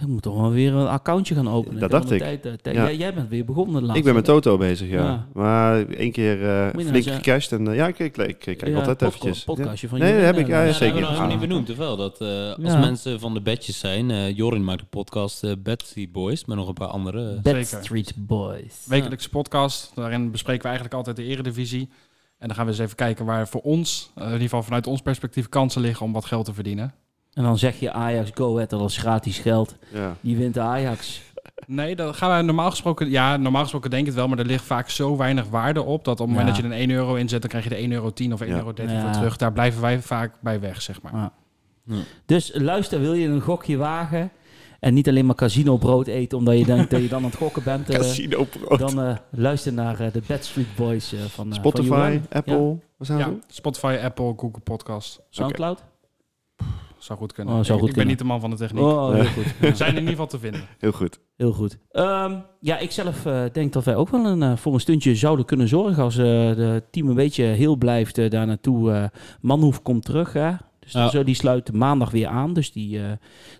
ik 0.00 0.06
moet 0.06 0.22
toch 0.22 0.40
wel 0.40 0.50
weer 0.50 0.74
een 0.74 0.86
accountje 0.86 1.34
gaan 1.34 1.48
openen. 1.48 1.80
Dat 1.80 1.90
dacht 1.90 2.10
ik. 2.10 2.18
Tijd, 2.18 2.46
eh, 2.46 2.52
tijd- 2.52 2.76
Ja. 2.76 2.82
jij, 2.84 2.96
jij 2.96 3.14
bent 3.14 3.28
weer 3.28 3.44
begonnen 3.44 3.74
de 3.74 3.80
laatste. 3.80 3.98
Ik 3.98 4.04
ben 4.04 4.14
met 4.14 4.24
Toto 4.24 4.56
bezig, 4.56 4.88
ja. 4.88 5.02
Ja. 5.04 5.26
Maar 5.32 5.86
één 5.86 6.12
keer 6.12 6.40
eh, 6.42 6.48
nou 6.48 6.70
flink 6.70 6.88
zeggen- 6.94 7.12
gecashed 7.14 7.52
en 7.52 7.68
eh, 7.68 7.74
ja, 7.76 7.86
ik, 7.86 7.98
ik, 7.98 8.16
ik, 8.16 8.26
ik 8.46 8.58
kijk 8.58 8.66
Ja, 8.66 8.78
altijd 8.78 9.02
eventjes. 9.02 9.44
podcastje 9.44 9.88
van 9.88 9.98
Nee, 9.98 10.08
je 10.12 10.16
dat 10.16 10.24
heb 10.26 10.36
ik, 10.38 10.46
ja, 10.46 10.60
Ja, 10.60 10.66
Ja, 10.66 10.72
zeker. 10.72 11.00
dat 11.00 11.08
hebben 11.08 11.16
we 11.16 11.32
nog 11.32 11.40
niet 11.40 11.48
benoemd, 11.48 11.70
of 11.70 11.76
wel? 11.76 11.96
Dat 11.96 12.20
eh, 12.20 12.28
als 12.48 12.56
Ja. 12.72 12.78
mensen 12.78 13.20
van 13.20 13.34
de 13.34 13.40
bedjes 13.40 13.78
zijn, 13.78 14.10
eh, 14.10 14.36
Jorin 14.36 14.64
maakt 14.64 14.80
de 14.80 14.86
podcast 14.86 15.62
Betsy 15.62 16.10
Boys, 16.10 16.44
met 16.44 16.56
nog 16.56 16.68
een 16.68 16.74
paar 16.74 16.88
andere. 16.88 17.40
Bad. 17.42 17.66
Street 17.66 18.12
Boys. 18.16 18.84
Wekelijkse 18.86 19.28
podcast. 19.28 19.92
Daarin 19.94 20.30
bespreken 20.30 20.62
we 20.62 20.66
eigenlijk 20.68 20.96
altijd 20.96 21.16
de 21.16 21.24
eredivisie. 21.24 21.88
En 22.38 22.46
dan 22.46 22.56
gaan 22.56 22.66
we 22.66 22.70
eens 22.72 22.80
even 22.80 22.96
kijken 22.96 23.24
waar 23.24 23.48
voor 23.48 23.60
ons, 23.60 24.10
in 24.16 24.22
ieder 24.24 24.40
geval 24.40 24.62
vanuit 24.62 24.86
ons 24.86 25.00
perspectief, 25.02 25.48
kansen 25.48 25.80
liggen 25.80 26.06
om 26.06 26.12
wat 26.12 26.24
geld 26.24 26.44
te 26.44 26.54
verdienen. 26.54 26.94
En 27.34 27.42
dan 27.42 27.58
zeg 27.58 27.80
je 27.80 27.92
Ajax 27.92 28.30
Go 28.34 28.54
Ahead, 28.54 28.70
dat 28.70 28.90
is 28.90 28.96
gratis 28.96 29.38
geld. 29.38 29.76
Ja. 29.92 30.16
Die 30.20 30.36
wint 30.36 30.58
Ajax. 30.58 31.22
Nee, 31.66 31.96
dat 31.96 32.16
gaan 32.16 32.28
wij 32.28 32.42
normaal 32.42 32.70
gesproken... 32.70 33.10
Ja, 33.10 33.36
normaal 33.36 33.62
gesproken 33.62 33.90
denk 33.90 34.02
ik 34.02 34.08
het 34.08 34.16
wel, 34.16 34.28
maar 34.28 34.38
er 34.38 34.44
ligt 34.44 34.64
vaak 34.64 34.90
zo 34.90 35.16
weinig 35.16 35.48
waarde 35.48 35.82
op... 35.82 36.04
dat 36.04 36.20
op 36.20 36.26
het 36.26 36.36
moment 36.36 36.46
Ja. 36.56 36.62
dat 36.62 36.62
je 36.62 36.68
er 36.68 36.82
een 36.82 36.88
1 36.88 36.96
euro 36.96 37.14
inzet, 37.14 37.40
dan 37.40 37.50
krijg 37.50 37.64
je 37.64 37.70
er 37.70 37.76
1 37.76 37.92
euro 37.92 38.12
10 38.12 38.32
of 38.32 38.40
1 38.40 38.50
Ja. 38.50 38.56
euro 38.56 38.72
13 38.72 38.96
Ja. 38.96 39.02
voor 39.02 39.12
terug. 39.12 39.36
Daar 39.36 39.52
blijven 39.52 39.80
wij 39.80 40.00
vaak 40.00 40.34
bij 40.40 40.60
weg, 40.60 40.82
zeg 40.82 41.02
maar. 41.02 41.12
Ja. 41.14 41.32
Ja. 41.86 41.96
Dus 42.26 42.50
luister, 42.54 43.00
wil 43.00 43.14
je 43.14 43.28
een 43.28 43.40
gokje 43.40 43.76
wagen 43.76 44.30
en 44.80 44.94
niet 44.94 45.08
alleen 45.08 45.26
maar 45.26 45.34
casino 45.34 45.76
brood 45.76 46.06
eten 46.06 46.38
omdat 46.38 46.58
je 46.58 46.64
denkt 46.64 46.90
dat 46.90 47.00
je 47.02 47.08
dan 47.08 47.18
aan 47.18 47.24
het 47.30 47.36
gokken 47.36 47.62
bent, 47.62 47.90
eh, 47.90 47.96
Casino 47.96 48.44
brood. 48.44 48.78
dan 48.78 49.02
eh, 49.02 49.16
luister 49.30 49.72
naar 49.72 50.00
eh, 50.00 50.12
de 50.12 50.22
Bad 50.26 50.44
Street 50.44 50.74
Boys 50.76 51.14
van 51.28 51.48
eh, 51.50 51.54
Spotify, 51.54 51.88
van. 52.28 52.38
Apple. 52.38 52.78
Wat 52.96 53.06
zijn 53.06 53.18
Ja, 53.18 53.28
we? 53.28 53.38
Spotify, 53.46 53.98
Apple, 54.04 54.34
Google 54.36 54.60
Podcast. 54.64 55.20
Soundcloud. 55.30 55.82
Zou 57.04 57.18
goed 57.18 57.32
kunnen. 57.32 57.54
Oh, 57.54 57.62
zou 57.62 57.74
ik 57.74 57.80
goed 57.80 57.88
ik 57.88 57.94
kunnen. 57.94 57.96
ben 57.96 58.06
niet 58.06 58.18
de 58.18 58.24
man 58.24 58.40
van 58.40 58.50
de 58.50 58.56
techniek. 58.56 58.82
Oh, 58.82 59.12
heel 59.14 59.24
goed. 59.24 59.58
We 59.70 59.76
zijn 59.76 59.90
in 59.90 59.96
ieder 59.96 60.10
geval 60.10 60.26
te 60.26 60.38
vinden. 60.38 60.60
Heel 60.78 60.92
goed. 60.92 61.20
Heel 61.36 61.52
goed. 61.52 61.78
Ehm, 61.90 62.34
ja, 62.60 62.78
ik 62.78 62.90
zelf 62.90 63.26
eh, 63.26 63.42
denk 63.52 63.72
dat 63.72 63.84
wij 63.84 63.96
ook 63.96 64.08
wel 64.08 64.24
een, 64.24 64.42
eh, 64.42 64.56
voor 64.56 64.74
een 64.74 64.80
stuntje 64.80 65.14
zouden 65.14 65.44
kunnen 65.44 65.68
zorgen 65.68 66.02
als 66.02 66.16
eh 66.16 66.24
de 66.24 66.82
team 66.90 67.08
een 67.08 67.14
beetje 67.14 67.44
heel 67.44 67.76
blijft 67.76 68.18
eh, 68.18 68.30
daar 68.30 68.46
naartoe. 68.46 68.92
eh 68.92 69.04
Manhoef 69.40 69.82
komt 69.82 70.04
terug, 70.04 70.32
hè? 70.32 70.50
Dus 70.84 70.92
Ja. 70.92 71.08
zo, 71.10 71.24
die 71.24 71.34
sluit 71.34 71.72
maandag 71.72 72.10
weer 72.10 72.26
aan, 72.26 72.52
dus 72.52 72.72
die, 72.72 72.98
eh, 72.98 73.08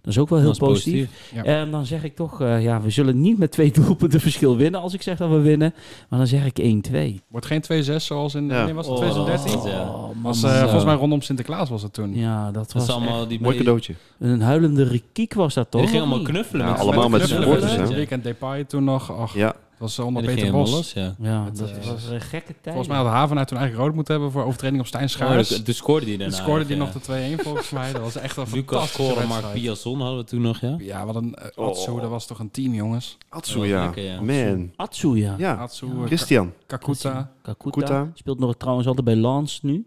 dat 0.03 0.07
is 0.13 0.19
ook 0.19 0.29
wel 0.29 0.39
heel 0.41 0.57
positief. 0.57 1.31
Ja. 1.35 1.43
En 1.43 1.71
dan 1.71 1.87
zeg 1.87 2.05
ik 2.05 2.15
toch, 2.17 2.41
eh, 2.41 2.63
ja, 2.63 2.81
we 2.81 2.91
zullen 2.91 3.21
niet 3.21 3.39
met 3.39 3.51
twee 3.51 3.73
doelpunten 3.81 4.21
verschil 4.21 4.57
winnen 4.57 4.81
als 4.81 4.95
ik 4.95 5.03
zeg 5.03 5.17
dat 5.19 5.31
we 5.31 5.39
winnen. 5.41 5.75
Maar 6.09 6.19
dan 6.19 6.29
zeg 6.29 6.45
ik 6.47 6.59
1-2. 6.59 7.21
Wordt 7.29 7.47
geen 7.47 7.61
2-6 7.61 8.07
zoals 8.07 8.35
in 8.35 8.49
Ja. 8.49 8.55
wanneer 8.57 8.75
was 8.75 8.87
het 8.87 8.95
Oh, 8.95 9.01
2013? 9.01 9.53
dat, 9.53 9.65
ja. 9.73 9.89
Oh, 9.89 10.03
man, 10.03 10.13
Was, 10.23 10.43
eh, 10.43 10.53
Zo. 10.55 10.61
volgens 10.63 10.85
mij 10.85 10.95
rondom 10.95 11.21
Sinterklaas 11.23 11.69
was 11.69 11.83
het 11.83 11.93
toen. 11.93 12.15
Ja, 12.15 12.51
dat 12.51 12.73
was 12.73 12.89
allemaal 12.89 13.21
echt 13.21 13.29
die 13.29 13.41
Mooi 13.41 13.57
cadeautje. 13.57 13.95
een 14.19 14.41
huilende 14.41 14.85
rikiek 14.85 15.35
was 15.35 15.55
dat 15.55 15.71
toch? 15.71 15.81
Die 15.81 15.91
ging 15.91 16.03
allemaal 16.03 16.23
knuffelen. 16.25 16.67
Ja, 16.67 16.73
met 16.73 16.81
allemaal 16.81 17.09
met 17.09 17.21
de 17.21 17.27
Knuffelen, 17.27 17.61
supporters? 17.61 17.95
Weekend 17.97 18.25
Depay 18.25 18.65
toen 18.65 18.85
nog. 18.85 19.11
Och, 19.11 19.35
Ja, 19.35 19.55
dat 19.79 19.97
was 19.97 19.97
die 20.25 20.35
Peter 20.35 20.51
Bos. 20.53 20.71
los, 20.71 20.93
ja. 20.93 21.15
Ja, 21.19 21.51
dat 21.55 21.71
eh, 21.71 21.87
was 21.87 22.07
een 22.07 22.21
gekke 22.21 22.47
tijd. 22.53 22.61
Volgens 22.65 22.89
mij 22.89 22.97
had 22.97 23.07
Havenaar 23.07 23.47
toen 23.47 23.57
eigenlijk 23.59 23.87
rood 23.87 23.95
moeten 23.97 24.15
hebben 24.15 24.33
voor 24.33 24.45
overtreding 24.45 24.81
op 24.81 24.87
Stijn 24.87 25.05
Oh, 25.05 25.11
Schaars. 25.11 25.49
de- 25.49 25.63
Toen 25.63 25.75
scoorde 25.75 26.05
die 26.07 26.19
Toen 26.19 26.29
daarna. 26.29 26.45
scoorde 26.45 26.67
die 26.67 26.77
ja. 26.77 26.83
nog 26.83 26.93
de 26.93 27.01
2-1 27.39 27.43
volgens 27.43 27.71
mij. 27.71 27.93
Dat 27.93 28.01
was 28.03 28.17
echt 28.17 28.37
een 28.37 28.47
Lucas 28.53 28.65
fantastische 28.69 29.03
scoren, 29.13 29.29
Mark. 29.29 29.53
Piazon 29.53 30.01
hadden 30.01 30.19
we 30.19 30.25
toen 30.25 30.41
nog, 30.41 30.61
ja? 30.61 30.75
Ja, 30.79 31.07
wat 31.07 31.15
een 31.15 31.37
uh, 31.39 31.47
Oh. 31.55 31.67
Atsu, 31.69 32.01
dat 32.01 32.11
was 32.11 32.27
toch 32.27 32.39
een 32.39 32.51
team, 32.51 32.75
jongens. 32.75 33.19
Atsu, 33.29 33.59
Wel 33.59 33.65
ja. 33.69 33.85
lekker, 33.85 34.03
ja. 34.05 34.21
Man. 34.21 34.73
Atsu, 34.77 35.17
ja. 35.17 35.35
Ja, 35.39 35.55
Atsu, 35.55 35.87
eh, 35.87 36.03
Christian. 36.07 36.53
Ka- 36.67 36.77
Kakuta. 36.77 37.33
Kakuta. 37.43 37.81
Kuta. 37.81 38.11
Speelt 38.15 38.39
nog 38.39 38.57
trouwens 38.57 38.87
altijd 38.87 39.05
bij 39.07 39.17
Lans 39.17 39.63
nu. 39.63 39.87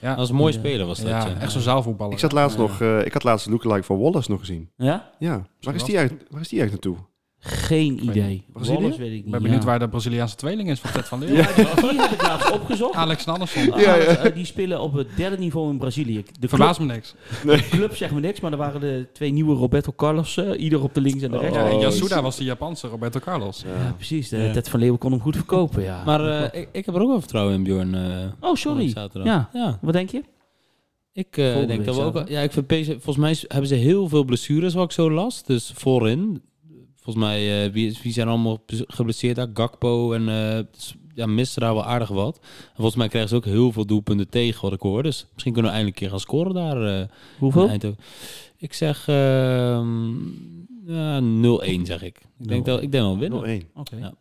Ja, 0.00 0.08
Dat 0.08 0.16
was 0.18 0.28
een 0.28 0.34
mooie 0.36 0.52
Ja. 0.52 0.58
speler, 0.58 0.86
was 0.86 0.98
dat, 0.98 1.08
ja, 1.08 1.26
ja. 1.26 1.34
echt 1.40 1.52
zo'n 1.52 1.60
zaalvoetballer. 1.60 2.12
Ik 2.12 2.18
zat 2.18 2.32
laatst 2.32 2.56
Ja. 2.56 2.62
nog, 2.62 2.80
eh, 2.80 3.04
ik 3.04 3.12
had 3.12 3.24
laatst 3.24 3.44
de 3.44 3.50
lookalike 3.50 3.82
van 3.84 3.98
Wallace 3.98 4.30
nog 4.30 4.40
gezien. 4.40 4.70
Ja? 4.76 5.10
Ja. 5.18 5.46
Waar 5.60 5.74
is 5.74 5.84
die 5.84 5.96
eigenlijk, 5.96 6.26
waar 6.30 6.40
is 6.40 6.48
die 6.48 6.60
eigenlijk 6.60 6.86
naartoe? 6.88 7.06
Geen 7.48 8.04
idee. 8.04 8.44
Brazilië? 8.52 8.76
Wallace 8.80 8.98
weet 8.98 9.12
ik 9.12 9.22
niet. 9.22 9.30
Ben 9.30 9.42
benieuwd 9.42 9.60
ja. 9.62 9.66
waar 9.68 9.78
de 9.78 9.88
Braziliaanse 9.88 10.36
tweeling 10.36 10.70
is 10.70 10.80
van 10.80 10.90
Ted 10.92 11.04
van 11.08 11.18
Leeuwen. 11.18 11.36
Ja, 11.36 11.54
die, 11.54 11.90
die 11.90 12.00
heb 12.00 12.10
ik 12.10 12.22
laatst 12.22 12.50
opgezocht. 12.52 12.94
Alex 12.94 13.24
Nanderson. 13.24 13.64
Ja, 13.80 13.94
ja. 13.94 14.28
Die 14.28 14.44
spelen 14.44 14.80
op 14.80 14.92
het 14.94 15.08
derde 15.16 15.38
niveau 15.38 15.70
in 15.70 15.78
Brazilië. 15.78 16.16
De 16.16 16.22
club, 16.38 16.48
Verbaast 16.50 16.80
me 16.80 16.86
niks. 16.86 17.14
de 17.44 17.66
club 17.70 17.96
zegt 17.96 18.12
me 18.12 18.20
niks, 18.20 18.40
maar 18.40 18.52
er 18.52 18.58
waren 18.58 18.80
de 18.80 19.06
twee 19.12 19.32
nieuwe 19.32 19.54
Roberto 19.54 19.92
Carlos, 19.96 20.36
eh, 20.36 20.60
ieder 20.60 20.82
op 20.82 20.94
de 20.94 21.00
links 21.00 21.22
en 21.22 21.30
de 21.30 21.38
rechts. 21.38 21.56
Ja, 21.56 21.68
en 21.68 21.74
Oh, 21.74 21.80
Yasuda 21.80 22.22
was 22.22 22.36
de 22.36 22.44
Japanse 22.44 22.86
Roberto 22.88 23.18
Carlos. 23.20 23.64
Ja, 23.66 23.92
precies. 23.92 24.28
De, 24.28 24.36
Ja. 24.36 24.52
Ted 24.52 24.68
van 24.68 24.80
Leeuwen 24.80 24.98
kon 24.98 25.10
hem 25.12 25.20
goed 25.20 25.36
verkopen, 25.36 25.82
ja. 25.82 26.02
Maar 26.04 26.50
eh, 26.50 26.60
ik, 26.60 26.68
ik 26.72 26.86
heb 26.86 26.94
er 26.94 27.00
ook 27.00 27.08
wel 27.08 27.20
vertrouwen 27.20 27.54
in, 27.54 27.62
Bjorn. 27.62 27.94
eh, 27.94 28.48
oh, 28.48 28.54
sorry. 28.54 28.88
zaterdag. 28.88 29.26
Ja. 29.28 29.48
ja. 29.52 29.78
Wat 29.82 29.92
denk 29.92 30.10
je? 30.10 30.22
Ik 31.12 31.36
eh, 31.36 31.44
Volgende 31.44 31.66
denk 31.66 31.84
dat 31.84 31.94
we 31.94 32.00
ook... 32.00 32.06
zaterdag. 32.12 32.30
Ja, 32.36 32.40
ik 32.40 32.52
vind 32.52 32.66
PSV... 32.66 32.86
Volgens 32.92 33.16
mij 33.16 33.36
hebben 33.48 33.68
ze 33.68 33.74
heel 33.74 34.08
veel 34.08 34.24
blessures, 34.24 34.74
wat 34.74 34.84
ik 34.84 34.92
zo 34.92 35.10
las. 35.10 35.44
Dus 35.44 35.72
voorin. 35.74 36.42
Volgens 37.08 37.26
mij, 37.26 37.64
eh, 37.64 37.72
wie, 37.72 37.98
wie 38.02 38.12
zijn 38.12 38.28
allemaal 38.28 38.62
geblesseerd 38.68 39.36
daar? 39.36 39.48
Gakpo 39.54 40.12
en... 40.12 40.28
eh, 40.28 40.64
ja, 41.14 41.26
missen 41.26 41.60
daar 41.60 41.74
wel 41.74 41.84
aardig 41.84 42.08
wat. 42.08 42.38
En 42.42 42.74
volgens 42.74 42.96
mij 42.96 43.08
krijgen 43.08 43.30
ze 43.30 43.36
ook 43.36 43.44
heel 43.44 43.72
veel 43.72 43.86
doelpunten 43.86 44.28
tegen, 44.28 44.62
wat 44.62 44.72
ik 44.72 44.80
hoor. 44.80 45.02
Dus 45.02 45.26
misschien 45.32 45.52
kunnen 45.52 45.70
we 45.70 45.76
eindelijk 45.76 45.96
een 45.96 46.02
keer 46.08 46.10
gaan 46.18 46.20
scoren 46.26 46.54
daar. 46.54 47.00
eh, 47.00 47.06
Hoeveel? 47.38 47.70
Ik 48.56 48.72
zeg... 48.72 49.08
ehm, 49.08 50.06
ja, 50.86 51.20
0-1 51.20 51.82
zeg 51.82 52.02
ik. 52.02 52.20
Ik 52.38 52.48
denk, 52.48 52.64
dat, 52.64 52.82
ik 52.82 52.92
denk 52.92 53.04
wel 53.04 53.18
winnen. 53.18 53.62
0-1. 53.62 53.66
Oké. 53.74 53.96
Ja. 53.96 54.14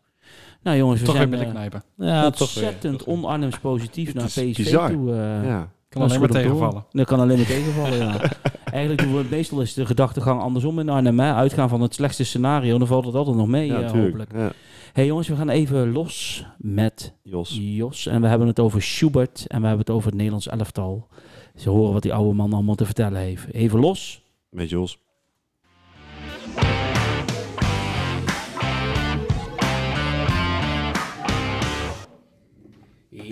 Nou 0.63 0.77
jongens, 0.77 0.99
we 0.99 1.05
Toch 1.05 1.25
weer 1.25 1.41
eh, 1.41 1.49
knijpen. 1.49 1.83
Ja, 1.97 2.25
ontzettend 2.25 3.03
on-Arnhems 3.03 3.59
positief 3.59 4.13
naar 4.13 4.25
PSV 4.25 4.55
bizar. 4.55 4.91
toe. 4.91 5.11
eh, 5.11 5.43
Ja. 5.45 5.71
Kan 5.89 6.01
Dat 6.01 6.09
alleen 6.09 6.19
maar 6.21 6.29
tegenvallen. 6.29 6.85
Dat 6.91 7.05
kan 7.05 7.19
alleen 7.19 7.37
maar 7.37 7.45
tegenvallen, 7.45 7.97
ja. 7.97 8.19
Eigenlijk 8.71 9.01
doen 9.01 9.15
we 9.17 9.25
meestal 9.29 9.61
is 9.61 9.73
de 9.73 9.85
gedachtegang 9.85 10.41
andersom 10.41 10.79
in 10.79 10.89
Arnhem. 10.89 11.19
Hè? 11.19 11.33
Uitgaan 11.33 11.69
van 11.69 11.81
het 11.81 11.93
slechtste 11.93 12.23
scenario, 12.23 12.77
dan 12.77 12.87
valt 12.87 13.05
het 13.05 13.15
altijd 13.15 13.35
nog 13.37 13.47
mee, 13.47 13.67
Ja, 13.67 13.79
natuurlijk. 13.79 14.03
hopelijk. 14.05 14.31
Ja. 14.33 14.51
hey, 14.93 15.05
jongens, 15.05 15.27
we 15.27 15.35
gaan 15.35 15.49
even 15.49 15.91
los 15.91 16.45
met 16.57 17.13
Jos. 17.23 17.57
Jos. 17.61 18.05
En 18.05 18.21
we 18.21 18.27
hebben 18.27 18.47
het 18.47 18.59
over 18.59 18.81
Schubert 18.81 19.45
en 19.47 19.61
we 19.61 19.67
hebben 19.67 19.85
het 19.85 19.95
over 19.95 20.05
het 20.05 20.15
Nederlands 20.15 20.47
elftal. 20.47 21.07
Ze 21.55 21.69
horen 21.69 21.93
wat 21.93 22.01
die 22.01 22.13
oude 22.13 22.33
man 22.33 22.53
allemaal 22.53 22.75
te 22.75 22.85
vertellen 22.85 23.19
heeft. 23.21 23.53
Even 23.53 23.79
los. 23.79 24.23
Met 24.49 24.69
Jos. 24.69 24.99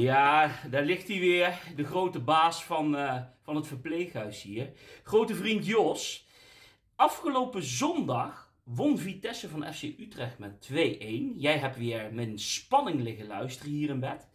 Ja, 0.02 0.52
daar 0.70 0.84
ligt 0.84 1.08
hij 1.08 1.20
weer. 1.20 1.60
De 1.76 1.84
grote 1.84 2.20
baas 2.20 2.64
van, 2.64 2.96
eh, 2.96 3.22
van 3.41 3.56
het 3.56 3.68
verpleeghuis 3.68 4.41
hier. 4.41 4.72
Grote 5.04 5.36
vriend 5.36 5.66
Jos. 5.66 6.28
Afgelopen 6.96 7.64
zondag 7.64 8.54
won 8.64 8.98
Vitesse 8.98 9.50
van 9.50 9.74
FC 9.74 9.84
Utrecht 9.84 10.39
met 10.39 10.62
2-1. 10.62 11.34
Jij 11.38 11.58
hebt 11.58 11.78
weer 11.78 12.14
met 12.14 12.41
spanning 12.41 13.02
liggen 13.02 13.28
luisteren 13.28 13.72
hier 13.72 13.89
in 13.89 14.00
bed. 14.00 14.28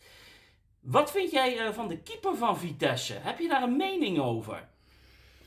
Wat 0.80 1.10
vind 1.10 1.30
jij 1.30 1.58
eh, 1.58 1.72
van 1.72 1.88
de 1.88 1.98
keeper 1.98 2.36
van 2.36 2.58
Vitesse? 2.58 3.14
Heb 3.14 3.38
je 3.38 3.48
daar 3.48 3.62
een 3.62 3.76
mening 3.76 4.18
over? 4.18 4.68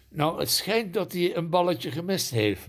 Nou, 0.10 0.40
het 0.40 0.50
schijnt 0.50 0.94
dat 0.94 1.12
hij 1.12 1.36
een 1.36 1.50
balletje 1.50 1.92
gemist 1.92 2.32
heeft. 2.32 2.68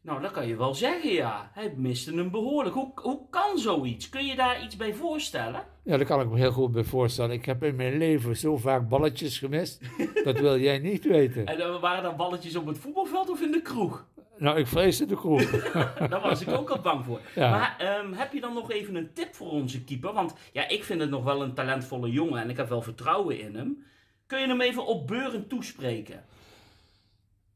Nou, 0.00 0.20
dat 0.20 0.30
kan 0.30 0.46
je 0.46 0.56
wel 0.56 0.74
zeggen, 0.74 1.12
ja. 1.12 1.50
Hij 1.54 1.74
miste 1.76 2.14
hem 2.14 2.30
behoorlijk. 2.30 2.74
Hoe, 2.74 2.92
hoe 2.94 3.28
kan 3.30 3.58
zoiets? 3.58 4.08
Kun 4.08 4.26
je 4.26 4.34
daar 4.36 4.62
iets 4.62 4.76
bij 4.76 4.94
voorstellen? 4.94 5.73
Ja, 5.84 5.96
daar 5.96 6.06
kan 6.06 6.20
ik 6.20 6.28
me 6.28 6.38
heel 6.38 6.52
goed 6.52 6.72
bij 6.72 6.84
voorstellen. 6.84 7.30
Ik 7.30 7.44
heb 7.44 7.62
in 7.64 7.76
mijn 7.76 7.98
leven 7.98 8.36
zo 8.36 8.56
vaak 8.56 8.88
balletjes 8.88 9.38
gemist. 9.38 9.80
dat 10.24 10.38
wil 10.38 10.58
jij 10.58 10.78
niet 10.78 11.04
weten. 11.04 11.46
En 11.54 11.58
dan 11.58 11.80
waren 11.80 12.02
dat 12.02 12.16
balletjes 12.16 12.56
op 12.56 12.66
het 12.66 12.78
voetbalveld 12.78 13.30
of 13.30 13.40
in 13.40 13.50
de 13.50 13.62
kroeg? 13.62 14.06
Nou, 14.38 14.58
ik 14.58 14.66
vreesde 14.66 15.06
de 15.06 15.16
kroeg. 15.16 15.50
Daar 16.10 16.20
was 16.20 16.40
ik 16.40 16.48
ook 16.48 16.70
al 16.70 16.80
bang 16.80 17.04
voor. 17.04 17.20
Ja. 17.34 17.50
Maar 17.50 17.74
ehm, 17.78 18.12
heb 18.12 18.32
je 18.32 18.40
dan 18.40 18.54
nog 18.54 18.70
even 18.70 18.94
een 18.94 19.12
tip 19.12 19.34
voor 19.34 19.50
onze 19.50 19.84
keeper? 19.84 20.12
Want 20.12 20.34
ja, 20.52 20.68
ik 20.68 20.84
vind 20.84 21.00
het 21.00 21.10
nog 21.10 21.24
wel 21.24 21.42
een 21.42 21.54
talentvolle 21.54 22.10
jongen 22.10 22.42
en 22.42 22.50
ik 22.50 22.56
heb 22.56 22.68
wel 22.68 22.82
vertrouwen 22.82 23.40
in 23.40 23.54
hem. 23.56 23.84
Kun 24.26 24.40
je 24.40 24.46
hem 24.46 24.60
even 24.60 24.86
opbeurend 24.86 25.48
toespreken? 25.48 26.24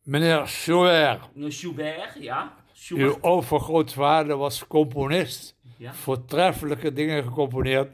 Meneer 0.03 0.47
Schouwer, 0.47 1.19
Nou, 1.33 1.53
Schubert, 1.53 2.17
ja. 2.21 2.43
uw 2.43 2.73
Schubert, 2.73 3.23
overgrootvader 3.23 4.37
was 4.37 4.67
componist. 4.67 5.57
ja. 5.77 5.95
Voortreffelijke 5.95 6.93
dingen 6.93 7.23
gecomponeerd. 7.25 7.89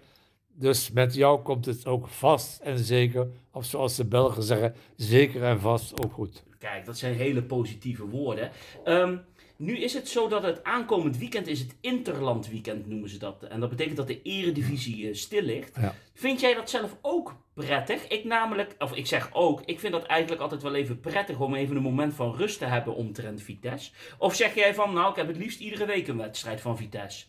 Dus 0.57 0.91
met 0.91 1.15
jou 1.15 1.43
komt 1.43 1.65
het 1.65 1.87
ook 1.87 2.09
vast 2.09 2.61
en 2.61 2.79
zeker, 2.79 3.29
of 3.53 3.65
zoals 3.65 3.97
de 3.97 4.05
Belgen 4.05 4.43
zeggen, 4.43 4.75
zeker 4.97 5.43
en 5.43 5.61
vast 5.61 6.05
ook 6.05 6.13
goed. 6.13 6.43
Kijk, 6.59 6.85
dat 6.85 6.99
zijn 6.99 7.15
hele 7.15 7.43
positieve 7.43 8.09
woorden. 8.09 8.51
Ehm, 8.85 9.17
nu 9.57 9.79
is 9.79 9.95
het 9.95 10.09
zo 10.09 10.29
dat 10.29 10.43
het 10.43 10.65
aankomend 10.65 11.19
weekend 11.19 11.47
is 11.47 11.61
het 11.61 11.77
Interland 11.81 12.49
weekend 12.49 12.87
noemen 12.87 13.09
ze 13.09 13.19
dat. 13.19 13.43
En 13.43 13.61
dat 13.61 13.69
betekent 13.69 13.97
dat 13.97 14.07
de 14.07 14.23
eredivisie 14.23 15.09
eh, 15.09 15.15
stil 15.15 15.43
ligt. 15.43 15.77
Ja. 15.81 15.95
Vind 16.15 16.41
jij 16.41 16.55
dat 16.55 16.71
zelf 16.71 16.97
ook 17.01 17.37
prettig? 17.55 18.09
Ik 18.09 18.25
namelijk, 18.25 18.75
of 18.79 18.95
ik 18.95 19.07
zeg 19.07 19.31
ook, 19.33 19.63
ik 19.65 19.81
vind 19.81 19.93
dat 19.93 20.05
eigenlijk 20.05 20.43
altijd 20.43 20.63
wel 20.63 20.75
even 20.75 21.01
prettig 21.01 21.41
om 21.41 21.55
even 21.55 21.77
een 21.77 21.83
moment 21.83 22.15
van 22.15 22.35
rust 22.37 22.59
te 22.59 22.65
hebben 22.65 22.95
omtrent 22.95 23.43
Vitesse. 23.43 23.93
Of 24.19 24.35
zeg 24.35 24.55
jij 24.55 24.75
van, 24.75 24.93
nou 24.93 25.11
ik 25.11 25.17
heb 25.17 25.27
het 25.27 25.37
liefst 25.37 25.61
iedere 25.61 25.87
week 25.87 26.09
een 26.09 26.17
wedstrijd 26.17 26.61
van 26.61 26.77
Vitesse? 26.77 27.25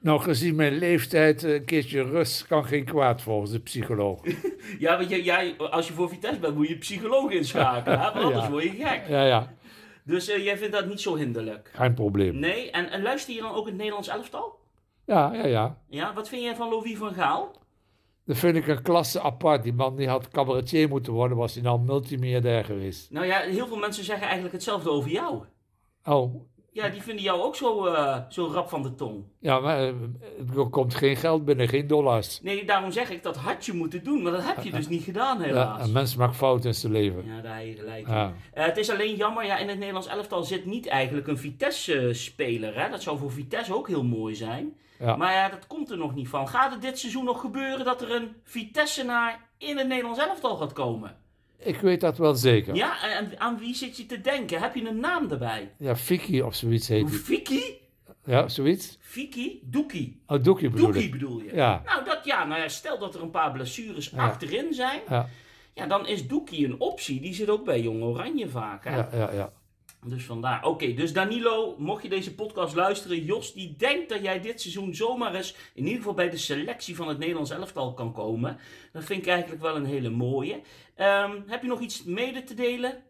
Nou, 0.00 0.20
gezien 0.20 0.54
mijn 0.54 0.72
leeftijd, 0.78 1.42
een 1.42 1.64
keertje 1.64 2.02
rust 2.02 2.46
kan 2.46 2.64
geen 2.64 2.84
kwaad 2.84 3.22
volgens 3.22 3.50
de 3.50 3.60
psycholoog. 3.60 4.20
Ja, 4.78 4.96
want 4.96 5.08
jij, 5.10 5.22
jij, 5.22 5.56
als 5.56 5.86
je 5.88 5.92
voor 5.92 6.08
Vitesse 6.08 6.40
bent 6.40 6.54
moet 6.54 6.68
je 6.68 6.78
psycholoog 6.78 7.30
inschakelen, 7.30 7.98
hè? 8.00 8.06
anders 8.24 8.44
Ja. 8.44 8.50
word 8.50 8.62
je 8.62 8.70
gek. 8.70 9.02
Ja, 9.08 9.24
ja, 9.24 9.54
Dus 10.04 10.28
eh, 10.28 10.44
jij 10.44 10.58
vindt 10.58 10.72
dat 10.72 10.86
niet 10.86 11.00
zo 11.00 11.14
hinderlijk? 11.16 11.70
geen 11.74 11.94
probleem. 11.94 12.38
Nee, 12.38 12.70
en, 12.70 12.90
en 12.90 13.02
luister 13.02 13.34
je 13.34 13.40
dan 13.40 13.54
ook 13.54 13.66
het 13.66 13.74
Nederlands 13.76 14.08
elftal? 14.08 14.58
Ja, 15.04 15.32
ja, 15.34 15.46
ja. 15.46 15.78
Ja, 15.88 16.14
wat 16.14 16.28
vind 16.28 16.42
jij 16.42 16.56
van 16.56 16.68
Louis 16.68 16.96
van 16.96 17.14
Gaal? 17.14 17.56
Dat 18.24 18.36
vind 18.36 18.56
ik 18.56 18.66
een 18.66 18.82
klasse 18.82 19.20
apart. 19.20 19.62
Die 19.62 19.72
man 19.72 19.96
die 19.96 20.08
had 20.08 20.28
cabaretier 20.28 20.88
moeten 20.88 21.12
worden, 21.12 21.36
was 21.36 21.54
hij 21.54 21.62
nou 21.62 21.80
multimiljardair 21.80 22.64
geweest. 22.64 23.10
Nou 23.10 23.26
ja, 23.26 23.38
heel 23.40 23.66
veel 23.66 23.76
mensen 23.76 24.04
zeggen 24.04 24.24
eigenlijk 24.24 24.54
hetzelfde 24.54 24.90
over 24.90 25.10
jou. 25.10 25.42
Oh, 26.04 26.34
Ja, 26.76 26.88
die 26.88 27.02
vinden 27.02 27.24
jou 27.24 27.40
ook 27.40 27.56
zo, 27.56 27.86
eh, 27.86 28.16
zo 28.28 28.46
rap 28.52 28.68
van 28.68 28.82
de 28.82 28.94
tong. 28.94 29.24
Ja, 29.40 29.60
maar 29.60 29.78
eh, 29.78 29.88
er 30.56 30.68
komt 30.70 30.94
geen 30.94 31.16
geld 31.16 31.44
binnen, 31.44 31.68
geen 31.68 31.86
dollars. 31.86 32.40
Nee, 32.42 32.64
daarom 32.64 32.90
zeg 32.92 33.10
ik, 33.10 33.22
dat 33.22 33.36
had 33.36 33.66
je 33.66 33.72
moeten 33.72 34.04
doen. 34.04 34.22
Maar 34.22 34.32
dat 34.32 34.44
heb 34.44 34.62
je 34.64 34.70
dus 34.70 34.88
niet 34.88 35.02
gedaan, 35.02 35.38
Ja, 35.38 35.44
helaas. 35.44 35.86
een 35.86 35.92
mens 35.92 36.16
maakt 36.16 36.36
fouten 36.36 36.68
in 36.68 36.74
zijn 36.74 36.92
leven. 36.92 37.24
Ja, 37.26 37.40
daar 37.40 37.56
heb 37.58 37.66
je 37.66 37.74
gelijk. 37.74 38.06
Ja. 38.06 38.32
Eh, 38.52 38.64
het 38.64 38.76
is 38.76 38.90
alleen 38.90 39.14
jammer, 39.16 39.44
ja, 39.44 39.56
in 39.56 39.68
het 39.68 39.78
Nederlands 39.78 40.08
elftal 40.08 40.42
zit 40.44 40.66
niet 40.66 40.86
eigenlijk 40.86 41.26
een 41.26 41.38
Vitesse-speler. 41.38 42.80
Hè? 42.82 42.90
Dat 42.90 43.02
zou 43.02 43.18
voor 43.18 43.32
Vitesse 43.32 43.74
ook 43.74 43.88
heel 43.88 44.04
mooi 44.04 44.34
zijn. 44.34 44.76
Ja. 44.98 45.16
Maar 45.16 45.32
ja, 45.32 45.48
dat 45.48 45.66
komt 45.66 45.90
er 45.90 45.96
nog 45.98 46.14
niet 46.14 46.28
van. 46.28 46.48
Gaat 46.48 46.72
het 46.72 46.82
dit 46.82 46.98
seizoen 46.98 47.24
nog 47.24 47.40
gebeuren 47.40 47.84
dat 47.84 48.02
er 48.02 48.14
een 48.14 48.28
Vitesse-naar 48.44 49.48
in 49.58 49.76
het 49.78 49.88
Nederlands 49.88 50.20
elftal 50.20 50.56
gaat 50.56 50.72
komen? 50.72 51.16
Ik 51.58 51.80
weet 51.80 52.00
dat 52.00 52.18
wel 52.18 52.34
zeker. 52.34 52.74
Ja, 52.74 52.96
Ja, 53.02 53.16
en 53.18 53.40
aan 53.40 53.58
wie 53.58 53.74
zit 53.74 53.96
je 53.96 54.06
te 54.06 54.20
denken? 54.20 54.60
Heb 54.60 54.74
je 54.74 54.88
een 54.88 55.00
naam 55.00 55.30
erbij? 55.30 55.72
Fiki 55.96 56.42
of 56.42 56.54
zoiets 56.54 56.88
heet 56.88 57.08
hij. 57.08 57.18
Fiki? 57.18 57.62
Ja, 58.24 58.48
zoiets? 58.48 58.96
Fiki? 59.00 59.60
Doekie? 59.64 60.20
Oh, 60.26 60.42
Doekie 60.42 60.70
bedoel 60.70 60.86
Doekie 60.86 61.02
ik. 61.04 61.10
bedoel 61.10 61.40
je? 61.42 61.54
Ja. 61.54 61.82
Nou, 61.84 62.04
dat, 62.04 62.24
ja, 62.24 62.44
nou 62.44 62.60
ja, 62.60 62.68
stel 62.68 62.98
dat 62.98 63.14
er 63.14 63.22
een 63.22 63.30
paar 63.30 63.52
blessures 63.52 64.08
Ja. 64.10 64.16
achterin 64.28 64.74
zijn. 64.74 65.00
Ja, 65.08 65.28
Ja, 65.74 65.86
dan 65.86 66.06
is 66.06 66.26
Doekie 66.28 66.64
een 66.66 66.80
optie. 66.80 67.20
Die 67.20 67.34
zit 67.34 67.48
ook 67.48 67.64
bij 67.64 67.80
Jong 67.80 68.02
Oranje 68.02 68.48
vaak. 68.48 68.84
Hè? 68.84 68.96
ja, 68.96 69.08
ja, 69.12 69.30
ja. 69.32 69.52
Dus 70.08 70.24
vandaar. 70.24 70.64
Oké, 70.64 70.94
dus 70.94 71.12
Danilo, 71.12 71.74
mocht 71.78 72.02
je 72.02 72.08
deze 72.08 72.34
podcast 72.34 72.74
luisteren, 72.74 73.24
Jos 73.24 73.52
die 73.52 73.74
denkt 73.76 74.08
dat 74.08 74.22
jij 74.22 74.40
dit 74.40 74.60
seizoen 74.60 74.94
zomaar 74.94 75.34
eens 75.34 75.54
in 75.74 75.84
ieder 75.84 75.98
geval 75.98 76.14
bij 76.14 76.30
de 76.30 76.36
selectie 76.36 76.96
van 76.96 77.08
het 77.08 77.18
Nederlands 77.18 77.50
elftal 77.50 77.94
kan 77.94 78.12
komen. 78.12 78.58
Dat 78.92 79.04
vind 79.04 79.22
ik 79.22 79.28
eigenlijk 79.28 79.62
wel 79.62 79.76
een 79.76 79.84
hele 79.84 80.10
mooie. 80.10 80.60
Ehm, 80.94 81.40
heb 81.46 81.62
je 81.62 81.68
nog 81.68 81.80
iets 81.80 82.04
mede 82.04 82.44
te 82.44 82.54
delen 82.54 83.02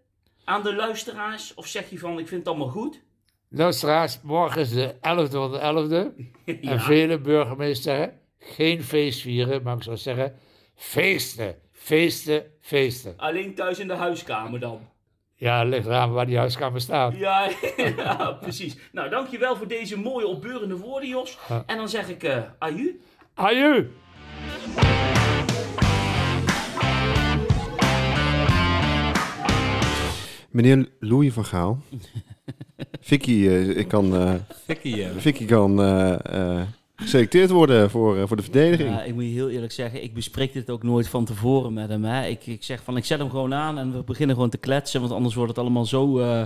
aan 0.44 0.62
de 0.62 0.74
luisteraars? 0.74 1.54
Of 1.54 1.66
zeg 1.66 1.90
je 1.90 1.98
van, 1.98 2.18
ik 2.18 2.28
vind 2.28 2.40
het 2.40 2.48
allemaal 2.48 2.68
goed? 2.68 3.02
Luisteraars, 3.48 4.20
morgen 4.22 4.60
is 4.60 4.70
de 4.70 4.94
11e 4.94 5.30
van 5.30 5.52
de 5.52 5.58
11e. 5.58 6.14
En 6.70 6.80
vele 6.80 7.20
burgemeesters 7.20 7.82
zeggen, 7.82 8.20
geen 8.38 8.82
feest 8.82 9.20
vieren, 9.20 9.62
maar 9.62 9.76
ik 9.76 9.82
zou 9.82 9.96
zeggen, 9.96 10.38
feesten, 10.74 11.56
feesten, 11.72 12.44
feesten. 12.60 13.14
Alleen 13.16 13.54
thuis 13.54 13.78
in 13.78 13.88
de 13.88 13.94
huiskamer 13.94 14.60
dan. 14.60 14.94
Ja, 15.38 15.62
ligt 15.62 15.86
eraan 15.86 16.12
waar 16.12 16.26
die 16.26 16.36
huiskamer 16.38 16.80
staat. 16.80 17.16
Ja, 17.16 17.48
ja, 17.96 18.32
precies. 18.40 18.76
Nou, 18.92 19.08
dankjewel 19.10 19.56
voor 19.56 19.68
deze 19.68 19.98
mooie 19.98 20.26
opbeurende 20.26 20.76
woorden, 20.76 21.08
Jos. 21.08 21.38
Ja. 21.48 21.62
En 21.66 21.76
dan 21.76 21.88
zeg 21.88 22.08
ik, 22.08 22.22
eh 22.22 22.42
aju. 22.58 23.00
Aju! 23.34 23.90
Meneer 30.50 30.88
Louis 31.00 31.32
van 31.32 31.44
Gaal. 31.44 31.78
Vicky, 33.00 33.46
eh, 33.46 33.76
ik 33.76 33.88
kan, 33.88 34.16
eh, 34.16 34.34
Fikkie, 34.64 34.96
ja. 34.96 35.10
Vicky 35.16 35.44
kan 35.44 35.80
eh, 35.82 36.58
eh, 36.58 36.66
geselecteerd 36.96 37.50
worden 37.50 37.90
voor, 37.90 38.16
eh, 38.16 38.26
voor 38.26 38.36
de 38.36 38.42
verdediging. 38.42 38.90
Ja, 38.90 39.02
ik 39.02 39.14
moet 39.14 39.24
je 39.24 39.30
heel 39.30 39.50
eerlijk 39.50 39.72
zeggen, 39.72 40.02
ik 40.02 40.14
bespreek 40.14 40.52
dit 40.52 40.70
ook 40.70 40.82
nooit 40.82 41.08
van 41.08 41.24
tevoren 41.24 41.72
met 41.72 41.88
hem. 41.88 42.04
Hè. 42.04 42.26
Ik, 42.26 42.46
ik 42.46 42.64
zeg 42.64 42.82
van, 42.84 42.96
ik 42.96 43.04
zet 43.04 43.18
hem 43.18 43.30
gewoon 43.30 43.54
aan 43.54 43.78
en 43.78 43.92
we 43.92 44.02
beginnen 44.02 44.34
gewoon 44.34 44.50
te 44.50 44.58
kletsen, 44.58 45.00
want 45.00 45.12
anders 45.12 45.34
wordt 45.34 45.50
het 45.50 45.58
allemaal 45.58 45.86
zo 45.86 46.18
eh, 46.18 46.42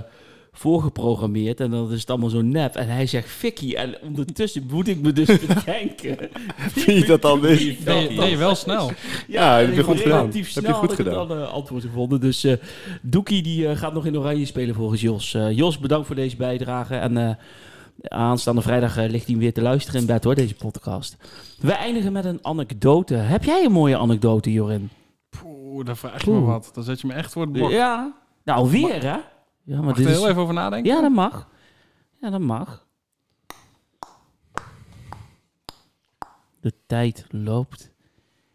voorgeprogrammeerd 0.53 1.59
en 1.59 1.71
dan 1.71 1.91
is 1.91 1.99
het 1.99 2.09
allemaal 2.09 2.29
zo 2.29 2.41
nep. 2.41 2.75
En 2.75 2.87
hij 2.87 3.05
zegt 3.05 3.29
Vicky 3.29 3.73
en 3.73 3.95
ondertussen 4.01 4.67
moet 4.69 4.87
ik 4.87 5.01
me 5.01 5.13
dus 5.13 5.39
bedenken. 5.47 6.17
Vind 6.57 6.99
je 6.99 7.05
dat 7.05 7.21
dan 7.21 7.39
weer? 7.39 7.75
Nee, 7.85 8.09
nee, 8.09 8.37
wel 8.37 8.55
snel. 8.55 8.91
Ja, 9.27 9.57
heb 9.57 9.75
je 9.75 9.83
goed 9.83 10.01
gedaan. 10.01 10.19
relatief 10.19 10.53
Heb 10.53 10.65
je 10.65 10.73
goed 10.73 10.93
gedaan. 10.93 11.27
dan 11.27 11.37
eh, 11.37 11.51
antwoord 11.51 11.83
gevonden. 11.83 12.19
Dus 12.19 12.43
eh 12.43 12.53
Doekie 13.01 13.41
die 13.41 13.67
eh, 13.67 13.77
gaat 13.77 13.93
nog 13.93 14.05
in 14.05 14.17
oranje 14.17 14.45
spelen 14.45 14.75
volgens 14.75 15.01
Jos. 15.01 15.33
Eh, 15.33 15.51
Jos, 15.51 15.79
bedankt 15.79 16.07
voor 16.07 16.15
deze 16.15 16.35
bijdrage 16.35 16.95
en... 16.95 17.37
Aanstaande 18.01 18.61
vrijdag 18.61 18.97
eh, 18.97 19.09
ligt 19.09 19.27
hij 19.27 19.37
weer 19.37 19.53
te 19.53 19.61
luisteren 19.61 20.01
in 20.01 20.07
bed 20.07 20.23
hoor, 20.23 20.35
deze 20.35 20.55
podcast. 20.55 21.17
We 21.59 21.71
eindigen 21.71 22.11
met 22.11 22.25
een 22.25 22.39
anekdote. 22.45 23.13
Heb 23.15 23.43
jij 23.43 23.65
een 23.65 23.71
mooie 23.71 23.97
anekdote, 23.97 24.51
Jorin? 24.51 24.89
Poeh, 25.29 25.85
dan 25.85 25.97
vraag 25.97 26.25
je 26.25 26.31
me 26.31 26.39
wat. 26.39 26.69
Dan 26.73 26.83
zet 26.83 27.01
je 27.01 27.07
me 27.07 27.13
echt 27.13 27.31
voor 27.31 27.41
het 27.41 27.51
blok. 27.51 27.69
Ja. 27.71 28.13
Nou, 28.43 28.59
alweer 28.59 29.01
hè? 29.01 29.17
Ja, 29.63 29.75
maar 29.75 29.83
Mag 29.83 29.95
dit 29.95 30.05
er 30.05 30.11
is... 30.11 30.17
heel 30.17 30.27
even 30.29 30.41
over 30.41 30.53
nadenken? 30.53 30.93
Ja, 30.93 31.01
dat 31.01 31.11
mag. 31.11 31.47
Ja, 32.21 32.29
dat 32.29 32.39
mag. 32.39 32.87
De 36.59 36.73
tijd 36.87 37.25
loopt. 37.29 37.90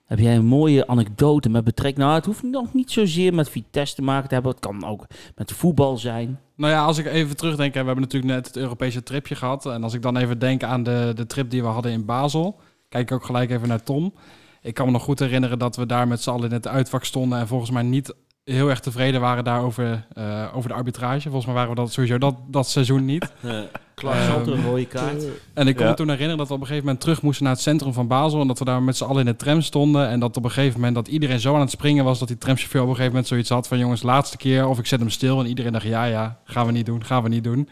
Heb 0.06 0.18
jij 0.18 0.36
een 0.36 0.46
mooie 0.46 0.86
anekdote 0.86 1.48
met 1.48 1.64
betrekking... 1.64 2.04
Nou, 2.04 2.14
het 2.14 2.26
hoeft 2.26 2.42
nog 2.42 2.74
niet 2.74 2.90
zozeer 2.90 3.34
met 3.34 3.50
Vitesse 3.50 3.94
te 3.94 4.02
maken 4.02 4.28
te 4.28 4.34
hebben. 4.34 4.52
Het 4.52 4.60
kan 4.60 4.84
ook 4.84 5.06
met 5.34 5.52
voetbal 5.52 5.96
zijn. 5.96 6.40
Nou 6.56 6.72
ja, 6.72 6.84
als 6.84 6.98
ik 6.98 7.06
even 7.06 7.36
terugdenk, 7.36 7.72
we 7.72 7.78
hebben 7.78 8.00
natuurlijk 8.00 8.32
net 8.32 8.46
het 8.46 8.56
Europese 8.56 9.02
tripje 9.02 9.34
gehad. 9.34 9.66
En 9.66 9.82
als 9.82 9.94
ik 9.94 10.02
dan 10.02 10.16
even 10.16 10.38
denk 10.38 10.62
aan 10.62 10.82
de, 10.82 11.12
de 11.14 11.26
trip 11.26 11.50
die 11.50 11.62
we 11.62 11.68
hadden 11.68 11.92
in 11.92 12.04
Basel, 12.04 12.60
kijk 12.88 13.10
ik 13.10 13.16
ook 13.16 13.24
gelijk 13.24 13.50
even 13.50 13.68
naar 13.68 13.82
Tom. 13.82 14.14
Ik 14.62 14.74
kan 14.74 14.86
me 14.86 14.92
nog 14.92 15.02
goed 15.02 15.18
herinneren 15.18 15.58
dat 15.58 15.76
we 15.76 15.86
daar 15.86 16.08
met 16.08 16.22
z'n 16.22 16.30
allen 16.30 16.48
in 16.48 16.52
het 16.52 16.68
uitvak 16.68 17.04
stonden 17.04 17.38
en 17.38 17.46
volgens 17.46 17.70
mij 17.70 17.82
niet 17.82 18.14
heel 18.54 18.68
erg 18.68 18.80
tevreden 18.80 19.20
waren 19.20 19.44
daar 19.44 19.62
over, 19.62 20.06
eh, 20.12 20.44
over 20.54 20.68
de 20.68 20.74
arbitrage. 20.74 21.20
Volgens 21.22 21.44
mij 21.46 21.54
waren 21.54 21.70
we 21.70 21.76
dat 21.76 21.92
sowieso 21.92 22.18
dat, 22.18 22.34
dat 22.48 22.68
seizoen 22.68 23.04
niet. 23.04 23.32
Klaas 23.94 24.16
Ehm, 24.16 24.32
Zanter, 24.32 24.52
een 24.52 24.64
rode 24.64 24.86
kaart. 24.86 25.24
En 25.54 25.68
ik 25.68 25.76
kon 25.76 25.84
Ja. 25.84 25.90
me 25.90 25.96
toen 25.96 26.08
herinneren 26.08 26.38
dat 26.38 26.48
we 26.48 26.54
op 26.54 26.60
een 26.60 26.66
gegeven 26.66 26.86
moment 26.86 27.04
terug 27.04 27.22
moesten 27.22 27.44
naar 27.44 27.52
het 27.52 27.62
centrum 27.62 27.92
van 27.92 28.06
Basel. 28.06 28.40
En 28.40 28.46
dat 28.46 28.58
we 28.58 28.64
daar 28.64 28.82
met 28.82 28.96
z'n 28.96 29.04
allen 29.04 29.20
in 29.20 29.26
de 29.26 29.36
tram 29.36 29.60
stonden. 29.60 30.08
En 30.08 30.20
dat 30.20 30.36
op 30.36 30.44
een 30.44 30.50
gegeven 30.50 30.74
moment 30.74 30.94
dat 30.94 31.08
iedereen 31.08 31.40
zo 31.40 31.54
aan 31.54 31.60
het 31.60 31.70
springen 31.70 32.04
was 32.04 32.18
dat 32.18 32.28
die 32.28 32.38
tramchauffeur 32.38 32.80
op 32.82 32.86
een 32.88 32.94
gegeven 32.94 33.12
moment 33.12 33.28
zoiets 33.30 33.48
had 33.48 33.68
van 33.68 33.78
jongens, 33.78 34.02
laatste 34.02 34.36
keer 34.36 34.66
of 34.68 34.78
ik 34.78 34.86
zet 34.86 35.00
hem 35.00 35.10
stil. 35.10 35.40
En 35.40 35.46
iedereen 35.46 35.72
dacht 35.72 35.84
ja, 35.84 36.04
ja, 36.04 36.38
gaan 36.44 36.66
we 36.66 36.72
niet 36.72 36.86
doen, 36.86 37.04
gaan 37.04 37.22
we 37.22 37.28
niet 37.28 37.44
doen. 37.44 37.68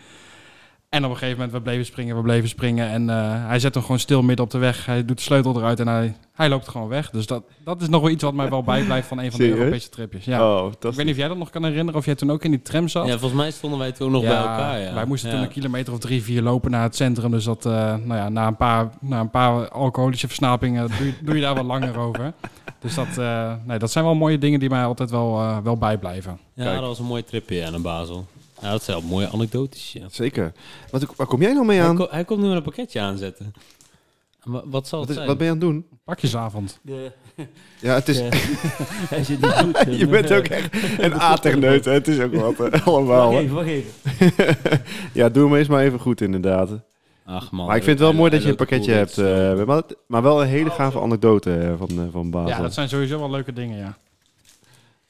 En 0.95 1.05
op 1.05 1.11
een 1.11 1.17
gegeven 1.17 1.37
moment, 1.37 1.53
we 1.57 1.63
bleven 1.63 1.85
springen, 1.87 2.17
we 2.17 2.23
bleven 2.23 2.49
springen. 2.49 2.89
En 2.89 3.11
eh, 3.11 3.17
hij 3.47 3.59
zet 3.59 3.75
hem 3.75 3.83
gewoon 3.83 3.99
stil 3.99 4.23
midden 4.23 4.45
op 4.45 4.51
de 4.51 4.59
weg. 4.59 4.87
Hij 4.87 5.05
doet 5.05 5.17
de 5.17 5.23
sleutel 5.23 5.57
eruit 5.57 5.81
en 5.81 5.89
hij, 5.89 6.15
hij 6.35 6.49
loopt 6.49 6.69
gewoon 6.69 6.89
weg. 6.89 7.11
Dus 7.11 7.27
dat, 7.27 7.43
dat 7.65 7.83
is 7.83 7.89
nog 7.89 8.01
wel 8.01 8.11
iets 8.11 8.23
wat 8.23 8.35
mij 8.35 8.49
wel 8.51 8.63
bijblijft 8.73 9.09
van 9.09 9.19
een 9.19 9.31
van 9.31 9.39
de 9.41 9.45
Serieus? 9.45 9.59
Europese 9.61 9.89
tripjes. 9.89 10.25
Ja. 10.25 10.57
Oh, 10.59 10.73
Ik 10.73 10.81
dat 10.81 10.95
weet 10.95 11.05
niet 11.05 11.15
of 11.15 11.21
jij 11.21 11.29
dat 11.29 11.37
nog 11.37 11.51
kan 11.51 11.65
herinneren, 11.65 12.01
of 12.01 12.05
jij 12.05 12.15
toen 12.15 12.31
ook 12.31 12.45
in 12.45 12.51
die 12.51 12.63
tram 12.63 12.89
zat. 12.89 13.07
Ja, 13.07 13.19
volgens 13.19 13.41
mij 13.41 13.51
stonden 13.51 13.79
wij 13.79 13.93
toen 13.93 14.11
nog 14.11 14.23
bij 14.23 14.37
elkaar. 14.37 14.81
Ja. 14.81 14.95
Wij 14.95 15.05
moesten 15.05 15.29
Ja. 15.31 15.35
toen 15.37 15.45
een 15.45 15.51
kilometer 15.51 15.93
of 15.93 15.99
drie, 15.99 16.23
vier 16.23 16.43
lopen 16.43 16.71
naar 16.71 16.83
het 16.83 16.97
centrum. 16.97 17.31
Dus 17.31 17.45
dat, 17.45 17.67
eh, 17.67 17.73
nou 17.73 18.15
ja, 18.15 18.29
na 18.29 18.47
een 18.47 18.57
paar, 18.57 18.89
na 19.01 19.21
een 19.21 19.31
paar 19.31 19.69
alcoholische 19.69 20.27
versnapingen 20.27 20.89
doe, 20.99 21.07
je- 21.07 21.15
doe 21.25 21.35
je 21.35 21.41
daar 21.41 21.55
wat 21.55 21.65
langer 21.65 21.99
over. 21.99 22.33
Dus 22.81 22.95
dat, 22.95 23.19
eh, 23.19 23.53
nee, 23.65 23.79
dat 23.79 23.91
zijn 23.91 24.05
wel 24.05 24.15
mooie 24.15 24.39
dingen 24.39 24.61
die 24.61 24.69
mij 24.71 24.85
altijd 24.85 25.11
wel, 25.11 25.41
eh, 25.41 25.57
wel 25.65 25.77
bijblijven. 25.77 26.39
Ja, 26.55 26.65
Kijk. 26.65 26.79
dat 26.79 26.87
was 26.89 26.99
een 26.99 27.05
mooie 27.05 27.25
tripje 27.25 27.55
ja, 27.57 27.71
naar 27.71 27.81
Basel. 27.81 28.27
Ja, 28.65 28.71
dat 28.71 28.83
zijn 28.83 28.99
wel 29.01 29.09
mooie 29.09 29.29
anekdotes. 29.31 29.93
Ja. 29.93 30.07
zeker. 30.11 30.53
Wat, 30.91 31.07
waar 31.17 31.27
kom 31.27 31.41
jij 31.43 31.53
nou 31.53 31.67
mee 31.67 31.79
Hij, 31.79 31.87
aan? 31.89 31.97
ko- 31.97 32.09
hij 32.11 32.25
komt 32.25 32.41
nu 32.41 32.47
met 32.49 32.57
een 32.57 32.63
pakketje 32.63 33.01
aanzetten. 33.01 33.53
En 34.45 34.53
wa- 34.53 34.63
Wat 34.65 34.89
zal 34.89 34.99
Wat, 34.99 35.09
het 35.09 35.17
is, 35.19 35.25
zijn? 35.25 35.27
wat 35.27 35.37
ben 35.39 35.47
je 35.47 35.53
aan 35.53 35.59
het 35.59 35.67
doen? 35.69 35.87
Pakjesavond. 36.05 36.79
De, 36.83 37.13
Ja, 37.81 37.95
het 37.95 38.09
is... 38.09 38.19
hij 39.15 39.25
zit 39.25 39.41
niet 39.41 39.53
goed. 39.53 39.85
je 40.01 40.07
bent 40.07 40.33
ook 40.33 40.47
echt 40.47 40.99
een 41.01 41.15
aterneut? 41.33 41.85
Het 41.85 42.09
is 42.09 42.21
ook 42.21 42.35
wat, 42.35 42.71
eh, 42.73 42.87
allemaal. 42.87 43.31
Wacht 43.33 43.43
even, 43.43 43.55
wacht 43.55 43.67
even. 43.69 43.93
ja, 45.13 45.29
doe 45.29 45.45
hem 45.49 45.57
eens 45.59 45.69
maar 45.69 45.83
even 45.83 45.99
goed, 46.01 46.21
inderdaad. 46.21 46.71
Ach 47.25 47.51
man. 47.51 47.67
Maar 47.67 47.77
ik 47.77 47.83
vind 47.83 47.99
het 47.99 48.09
wel 48.09 48.09
hij- 48.09 48.19
mooi 48.19 48.31
hij 48.31 48.39
dat 48.39 48.47
je 48.47 48.53
een 48.53 48.67
pakketje 48.67 48.93
hebt. 48.93 49.11
zo. 49.13 49.55
eh, 49.59 49.65
maar, 49.67 49.83
maar 50.07 50.23
wel 50.23 50.43
een 50.43 50.49
hele 50.49 50.71
gave 50.71 51.01
anekdote 51.01 51.55
eh, 51.55 51.73
van, 51.79 51.89
eh, 51.91 52.05
van 52.13 52.31
Basel. 52.31 52.49
Ja, 52.57 52.63
dat 52.63 52.75
zijn 52.75 52.89
sowieso 52.89 53.19
wel 53.19 53.31
leuke 53.31 53.53
dingen, 53.53 53.79
ja. 53.79 53.97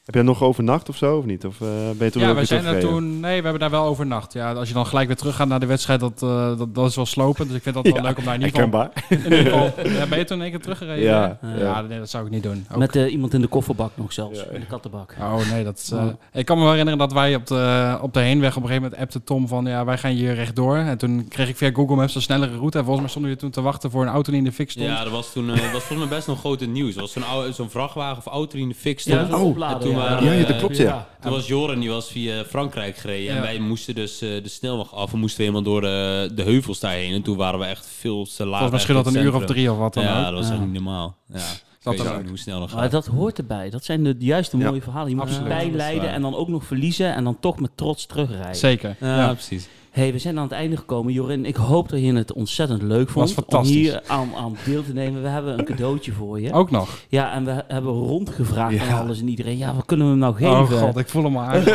Heb 0.05 0.15
je 0.15 0.21
nog 0.21 0.43
overnacht 0.43 0.89
of 0.89 0.97
zo, 0.97 1.17
of 1.17 1.25
niet? 1.25 1.45
Of 1.45 1.61
eh, 1.61 1.67
ben 1.97 2.05
je 2.05 2.11
toen 2.11 2.21
ja, 2.21 2.35
we 2.35 2.45
zijn 2.45 2.59
er 2.59 2.65
teruggereden? 2.65 2.89
toen... 2.89 3.19
Nee, 3.19 3.37
we 3.37 3.43
hebben 3.43 3.59
daar 3.59 3.69
wel 3.69 3.85
overnacht. 3.85 4.33
Ja, 4.33 4.53
als 4.53 4.67
je 4.67 4.73
dan 4.73 4.85
gelijk 4.85 5.07
weer 5.07 5.15
terug 5.15 5.35
gaat 5.35 5.47
naar 5.47 5.59
de 5.59 5.65
wedstrijd, 5.65 5.99
dat, 5.99 6.23
eh, 6.23 6.57
dat, 6.57 6.75
dat 6.75 6.89
is 6.89 6.95
wel 6.95 7.05
slopend. 7.05 7.47
Dus 7.47 7.57
ik 7.57 7.63
vind 7.63 7.75
dat 7.75 7.83
wel 7.85 7.95
Ja, 7.95 8.01
leuk 8.01 8.17
om 8.17 8.23
daar 8.23 8.33
in 8.35 8.41
ieder 8.41 8.61
geval... 8.61 8.89
In 9.09 9.23
ieder 9.23 9.37
geval 9.43 9.71
ja, 9.99 10.05
ben 10.07 10.17
je 10.17 10.23
toen 10.25 10.37
in 10.37 10.43
één 10.43 10.51
keer 10.51 10.61
teruggereden? 10.61 11.03
Ja, 11.03 11.37
ja. 11.41 11.55
ja. 11.57 11.81
nee, 11.81 11.99
dat 11.99 12.09
zou 12.09 12.25
ik 12.25 12.31
niet 12.31 12.43
doen. 12.43 12.65
Ook 12.71 12.77
Met 12.77 12.95
eh, 12.95 13.11
iemand 13.11 13.33
in 13.33 13.41
de 13.41 13.47
kofferbak 13.47 13.91
nog 13.95 14.13
zelfs. 14.13 14.39
Ja. 14.39 14.45
In 14.51 14.59
de 14.59 14.65
kattenbak. 14.65 15.15
Oh 15.19 15.49
nee, 15.51 15.63
dat 15.63 15.77
is. 15.77 15.91
Ik 16.33 16.45
kan 16.45 16.55
me 16.57 16.61
wel 16.61 16.71
herinneren 16.71 16.99
dat 16.99 17.13
wij 17.13 17.35
op 17.35 17.47
de, 17.47 17.97
op 18.01 18.13
de 18.13 18.19
heenweg 18.19 18.49
op 18.55 18.61
een 18.61 18.67
gegeven 18.67 18.83
moment 18.83 19.01
appte 19.01 19.23
Tom 19.23 19.47
van 19.47 19.65
ja, 19.65 19.85
wij 19.85 19.97
gaan 19.97 20.11
hier 20.11 20.33
rechtdoor. 20.33 20.75
En 20.77 20.97
toen 20.97 21.27
kreeg 21.29 21.49
ik 21.49 21.57
via 21.57 21.71
Google 21.73 21.95
Maps 21.95 22.15
een 22.15 22.21
snellere 22.21 22.57
route. 22.57 22.77
En 22.77 22.83
volgens 22.83 23.01
mij 23.01 23.09
stonden 23.09 23.31
we 23.31 23.37
toen 23.37 23.51
te 23.51 23.61
wachten 23.61 23.91
voor 23.91 24.01
een 24.01 24.09
auto 24.09 24.31
die 24.31 24.39
in 24.39 24.45
de 24.45 24.51
fik 24.51 24.71
stond. 24.71 24.85
Ja, 24.85 25.03
dat 25.03 25.11
was 25.11 25.31
toen 25.33 25.47
dat 25.47 25.71
was 25.71 25.83
volgens 25.83 26.09
mij 26.09 26.17
best 26.17 26.27
nog 26.27 26.39
groot 26.39 26.65
nieuws. 26.65 26.93
Dat 26.93 27.01
was 27.03 27.11
zo'n 27.11 27.23
oude- 27.27 27.51
zo'n 27.53 27.69
vrachtwagen 27.69 28.17
of 28.17 28.25
auto 28.25 28.51
die 28.51 28.61
in 28.61 28.69
de 28.69 28.75
fik 28.75 28.99
stond. 28.99 29.27
Ja, 29.29 29.37
Oh, 29.37 29.94
ja. 29.95 30.09
waren, 30.09 30.23
Ja, 30.25 30.31
ja, 30.31 30.41
eh, 30.41 30.47
dat 30.47 30.57
klopt, 30.57 30.77
ja. 30.77 31.07
Toen 31.21 31.31
was 31.31 31.47
Joren, 31.47 31.79
die 31.79 31.89
was 31.89 32.07
via 32.11 32.43
Frankrijk 32.45 32.97
gereden. 32.97 33.35
En 33.35 33.41
wij 33.41 33.59
moesten 33.59 33.95
dus 33.95 34.21
eh, 34.21 34.29
de 34.43 34.49
snelweg 34.49 34.93
af. 34.93 35.11
We 35.11 35.17
moesten 35.17 35.39
helemaal 35.41 35.63
door 35.63 35.81
de, 35.81 36.31
de 36.35 36.43
heuvels 36.43 36.79
daarheen. 36.79 37.13
En 37.13 37.21
toen 37.21 37.37
waren 37.37 37.59
we 37.59 37.65
echt 37.65 37.87
veel 37.99 38.25
te 38.25 38.45
laat. 38.45 38.59
Volgens 38.59 38.71
mij 38.71 38.79
scheelt 38.79 39.03
dat 39.05 39.15
een 39.15 39.21
uur 39.23 39.35
of 39.35 39.45
drie 39.45 39.71
of 39.71 39.77
wat 39.77 39.93
dan 39.93 40.03
Ja, 40.03 40.17
ook. 40.17 40.23
dat 40.25 40.33
was 40.33 40.47
Ja. 40.47 40.51
echt 40.53 40.61
niet 40.61 40.73
normaal. 40.73 41.15
Ja. 41.33 41.39
Dat 41.81 41.97
weet 41.97 42.07
ook. 42.11 42.27
hoe 42.27 42.37
snel 42.37 42.59
dat 42.59 42.69
gaat. 42.69 42.79
Maar 42.79 42.89
dat 42.89 43.05
hoort 43.05 43.37
erbij. 43.37 43.69
Dat 43.69 43.83
zijn 43.85 44.03
de 44.03 44.15
juiste 44.19 44.57
Ja. 44.57 44.67
mooie 44.69 44.81
verhalen. 44.81 45.09
Je 45.09 45.15
moet 45.15 45.29
is 45.29 45.39
leiden 45.73 46.09
en 46.09 46.21
dan 46.21 46.35
ook 46.35 46.47
nog 46.47 46.63
verliezen 46.65 47.13
en 47.15 47.23
dan 47.23 47.39
toch 47.39 47.59
met 47.59 47.71
trots 47.75 48.05
terugrijden. 48.05 48.55
Zeker. 48.55 48.95
Ja, 48.99 49.17
Ja. 49.17 49.33
precies. 49.33 49.67
Hey, 49.95 50.11
we 50.11 50.19
zijn 50.19 50.37
aan 50.37 50.43
het 50.43 50.51
einde 50.51 50.77
gekomen. 50.77 51.13
Jorin, 51.13 51.45
ik 51.45 51.55
hoop 51.55 51.89
dat 51.89 51.99
je 51.99 52.13
het 52.13 52.33
ontzettend 52.33 52.81
leuk 52.81 53.09
vond. 53.09 53.33
fantastisch. 53.33 53.75
Om 53.75 53.81
hier 53.81 54.01
aan, 54.07 54.29
aan 54.35 54.55
deel 54.65 54.83
te 54.83 54.93
nemen. 54.93 55.21
We 55.21 55.27
hebben 55.27 55.59
een 55.59 55.65
cadeautje 55.65 56.11
voor 56.11 56.41
je. 56.41 56.53
Ook 56.53 56.71
nog. 56.71 56.89
Ja, 57.09 57.33
en 57.33 57.45
we 57.45 57.63
hebben 57.67 57.91
rondgevraagd 57.93 58.73
Ja. 58.75 58.87
aan 58.87 58.99
alles 58.99 59.19
en 59.19 59.27
iedereen. 59.27 59.57
Ja, 59.57 59.75
wat 59.75 59.85
kunnen 59.85 60.05
we 60.05 60.11
hem 60.11 60.21
nou 60.21 60.43
Oh 60.43 60.59
geven? 60.67 60.77
god, 60.87 60.97
ik 60.97 61.09
voel 61.09 61.23
hem 61.23 61.37
aan. 61.37 61.63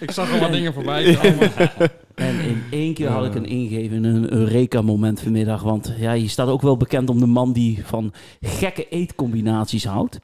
Ik 0.00 0.10
zag 0.10 0.32
al 0.32 0.38
wat 0.38 0.52
dingen 0.52 0.72
voorbij 0.74 1.14
komen. 1.22 1.50
En 2.14 2.40
in 2.40 2.62
één 2.70 2.94
keer 2.94 3.08
had 3.08 3.24
ik 3.24 3.34
een 3.34 3.44
ingeven, 3.46 4.04
een 4.04 4.32
Eureka-moment 4.32 5.20
vanmiddag. 5.20 5.62
Want 5.62 5.92
ja, 5.98 6.12
je 6.12 6.28
staat 6.28 6.48
ook 6.48 6.62
wel 6.62 6.76
bekend 6.76 7.10
om 7.10 7.18
de 7.20 7.26
man 7.26 7.52
die 7.52 7.80
van 7.86 8.12
gekke 8.40 8.88
eetcombinaties 8.88 9.84
houdt. 9.84 10.18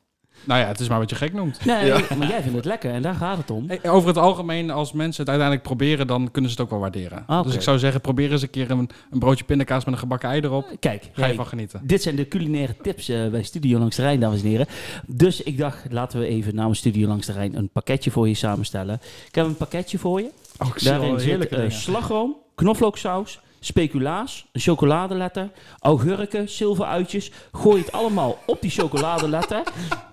Nou 0.45 0.61
ja, 0.61 0.67
het 0.67 0.81
is 0.81 0.89
maar 0.89 0.99
wat 0.99 1.11
je 1.11 1.17
gek 1.17 1.33
noemt. 1.33 1.65
Nee, 1.65 1.93
maar 2.19 2.29
jij 2.29 2.41
vindt 2.43 2.57
het 2.57 2.65
lekker 2.65 2.91
en 2.93 3.03
daar 3.03 3.15
gaat 3.15 3.37
het 3.37 3.51
om. 3.51 3.65
Hey, 3.69 3.91
over 3.91 4.09
het 4.09 4.19
algemeen, 4.19 4.71
als 4.71 4.93
mensen 4.93 5.21
het 5.21 5.29
uiteindelijk 5.29 5.69
proberen, 5.69 6.07
dan 6.07 6.31
kunnen 6.31 6.51
ze 6.51 6.57
het 6.57 6.65
ook 6.67 6.71
wel 6.73 6.81
waarderen. 6.81 7.25
Ah. 7.27 7.43
Dus 7.45 7.55
ik 7.55 7.61
zou 7.61 7.79
zeggen, 7.79 8.01
probeer 8.01 8.33
eens 8.33 8.43
een 8.43 8.51
keer 8.51 8.71
een, 8.71 8.91
een 9.11 9.19
broodje 9.19 9.45
pindakaas 9.45 9.85
met 9.85 9.95
een 9.95 10.01
gebakken 10.01 10.29
ei 10.29 10.41
erop. 10.41 10.77
Kijk, 10.81 11.11
Ga 11.13 11.27
je 11.27 11.35
van 11.35 11.47
genieten. 11.47 11.81
dit 11.85 12.03
zijn 12.03 12.17
de 12.17 12.29
culinaire 12.29 12.75
tips 12.83 13.09
eh, 13.09 13.29
bij 13.29 13.43
Studio 13.43 13.79
Langs 13.79 13.97
de 13.97 14.03
Rijn, 14.03 14.21
dames 14.21 14.43
en 14.43 14.49
heren. 14.49 14.67
Dus 15.07 15.43
ik 15.43 15.59
dacht, 15.59 15.85
laten 15.91 16.21
we 16.21 16.27
even 16.27 16.55
namens 16.55 16.79
Studio 16.79 17.09
Langs 17.09 17.27
de 17.27 17.33
Rijn 17.33 17.57
een 17.57 17.69
pakketje 17.69 18.11
voor 18.11 18.29
je 18.29 18.35
samenstellen. 18.35 19.01
Ik 19.29 19.35
heb 19.35 19.47
een 19.47 19.57
pakketje 19.57 19.99
voor 19.99 20.21
je. 20.21 20.31
Oh, 20.59 20.69
ik 20.69 20.79
zie 20.79 20.91
al 20.93 20.99
Daarin 20.99 21.19
zit 21.19 21.29
heerlijke 21.29 21.55
eh, 21.55 21.61
dingen. 21.61 21.77
slagroom, 21.77 22.37
knoflooksaus, 22.55 23.41
speculaas, 23.61 24.47
een 24.53 24.61
chocoladeletter, 24.61 25.51
augurken, 25.79 26.49
zilveruitjes. 26.49 27.31
Gooi 27.53 27.81
het 27.81 27.93
allemaal 27.93 28.39
op 28.47 28.61
die 28.61 28.71
chocoladeletter. 28.71 29.63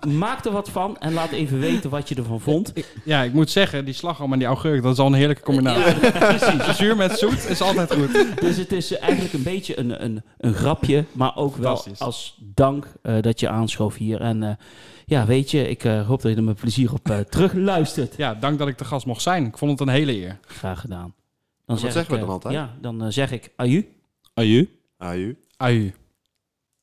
Maak 0.07 0.45
er 0.45 0.51
wat 0.51 0.69
van 0.69 0.97
en 0.97 1.13
laat 1.13 1.31
even 1.31 1.59
weten 1.59 1.89
wat 1.89 2.09
je 2.09 2.15
ervan 2.15 2.41
vond. 2.41 2.73
Ja, 3.03 3.23
ik 3.23 3.33
moet 3.33 3.49
zeggen, 3.49 3.85
die 3.85 3.93
slagroom 3.93 4.33
en 4.33 4.39
die 4.39 4.47
augurk, 4.47 4.83
dat 4.83 4.93
is 4.93 4.99
al 4.99 5.07
een 5.07 5.13
heerlijke 5.13 5.43
combinatie. 5.43 6.01
Ja, 6.01 6.11
precies. 6.11 6.75
Zuur 6.77 6.95
met 6.95 7.17
zoet 7.17 7.49
is 7.49 7.61
altijd 7.61 7.93
goed. 7.93 8.41
Dus 8.41 8.57
het 8.57 8.71
is 8.71 8.97
eigenlijk 8.97 9.33
een 9.33 9.43
beetje 9.43 9.79
een, 9.79 10.03
een, 10.03 10.23
een 10.37 10.53
grapje, 10.53 11.05
maar 11.11 11.35
ook 11.35 11.55
wel 11.55 11.85
als 11.97 12.37
dank 12.39 12.87
eh, 13.01 13.21
dat 13.21 13.39
je 13.39 13.49
aanschoof 13.49 13.95
hier. 13.95 14.21
En 14.21 14.43
eh, 14.43 14.49
ja, 15.05 15.25
weet 15.25 15.51
je, 15.51 15.69
ik 15.69 15.83
eh, 15.83 16.07
hoop 16.07 16.21
dat 16.21 16.31
je 16.31 16.37
er 16.37 16.43
met 16.43 16.59
plezier 16.59 16.93
op 16.93 17.25
terug 17.29 17.53
luistert. 17.53 18.13
Ja, 18.17 18.33
dank 18.33 18.59
dat 18.59 18.67
ik 18.67 18.77
te 18.77 18.85
gast 18.85 19.05
mocht 19.05 19.21
zijn. 19.21 19.45
Ik 19.45 19.57
vond 19.57 19.71
het 19.71 19.79
een 19.79 19.93
hele 19.93 20.15
eer. 20.15 20.39
Graag 20.45 20.79
gedaan. 20.79 21.13
Dan 21.67 21.77
Wat 21.79 21.91
zeggen 21.93 22.13
we 22.13 22.13
ik, 22.13 22.19
dan 22.19 22.27
eh, 22.27 22.33
altijd? 22.33 22.53
Ja, 22.53 22.77
dan 22.81 23.03
eh, 23.03 23.07
zeg 23.09 23.31
ik 23.31 23.53
aju. 23.55 23.85
Aju. 24.33 24.69
Aju. 24.97 25.37
Aju. 25.57 25.91